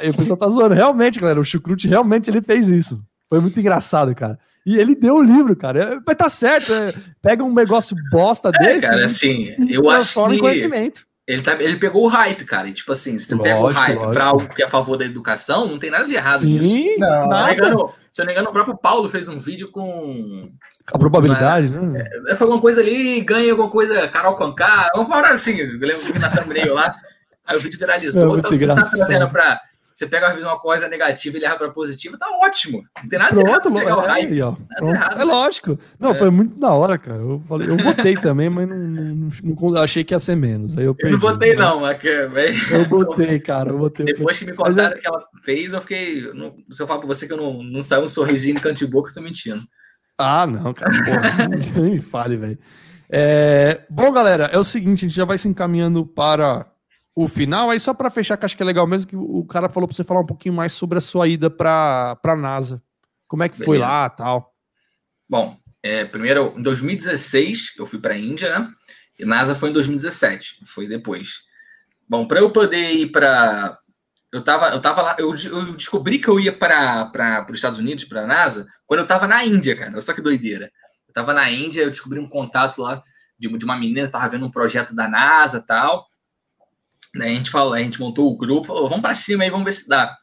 Aí 0.00 0.10
o 0.10 0.16
pessoal 0.16 0.36
tá 0.36 0.48
zoando. 0.48 0.74
Realmente, 0.74 1.20
galera, 1.20 1.40
o 1.40 1.44
Chucrute 1.44 1.88
realmente 1.88 2.30
ele 2.30 2.42
fez 2.42 2.68
isso. 2.68 3.02
Foi 3.28 3.40
muito 3.40 3.58
engraçado, 3.58 4.14
cara. 4.14 4.38
E 4.64 4.76
ele 4.76 4.94
deu 4.94 5.16
o 5.16 5.22
livro, 5.22 5.56
cara. 5.56 5.82
É, 5.94 6.00
mas 6.06 6.16
tá 6.16 6.28
certo. 6.28 6.72
É, 6.72 6.92
pega 7.20 7.42
um 7.42 7.52
negócio 7.52 7.96
bosta 8.10 8.50
é, 8.54 8.58
desse. 8.58 8.88
Cara, 8.88 9.04
assim, 9.04 9.54
eu 9.68 9.90
acho 9.90 10.28
que. 10.28 10.38
conhecimento. 10.38 11.04
Ele, 11.26 11.40
tá, 11.40 11.52
ele 11.60 11.76
pegou 11.76 12.04
o 12.04 12.08
hype, 12.08 12.44
cara. 12.44 12.68
E, 12.68 12.74
tipo 12.74 12.90
assim, 12.92 13.18
se 13.18 13.26
você 13.26 13.34
lógico, 13.34 13.44
pega 13.44 13.60
o 13.60 13.68
hype 13.68 13.96
lógico. 13.96 14.12
pra 14.12 14.24
algo 14.24 14.48
que 14.48 14.62
é 14.62 14.66
a 14.66 14.70
favor 14.70 14.96
da 14.96 15.04
educação, 15.04 15.68
não 15.68 15.78
tem 15.78 15.90
nada 15.90 16.04
de 16.04 16.14
errado 16.14 16.40
Sim, 16.40 16.58
nisso. 16.58 16.98
Não, 16.98 17.28
nada. 17.28 17.48
Se, 17.48 17.54
engano, 17.54 17.94
se 18.10 18.20
eu 18.20 18.24
não 18.24 18.26
me 18.26 18.32
engano, 18.32 18.50
o 18.50 18.52
próprio 18.52 18.76
Paulo 18.76 19.08
fez 19.08 19.28
um 19.28 19.38
vídeo 19.38 19.70
com. 19.70 20.50
A 20.92 20.98
probabilidade, 20.98 21.68
uma, 21.68 21.92
né? 21.92 22.04
É, 22.28 22.34
foi 22.34 22.46
alguma 22.46 22.60
coisa 22.60 22.80
ali, 22.80 23.20
ganha 23.20 23.52
alguma 23.52 23.70
coisa, 23.70 24.08
Carol 24.08 24.34
Conká, 24.34 24.90
vamos 24.94 25.08
falar 25.08 25.30
assim, 25.30 25.56
eu 25.56 25.78
lembro 25.78 26.12
que 26.12 26.18
na 26.18 26.28
thumbnail 26.28 26.74
lá. 26.74 26.94
Aí 27.46 27.56
o 27.56 27.60
vídeo 27.60 27.78
viralizou. 27.78 28.36
É, 28.36 28.38
então, 28.38 28.50
você 28.50 28.66
tá 28.66 28.74
trazendo 28.74 29.28
pra 29.30 29.60
você 30.02 30.06
pega 30.06 30.26
às 30.26 30.32
vezes 30.32 30.48
uma 30.48 30.58
coisa 30.58 30.88
negativa 30.88 31.36
e 31.36 31.40
leva 31.40 31.56
para 31.56 31.70
positiva, 31.70 32.18
tá 32.18 32.26
ótimo. 32.42 32.82
Não 33.00 33.08
tem 33.08 33.18
nada 33.18 33.34
Pronto, 33.34 33.70
de 33.70 33.78
errado. 33.78 34.06
É, 34.06 34.10
aí, 34.10 34.42
ó, 34.42 34.56
é 35.16 35.24
lógico. 35.24 35.78
Não, 35.98 36.10
é. 36.10 36.14
foi 36.14 36.30
muito 36.30 36.58
da 36.58 36.72
hora, 36.72 36.98
cara. 36.98 37.18
Eu, 37.18 37.42
falei, 37.48 37.68
eu 37.68 37.76
votei 37.76 38.16
também, 38.16 38.50
mas 38.50 38.68
não, 38.68 38.76
não, 38.76 39.30
não, 39.42 39.82
achei 39.82 40.02
que 40.02 40.12
ia 40.12 40.18
ser 40.18 40.36
menos. 40.36 40.76
Aí 40.76 40.84
eu, 40.84 40.94
perdi, 40.94 41.14
eu 41.14 41.20
não 41.20 41.30
botei, 41.30 41.50
né? 41.50 41.56
não, 41.56 41.80
mas... 41.80 41.98
Eu 42.04 42.88
botei, 42.88 43.38
cara. 43.38 43.70
Eu 43.70 43.78
botei, 43.78 44.06
Depois 44.06 44.38
que 44.38 44.46
me 44.46 44.54
contaram 44.54 44.98
que 44.98 45.06
ela 45.06 45.24
fez, 45.44 45.72
eu 45.72 45.80
fiquei. 45.80 46.22
se 46.70 46.82
eu 46.82 46.86
falar 46.86 46.98
pra 46.98 47.08
você 47.08 47.26
que 47.26 47.32
eu 47.32 47.36
não, 47.36 47.62
não 47.62 47.82
saiu 47.82 48.02
um 48.02 48.08
sorrisinho 48.08 48.54
no 48.54 48.60
canto 48.60 48.78
de 48.78 48.86
boca, 48.86 49.10
eu 49.10 49.14
tô 49.14 49.20
mentindo. 49.20 49.62
Ah, 50.18 50.46
não, 50.46 50.74
cara. 50.74 50.92
Porra, 50.92 51.48
nem 51.80 51.92
me 51.92 52.00
fale, 52.00 52.36
velho. 52.36 52.58
É, 53.08 53.82
bom, 53.90 54.10
galera, 54.10 54.44
é 54.46 54.58
o 54.58 54.64
seguinte, 54.64 55.04
a 55.04 55.08
gente 55.08 55.16
já 55.16 55.24
vai 55.24 55.36
se 55.36 55.46
encaminhando 55.46 56.06
para 56.06 56.71
o 57.14 57.28
final. 57.28 57.70
Aí, 57.70 57.78
só 57.78 57.92
para 57.94 58.10
fechar, 58.10 58.36
que 58.36 58.44
acho 58.44 58.56
que 58.56 58.62
é 58.62 58.66
legal 58.66 58.86
mesmo, 58.86 59.06
que 59.06 59.16
o 59.16 59.44
cara 59.44 59.68
falou 59.68 59.86
para 59.86 59.96
você 59.96 60.04
falar 60.04 60.20
um 60.20 60.26
pouquinho 60.26 60.54
mais 60.54 60.72
sobre 60.72 60.98
a 60.98 61.00
sua 61.00 61.28
ida 61.28 61.50
para 61.50 62.18
a 62.22 62.36
NASA. 62.36 62.82
Como 63.28 63.42
é 63.42 63.48
que 63.48 63.58
Beleza. 63.58 63.66
foi 63.66 63.78
lá 63.78 64.08
tal? 64.10 64.54
Bom, 65.28 65.56
é, 65.82 66.04
primeiro, 66.04 66.54
em 66.56 66.62
2016, 66.62 67.74
eu 67.78 67.86
fui 67.86 67.98
para 67.98 68.14
a 68.14 68.18
Índia, 68.18 68.58
né? 68.58 68.70
E 69.18 69.24
NASA 69.24 69.54
foi 69.54 69.70
em 69.70 69.72
2017, 69.72 70.60
foi 70.66 70.86
depois. 70.86 71.42
Bom, 72.08 72.26
para 72.26 72.40
eu 72.40 72.50
poder 72.50 72.92
ir 72.92 73.10
para. 73.10 73.78
Eu 74.32 74.42
tava, 74.42 74.68
eu 74.68 74.80
tava 74.80 75.02
lá, 75.02 75.16
eu, 75.18 75.34
eu 75.34 75.72
descobri 75.74 76.18
que 76.18 76.28
eu 76.28 76.40
ia 76.40 76.52
para 76.52 77.46
os 77.50 77.58
Estados 77.58 77.78
Unidos, 77.78 78.04
para 78.04 78.22
a 78.22 78.26
NASA, 78.26 78.66
quando 78.86 79.00
eu 79.00 79.06
tava 79.06 79.26
na 79.26 79.44
Índia, 79.44 79.76
cara. 79.76 80.00
Só 80.00 80.14
que 80.14 80.22
doideira. 80.22 80.70
Eu 81.06 81.12
tava 81.12 81.34
na 81.34 81.50
Índia, 81.50 81.82
eu 81.82 81.90
descobri 81.90 82.18
um 82.18 82.28
contato 82.28 82.80
lá 82.80 83.02
de, 83.38 83.48
de 83.48 83.64
uma 83.64 83.76
menina 83.76 84.06
que 84.06 84.12
tava 84.12 84.28
vendo 84.28 84.46
um 84.46 84.50
projeto 84.50 84.94
da 84.94 85.06
NASA 85.06 85.62
tal. 85.66 86.06
Daí 87.14 87.34
a 87.34 87.38
gente 87.38 87.50
falou, 87.50 87.74
a 87.74 87.78
gente 87.78 88.00
montou 88.00 88.30
o 88.30 88.36
grupo, 88.36 88.68
falou, 88.68 88.88
vamos 88.88 89.02
para 89.02 89.14
cima 89.14 89.44
aí, 89.44 89.50
vamos 89.50 89.64
ver 89.64 89.72
se 89.72 89.88
dá. 89.88 90.16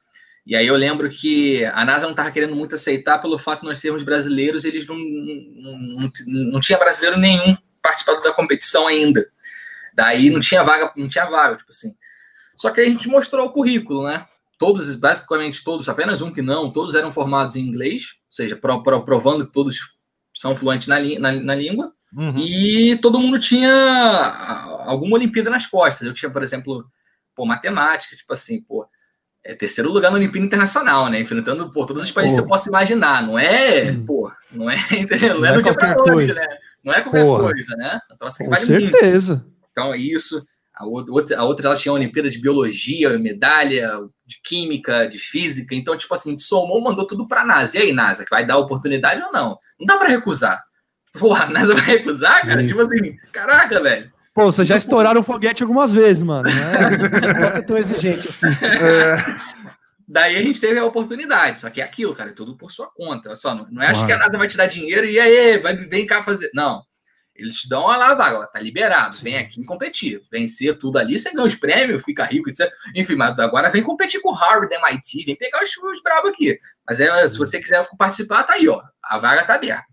E 0.46 0.56
aí 0.56 0.66
eu 0.66 0.76
lembro 0.76 1.10
que 1.10 1.64
a 1.66 1.86
NASA 1.86 2.04
não 2.04 2.12
estava 2.12 2.32
querendo 2.32 2.56
muito 2.56 2.74
aceitar 2.74 3.20
pelo 3.20 3.38
fato 3.38 3.62
de 3.62 3.68
nós 3.68 3.78
sermos 3.78 4.02
brasileiros, 4.02 4.66
eles 4.66 4.88
não, 4.88 4.96
não, 4.98 5.78
não, 5.78 6.12
não 6.52 6.60
tinha 6.60 6.80
brasileiro 6.80 7.20
nenhum 7.20 7.56
participado 7.82 8.24
da 8.24 8.34
competição 8.34 8.88
ainda. 8.88 9.28
Daí 9.94 10.30
não 10.30 10.40
tinha 10.40 10.64
vaga, 10.64 10.92
não 10.96 11.08
tinha 11.08 11.26
vaga, 11.26 11.58
tipo 11.58 11.70
assim. 11.70 11.96
Só 12.56 12.72
que 12.72 12.82
a 12.82 12.86
gente 12.86 13.08
mostrou 13.08 13.46
o 13.46 13.52
currículo, 13.52 14.06
né? 14.06 14.26
Todos, 14.58 14.96
basicamente 14.96 15.64
todos, 15.64 15.88
apenas 15.88 16.22
um 16.22 16.32
que 16.32 16.42
não, 16.42 16.72
todos 16.72 16.96
eram 16.96 17.12
formados 17.12 17.56
em 17.56 17.62
inglês, 17.62 18.16
ou 18.26 18.34
seja, 18.34 18.56
provando 18.56 19.46
que 19.46 19.54
todos 19.54 19.78
são 20.34 20.56
fluentes 20.56 20.88
na, 20.88 21.00
na, 21.00 21.32
na 21.32 21.56
língua. 21.56 21.94
Uhum. 22.16 22.40
E 22.40 22.98
todo 22.98 23.20
mundo 23.20 23.40
tinha 23.40 23.72
alguma 24.86 25.16
Olimpíada 25.16 25.50
nas 25.50 25.66
costas. 25.66 26.08
Eu 26.08 26.14
tinha, 26.14 26.30
por 26.30 26.42
exemplo, 26.42 26.86
pô, 27.36 27.46
matemática, 27.46 28.16
tipo 28.16 28.34
assim, 28.34 28.62
pô, 28.62 28.88
é 29.44 29.54
terceiro 29.54 29.92
lugar 29.92 30.12
na 30.12 30.18
Olimpíada 30.18 30.46
Internacional, 30.46 31.10
né? 31.10 31.20
Enfrentando 31.20 31.72
pô, 31.72 31.86
todos 31.86 32.04
os 32.04 32.12
países 32.12 32.36
que 32.36 32.42
você 32.42 32.48
possa 32.48 32.70
imaginar. 32.70 33.24
Não 33.24 33.38
é, 33.38 33.92
uhum. 33.92 34.06
pô, 34.06 34.32
não 34.52 34.70
é, 34.70 34.76
entendeu? 34.92 35.36
Não, 35.36 35.42
não 35.42 35.48
é 35.48 35.54
do 35.54 35.62
dia 35.62 35.74
pra 35.74 35.96
noite, 35.96 36.34
né? 36.34 36.48
Não 36.84 36.94
é 36.94 37.02
qualquer 37.02 37.24
Porra. 37.24 37.44
coisa, 37.44 37.76
né? 37.76 38.00
Então, 38.14 38.28
assim, 38.28 38.46
Com 38.46 38.52
vale 38.52 38.66
certeza. 38.66 39.36
Muito. 39.36 39.60
Então, 39.72 39.96
isso. 39.96 40.46
A 40.74 40.86
outra, 40.86 41.38
a 41.38 41.44
outra 41.44 41.68
ela 41.68 41.76
tinha 41.76 41.92
a 41.92 41.96
Olimpíada 41.96 42.30
de 42.30 42.40
Biologia, 42.40 43.18
medalha 43.20 44.00
de 44.26 44.42
Química, 44.42 45.10
de 45.10 45.18
Física. 45.18 45.76
Então, 45.76 45.98
tipo 45.98 46.14
assim, 46.14 46.30
a 46.30 46.32
gente 46.32 46.44
somou, 46.44 46.82
mandou 46.82 47.06
tudo 47.06 47.28
pra 47.28 47.46
NASA. 47.46 47.78
E 47.78 47.82
aí, 47.82 47.92
NASA, 47.92 48.24
que 48.24 48.30
vai 48.30 48.48
dar 48.48 48.58
oportunidade 48.58 49.22
ou 49.22 49.32
não? 49.32 49.60
Não 49.78 49.86
dá 49.86 49.98
para 49.98 50.08
recusar. 50.08 50.64
Porra, 51.18 51.46
a 51.46 51.50
NASA 51.50 51.74
vai 51.74 51.86
recusar, 51.86 52.46
cara? 52.46 52.62
Sim. 52.62 52.68
Tipo 52.68 52.82
assim, 52.82 53.18
caraca, 53.32 53.82
velho. 53.82 54.12
Pô, 54.34 54.46
vocês 54.46 54.68
já 54.68 54.78
estouraram 54.78 55.22
o 55.22 55.24
foguete 55.24 55.64
algumas 55.64 55.92
vezes, 55.92 56.24
mano. 56.24 56.44
Né? 56.44 57.34
Não 57.34 57.42
pode 57.42 57.56
ser 57.56 57.64
tão 57.64 57.78
exigente 57.78 58.30
assim. 58.30 58.48
É. 58.48 59.60
Daí 60.08 60.38
a 60.38 60.42
gente 60.42 60.60
teve 60.60 60.80
a 60.80 60.86
oportunidade, 60.86 61.60
só 61.60 61.70
que 61.70 61.82
é 61.82 61.84
aquilo, 61.84 62.16
cara, 62.16 62.32
é 62.32 62.34
tudo 62.34 62.58
por 62.58 62.72
sua 62.72 62.90
conta. 62.92 63.36
Só, 63.36 63.54
não, 63.54 63.68
não 63.70 63.84
é 63.84 63.88
acho 63.88 64.06
que 64.06 64.12
a 64.12 64.18
NASA 64.18 64.38
vai 64.38 64.48
te 64.48 64.58
dar 64.58 64.66
dinheiro 64.66 65.06
e 65.06 65.20
aí, 65.20 65.60
vai, 65.60 65.76
vem 65.76 66.06
cá 66.06 66.24
fazer. 66.24 66.50
Não. 66.54 66.82
Eles 67.36 67.56
te 67.56 67.70
dão 67.70 67.88
lá 67.88 68.12
a 68.12 68.16
vaga, 68.16 68.48
tá 68.48 68.60
liberado, 68.60 69.16
Sim. 69.16 69.24
vem 69.24 69.38
aqui 69.38 69.64
competir. 69.64 70.22
Vencer 70.32 70.78
tudo 70.78 70.98
ali, 70.98 71.18
você 71.18 71.32
ganha 71.32 71.46
os 71.46 71.56
prêmios, 71.56 72.04
fica 72.04 72.26
rico, 72.26 72.50
etc. 72.50 72.70
Enfim, 72.96 73.16
mas 73.16 73.38
agora 73.40 73.70
vem 73.70 73.84
competir 73.84 74.20
com 74.22 74.32
Harvard, 74.32 74.74
MIT, 74.74 75.26
vem 75.26 75.38
pegar 75.38 75.64
os, 75.64 75.70
os 75.78 76.02
bravos 76.02 76.32
aqui. 76.32 76.58
Mas 76.88 77.00
é, 77.00 77.28
se 77.28 77.38
você 77.38 77.62
quiser 77.62 77.88
participar, 77.98 78.44
tá 78.44 78.54
aí, 78.54 78.68
ó. 78.68 78.82
A 79.04 79.18
vaga 79.20 79.46
tá 79.46 79.56
aberta. 79.56 79.86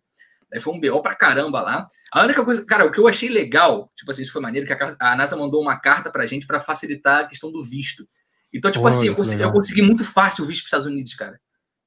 Aí 0.57 0.61
foi 0.61 0.73
um 0.73 0.81
BO 0.81 1.03
pra 1.03 1.15
caramba 1.15 1.61
lá. 1.61 1.87
A 2.11 2.25
única 2.25 2.43
coisa, 2.43 2.65
cara, 2.65 2.87
o 2.87 2.91
que 2.91 2.99
eu 2.99 3.07
achei 3.07 3.29
legal, 3.29 3.93
tipo 3.95 4.11
assim, 4.11 4.23
isso 4.23 4.33
foi 4.33 4.41
maneiro, 4.41 4.67
que 4.67 4.73
a, 4.73 4.97
a 4.99 5.15
NASA 5.15 5.37
mandou 5.37 5.61
uma 5.61 5.79
carta 5.79 6.11
pra 6.11 6.25
gente 6.25 6.47
para 6.47 6.61
facilitar 6.61 7.21
a 7.21 7.25
questão 7.27 7.53
do 7.53 7.63
visto. 7.63 8.09
Então, 8.53 8.71
tipo 8.71 8.87
assim, 8.87 9.09
eu 9.09 9.15
consegui, 9.15 9.43
eu 9.43 9.53
consegui, 9.53 9.83
muito 9.83 10.03
fácil 10.03 10.45
o 10.45 10.47
visto 10.47 10.63
para 10.63 10.69
Estados 10.69 10.87
Unidos, 10.87 11.13
cara. 11.13 11.39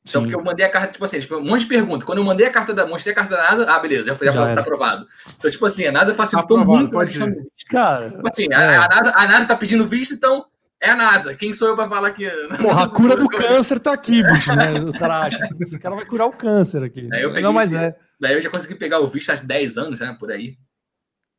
Então, 0.08 0.22
Sim. 0.22 0.28
porque 0.28 0.36
eu 0.40 0.46
mandei 0.46 0.66
a 0.66 0.70
carta, 0.70 0.94
tipo 0.94 1.04
assim, 1.04 1.20
tipo, 1.20 1.36
um 1.38 1.44
monte 1.44 1.62
de 1.62 1.68
perguntas. 1.68 2.04
Quando 2.04 2.20
eu 2.20 2.24
mandei 2.24 2.46
a 2.46 2.52
carta 2.52 2.76
da, 2.76 2.86
mostrei 2.86 3.12
a 3.12 3.16
carta 3.16 3.36
da 3.36 3.44
NASA, 3.50 3.66
ah, 3.68 3.80
beleza, 3.80 4.10
já 4.10 4.16
foi 4.16 4.28
já 4.28 4.54
tá 4.54 4.62
aprovado. 4.62 5.08
Então, 5.36 5.50
tipo 5.50 5.66
assim, 5.66 5.88
a 5.88 5.92
NASA 5.92 6.14
facilitou 6.14 6.58
aprovado, 6.58 6.80
muito 6.80 6.92
pode 6.92 7.10
a 7.10 7.12
questão 7.12 7.28
do 7.28 7.42
visto. 7.42 7.70
Cara, 7.72 8.12
tipo 8.12 8.28
assim, 8.28 8.48
é. 8.52 8.56
a, 8.56 8.86
a, 8.86 8.88
NASA, 8.88 9.14
a 9.16 9.28
NASA 9.28 9.48
tá 9.48 9.56
pedindo 9.56 9.90
visto, 9.90 10.14
então 10.14 10.46
é 10.80 10.92
a 10.92 10.96
NASA. 10.96 11.34
Quem 11.34 11.52
sou 11.54 11.70
eu 11.70 11.76
para 11.76 11.90
falar 11.90 12.12
que. 12.12 12.30
Porra, 12.62 12.84
a 12.84 12.88
cura 12.88 13.16
do 13.18 13.28
câncer 13.30 13.80
tá 13.80 13.94
aqui, 13.94 14.24
bicho, 14.24 14.56
né? 14.56 14.80
O 14.80 14.94
cara 14.94 15.22
acha. 15.22 15.50
Esse 15.60 15.80
cara 15.80 15.96
vai 15.96 16.06
curar 16.06 16.28
o 16.28 16.32
câncer 16.32 16.84
aqui. 16.84 17.08
Daí 17.10 17.24
eu 17.24 17.42
Não, 17.42 17.52
mas 17.52 17.74
é. 17.74 17.96
Daí 18.20 18.34
eu 18.34 18.42
já 18.42 18.50
consegui 18.50 18.76
pegar 18.76 19.00
o 19.00 19.08
visto 19.08 19.32
há 19.32 19.36
10 19.36 19.78
anos, 19.78 20.00
né? 20.00 20.16
Por 20.20 20.32
aí. 20.32 20.58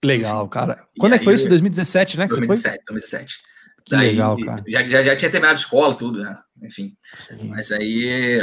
Legal, 0.04 0.48
cara. 0.48 0.86
Quando 0.98 1.12
e 1.12 1.16
é 1.16 1.18
que 1.18 1.24
foi 1.24 1.34
isso? 1.34 1.48
2017, 1.48 2.18
né? 2.18 2.26
2017, 2.26 2.84
2017. 2.86 3.38
Que 3.84 3.90
Daí, 3.90 4.10
legal, 4.10 4.36
cara. 4.38 4.64
Já, 4.66 4.84
já, 4.84 5.02
já 5.02 5.16
tinha 5.16 5.30
terminado 5.30 5.58
a 5.58 5.60
escola, 5.60 5.94
tudo, 5.94 6.22
né? 6.22 6.38
Enfim. 6.62 6.96
Sim. 7.14 7.48
Mas 7.48 7.70
aí. 7.70 8.40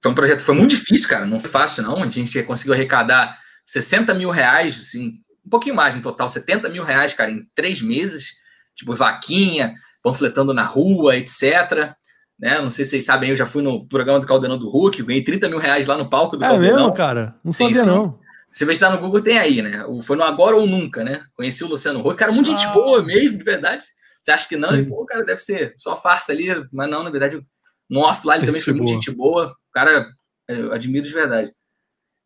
Foi 0.00 0.10
um 0.10 0.14
projeto, 0.14 0.40
foi 0.40 0.54
muito 0.54 0.70
difícil, 0.70 1.08
cara. 1.08 1.24
Não 1.24 1.38
fácil, 1.38 1.82
não. 1.82 2.02
A 2.02 2.08
gente 2.08 2.42
conseguiu 2.42 2.74
arrecadar 2.74 3.38
60 3.66 4.14
mil 4.14 4.30
reais, 4.30 4.76
assim, 4.76 5.20
um 5.44 5.50
pouquinho 5.50 5.74
mais 5.74 5.94
no 5.94 6.02
total, 6.02 6.28
70 6.28 6.68
mil 6.68 6.82
reais, 6.82 7.14
cara, 7.14 7.30
em 7.30 7.48
três 7.54 7.80
meses. 7.80 8.34
Tipo, 8.74 8.94
vaquinha, 8.94 9.74
panfletando 10.02 10.52
na 10.52 10.62
rua, 10.62 11.16
etc. 11.16 11.94
Né? 12.38 12.60
Não 12.60 12.70
sei 12.70 12.84
se 12.84 12.92
vocês 12.92 13.04
sabem, 13.04 13.30
eu 13.30 13.36
já 13.36 13.46
fui 13.46 13.62
no 13.62 13.86
programa 13.88 14.18
do 14.18 14.26
Caldeirão 14.26 14.58
do 14.58 14.68
Hulk, 14.68 15.02
ganhei 15.02 15.22
30 15.22 15.48
mil 15.48 15.58
reais 15.58 15.86
lá 15.86 15.96
no 15.96 16.10
palco 16.10 16.36
do 16.36 16.44
é 16.44 16.48
Caldeirão. 16.48 16.78
É 16.78 16.80
mesmo, 16.80 16.94
cara? 16.94 17.36
Não 17.44 17.52
sabia, 17.52 17.82
sim, 17.82 17.86
não. 17.86 18.18
Se 18.50 18.66
você 18.66 18.72
está 18.72 18.90
no 18.90 18.98
Google, 18.98 19.22
tem 19.22 19.38
aí, 19.38 19.62
né? 19.62 19.84
Foi 20.02 20.16
no 20.16 20.22
Agora 20.22 20.56
ou 20.56 20.66
Nunca, 20.66 21.02
né? 21.02 21.24
Conheci 21.34 21.64
o 21.64 21.68
Luciano 21.68 22.00
Huck, 22.00 22.16
cara, 22.16 22.32
muito 22.32 22.52
ah. 22.52 22.56
gente 22.56 22.72
boa 22.72 23.02
mesmo, 23.02 23.38
de 23.38 23.44
verdade. 23.44 23.84
Você 24.22 24.30
acha 24.30 24.48
que 24.48 24.56
não? 24.56 24.84
Pô, 24.84 25.04
cara, 25.06 25.24
deve 25.24 25.40
ser 25.40 25.74
só 25.78 25.96
farsa 25.96 26.32
ali, 26.32 26.46
mas 26.72 26.88
não, 26.88 27.02
na 27.02 27.10
verdade, 27.10 27.44
no 27.88 28.00
offline 28.00 28.44
também 28.44 28.60
foi 28.60 28.72
muito 28.72 28.92
gente 28.92 29.10
boa. 29.10 29.48
O 29.48 29.72
cara, 29.72 30.06
eu 30.48 30.72
admiro 30.72 31.06
de 31.06 31.12
verdade. 31.12 31.52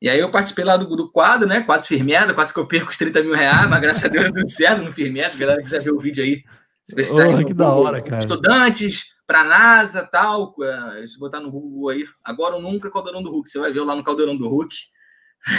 E 0.00 0.10
aí 0.10 0.18
eu 0.20 0.30
participei 0.30 0.64
lá 0.64 0.76
do, 0.76 0.94
do 0.94 1.10
quadro, 1.10 1.48
né? 1.48 1.62
Quase 1.62 1.88
firmeza, 1.88 2.34
quase 2.34 2.52
que 2.52 2.60
eu 2.60 2.66
perco 2.66 2.90
os 2.90 2.98
30 2.98 3.22
mil 3.22 3.34
reais, 3.34 3.68
mas 3.70 3.80
graças 3.80 4.04
a 4.04 4.08
Deus 4.08 4.30
deu 4.30 4.48
certo 4.48 4.82
no 4.82 4.92
firmeza. 4.92 5.38
Galera 5.38 5.62
quiser 5.62 5.82
ver 5.82 5.92
o 5.92 5.98
vídeo 5.98 6.22
aí, 6.22 6.42
se 6.84 6.94
precisar. 6.94 7.28
Oh, 7.28 7.44
que 7.44 7.54
da 7.54 7.72
hora, 7.72 8.00
cara. 8.02 8.18
Estudantes, 8.18 9.15
para 9.26 9.44
NASA 9.44 10.04
tal. 10.10 10.54
É, 10.62 11.06
se 11.06 11.18
botar 11.18 11.40
no 11.40 11.50
Google 11.50 11.88
aí, 11.90 12.04
agora 12.24 12.54
ou 12.54 12.62
nunca, 12.62 12.90
Caldeirão 12.90 13.22
do 13.22 13.30
Hulk. 13.30 13.50
Você 13.50 13.58
vai 13.58 13.72
ver 13.72 13.80
lá 13.80 13.94
no 13.94 14.04
Caldeirão 14.04 14.36
do 14.36 14.48
Hulk. 14.48 14.74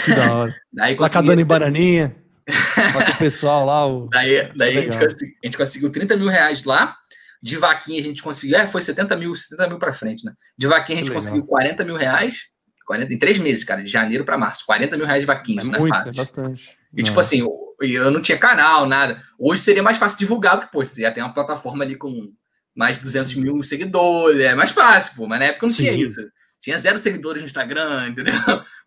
Que 0.05 0.15
da 0.15 0.35
hora. 0.35 0.55
Daí 0.71 0.95
consegui... 0.95 1.27
Lá 1.27 1.35
com 1.35 1.41
a 1.41 1.45
Baraninha. 1.45 2.15
o 2.47 3.17
pessoal 3.17 3.65
lá. 3.65 3.85
O... 3.85 4.07
Daí, 4.09 4.51
daí 4.55 4.77
a, 4.77 4.81
gente 4.81 4.97
consegui, 4.97 5.37
a 5.43 5.47
gente 5.47 5.57
conseguiu 5.57 5.91
30 5.91 6.17
mil 6.17 6.27
reais 6.27 6.63
lá. 6.63 6.95
De 7.41 7.55
vaquinha 7.55 7.99
a 7.99 8.03
gente 8.03 8.23
conseguiu. 8.23 8.57
É, 8.57 8.65
foi 8.65 8.81
70 8.81 9.15
mil, 9.15 9.35
70 9.35 9.69
mil 9.69 9.77
para 9.77 9.93
frente, 9.93 10.25
né? 10.25 10.33
De 10.57 10.65
vaquinha 10.65 10.99
a 10.99 11.03
gente 11.03 11.13
conseguiu 11.13 11.45
40 11.45 11.83
mil 11.83 11.95
reais. 11.95 12.47
40, 12.87 13.13
em 13.13 13.19
três 13.19 13.37
meses, 13.37 13.65
cara, 13.65 13.83
de 13.83 13.91
janeiro 13.91 14.23
para 14.23 14.37
março. 14.37 14.65
40 14.65 14.95
mil 14.95 15.05
reais 15.05 15.21
de 15.21 15.27
vaquinha, 15.27 15.59
é 15.59 15.61
isso 15.61 15.69
não 15.69 15.77
é 15.77 15.81
muito, 15.81 15.93
é 15.93 15.97
fácil. 15.97 16.11
É 16.11 16.15
bastante. 16.15 16.77
E 16.95 17.03
tipo 17.03 17.19
assim, 17.19 17.41
eu, 17.41 17.75
eu 17.81 18.09
não 18.09 18.21
tinha 18.21 18.37
canal, 18.37 18.85
nada. 18.85 19.21
Hoje 19.37 19.61
seria 19.61 19.83
mais 19.83 19.97
fácil 19.97 20.17
divulgar, 20.17 20.55
porque, 20.55 20.71
pô, 20.71 20.83
você 20.83 21.01
já 21.01 21.11
tem 21.11 21.21
uma 21.21 21.33
plataforma 21.33 21.83
ali 21.83 21.97
com 21.97 22.31
mais 22.77 22.97
de 22.97 23.03
200 23.03 23.35
mil 23.35 23.63
seguidores, 23.63 24.39
é 24.39 24.53
mais 24.53 24.69
fácil, 24.69 25.15
pô, 25.15 25.27
mas 25.27 25.39
na 25.39 25.45
época 25.47 25.65
não 25.65 25.71
sim. 25.71 25.83
tinha 25.83 25.93
isso. 25.93 26.19
Tinha 26.61 26.77
zero 26.77 26.99
seguidores 26.99 27.41
no 27.41 27.47
Instagram, 27.47 28.07
entendeu? 28.09 28.33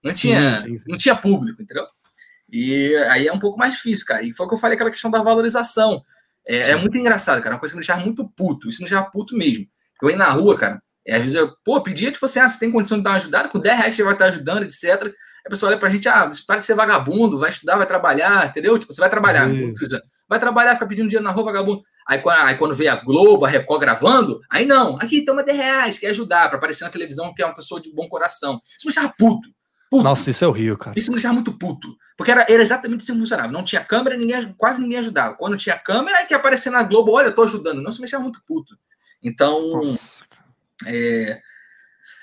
Não 0.02 0.14
tinha, 0.14 0.54
sim, 0.54 0.74
não 0.88 0.96
tinha 0.96 1.16
público, 1.16 1.60
entendeu? 1.60 1.84
E 2.48 2.96
aí 3.10 3.26
é 3.26 3.32
um 3.32 3.38
pouco 3.38 3.58
mais 3.58 3.74
difícil, 3.74 4.06
cara. 4.06 4.22
E 4.22 4.32
foi 4.32 4.46
o 4.46 4.48
que 4.48 4.54
eu 4.54 4.58
falei, 4.58 4.74
aquela 4.74 4.90
questão 4.90 5.10
da 5.10 5.22
valorização. 5.22 6.02
É, 6.46 6.70
é 6.70 6.76
muito 6.76 6.96
engraçado, 6.96 7.40
cara. 7.42 7.54
Uma 7.54 7.60
coisa 7.60 7.72
que 7.72 7.76
me 7.76 7.82
deixava 7.82 8.04
muito 8.04 8.28
puto. 8.30 8.68
Isso 8.68 8.82
me 8.82 8.88
deixava 8.88 9.10
puto 9.10 9.36
mesmo. 9.36 9.66
Eu 10.02 10.10
ia 10.10 10.16
na 10.16 10.30
rua, 10.30 10.56
cara, 10.56 10.82
e 11.06 11.12
às 11.12 11.22
vezes 11.22 11.36
eu, 11.36 11.52
pô, 11.64 11.80
pedia, 11.82 12.12
tipo 12.12 12.24
assim, 12.24 12.40
ah, 12.40 12.48
você 12.48 12.58
tem 12.58 12.70
condição 12.70 12.98
de 12.98 13.04
dar 13.04 13.10
uma 13.10 13.16
ajudada? 13.16 13.48
Com 13.48 13.58
10 13.58 13.78
reais 13.78 13.94
você 13.94 14.02
vai 14.02 14.12
estar 14.12 14.26
ajudando, 14.26 14.62
etc. 14.64 15.12
A 15.44 15.50
pessoa 15.50 15.70
olha 15.70 15.78
pra 15.78 15.88
gente, 15.88 16.08
ah, 16.08 16.30
para 16.46 16.56
de 16.56 16.64
ser 16.64 16.74
vagabundo, 16.74 17.38
vai 17.38 17.50
estudar, 17.50 17.76
vai 17.76 17.86
trabalhar, 17.86 18.46
entendeu? 18.46 18.78
Tipo, 18.78 18.92
você 18.92 19.00
vai 19.00 19.10
trabalhar, 19.10 19.48
vai 20.28 20.38
trabalhar, 20.38 20.74
fica 20.74 20.86
pedindo 20.86 21.08
dinheiro 21.08 21.24
na 21.24 21.32
rua, 21.32 21.44
vagabundo. 21.44 21.82
Aí, 22.06 22.22
aí 22.26 22.56
quando 22.56 22.74
vê 22.74 22.88
a 22.88 22.96
Globo, 22.96 23.44
a 23.44 23.48
Record 23.48 23.80
gravando, 23.80 24.40
aí 24.50 24.66
não, 24.66 24.96
aqui 24.96 25.24
toma 25.24 25.42
10 25.42 25.56
reais, 25.56 25.98
quer 25.98 26.08
ajudar, 26.08 26.48
para 26.48 26.58
aparecer 26.58 26.84
na 26.84 26.90
televisão, 26.90 27.32
que 27.34 27.42
é 27.42 27.46
uma 27.46 27.54
pessoa 27.54 27.80
de 27.80 27.92
bom 27.92 28.08
coração. 28.08 28.60
Isso 28.76 28.86
me 28.86 28.92
deixava 28.92 29.14
puto. 29.16 29.48
puto. 29.90 30.02
Nossa, 30.02 30.30
isso 30.30 30.44
é 30.44 30.48
horrível, 30.48 30.76
cara. 30.76 30.98
Isso 30.98 31.10
me 31.10 31.16
deixava 31.16 31.34
muito 31.34 31.52
puto. 31.52 31.96
Porque 32.16 32.30
era, 32.30 32.44
era 32.48 32.62
exatamente 32.62 33.02
assim 33.02 33.14
que 33.14 33.20
funcionava. 33.20 33.52
Não 33.52 33.64
tinha 33.64 33.84
câmera, 33.84 34.16
ninguém, 34.16 34.52
quase 34.56 34.80
ninguém 34.80 34.98
ajudava. 34.98 35.36
Quando 35.36 35.56
tinha 35.56 35.78
câmera, 35.78 36.18
aí 36.18 36.26
que 36.26 36.34
aparecer 36.34 36.70
na 36.70 36.82
Globo, 36.82 37.12
olha, 37.12 37.26
eu 37.26 37.34
tô 37.34 37.42
ajudando. 37.42 37.80
Não, 37.80 37.90
isso 37.90 37.98
me 37.98 38.04
deixava 38.04 38.22
muito 38.22 38.42
puto. 38.46 38.76
Então, 39.22 39.80
É, 40.86 41.40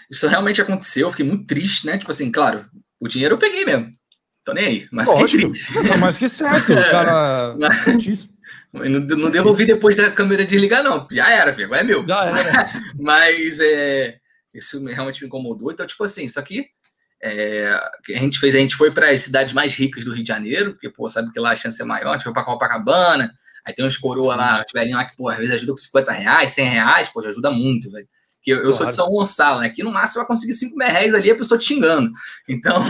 isso 0.09 0.27
realmente 0.27 0.61
aconteceu, 0.61 1.07
eu 1.07 1.11
fiquei 1.11 1.25
muito 1.25 1.45
triste, 1.45 1.85
né? 1.85 1.97
Tipo 1.97 2.11
assim, 2.11 2.31
claro, 2.31 2.65
o 2.99 3.07
dinheiro 3.07 3.35
eu 3.35 3.39
peguei 3.39 3.65
mesmo. 3.65 3.91
Tô 4.43 4.53
nem 4.53 4.65
aí, 4.65 4.87
mas 4.91 5.05
Lógico, 5.05 5.51
mas 5.99 6.17
que 6.17 6.29
certo, 6.29 6.73
cara. 6.89 7.55
mas, 7.59 8.27
não, 8.73 8.99
não 8.99 9.31
devolvi 9.31 9.65
depois 9.65 9.95
da 9.95 10.11
câmera 10.11 10.45
desligar, 10.45 10.83
não. 10.83 11.07
Já 11.11 11.29
era, 11.31 11.53
filho, 11.53 11.67
agora 11.67 11.81
é 11.81 11.83
meu. 11.83 12.05
Já 12.05 12.25
era. 12.25 12.71
mas 12.99 13.59
é, 13.59 14.17
isso 14.53 14.83
realmente 14.85 15.21
me 15.21 15.27
incomodou. 15.27 15.71
Então, 15.71 15.85
tipo 15.85 16.03
assim, 16.03 16.25
isso 16.25 16.39
aqui 16.39 16.65
é, 17.21 17.69
a 18.15 18.19
gente 18.19 18.39
fez, 18.39 18.53
a 18.55 18.59
gente 18.59 18.75
foi 18.75 18.91
para 18.91 19.09
as 19.09 19.21
cidades 19.21 19.53
mais 19.53 19.73
ricas 19.73 20.05
do 20.05 20.13
Rio 20.13 20.23
de 20.23 20.27
Janeiro, 20.27 20.73
porque, 20.73 20.89
pô, 20.89 21.09
sabe 21.09 21.31
que 21.31 21.39
lá 21.39 21.51
a 21.51 21.55
chance 21.55 21.81
é 21.81 21.85
maior, 21.85 22.09
a 22.09 22.13
gente 22.13 22.23
foi 22.23 22.33
para 22.33 22.43
Copacabana, 22.43 23.31
aí 23.65 23.73
tem 23.73 23.85
uns 23.85 23.97
coroa 23.97 24.35
lá, 24.35 24.63
os 24.65 24.71
velhinhos 24.71 24.97
lá 24.97 25.05
que, 25.05 25.15
pô, 25.15 25.29
às 25.29 25.37
vezes 25.37 25.53
ajuda 25.55 25.71
com 25.71 25.77
50 25.77 26.11
reais, 26.11 26.51
100 26.51 26.65
reais, 26.69 27.09
pô, 27.09 27.21
já 27.21 27.29
ajuda 27.29 27.51
muito, 27.51 27.89
velho. 27.89 28.07
Eu, 28.45 28.57
eu 28.57 28.63
claro. 28.63 28.77
sou 28.77 28.85
de 28.85 28.93
São 28.93 29.09
Gonçalo, 29.09 29.59
né? 29.59 29.67
Aqui 29.67 29.83
no 29.83 29.91
máximo 29.91 30.21
vai 30.21 30.27
conseguir 30.27 30.53
5 30.53 30.77
mil 30.77 30.87
reais 30.87 31.13
ali, 31.13 31.29
a 31.29 31.35
pessoa 31.35 31.57
te 31.57 31.65
xingando. 31.65 32.09
Então, 32.47 32.81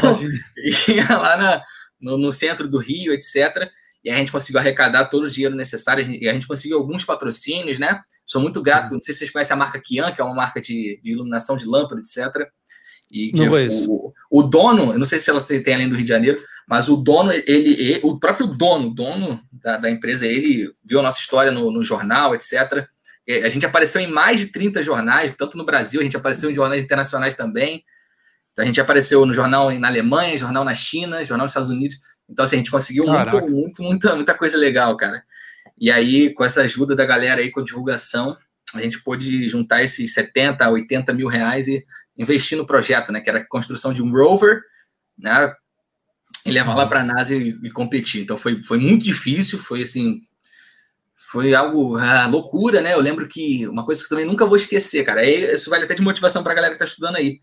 ia 0.88 1.08
lá 1.18 1.36
na, 1.36 1.64
no, 2.00 2.16
no, 2.16 2.32
centro 2.32 2.68
do 2.68 2.78
Rio, 2.78 3.12
etc. 3.12 3.68
E 4.08 4.10
a 4.10 4.16
gente 4.16 4.32
conseguiu 4.32 4.62
arrecadar 4.62 5.04
todo 5.08 5.26
o 5.26 5.30
dinheiro 5.30 5.54
necessário, 5.54 6.10
e 6.10 6.30
a 6.30 6.34
gente 6.34 6.48
conseguiu 6.48 6.78
alguns 6.78 7.04
patrocínios, 7.04 7.78
né? 7.78 8.00
Sou 8.26 8.42
muito 8.42 8.62
grato, 8.62 8.94
não 8.94 9.02
sei 9.02 9.14
se 9.14 9.20
vocês 9.20 9.32
conhecem 9.32 9.54
a 9.54 9.58
marca 9.58 9.82
Kian, 9.82 10.14
que 10.14 10.22
é 10.22 10.24
uma 10.24 10.34
marca 10.34 10.62
de, 10.62 10.98
de 11.04 11.12
iluminação 11.12 11.58
de 11.58 11.66
lâmpada, 11.66 12.00
etc. 12.00 12.50
E 13.12 13.34
não 13.36 13.50
o, 13.90 14.14
o, 14.32 14.44
dono, 14.44 14.94
eu 14.94 14.98
não 14.98 15.04
sei 15.04 15.20
se 15.20 15.30
elas 15.30 15.44
têm 15.44 15.62
além 15.74 15.90
do 15.90 15.96
Rio 15.96 16.06
de 16.06 16.10
Janeiro, 16.10 16.42
mas 16.70 16.88
o 16.88 16.96
dono, 16.96 17.34
ele, 17.34 17.46
ele 17.48 18.00
o 18.02 18.18
próprio 18.18 18.48
dono, 18.48 18.94
dono 18.94 19.42
da, 19.52 19.76
da, 19.76 19.90
empresa, 19.90 20.26
ele 20.26 20.72
viu 20.86 21.02
a 21.02 21.04
nossa 21.04 21.20
história 21.20 21.52
no, 21.52 21.70
no, 21.70 21.84
jornal, 21.84 22.34
etc. 22.34 22.88
A 23.44 23.50
gente 23.50 23.66
apareceu 23.66 24.00
em 24.00 24.08
mais 24.10 24.40
de 24.40 24.46
30 24.54 24.82
jornais, 24.84 25.36
tanto 25.38 25.58
no 25.58 25.66
Brasil, 25.66 26.00
a 26.00 26.04
gente 26.06 26.16
apareceu 26.16 26.50
em 26.50 26.56
jornais 26.56 26.82
internacionais 26.82 27.34
também. 27.34 27.84
Então, 28.54 28.64
a 28.64 28.66
gente 28.66 28.80
apareceu 28.80 29.26
no 29.26 29.34
jornal 29.34 29.70
na 29.78 29.90
Alemanha, 29.90 30.38
jornal 30.38 30.64
na 30.64 30.74
China, 30.74 31.26
jornal 31.26 31.44
nos 31.44 31.52
Estados 31.52 31.70
Unidos. 31.70 31.98
Então, 32.30 32.44
assim, 32.44 32.58
a 32.58 32.60
gente 32.60 32.72
conseguiu 32.72 33.06
muito, 33.06 33.42
muito, 33.48 33.84
muita, 33.84 34.16
muita 34.16 34.34
coisa 34.34 34.58
legal, 34.58 34.96
cara. 34.98 35.24
E 35.80 35.92
aí, 35.92 36.34
com 36.34 36.44
essa 36.44 36.62
ajuda 36.62 36.96
da 36.96 37.06
galera 37.06 37.42
aí, 37.42 37.52
com 37.52 37.62
a 37.62 37.64
divulgação, 37.64 38.38
a 38.74 38.82
gente 38.82 39.02
pôde 39.02 39.48
juntar 39.48 39.84
esses 39.84 40.14
70, 40.14 40.70
80 40.70 41.14
mil 41.14 41.28
reais 41.28 41.68
e 41.68 41.86
investir 42.18 42.58
no 42.58 42.66
projeto, 42.66 43.12
né? 43.12 43.22
Que 43.22 43.30
era 43.30 43.40
a 43.40 43.48
construção 43.48 43.94
de 43.94 44.02
um 44.02 44.12
rover, 44.12 44.62
né? 45.18 45.54
E 46.46 46.52
levar 46.52 46.76
lá 46.76 46.88
para 46.88 47.02
a 47.02 47.04
NASA 47.04 47.36
e, 47.36 47.58
e, 47.64 47.72
competir. 47.72 48.22
Então 48.22 48.38
foi, 48.38 48.62
foi 48.64 48.78
muito 48.78 49.04
difícil, 49.04 49.60
foi 49.60 49.84
assim, 49.84 50.22
foi 51.16 51.54
algo 51.54 51.98
ah, 51.98 52.28
loucura, 52.28 52.82
né? 52.82 52.94
Eu 52.94 53.02
lembro 53.02 53.28
que 53.28 53.68
uma 53.68 53.86
coisa 53.86 54.02
que 54.02 54.06
eu 54.06 54.10
também 54.10 54.26
nunca 54.26 54.46
vou 54.46 54.56
esquecer, 54.56 55.04
cara, 55.04 55.26
é, 55.26 55.54
isso 55.54 55.70
vale 55.70 55.86
até 55.86 55.94
de 55.94 56.02
motivação 56.02 56.44
para 56.44 56.54
a 56.54 56.56
galera 56.56 56.74
que 56.74 56.84
está 56.84 56.86
estudando 56.86 57.18
aí. 57.18 57.40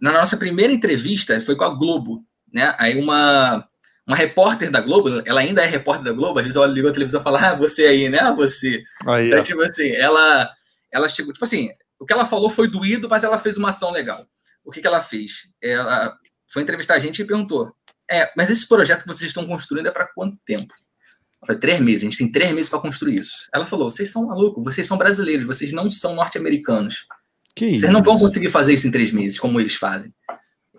Na 0.00 0.12
nossa 0.12 0.36
primeira 0.36 0.72
entrevista 0.72 1.40
foi 1.40 1.56
com 1.56 1.64
a 1.64 1.74
Globo, 1.74 2.24
né? 2.52 2.74
Aí 2.78 3.00
uma 3.00 3.66
uma 4.10 4.16
repórter 4.16 4.72
da 4.72 4.80
Globo, 4.80 5.22
ela 5.24 5.40
ainda 5.40 5.62
é 5.62 5.66
repórter 5.66 6.04
da 6.04 6.12
Globo, 6.12 6.40
às 6.40 6.44
vezes 6.44 6.56
ela 6.56 6.66
ligou 6.66 6.90
a 6.90 6.92
televisão 6.92 7.20
e 7.20 7.24
fala, 7.24 7.50
ah, 7.50 7.54
você 7.54 7.84
aí, 7.84 8.08
né? 8.08 8.18
Ah, 8.18 8.32
você. 8.32 8.82
Aí, 9.06 9.28
então, 9.28 9.40
tipo 9.40 9.62
assim, 9.62 9.92
ela, 9.92 10.50
ela 10.92 11.08
chegou, 11.08 11.32
tipo 11.32 11.44
assim, 11.44 11.68
o 11.96 12.04
que 12.04 12.12
ela 12.12 12.26
falou 12.26 12.50
foi 12.50 12.68
doído, 12.68 13.08
mas 13.08 13.22
ela 13.22 13.38
fez 13.38 13.56
uma 13.56 13.68
ação 13.68 13.92
legal. 13.92 14.26
O 14.64 14.72
que, 14.72 14.80
que 14.80 14.86
ela 14.86 15.00
fez? 15.00 15.52
Ela 15.62 16.12
foi 16.52 16.62
entrevistar 16.62 16.94
a 16.94 16.98
gente 16.98 17.22
e 17.22 17.24
perguntou: 17.24 17.72
É, 18.10 18.28
mas 18.36 18.50
esse 18.50 18.66
projeto 18.66 19.02
que 19.02 19.06
vocês 19.06 19.30
estão 19.30 19.46
construindo 19.46 19.86
é 19.86 19.92
para 19.92 20.08
quanto 20.12 20.36
tempo? 20.44 20.74
Eu 21.42 21.46
falei, 21.46 21.60
três 21.60 21.80
meses, 21.80 22.02
a 22.02 22.10
gente 22.10 22.18
tem 22.18 22.32
três 22.32 22.50
meses 22.52 22.68
para 22.68 22.80
construir 22.80 23.14
isso. 23.20 23.48
Ela 23.54 23.64
falou: 23.64 23.88
vocês 23.88 24.10
são 24.10 24.26
malucos, 24.26 24.64
vocês 24.64 24.86
são 24.86 24.98
brasileiros, 24.98 25.46
vocês 25.46 25.72
não 25.72 25.88
são 25.88 26.16
norte-americanos. 26.16 27.06
Vocês 27.56 27.92
não 27.92 28.02
vão 28.02 28.18
conseguir 28.18 28.50
fazer 28.50 28.72
isso 28.72 28.88
em 28.88 28.90
três 28.90 29.12
meses, 29.12 29.38
como 29.38 29.60
eles 29.60 29.76
fazem. 29.76 30.12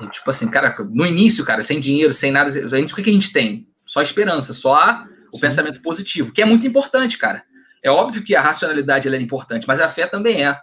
Tipo 0.09 0.29
assim, 0.29 0.49
cara, 0.49 0.75
no 0.89 1.05
início, 1.05 1.45
cara, 1.45 1.61
sem 1.61 1.79
dinheiro, 1.79 2.13
sem 2.13 2.31
nada, 2.31 2.49
a 2.49 2.77
gente, 2.77 2.93
o 2.93 2.95
que, 2.95 3.03
que 3.03 3.09
a 3.09 3.13
gente 3.13 3.31
tem? 3.33 3.67
Só 3.85 4.01
esperança, 4.01 4.53
só 4.53 5.03
o 5.31 5.35
Sim. 5.35 5.41
pensamento 5.41 5.81
positivo, 5.81 6.33
que 6.33 6.41
é 6.41 6.45
muito 6.45 6.65
importante, 6.65 7.17
cara. 7.17 7.43
É 7.83 7.89
óbvio 7.89 8.23
que 8.23 8.35
a 8.35 8.41
racionalidade 8.41 9.07
é 9.07 9.19
importante, 9.19 9.67
mas 9.67 9.79
a 9.79 9.87
fé 9.87 10.07
também 10.07 10.45
é. 10.45 10.57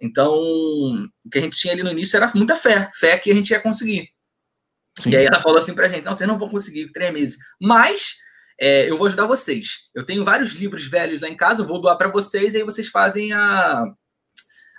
Então, 0.00 0.32
o 0.32 1.30
que 1.30 1.38
a 1.38 1.42
gente 1.42 1.58
tinha 1.58 1.72
ali 1.72 1.82
no 1.82 1.90
início 1.90 2.16
era 2.16 2.30
muita 2.34 2.56
fé, 2.56 2.90
fé 2.94 3.18
que 3.18 3.30
a 3.30 3.34
gente 3.34 3.50
ia 3.50 3.60
conseguir. 3.60 4.08
Sim. 4.98 5.10
E 5.10 5.16
aí 5.16 5.26
ela 5.26 5.40
falou 5.40 5.58
assim 5.58 5.74
pra 5.74 5.88
gente: 5.88 6.04
não, 6.04 6.14
vocês 6.14 6.28
não 6.28 6.38
vão 6.38 6.48
conseguir 6.48 6.90
três 6.92 7.12
meses, 7.12 7.38
mas 7.60 8.16
é, 8.58 8.88
eu 8.88 8.96
vou 8.96 9.06
ajudar 9.06 9.26
vocês. 9.26 9.90
Eu 9.94 10.06
tenho 10.06 10.24
vários 10.24 10.52
livros 10.52 10.86
velhos 10.86 11.20
lá 11.20 11.28
em 11.28 11.36
casa, 11.36 11.62
eu 11.62 11.66
vou 11.66 11.80
doar 11.80 11.96
para 11.96 12.08
vocês, 12.08 12.54
e 12.54 12.58
aí 12.58 12.62
vocês 12.62 12.88
fazem 12.88 13.32
a, 13.32 13.84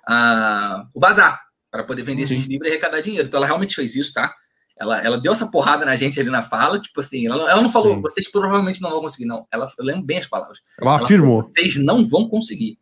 a 0.08 0.86
o 0.94 1.00
bazar 1.00 1.51
para 1.72 1.84
poder 1.84 2.04
vender 2.04 2.26
Sim. 2.26 2.36
esses 2.36 2.48
livros 2.48 2.68
e 2.68 2.72
arrecadar 2.72 3.00
dinheiro. 3.00 3.28
Então 3.28 3.38
ela 3.38 3.48
realmente 3.48 3.76
fez 3.76 3.96
isso, 3.96 4.14
tá? 4.14 4.36
Ela, 4.78 5.02
ela 5.02 5.18
deu 5.20 5.32
essa 5.32 5.48
porrada 5.48 5.86
na 5.86 5.96
gente 5.96 6.20
ali 6.20 6.30
na 6.30 6.42
fala, 6.42 6.80
tipo 6.80 7.00
assim, 7.00 7.28
ela, 7.28 7.50
ela 7.50 7.62
não 7.62 7.72
falou, 7.72 7.96
Sim. 7.96 8.02
vocês 8.02 8.30
provavelmente 8.30 8.82
não 8.82 8.90
vão 8.90 9.02
conseguir, 9.02 9.26
não. 9.26 9.48
Ela, 9.52 9.68
eu 9.78 9.86
lembro 9.86 10.04
bem 10.04 10.18
as 10.18 10.28
palavras. 10.28 10.60
Ela, 10.80 10.96
ela 10.96 11.04
afirmou. 11.04 11.42
Falou, 11.42 11.54
vocês 11.56 11.78
não 11.78 12.06
vão 12.06 12.28
conseguir. 12.28 12.80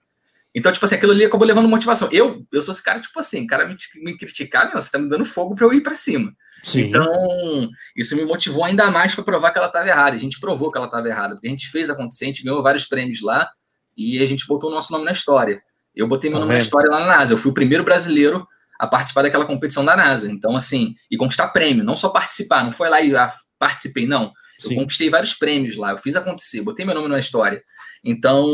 Então, 0.56 0.72
tipo 0.72 0.84
assim, 0.84 0.96
aquilo 0.96 1.12
ali 1.12 1.26
acabou 1.26 1.46
levando 1.46 1.68
motivação. 1.68 2.10
Eu, 2.12 2.46
eu 2.52 2.62
sou 2.62 2.74
esse 2.74 2.82
cara, 2.82 3.00
tipo 3.00 3.20
assim, 3.20 3.46
cara 3.46 3.68
me, 3.68 3.76
me 3.98 4.18
criticar, 4.18 4.68
meu, 4.70 4.82
você 4.82 4.90
tá 4.90 4.98
me 4.98 5.08
dando 5.08 5.26
fogo 5.26 5.54
para 5.56 5.66
eu 5.66 5.74
ir 5.74 5.82
para 5.82 5.94
cima. 5.94 6.34
Sim. 6.64 6.88
Então, 6.88 7.70
isso 7.96 8.16
me 8.16 8.26
motivou 8.26 8.64
ainda 8.64 8.90
mais 8.90 9.14
para 9.14 9.24
provar 9.24 9.52
que 9.52 9.58
ela 9.58 9.68
estava 9.68 9.88
errada. 9.88 10.16
A 10.16 10.20
gente 10.20 10.40
provou 10.40 10.72
que 10.72 10.78
ela 10.78 10.88
estava 10.88 11.08
errada, 11.08 11.36
porque 11.36 11.48
a 11.48 11.52
gente 11.52 11.70
fez 11.70 11.90
acontecer, 11.90 12.26
a 12.26 12.28
gente 12.28 12.44
ganhou 12.44 12.64
vários 12.64 12.86
prêmios 12.86 13.22
lá 13.22 13.50
e 13.96 14.22
a 14.22 14.26
gente 14.26 14.48
botou 14.48 14.70
o 14.70 14.74
nosso 14.74 14.92
nome 14.92 15.06
na 15.06 15.12
história. 15.12 15.62
Eu 15.96 16.08
botei 16.08 16.30
meu 16.30 16.40
tá 16.40 16.46
nome 16.46 16.54
vendo? 16.54 16.60
na 16.60 16.64
história 16.64 16.90
lá 16.90 17.00
na 17.00 17.18
NASA. 17.18 17.34
Eu 17.34 17.38
fui 17.38 17.52
o 17.52 17.54
primeiro 17.54 17.84
brasileiro 17.84 18.48
a 18.80 18.88
participar 18.88 19.24
daquela 19.24 19.46
competição 19.46 19.84
da 19.84 19.96
NASA. 19.96 20.32
Então, 20.32 20.56
assim, 20.56 20.96
e 21.12 21.18
conquistar 21.18 21.50
prêmio, 21.50 21.84
não 21.84 21.98
só 21.98 22.10
participar, 22.10 22.64
não 22.64 22.72
foi 22.72 22.90
lá 22.90 23.02
e 23.02 23.14
ah, 23.14 23.32
participei, 23.60 24.08
não. 24.08 24.32
Eu 24.64 24.70
Sim. 24.70 24.76
conquistei 24.76 25.10
vários 25.10 25.34
prêmios 25.34 25.76
lá, 25.76 25.92
eu 25.92 25.98
fiz 25.98 26.16
acontecer, 26.16 26.62
botei 26.62 26.86
meu 26.86 26.96
nome 26.96 27.10
na 27.10 27.20
história. 27.20 27.62
Então, 28.04 28.46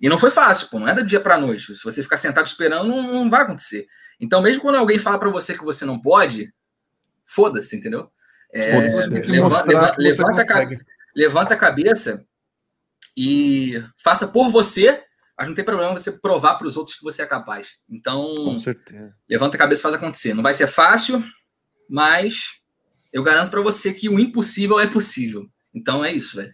e 0.00 0.08
não 0.08 0.18
foi 0.18 0.30
fácil, 0.30 0.68
pô, 0.70 0.78
não 0.78 0.88
é 0.88 0.94
do 0.94 1.04
dia 1.04 1.20
para 1.20 1.38
noite. 1.38 1.76
Se 1.76 1.84
você 1.84 2.02
ficar 2.02 2.16
sentado 2.16 2.46
esperando, 2.46 2.88
não, 2.88 3.02
não 3.02 3.30
vai 3.30 3.42
acontecer. 3.42 3.86
Então, 4.18 4.40
mesmo 4.40 4.62
quando 4.62 4.76
alguém 4.76 4.98
fala 4.98 5.18
para 5.18 5.30
você 5.30 5.56
que 5.56 5.64
você 5.64 5.84
não 5.84 6.00
pode, 6.00 6.52
foda-se, 7.24 7.76
entendeu? 7.76 8.10
É, 8.52 8.78
levanta, 8.78 9.68
levanta, 9.68 9.94
levanta, 9.98 10.54
a, 10.54 10.70
levanta 11.14 11.54
a 11.54 11.56
cabeça 11.56 12.26
e 13.16 13.82
faça 14.02 14.26
por 14.26 14.50
você, 14.50 15.02
mas 15.38 15.48
não 15.48 15.54
tem 15.54 15.64
problema 15.64 15.92
você 15.92 16.12
provar 16.12 16.56
para 16.56 16.66
os 16.66 16.76
outros 16.76 16.96
que 16.96 17.02
você 17.02 17.22
é 17.22 17.26
capaz. 17.26 17.78
Então, 17.88 18.22
Com 18.44 18.56
certeza. 18.56 19.14
levanta 19.28 19.56
a 19.56 19.58
cabeça 19.58 19.80
e 19.80 19.82
faz 19.82 19.94
acontecer. 19.94 20.34
Não 20.34 20.42
vai 20.42 20.54
ser 20.54 20.66
fácil, 20.66 21.24
mas 21.88 22.62
eu 23.12 23.22
garanto 23.22 23.50
para 23.50 23.60
você 23.60 23.92
que 23.92 24.08
o 24.08 24.18
impossível 24.18 24.78
é 24.78 24.86
possível. 24.86 25.46
Então 25.74 26.04
é 26.04 26.12
isso, 26.12 26.36
velho. 26.36 26.52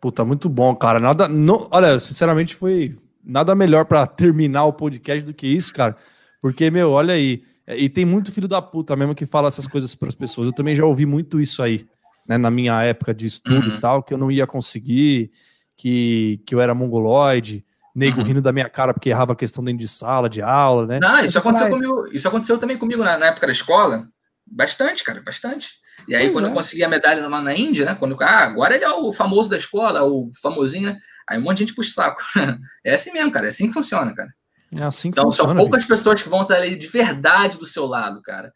Puta, 0.00 0.24
muito 0.24 0.48
bom, 0.48 0.74
cara. 0.76 1.00
Nada, 1.00 1.28
não, 1.28 1.68
olha, 1.72 1.98
sinceramente 1.98 2.54
foi 2.54 2.96
nada 3.24 3.54
melhor 3.54 3.84
para 3.84 4.06
terminar 4.06 4.64
o 4.64 4.72
podcast 4.72 5.26
do 5.26 5.34
que 5.34 5.46
isso, 5.46 5.72
cara. 5.72 5.96
Porque, 6.40 6.70
meu, 6.70 6.92
olha 6.92 7.14
aí, 7.14 7.42
é, 7.66 7.76
e 7.76 7.88
tem 7.88 8.04
muito 8.04 8.32
filho 8.32 8.48
da 8.48 8.62
puta 8.62 8.96
mesmo 8.96 9.14
que 9.14 9.26
fala 9.26 9.48
essas 9.48 9.66
coisas 9.66 9.94
para 9.94 10.08
as 10.08 10.14
pessoas. 10.14 10.46
Eu 10.46 10.52
também 10.52 10.74
já 10.74 10.86
ouvi 10.86 11.04
muito 11.04 11.40
isso 11.40 11.62
aí, 11.62 11.86
né, 12.26 12.38
na 12.38 12.50
minha 12.50 12.82
época 12.82 13.12
de 13.12 13.26
estudo 13.26 13.68
uhum. 13.68 13.76
e 13.76 13.80
tal, 13.80 14.02
que 14.02 14.14
eu 14.14 14.18
não 14.18 14.30
ia 14.30 14.46
conseguir, 14.46 15.30
que, 15.76 16.40
que 16.46 16.54
eu 16.54 16.60
era 16.60 16.74
mongoloide, 16.74 17.64
nego 17.98 18.20
uhum. 18.20 18.26
rindo 18.26 18.40
da 18.40 18.52
minha 18.52 18.68
cara 18.68 18.94
porque 18.94 19.10
errava 19.10 19.32
a 19.32 19.36
questão 19.36 19.64
dentro 19.64 19.80
de 19.80 19.88
sala, 19.88 20.28
de 20.28 20.40
aula, 20.40 20.86
né? 20.86 21.00
Ah, 21.04 21.24
isso 21.24 21.36
aconteceu 21.36 21.68
comigo, 21.68 22.06
isso 22.12 22.28
aconteceu 22.28 22.56
também 22.56 22.78
comigo 22.78 23.02
na, 23.02 23.18
na 23.18 23.26
época 23.26 23.48
da 23.48 23.52
escola. 23.52 24.06
Bastante, 24.46 25.02
cara, 25.02 25.20
bastante. 25.20 25.72
E 26.06 26.14
aí, 26.14 26.26
pois 26.26 26.36
quando 26.36 26.46
é. 26.46 26.48
eu 26.48 26.54
consegui 26.54 26.84
a 26.84 26.88
medalha 26.88 27.26
lá 27.26 27.42
na 27.42 27.52
Índia, 27.52 27.84
né? 27.84 27.96
Quando, 27.96 28.16
ah, 28.22 28.44
agora 28.44 28.76
ele 28.76 28.84
é 28.84 28.90
o 28.90 29.12
famoso 29.12 29.50
da 29.50 29.56
escola, 29.56 30.04
o 30.04 30.30
famosinho, 30.40 30.90
né? 30.90 30.98
Aí 31.28 31.38
um 31.38 31.42
monte 31.42 31.58
de 31.58 31.64
gente 31.64 31.74
puxa 31.74 31.90
o 31.90 31.92
saco. 31.92 32.22
é 32.84 32.94
assim 32.94 33.12
mesmo, 33.12 33.32
cara. 33.32 33.46
É 33.46 33.48
assim 33.48 33.66
que 33.66 33.74
funciona, 33.74 34.14
cara. 34.14 34.32
É 34.72 34.82
assim 34.84 35.08
que 35.08 35.14
então, 35.14 35.24
funciona. 35.24 35.50
São 35.50 35.56
poucas 35.56 35.80
bicho. 35.80 35.88
pessoas 35.88 36.22
que 36.22 36.28
vão 36.28 36.42
estar 36.42 36.54
ali 36.54 36.76
de 36.76 36.86
verdade 36.86 37.58
do 37.58 37.66
seu 37.66 37.84
lado, 37.84 38.22
cara. 38.22 38.52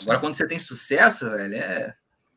Agora, 0.00 0.18
quando 0.18 0.34
você 0.34 0.46
tem 0.46 0.58
sucesso, 0.58 1.30
velho, 1.30 1.54
é. 1.54 1.94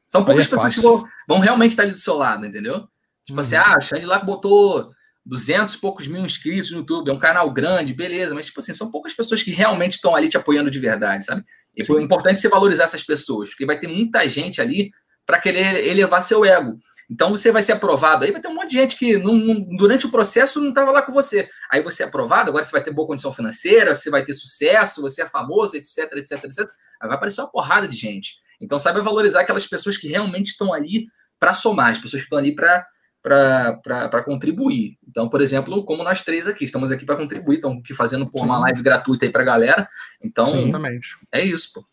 São 0.10 0.26
poucas 0.26 0.46
é 0.46 0.50
pessoas 0.50 0.76
fácil. 0.76 0.82
que 0.82 0.88
vão, 0.88 1.10
vão, 1.28 1.40
realmente 1.40 1.72
estar 1.72 1.84
ali 1.84 1.94
do 1.94 1.98
seu 1.98 2.16
lado, 2.16 2.46
entendeu? 2.46 2.88
Tipo 3.26 3.40
assim, 3.40 3.56
uhum. 3.56 3.62
assim, 3.62 3.72
ah, 3.74 3.78
o 3.78 3.82
Xande 3.82 4.06
lá 4.06 4.20
botou 4.20 4.92
200 5.26 5.74
e 5.74 5.78
poucos 5.78 6.08
mil 6.08 6.26
inscritos 6.26 6.72
no 6.72 6.80
YouTube, 6.80 7.10
é 7.10 7.14
um 7.14 7.20
canal 7.20 7.50
grande, 7.52 7.94
beleza, 7.94 8.36
mas, 8.36 8.48
tipo 8.48 8.60
assim, 8.60 8.74
são 8.74 8.92
poucas 8.92 9.14
pessoas 9.14 9.42
que 9.42 9.52
realmente 9.52 9.94
estão 9.94 10.16
ali 10.16 10.28
te 10.28 10.38
apoiando 10.38 10.70
de 10.70 10.80
verdade, 10.80 11.26
sabe? 11.26 11.44
E 11.76 11.86
foi 11.86 12.02
importante 12.02 12.40
você 12.40 12.50
valorizar 12.50 12.84
essas 12.84 13.04
pessoas, 13.04 13.50
porque 13.50 13.66
vai 13.66 13.80
ter 13.80 13.88
muita 13.88 14.28
gente 14.28 14.62
ali 14.62 14.92
para 15.26 15.40
querer 15.40 15.88
elevar 15.88 16.22
seu 16.22 16.44
ego. 16.44 16.78
Então 17.10 17.30
você 17.30 17.52
vai 17.52 17.62
ser 17.62 17.74
aprovado, 17.74 18.24
aí 18.24 18.32
vai 18.32 18.42
ter 18.42 18.48
um 18.48 18.56
monte 18.56 18.72
de 18.72 18.78
gente 18.78 18.98
que 18.98 19.18
não, 19.18 19.34
não, 19.34 19.78
durante 19.78 20.06
o 20.06 20.12
processo 20.12 20.60
não 20.60 20.70
estava 20.70 20.92
lá 20.92 21.02
com 21.02 21.12
você. 21.12 21.48
Aí 21.70 21.82
você 21.82 22.04
é 22.04 22.06
aprovado, 22.06 22.50
agora 22.50 22.64
você 22.64 22.72
vai 22.72 22.84
ter 22.84 22.92
boa 22.92 23.08
condição 23.08 23.32
financeira, 23.32 23.94
você 23.94 24.10
vai 24.10 24.24
ter 24.24 24.34
sucesso, 24.34 25.02
você 25.02 25.22
é 25.22 25.28
famoso, 25.28 25.76
etc, 25.76 26.12
etc, 26.14 26.44
etc. 26.44 26.60
Aí 27.02 27.08
vai 27.08 27.16
aparecer 27.16 27.42
uma 27.42 27.52
porrada 27.52 27.88
de 27.88 27.98
gente. 27.98 28.36
Então 28.60 28.80
saiba 28.80 29.02
valorizar 29.02 29.42
aquelas 29.42 29.68
pessoas 29.68 29.98
que 29.98 30.08
realmente 30.08 30.52
estão 30.52 30.74
ali 30.74 31.08
para 31.40 31.54
somar, 31.54 31.92
as 31.92 31.98
pessoas 31.98 32.22
que 32.22 32.26
estão 32.26 32.40
ali 32.40 32.56
para 32.56 32.86
para 33.24 34.22
contribuir. 34.24 34.98
Então, 35.08 35.30
por 35.30 35.42
exemplo, 35.42 35.84
como 35.86 36.04
nós 36.04 36.24
três 36.24 36.46
aqui, 36.46 36.66
estamos 36.66 36.92
aqui 36.92 37.06
para 37.06 37.16
contribuir, 37.16 37.56
estamos 37.56 37.80
aqui 37.80 37.94
fazendo 37.94 38.30
por 38.30 38.44
uma 38.44 38.60
live 38.60 38.84
gratuita 38.84 39.26
aí 39.26 39.32
para 39.32 39.42
a 39.42 39.46
galera. 39.46 39.90
Então, 40.22 40.46
Justamente. 40.46 41.18
é 41.32 41.44
isso, 41.44 41.72
pô. 41.74 41.86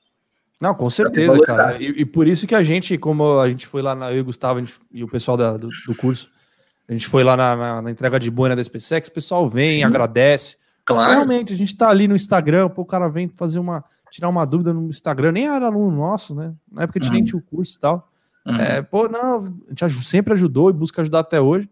Não, 0.61 0.75
com 0.75 0.91
certeza, 0.91 1.41
cara. 1.47 1.81
E, 1.81 2.01
e, 2.01 2.05
por 2.05 2.27
isso 2.27 2.47
que 2.47 2.55
a 2.55 2.63
gente, 2.63 2.99
como 2.99 3.39
a 3.39 3.49
gente 3.49 3.67
foi 3.67 3.81
lá, 3.81 3.95
na, 3.95 4.11
eu 4.11 4.19
e 4.19 4.21
o 4.21 4.25
Gustavo 4.25 4.59
gente, 4.59 4.75
e 4.93 5.03
o 5.03 5.09
pessoal 5.09 5.37
da, 5.37 5.57
do, 5.57 5.71
do, 5.87 5.95
curso, 5.95 6.29
a 6.87 6.93
gente 6.93 7.07
foi 7.07 7.25
lá 7.25 7.35
na, 7.35 7.57
na, 7.57 7.83
na 7.83 7.91
entrega 7.91 8.21
de 8.21 8.31
boina 8.31 8.55
da 8.55 8.63
SpaceX, 8.63 9.09
o 9.09 9.13
pessoal 9.13 9.49
vem, 9.49 9.73
Sim. 9.73 9.85
agradece. 9.85 10.59
Claro. 10.85 11.13
Realmente, 11.13 11.53
a 11.53 11.57
gente 11.57 11.75
tá 11.75 11.89
ali 11.89 12.07
no 12.07 12.17
Instagram, 12.17 12.69
pô, 12.69 12.83
o 12.83 12.87
cara 12.87 13.09
vem 13.09 13.29
fazer 13.29 13.59
uma, 13.59 13.83
tirar 14.11 14.29
uma 14.29 14.45
dúvida 14.45 14.75
no 14.75 14.89
Instagram, 14.89 15.33
nem 15.33 15.47
era 15.47 15.67
aluno 15.67 15.97
nosso, 15.97 16.35
né? 16.35 16.53
Na 16.71 16.83
época 16.83 16.99
a 16.99 17.03
gente 17.03 17.11
uhum. 17.11 17.17
nem 17.17 17.25
tinha 17.25 17.39
o 17.39 17.43
curso 17.43 17.77
e 17.77 17.81
tal. 17.81 18.10
Uhum. 18.47 18.57
É, 18.57 18.83
pô, 18.83 19.09
não, 19.09 19.55
a 19.69 19.89
gente 19.89 20.05
sempre 20.05 20.33
ajudou 20.35 20.71
e 20.71 20.73
busca 20.73 21.03
ajudar 21.03 21.21
até 21.21 21.41
hoje. 21.41 21.69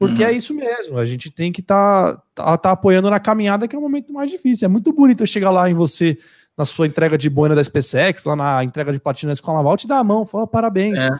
Porque 0.00 0.22
uhum. 0.22 0.30
é 0.30 0.32
isso 0.32 0.54
mesmo, 0.54 0.96
a 0.96 1.04
gente 1.04 1.30
tem 1.30 1.52
que 1.52 1.60
estar 1.60 2.14
tá, 2.34 2.44
tá, 2.44 2.56
tá, 2.56 2.70
apoiando 2.70 3.10
na 3.10 3.20
caminhada, 3.20 3.68
que 3.68 3.76
é 3.76 3.78
o 3.78 3.82
momento 3.82 4.14
mais 4.14 4.30
difícil. 4.30 4.64
É 4.64 4.68
muito 4.68 4.90
bonito 4.94 5.22
eu 5.22 5.26
chegar 5.26 5.50
lá 5.50 5.68
em 5.68 5.74
você, 5.74 6.16
na 6.56 6.64
sua 6.64 6.86
entrega 6.86 7.18
de 7.18 7.28
boina 7.28 7.54
da 7.54 7.62
SpaceX, 7.62 8.24
lá 8.24 8.34
na 8.34 8.64
entrega 8.64 8.94
de 8.94 8.98
patina 8.98 9.28
da 9.28 9.34
Escola 9.34 9.58
Naval, 9.58 9.76
te 9.76 9.86
dar 9.86 9.98
a 9.98 10.04
mão, 10.04 10.24
falar 10.24 10.46
parabéns. 10.46 10.98
É. 10.98 11.10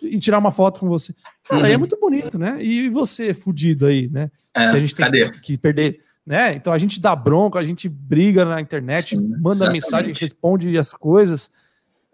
E, 0.00 0.18
tirar 0.18 0.38
uma 0.38 0.50
foto 0.50 0.80
com 0.80 0.88
você. 0.88 1.14
Cara, 1.46 1.60
uhum. 1.60 1.66
aí 1.66 1.72
é 1.72 1.74
uhum. 1.74 1.80
muito 1.80 2.00
bonito, 2.00 2.38
né? 2.38 2.56
E 2.62 2.88
você, 2.88 3.34
fudido 3.34 3.84
aí, 3.84 4.08
né? 4.08 4.30
É, 4.54 4.70
que 4.70 4.76
a 4.76 4.78
gente 4.78 4.94
tem 4.94 5.10
que, 5.10 5.40
que, 5.40 5.58
perder, 5.58 6.00
né? 6.24 6.54
Então 6.54 6.72
a 6.72 6.78
gente 6.78 6.98
dá 7.02 7.14
bronca, 7.14 7.58
a 7.58 7.64
gente 7.64 7.90
briga 7.90 8.46
na 8.46 8.58
internet, 8.58 9.10
Sim, 9.10 9.20
manda 9.20 9.56
exatamente. 9.56 9.72
mensagem, 9.72 10.14
responde 10.14 10.78
as 10.78 10.92
coisas. 10.94 11.50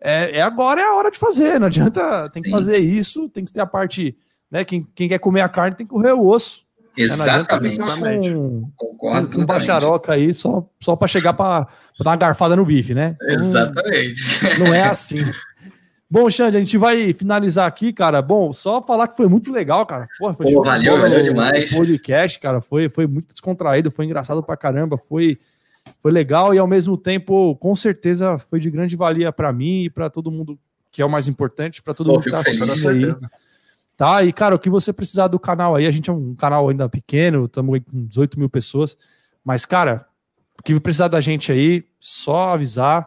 É, 0.00 0.38
é, 0.38 0.42
agora 0.42 0.80
é 0.80 0.84
a 0.84 0.94
hora 0.94 1.10
de 1.10 1.18
fazer, 1.18 1.60
não 1.60 1.66
adianta, 1.66 2.28
tem 2.30 2.42
Sim. 2.42 2.48
que 2.48 2.50
fazer 2.50 2.78
isso, 2.78 3.28
tem 3.28 3.44
que 3.44 3.52
ter 3.52 3.60
a 3.60 3.66
parte 3.66 4.16
né? 4.50 4.64
Quem, 4.64 4.86
quem 4.94 5.08
quer 5.08 5.18
comer 5.18 5.42
a 5.42 5.48
carne 5.48 5.76
tem 5.76 5.86
que 5.86 5.92
correr 5.92 6.12
o 6.12 6.26
osso. 6.26 6.64
Exatamente. 6.96 7.78
Né? 7.78 7.86
Com, 8.26 8.70
Concordo 8.76 9.28
com, 9.28 9.34
com 9.34 9.46
bacharoca 9.46 10.12
aí 10.12 10.34
só, 10.34 10.66
só 10.80 10.96
para 10.96 11.06
chegar 11.06 11.34
para 11.34 11.68
dar 12.00 12.10
uma 12.10 12.16
garfada 12.16 12.56
no 12.56 12.66
bife, 12.66 12.92
né? 12.92 13.16
Então, 13.22 13.34
Exatamente. 13.36 14.58
Não 14.58 14.74
é 14.74 14.82
assim. 14.82 15.24
Bom, 16.10 16.28
Xande, 16.28 16.56
a 16.56 16.60
gente 16.60 16.76
vai 16.76 17.12
finalizar 17.12 17.68
aqui, 17.68 17.92
cara. 17.92 18.20
Bom, 18.20 18.52
só 18.52 18.82
falar 18.82 19.06
que 19.06 19.16
foi 19.16 19.28
muito 19.28 19.52
legal, 19.52 19.86
cara. 19.86 20.08
Porra, 20.18 20.34
foi 20.34 20.52
Pô, 20.52 20.64
valeu, 20.64 20.96
bom, 20.96 21.02
valeu 21.02 21.22
demais. 21.22 21.70
O 21.70 21.76
podcast, 21.76 22.40
cara, 22.40 22.60
foi, 22.60 22.88
foi 22.88 23.06
muito 23.06 23.32
descontraído, 23.32 23.92
foi 23.92 24.06
engraçado 24.06 24.42
pra 24.42 24.56
caramba, 24.56 24.98
foi, 24.98 25.38
foi 26.00 26.10
legal 26.10 26.54
e 26.54 26.58
ao 26.58 26.66
mesmo 26.66 26.96
tempo, 26.96 27.54
com 27.56 27.74
certeza, 27.74 28.38
foi 28.38 28.58
de 28.58 28.70
grande 28.70 28.96
valia 28.96 29.30
para 29.30 29.52
mim 29.52 29.84
e 29.84 29.90
para 29.90 30.08
todo 30.08 30.30
mundo, 30.30 30.58
que 30.90 31.02
é 31.02 31.04
o 31.04 31.10
mais 31.10 31.28
importante, 31.28 31.82
para 31.82 31.92
todo 31.92 32.06
Pô, 32.06 32.14
mundo 32.14 32.24
que 32.24 32.30
tá 32.30 32.40
assistindo 32.40 32.88
aí. 32.88 33.14
Tá? 33.98 34.24
E, 34.24 34.32
cara, 34.32 34.54
o 34.54 34.58
que 34.58 34.70
você 34.70 34.94
precisar 34.94 35.28
do 35.28 35.38
canal 35.38 35.76
aí, 35.76 35.86
a 35.86 35.90
gente 35.90 36.08
é 36.08 36.12
um 36.12 36.34
canal 36.34 36.70
ainda 36.70 36.88
pequeno, 36.88 37.44
estamos 37.44 37.80
com 37.80 38.06
18 38.06 38.38
mil 38.38 38.48
pessoas. 38.48 38.96
Mas, 39.44 39.66
cara, 39.66 40.06
o 40.58 40.62
que 40.62 40.80
precisar 40.80 41.08
da 41.08 41.20
gente 41.20 41.52
aí, 41.52 41.84
só 42.00 42.48
avisar. 42.48 43.06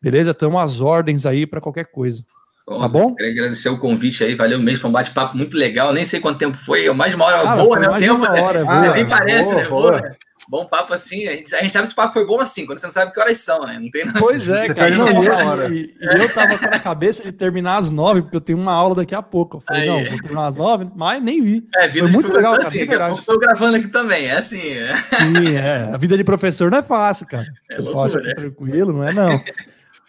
Beleza? 0.00 0.30
Estamos 0.30 0.60
às 0.62 0.80
ordens 0.80 1.26
aí 1.26 1.44
para 1.44 1.60
qualquer 1.60 1.86
coisa. 1.86 2.24
Bom, 2.64 2.80
tá 2.80 2.88
bom? 2.88 3.14
Queria 3.16 3.32
agradecer 3.32 3.68
o 3.68 3.78
convite 3.78 4.22
aí, 4.22 4.36
valeu 4.36 4.60
mesmo, 4.60 4.82
foi 4.82 4.90
um 4.90 4.92
bate-papo 4.92 5.36
muito 5.36 5.56
legal. 5.56 5.92
Nem 5.92 6.04
sei 6.04 6.20
quanto 6.20 6.38
tempo 6.38 6.56
foi, 6.56 6.88
mais 6.92 7.10
de 7.10 7.16
uma 7.16 7.24
hora 7.24 7.42
Cara, 7.42 7.64
voa, 7.64 7.78
né? 7.80 7.88
Mais 7.88 8.04
tempo, 8.04 8.16
uma 8.16 8.40
hora, 8.40 8.64
ah, 8.68 8.94
nem 8.94 9.08
parece, 9.08 9.50
boa, 9.50 9.62
né? 9.62 9.68
Boa 9.68 10.16
bom 10.48 10.66
papo 10.66 10.94
assim. 10.94 11.28
A 11.28 11.32
gente, 11.34 11.54
a 11.54 11.60
gente 11.60 11.72
sabe 11.72 11.86
se 11.86 11.92
o 11.92 11.96
papo 11.96 12.14
foi 12.14 12.26
bom 12.26 12.40
assim, 12.40 12.64
quando 12.64 12.78
você 12.78 12.86
não 12.86 12.92
sabe 12.92 13.12
que 13.12 13.20
horas 13.20 13.38
são, 13.38 13.66
né? 13.66 13.78
Não 13.78 13.90
tem 13.90 14.04
nada. 14.04 14.18
Pois 14.18 14.48
é, 14.48 14.72
cara. 14.72 14.96
Não, 14.96 15.72
e, 15.72 15.94
e, 16.00 16.22
eu 16.22 16.34
tava 16.34 16.58
com 16.58 16.64
a 16.64 16.78
cabeça 16.80 17.22
de 17.22 17.32
terminar 17.32 17.76
às 17.76 17.90
nove, 17.90 18.22
porque 18.22 18.36
eu 18.36 18.40
tenho 18.40 18.58
uma 18.58 18.72
aula 18.72 18.94
daqui 18.94 19.14
a 19.14 19.22
pouco. 19.22 19.58
Eu 19.58 19.60
falei, 19.60 19.82
Aí. 19.82 19.88
não, 19.88 20.10
vou 20.10 20.20
terminar 20.20 20.46
às 20.46 20.56
nove, 20.56 20.88
mas 20.96 21.22
nem 21.22 21.40
vi. 21.42 21.68
É, 21.74 21.86
vida 21.86 22.06
foi 22.06 22.12
muito 22.12 22.32
legal, 22.32 22.52
cara. 22.52 22.66
Assim, 22.66 22.78
eu 22.78 23.22
tô 23.22 23.38
gravando 23.38 23.76
aqui 23.76 23.88
também, 23.88 24.26
é 24.26 24.36
assim. 24.36 24.68
É. 24.68 24.96
Sim, 24.96 25.54
é. 25.54 25.90
A 25.92 25.96
vida 25.96 26.16
de 26.16 26.24
professor 26.24 26.70
não 26.70 26.78
é 26.78 26.82
fácil, 26.82 27.26
cara. 27.26 27.46
É 27.70 27.74
o 27.74 27.76
pessoal 27.78 28.04
loucura, 28.04 28.22
acha 28.22 28.34
que 28.34 28.40
é 28.40 28.42
tranquilo, 28.42 28.92
não 28.92 29.04
é 29.04 29.12
não. 29.12 29.42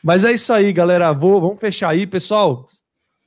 Mas 0.04 0.24
é 0.24 0.32
isso 0.32 0.54
aí, 0.54 0.72
galera. 0.72 1.12
Vou, 1.12 1.42
vamos 1.42 1.60
fechar 1.60 1.90
aí, 1.90 2.08
pessoal. 2.08 2.66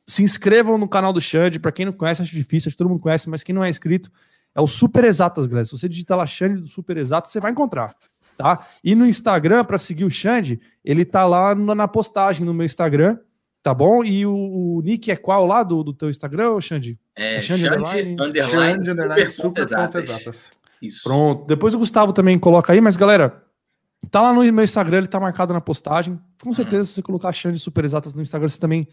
Se 0.06 0.22
inscrevam 0.22 0.78
no 0.78 0.88
canal 0.88 1.12
do 1.12 1.20
Xande. 1.20 1.58
Para 1.58 1.72
quem 1.72 1.86
não 1.86 1.92
conhece, 1.92 2.22
acho 2.22 2.34
difícil, 2.34 2.68
acho 2.68 2.76
que 2.76 2.78
todo 2.78 2.88
mundo 2.88 3.00
conhece, 3.00 3.28
mas 3.28 3.42
quem 3.42 3.54
não 3.54 3.62
é 3.62 3.68
inscrito, 3.68 4.10
é 4.54 4.60
o 4.60 4.66
Super 4.66 5.04
Exatas, 5.04 5.46
galera. 5.46 5.64
Se 5.64 5.72
você 5.72 5.88
digitar 5.88 6.16
lá 6.16 6.26
Xande 6.26 6.60
do 6.60 6.68
Super 6.68 6.96
Exatas, 6.96 7.30
você 7.32 7.40
vai 7.40 7.50
encontrar. 7.50 7.94
Tá? 8.36 8.66
E 8.82 8.94
no 8.94 9.06
Instagram, 9.06 9.64
para 9.64 9.78
seguir 9.78 10.04
o 10.04 10.10
Xande, 10.10 10.60
ele 10.84 11.04
tá 11.04 11.26
lá 11.26 11.54
na 11.54 11.86
postagem 11.86 12.44
no 12.44 12.54
meu 12.54 12.66
Instagram, 12.66 13.18
tá 13.62 13.72
bom? 13.72 14.04
E 14.04 14.26
o, 14.26 14.34
o 14.34 14.82
nick 14.82 15.10
é 15.10 15.16
qual 15.16 15.46
lá 15.46 15.62
do, 15.62 15.82
do 15.82 15.94
teu 15.94 16.10
Instagram, 16.10 16.60
Xande? 16.60 16.98
É, 17.14 17.36
é 17.36 17.40
Xande, 17.40 17.62
Xande 17.62 18.16
underline, 18.18 18.90
underline, 18.90 19.30
super, 19.30 19.68
super 19.68 19.98
exatas. 19.98 20.52
Isso. 20.80 21.04
Pronto. 21.04 21.46
Depois 21.46 21.74
o 21.74 21.78
Gustavo 21.78 22.12
também 22.12 22.38
coloca 22.38 22.72
aí, 22.72 22.80
mas 22.80 22.96
galera, 22.96 23.44
tá 24.10 24.20
lá 24.20 24.32
no 24.32 24.42
meu 24.52 24.64
Instagram, 24.64 24.98
ele 24.98 25.06
tá 25.06 25.20
marcado 25.20 25.52
na 25.52 25.60
postagem. 25.60 26.18
Com 26.42 26.52
certeza, 26.52 26.84
se 26.84 26.94
você 26.94 27.02
colocar 27.02 27.32
Xande 27.32 27.58
Super 27.58 27.84
Exatas 27.84 28.14
no 28.14 28.22
Instagram, 28.22 28.48
você 28.48 28.58
também 28.58 28.88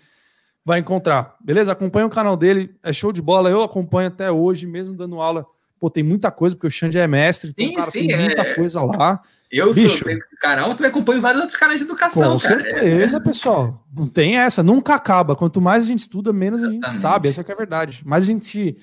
vai 0.66 0.80
encontrar. 0.80 1.36
Beleza? 1.44 1.72
Acompanha 1.72 2.06
o 2.06 2.10
canal 2.10 2.36
dele, 2.38 2.76
é 2.84 2.94
show 2.94 3.12
de 3.12 3.22
bola. 3.22 3.50
Eu 3.50 3.62
acompanho 3.62 4.08
até 4.08 4.32
hoje, 4.32 4.66
mesmo 4.68 4.96
dando 4.96 5.22
aula. 5.22 5.46
Pô, 5.80 5.90
tem 5.90 6.04
muita 6.04 6.30
coisa, 6.30 6.56
porque 6.56 6.68
o 6.68 6.72
Xande 6.72 7.00
é 7.00 7.08
mestre, 7.08 7.52
então, 7.52 7.66
sim, 7.66 7.74
cara, 7.74 7.90
sim, 7.90 8.08
tem 8.08 8.18
muita 8.18 8.42
é... 8.42 8.54
coisa 8.54 8.82
lá. 8.82 9.22
Eu 9.50 9.74
Bicho, 9.74 10.00
sou 10.00 10.20
canal, 10.42 10.76
também 10.76 10.92
acompanho 10.92 11.22
vários 11.22 11.42
outros 11.42 11.58
canais 11.58 11.80
de 11.80 11.86
educação. 11.86 12.34
Com 12.34 12.38
cara. 12.38 12.62
certeza, 12.62 13.18
é... 13.18 13.20
pessoal. 13.22 13.86
Não 13.96 14.06
tem 14.06 14.38
essa, 14.38 14.62
nunca 14.62 14.96
acaba. 14.96 15.38
Quanto 15.38 15.62
mais 15.62 15.86
a 15.86 15.88
gente 15.88 16.02
estuda, 16.02 16.34
menos 16.34 16.60
Exatamente. 16.60 16.86
a 16.86 16.90
gente 16.90 17.00
sabe. 17.00 17.30
Essa 17.30 17.42
é 17.48 17.52
a 17.52 17.56
verdade. 17.56 18.02
Mais 18.06 18.26
a 18.26 18.28
gente 18.28 18.76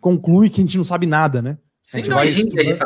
conclui 0.00 0.50
que 0.50 0.60
a 0.60 0.64
gente 0.64 0.76
não 0.76 0.84
sabe 0.84 1.06
nada, 1.06 1.40
né? 1.40 1.56
Sim, 1.80 2.02
não, 2.04 2.24
gente, 2.24 2.54
né? 2.54 2.78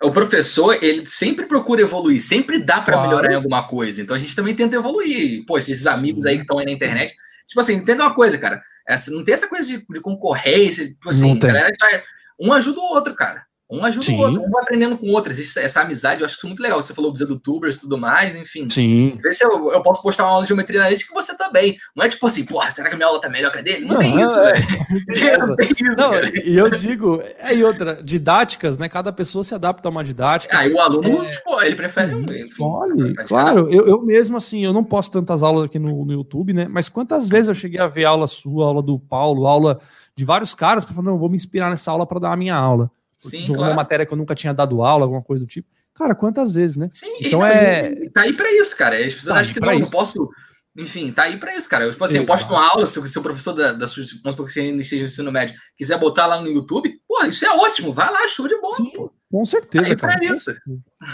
o 0.00 0.12
professor, 0.12 0.78
ele 0.80 1.04
sempre 1.08 1.44
procura 1.46 1.82
evoluir, 1.82 2.20
sempre 2.20 2.60
dá 2.60 2.80
para 2.80 2.94
claro. 2.94 3.08
melhorar 3.08 3.32
em 3.32 3.34
alguma 3.34 3.66
coisa. 3.66 4.00
Então 4.00 4.14
a 4.14 4.18
gente 4.18 4.34
também 4.34 4.54
tenta 4.54 4.76
evoluir. 4.76 5.44
Pô, 5.44 5.58
esses 5.58 5.86
amigos 5.86 6.24
aí 6.24 6.36
que 6.36 6.42
estão 6.42 6.58
aí 6.58 6.64
na 6.64 6.70
internet, 6.70 7.12
Tipo 7.46 7.60
assim, 7.60 7.74
entenda 7.74 8.04
uma 8.04 8.14
coisa, 8.14 8.38
cara. 8.38 8.62
Essa, 8.86 9.10
não 9.10 9.24
tem 9.24 9.34
essa 9.34 9.48
coisa 9.48 9.66
de, 9.66 9.84
de 9.88 10.00
concorrência, 10.00 10.86
tipo 10.88 11.08
assim, 11.08 11.38
galera 11.38 11.72
tá, 11.78 12.02
um 12.38 12.52
ajuda 12.52 12.80
o 12.80 12.84
outro, 12.84 13.14
cara. 13.14 13.46
Um 13.74 13.84
ajuda 13.84 14.06
Sim. 14.06 14.16
o 14.16 14.20
outro, 14.20 14.42
um 14.42 14.50
vai 14.50 14.62
aprendendo 14.62 14.96
com 14.96 15.06
o 15.06 15.12
outro. 15.12 15.30
Existe 15.32 15.58
essa 15.58 15.80
amizade, 15.80 16.20
eu 16.20 16.24
acho 16.24 16.36
isso 16.36 16.46
muito 16.46 16.62
legal. 16.62 16.80
Você 16.80 16.94
falou 16.94 17.10
dos 17.10 17.20
edutubers 17.20 17.76
e 17.76 17.80
tudo 17.80 17.98
mais, 17.98 18.36
enfim. 18.36 18.68
Sim. 18.70 19.18
Vê 19.22 19.32
se 19.32 19.44
eu, 19.44 19.72
eu 19.72 19.82
posso 19.82 20.02
postar 20.02 20.24
uma 20.24 20.32
aula 20.32 20.42
de 20.42 20.48
geometria 20.48 20.80
analítica 20.80 21.12
que 21.12 21.14
você 21.14 21.36
também. 21.36 21.76
Não 21.94 22.04
é 22.04 22.08
tipo 22.08 22.26
assim, 22.26 22.44
porra, 22.44 22.70
será 22.70 22.88
que 22.88 22.94
a 22.94 22.96
minha 22.96 23.08
aula 23.08 23.20
tá 23.20 23.28
melhor 23.28 23.50
que 23.50 23.58
a 23.58 23.62
dele? 23.62 23.84
Não, 23.84 23.94
não 23.94 24.00
tem 24.00 24.20
isso, 24.20 24.38
é. 24.38 24.52
velho. 24.52 25.46
não 25.46 25.56
tem 25.56 25.68
isso, 25.70 25.96
não, 25.96 26.14
E 26.44 26.56
eu 26.56 26.70
digo, 26.70 27.22
é 27.38 27.54
e 27.54 27.64
outra, 27.64 28.00
didáticas, 28.02 28.78
né? 28.78 28.88
Cada 28.88 29.12
pessoa 29.12 29.44
se 29.44 29.54
adapta 29.54 29.88
a 29.88 29.90
uma 29.90 30.04
didática. 30.04 30.56
Ah, 30.56 30.66
e 30.66 30.72
o 30.72 30.80
aluno, 30.80 31.24
é... 31.24 31.30
tipo, 31.30 31.60
ele 31.62 31.74
prefere. 31.74 32.14
Enfim, 32.14 32.62
Olha, 32.62 33.14
claro, 33.26 33.68
eu, 33.72 33.86
eu 33.86 34.02
mesmo, 34.02 34.36
assim, 34.36 34.64
eu 34.64 34.72
não 34.72 34.84
posto 34.84 35.12
tantas 35.12 35.42
aulas 35.42 35.64
aqui 35.64 35.78
no, 35.78 36.04
no 36.04 36.12
YouTube, 36.12 36.52
né? 36.52 36.66
Mas 36.68 36.88
quantas 36.88 37.28
vezes 37.28 37.48
eu 37.48 37.54
cheguei 37.54 37.80
a 37.80 37.86
ver 37.86 38.04
aula 38.04 38.26
sua, 38.26 38.66
aula 38.66 38.82
do 38.82 38.98
Paulo, 38.98 39.46
aula 39.46 39.80
de 40.16 40.24
vários 40.24 40.54
caras, 40.54 40.84
para 40.84 40.94
falar, 40.94 41.10
não, 41.10 41.18
vou 41.18 41.28
me 41.28 41.36
inspirar 41.36 41.70
nessa 41.70 41.90
aula 41.90 42.06
para 42.06 42.20
dar 42.20 42.32
a 42.32 42.36
minha 42.36 42.54
aula. 42.54 42.90
Sim, 43.28 43.44
de 43.44 43.50
alguma 43.50 43.68
claro. 43.68 43.76
matéria 43.76 44.06
que 44.06 44.12
eu 44.12 44.16
nunca 44.16 44.34
tinha 44.34 44.52
dado 44.52 44.82
aula, 44.82 45.04
alguma 45.04 45.22
coisa 45.22 45.44
do 45.44 45.48
tipo. 45.48 45.68
Cara, 45.94 46.14
quantas 46.14 46.50
vezes, 46.50 46.76
né? 46.76 46.88
Sim, 46.90 47.18
então 47.20 47.44
é. 47.46 48.08
Tá 48.10 48.22
aí 48.22 48.32
para 48.32 48.52
isso, 48.52 48.76
cara. 48.76 48.96
As 48.96 49.14
pessoas 49.14 49.34
tá 49.34 49.40
acham 49.40 49.54
que 49.54 49.60
não, 49.60 49.78
não 49.78 49.90
posso. 49.90 50.28
Enfim, 50.76 51.12
tá 51.12 51.22
aí 51.24 51.36
para 51.36 51.56
isso, 51.56 51.68
cara. 51.68 51.88
Tipo 51.88 52.04
assim, 52.04 52.16
eu 52.16 52.26
posto 52.26 52.50
uma 52.50 52.68
aula, 52.68 52.84
se 52.86 52.98
o 52.98 53.22
professor 53.22 53.52
da, 53.52 53.72
da 53.72 53.86
sua. 53.86 54.02
Vamos 54.22 54.32
supor 54.32 54.46
que 54.46 54.52
você 54.52 54.60
ainda 54.60 54.82
esteja 54.82 55.02
no 55.02 55.08
ensino 55.08 55.32
médio, 55.32 55.54
quiser 55.76 55.98
botar 55.98 56.26
lá 56.26 56.40
no 56.40 56.48
YouTube, 56.48 57.00
pô, 57.06 57.24
isso 57.24 57.46
é 57.46 57.50
ótimo. 57.50 57.92
Vai 57.92 58.10
lá, 58.10 58.26
show 58.26 58.48
de 58.48 58.60
bola. 58.60 58.76
Sim, 58.76 58.90
com 59.30 59.44
certeza, 59.44 59.96
tá 59.96 60.08
cara. 60.08 60.24
Isso. 60.24 60.52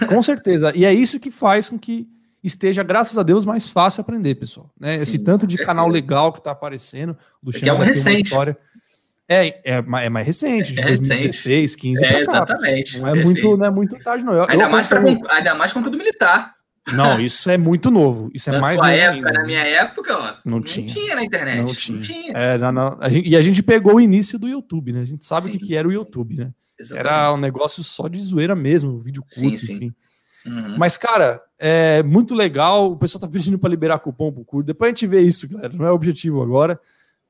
Com 0.08 0.22
certeza. 0.22 0.72
E 0.74 0.84
é 0.84 0.94
isso 0.94 1.20
que 1.20 1.30
faz 1.30 1.68
com 1.68 1.78
que 1.78 2.08
esteja, 2.42 2.82
graças 2.82 3.18
a 3.18 3.22
Deus, 3.22 3.44
mais 3.44 3.68
fácil 3.68 4.00
aprender, 4.00 4.34
pessoal. 4.34 4.70
Né? 4.80 4.96
Sim, 4.96 5.02
Esse 5.02 5.18
tanto 5.18 5.46
de 5.46 5.58
canal 5.58 5.88
legal 5.88 6.32
que 6.32 6.42
tá 6.42 6.52
aparecendo. 6.52 7.16
Do 7.42 7.54
é 7.54 7.58
que 7.58 7.68
é 7.68 7.72
um 7.72 7.76
recente. 7.76 8.24
História. 8.24 8.56
É, 9.32 9.46
é, 9.64 9.74
é 9.76 10.08
mais 10.08 10.26
recente, 10.26 10.72
de 10.72 10.80
é 10.80 10.86
2016, 10.86 11.76
15 11.76 12.04
é, 12.04 12.20
exatamente. 12.20 12.98
Não 12.98 13.06
é, 13.06 13.14
muito, 13.14 13.56
não 13.56 13.64
é 13.64 13.70
muito 13.70 13.96
tarde, 14.00 14.24
não. 14.24 14.34
Eu, 14.34 14.44
ainda, 14.48 14.64
eu 14.64 14.70
mais 14.70 14.88
pra, 14.88 15.00
ainda 15.30 15.54
mais 15.54 15.72
contra 15.72 15.88
militar. 15.92 16.52
Não, 16.92 17.20
isso 17.20 17.48
é 17.48 17.56
muito 17.56 17.92
novo. 17.92 18.28
Isso 18.34 18.50
é 18.50 18.54
na 18.54 18.60
mais 18.60 18.76
sua 18.76 18.90
época, 18.90 19.28
ainda. 19.28 19.32
na 19.32 19.44
minha 19.44 19.60
época, 19.60 20.18
ó, 20.18 20.34
não, 20.44 20.56
não 20.56 20.62
tinha. 20.62 20.88
tinha 20.88 21.14
na 21.14 21.22
internet. 21.22 21.60
Não 21.60 21.72
tinha. 21.72 21.96
Não 21.96 22.02
tinha. 22.02 22.32
É, 22.32 22.58
não, 22.58 22.72
não. 22.72 22.98
A 23.00 23.08
gente, 23.08 23.28
e 23.28 23.36
a 23.36 23.42
gente 23.42 23.62
pegou 23.62 23.94
o 23.94 24.00
início 24.00 24.36
do 24.36 24.48
YouTube, 24.48 24.92
né? 24.92 25.02
A 25.02 25.04
gente 25.04 25.24
sabe 25.24 25.46
o 25.46 25.50
que, 25.52 25.60
que 25.60 25.76
era 25.76 25.86
o 25.86 25.92
YouTube, 25.92 26.34
né? 26.34 26.50
Exatamente. 26.76 27.06
Era 27.06 27.32
um 27.32 27.36
negócio 27.36 27.84
só 27.84 28.08
de 28.08 28.20
zoeira 28.20 28.56
mesmo, 28.56 28.98
vídeo 28.98 29.22
curto, 29.22 29.38
sim, 29.38 29.56
sim. 29.56 29.74
enfim. 29.74 29.94
Uhum. 30.44 30.76
Mas, 30.76 30.96
cara, 30.96 31.40
é 31.56 32.02
muito 32.02 32.34
legal. 32.34 32.90
O 32.90 32.96
pessoal 32.96 33.20
tá 33.20 33.28
pedindo 33.28 33.60
para 33.60 33.70
liberar 33.70 34.00
cupom 34.00 34.32
pro 34.32 34.44
curso. 34.44 34.66
Depois 34.66 34.88
a 34.88 34.90
gente 34.90 35.06
vê 35.06 35.20
isso, 35.20 35.48
galera. 35.48 35.72
Não 35.72 35.86
é 35.86 35.92
o 35.92 35.94
objetivo 35.94 36.42
agora, 36.42 36.80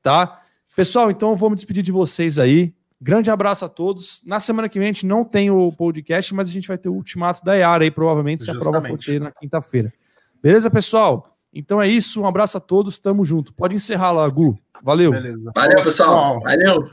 tá? 0.01 0.41
Pessoal, 0.75 1.11
então 1.11 1.31
eu 1.31 1.35
vou 1.35 1.49
me 1.49 1.55
despedir 1.55 1.83
de 1.83 1.91
vocês 1.91 2.39
aí. 2.39 2.73
Grande 2.99 3.31
abraço 3.31 3.65
a 3.65 3.69
todos. 3.69 4.21
Na 4.25 4.39
semana 4.39 4.69
que 4.69 4.77
vem 4.77 4.89
a 4.89 4.91
gente 4.91 5.05
não 5.05 5.25
tem 5.25 5.49
o 5.49 5.71
podcast, 5.71 6.33
mas 6.35 6.47
a 6.47 6.51
gente 6.51 6.67
vai 6.67 6.77
ter 6.77 6.87
o 6.87 6.93
ultimato 6.93 7.43
da 7.43 7.55
Yara 7.55 7.83
aí, 7.83 7.91
provavelmente, 7.91 8.43
se 8.43 8.51
a 8.51 8.55
prova 8.55 8.81
for 8.81 8.97
ter 8.97 9.19
na 9.19 9.31
quinta-feira. 9.31 9.91
Beleza, 10.41 10.69
pessoal? 10.69 11.37
Então 11.53 11.81
é 11.81 11.87
isso. 11.87 12.21
Um 12.21 12.27
abraço 12.27 12.57
a 12.57 12.59
todos. 12.59 12.99
Tamo 12.99 13.25
junto. 13.25 13.53
Pode 13.53 13.75
encerrar 13.75 14.11
lá, 14.11 14.27
Gu. 14.29 14.55
Valeu. 14.83 15.11
Beleza. 15.11 15.51
Valeu, 15.55 15.83
pessoal. 15.83 16.39
Valeu. 16.41 16.87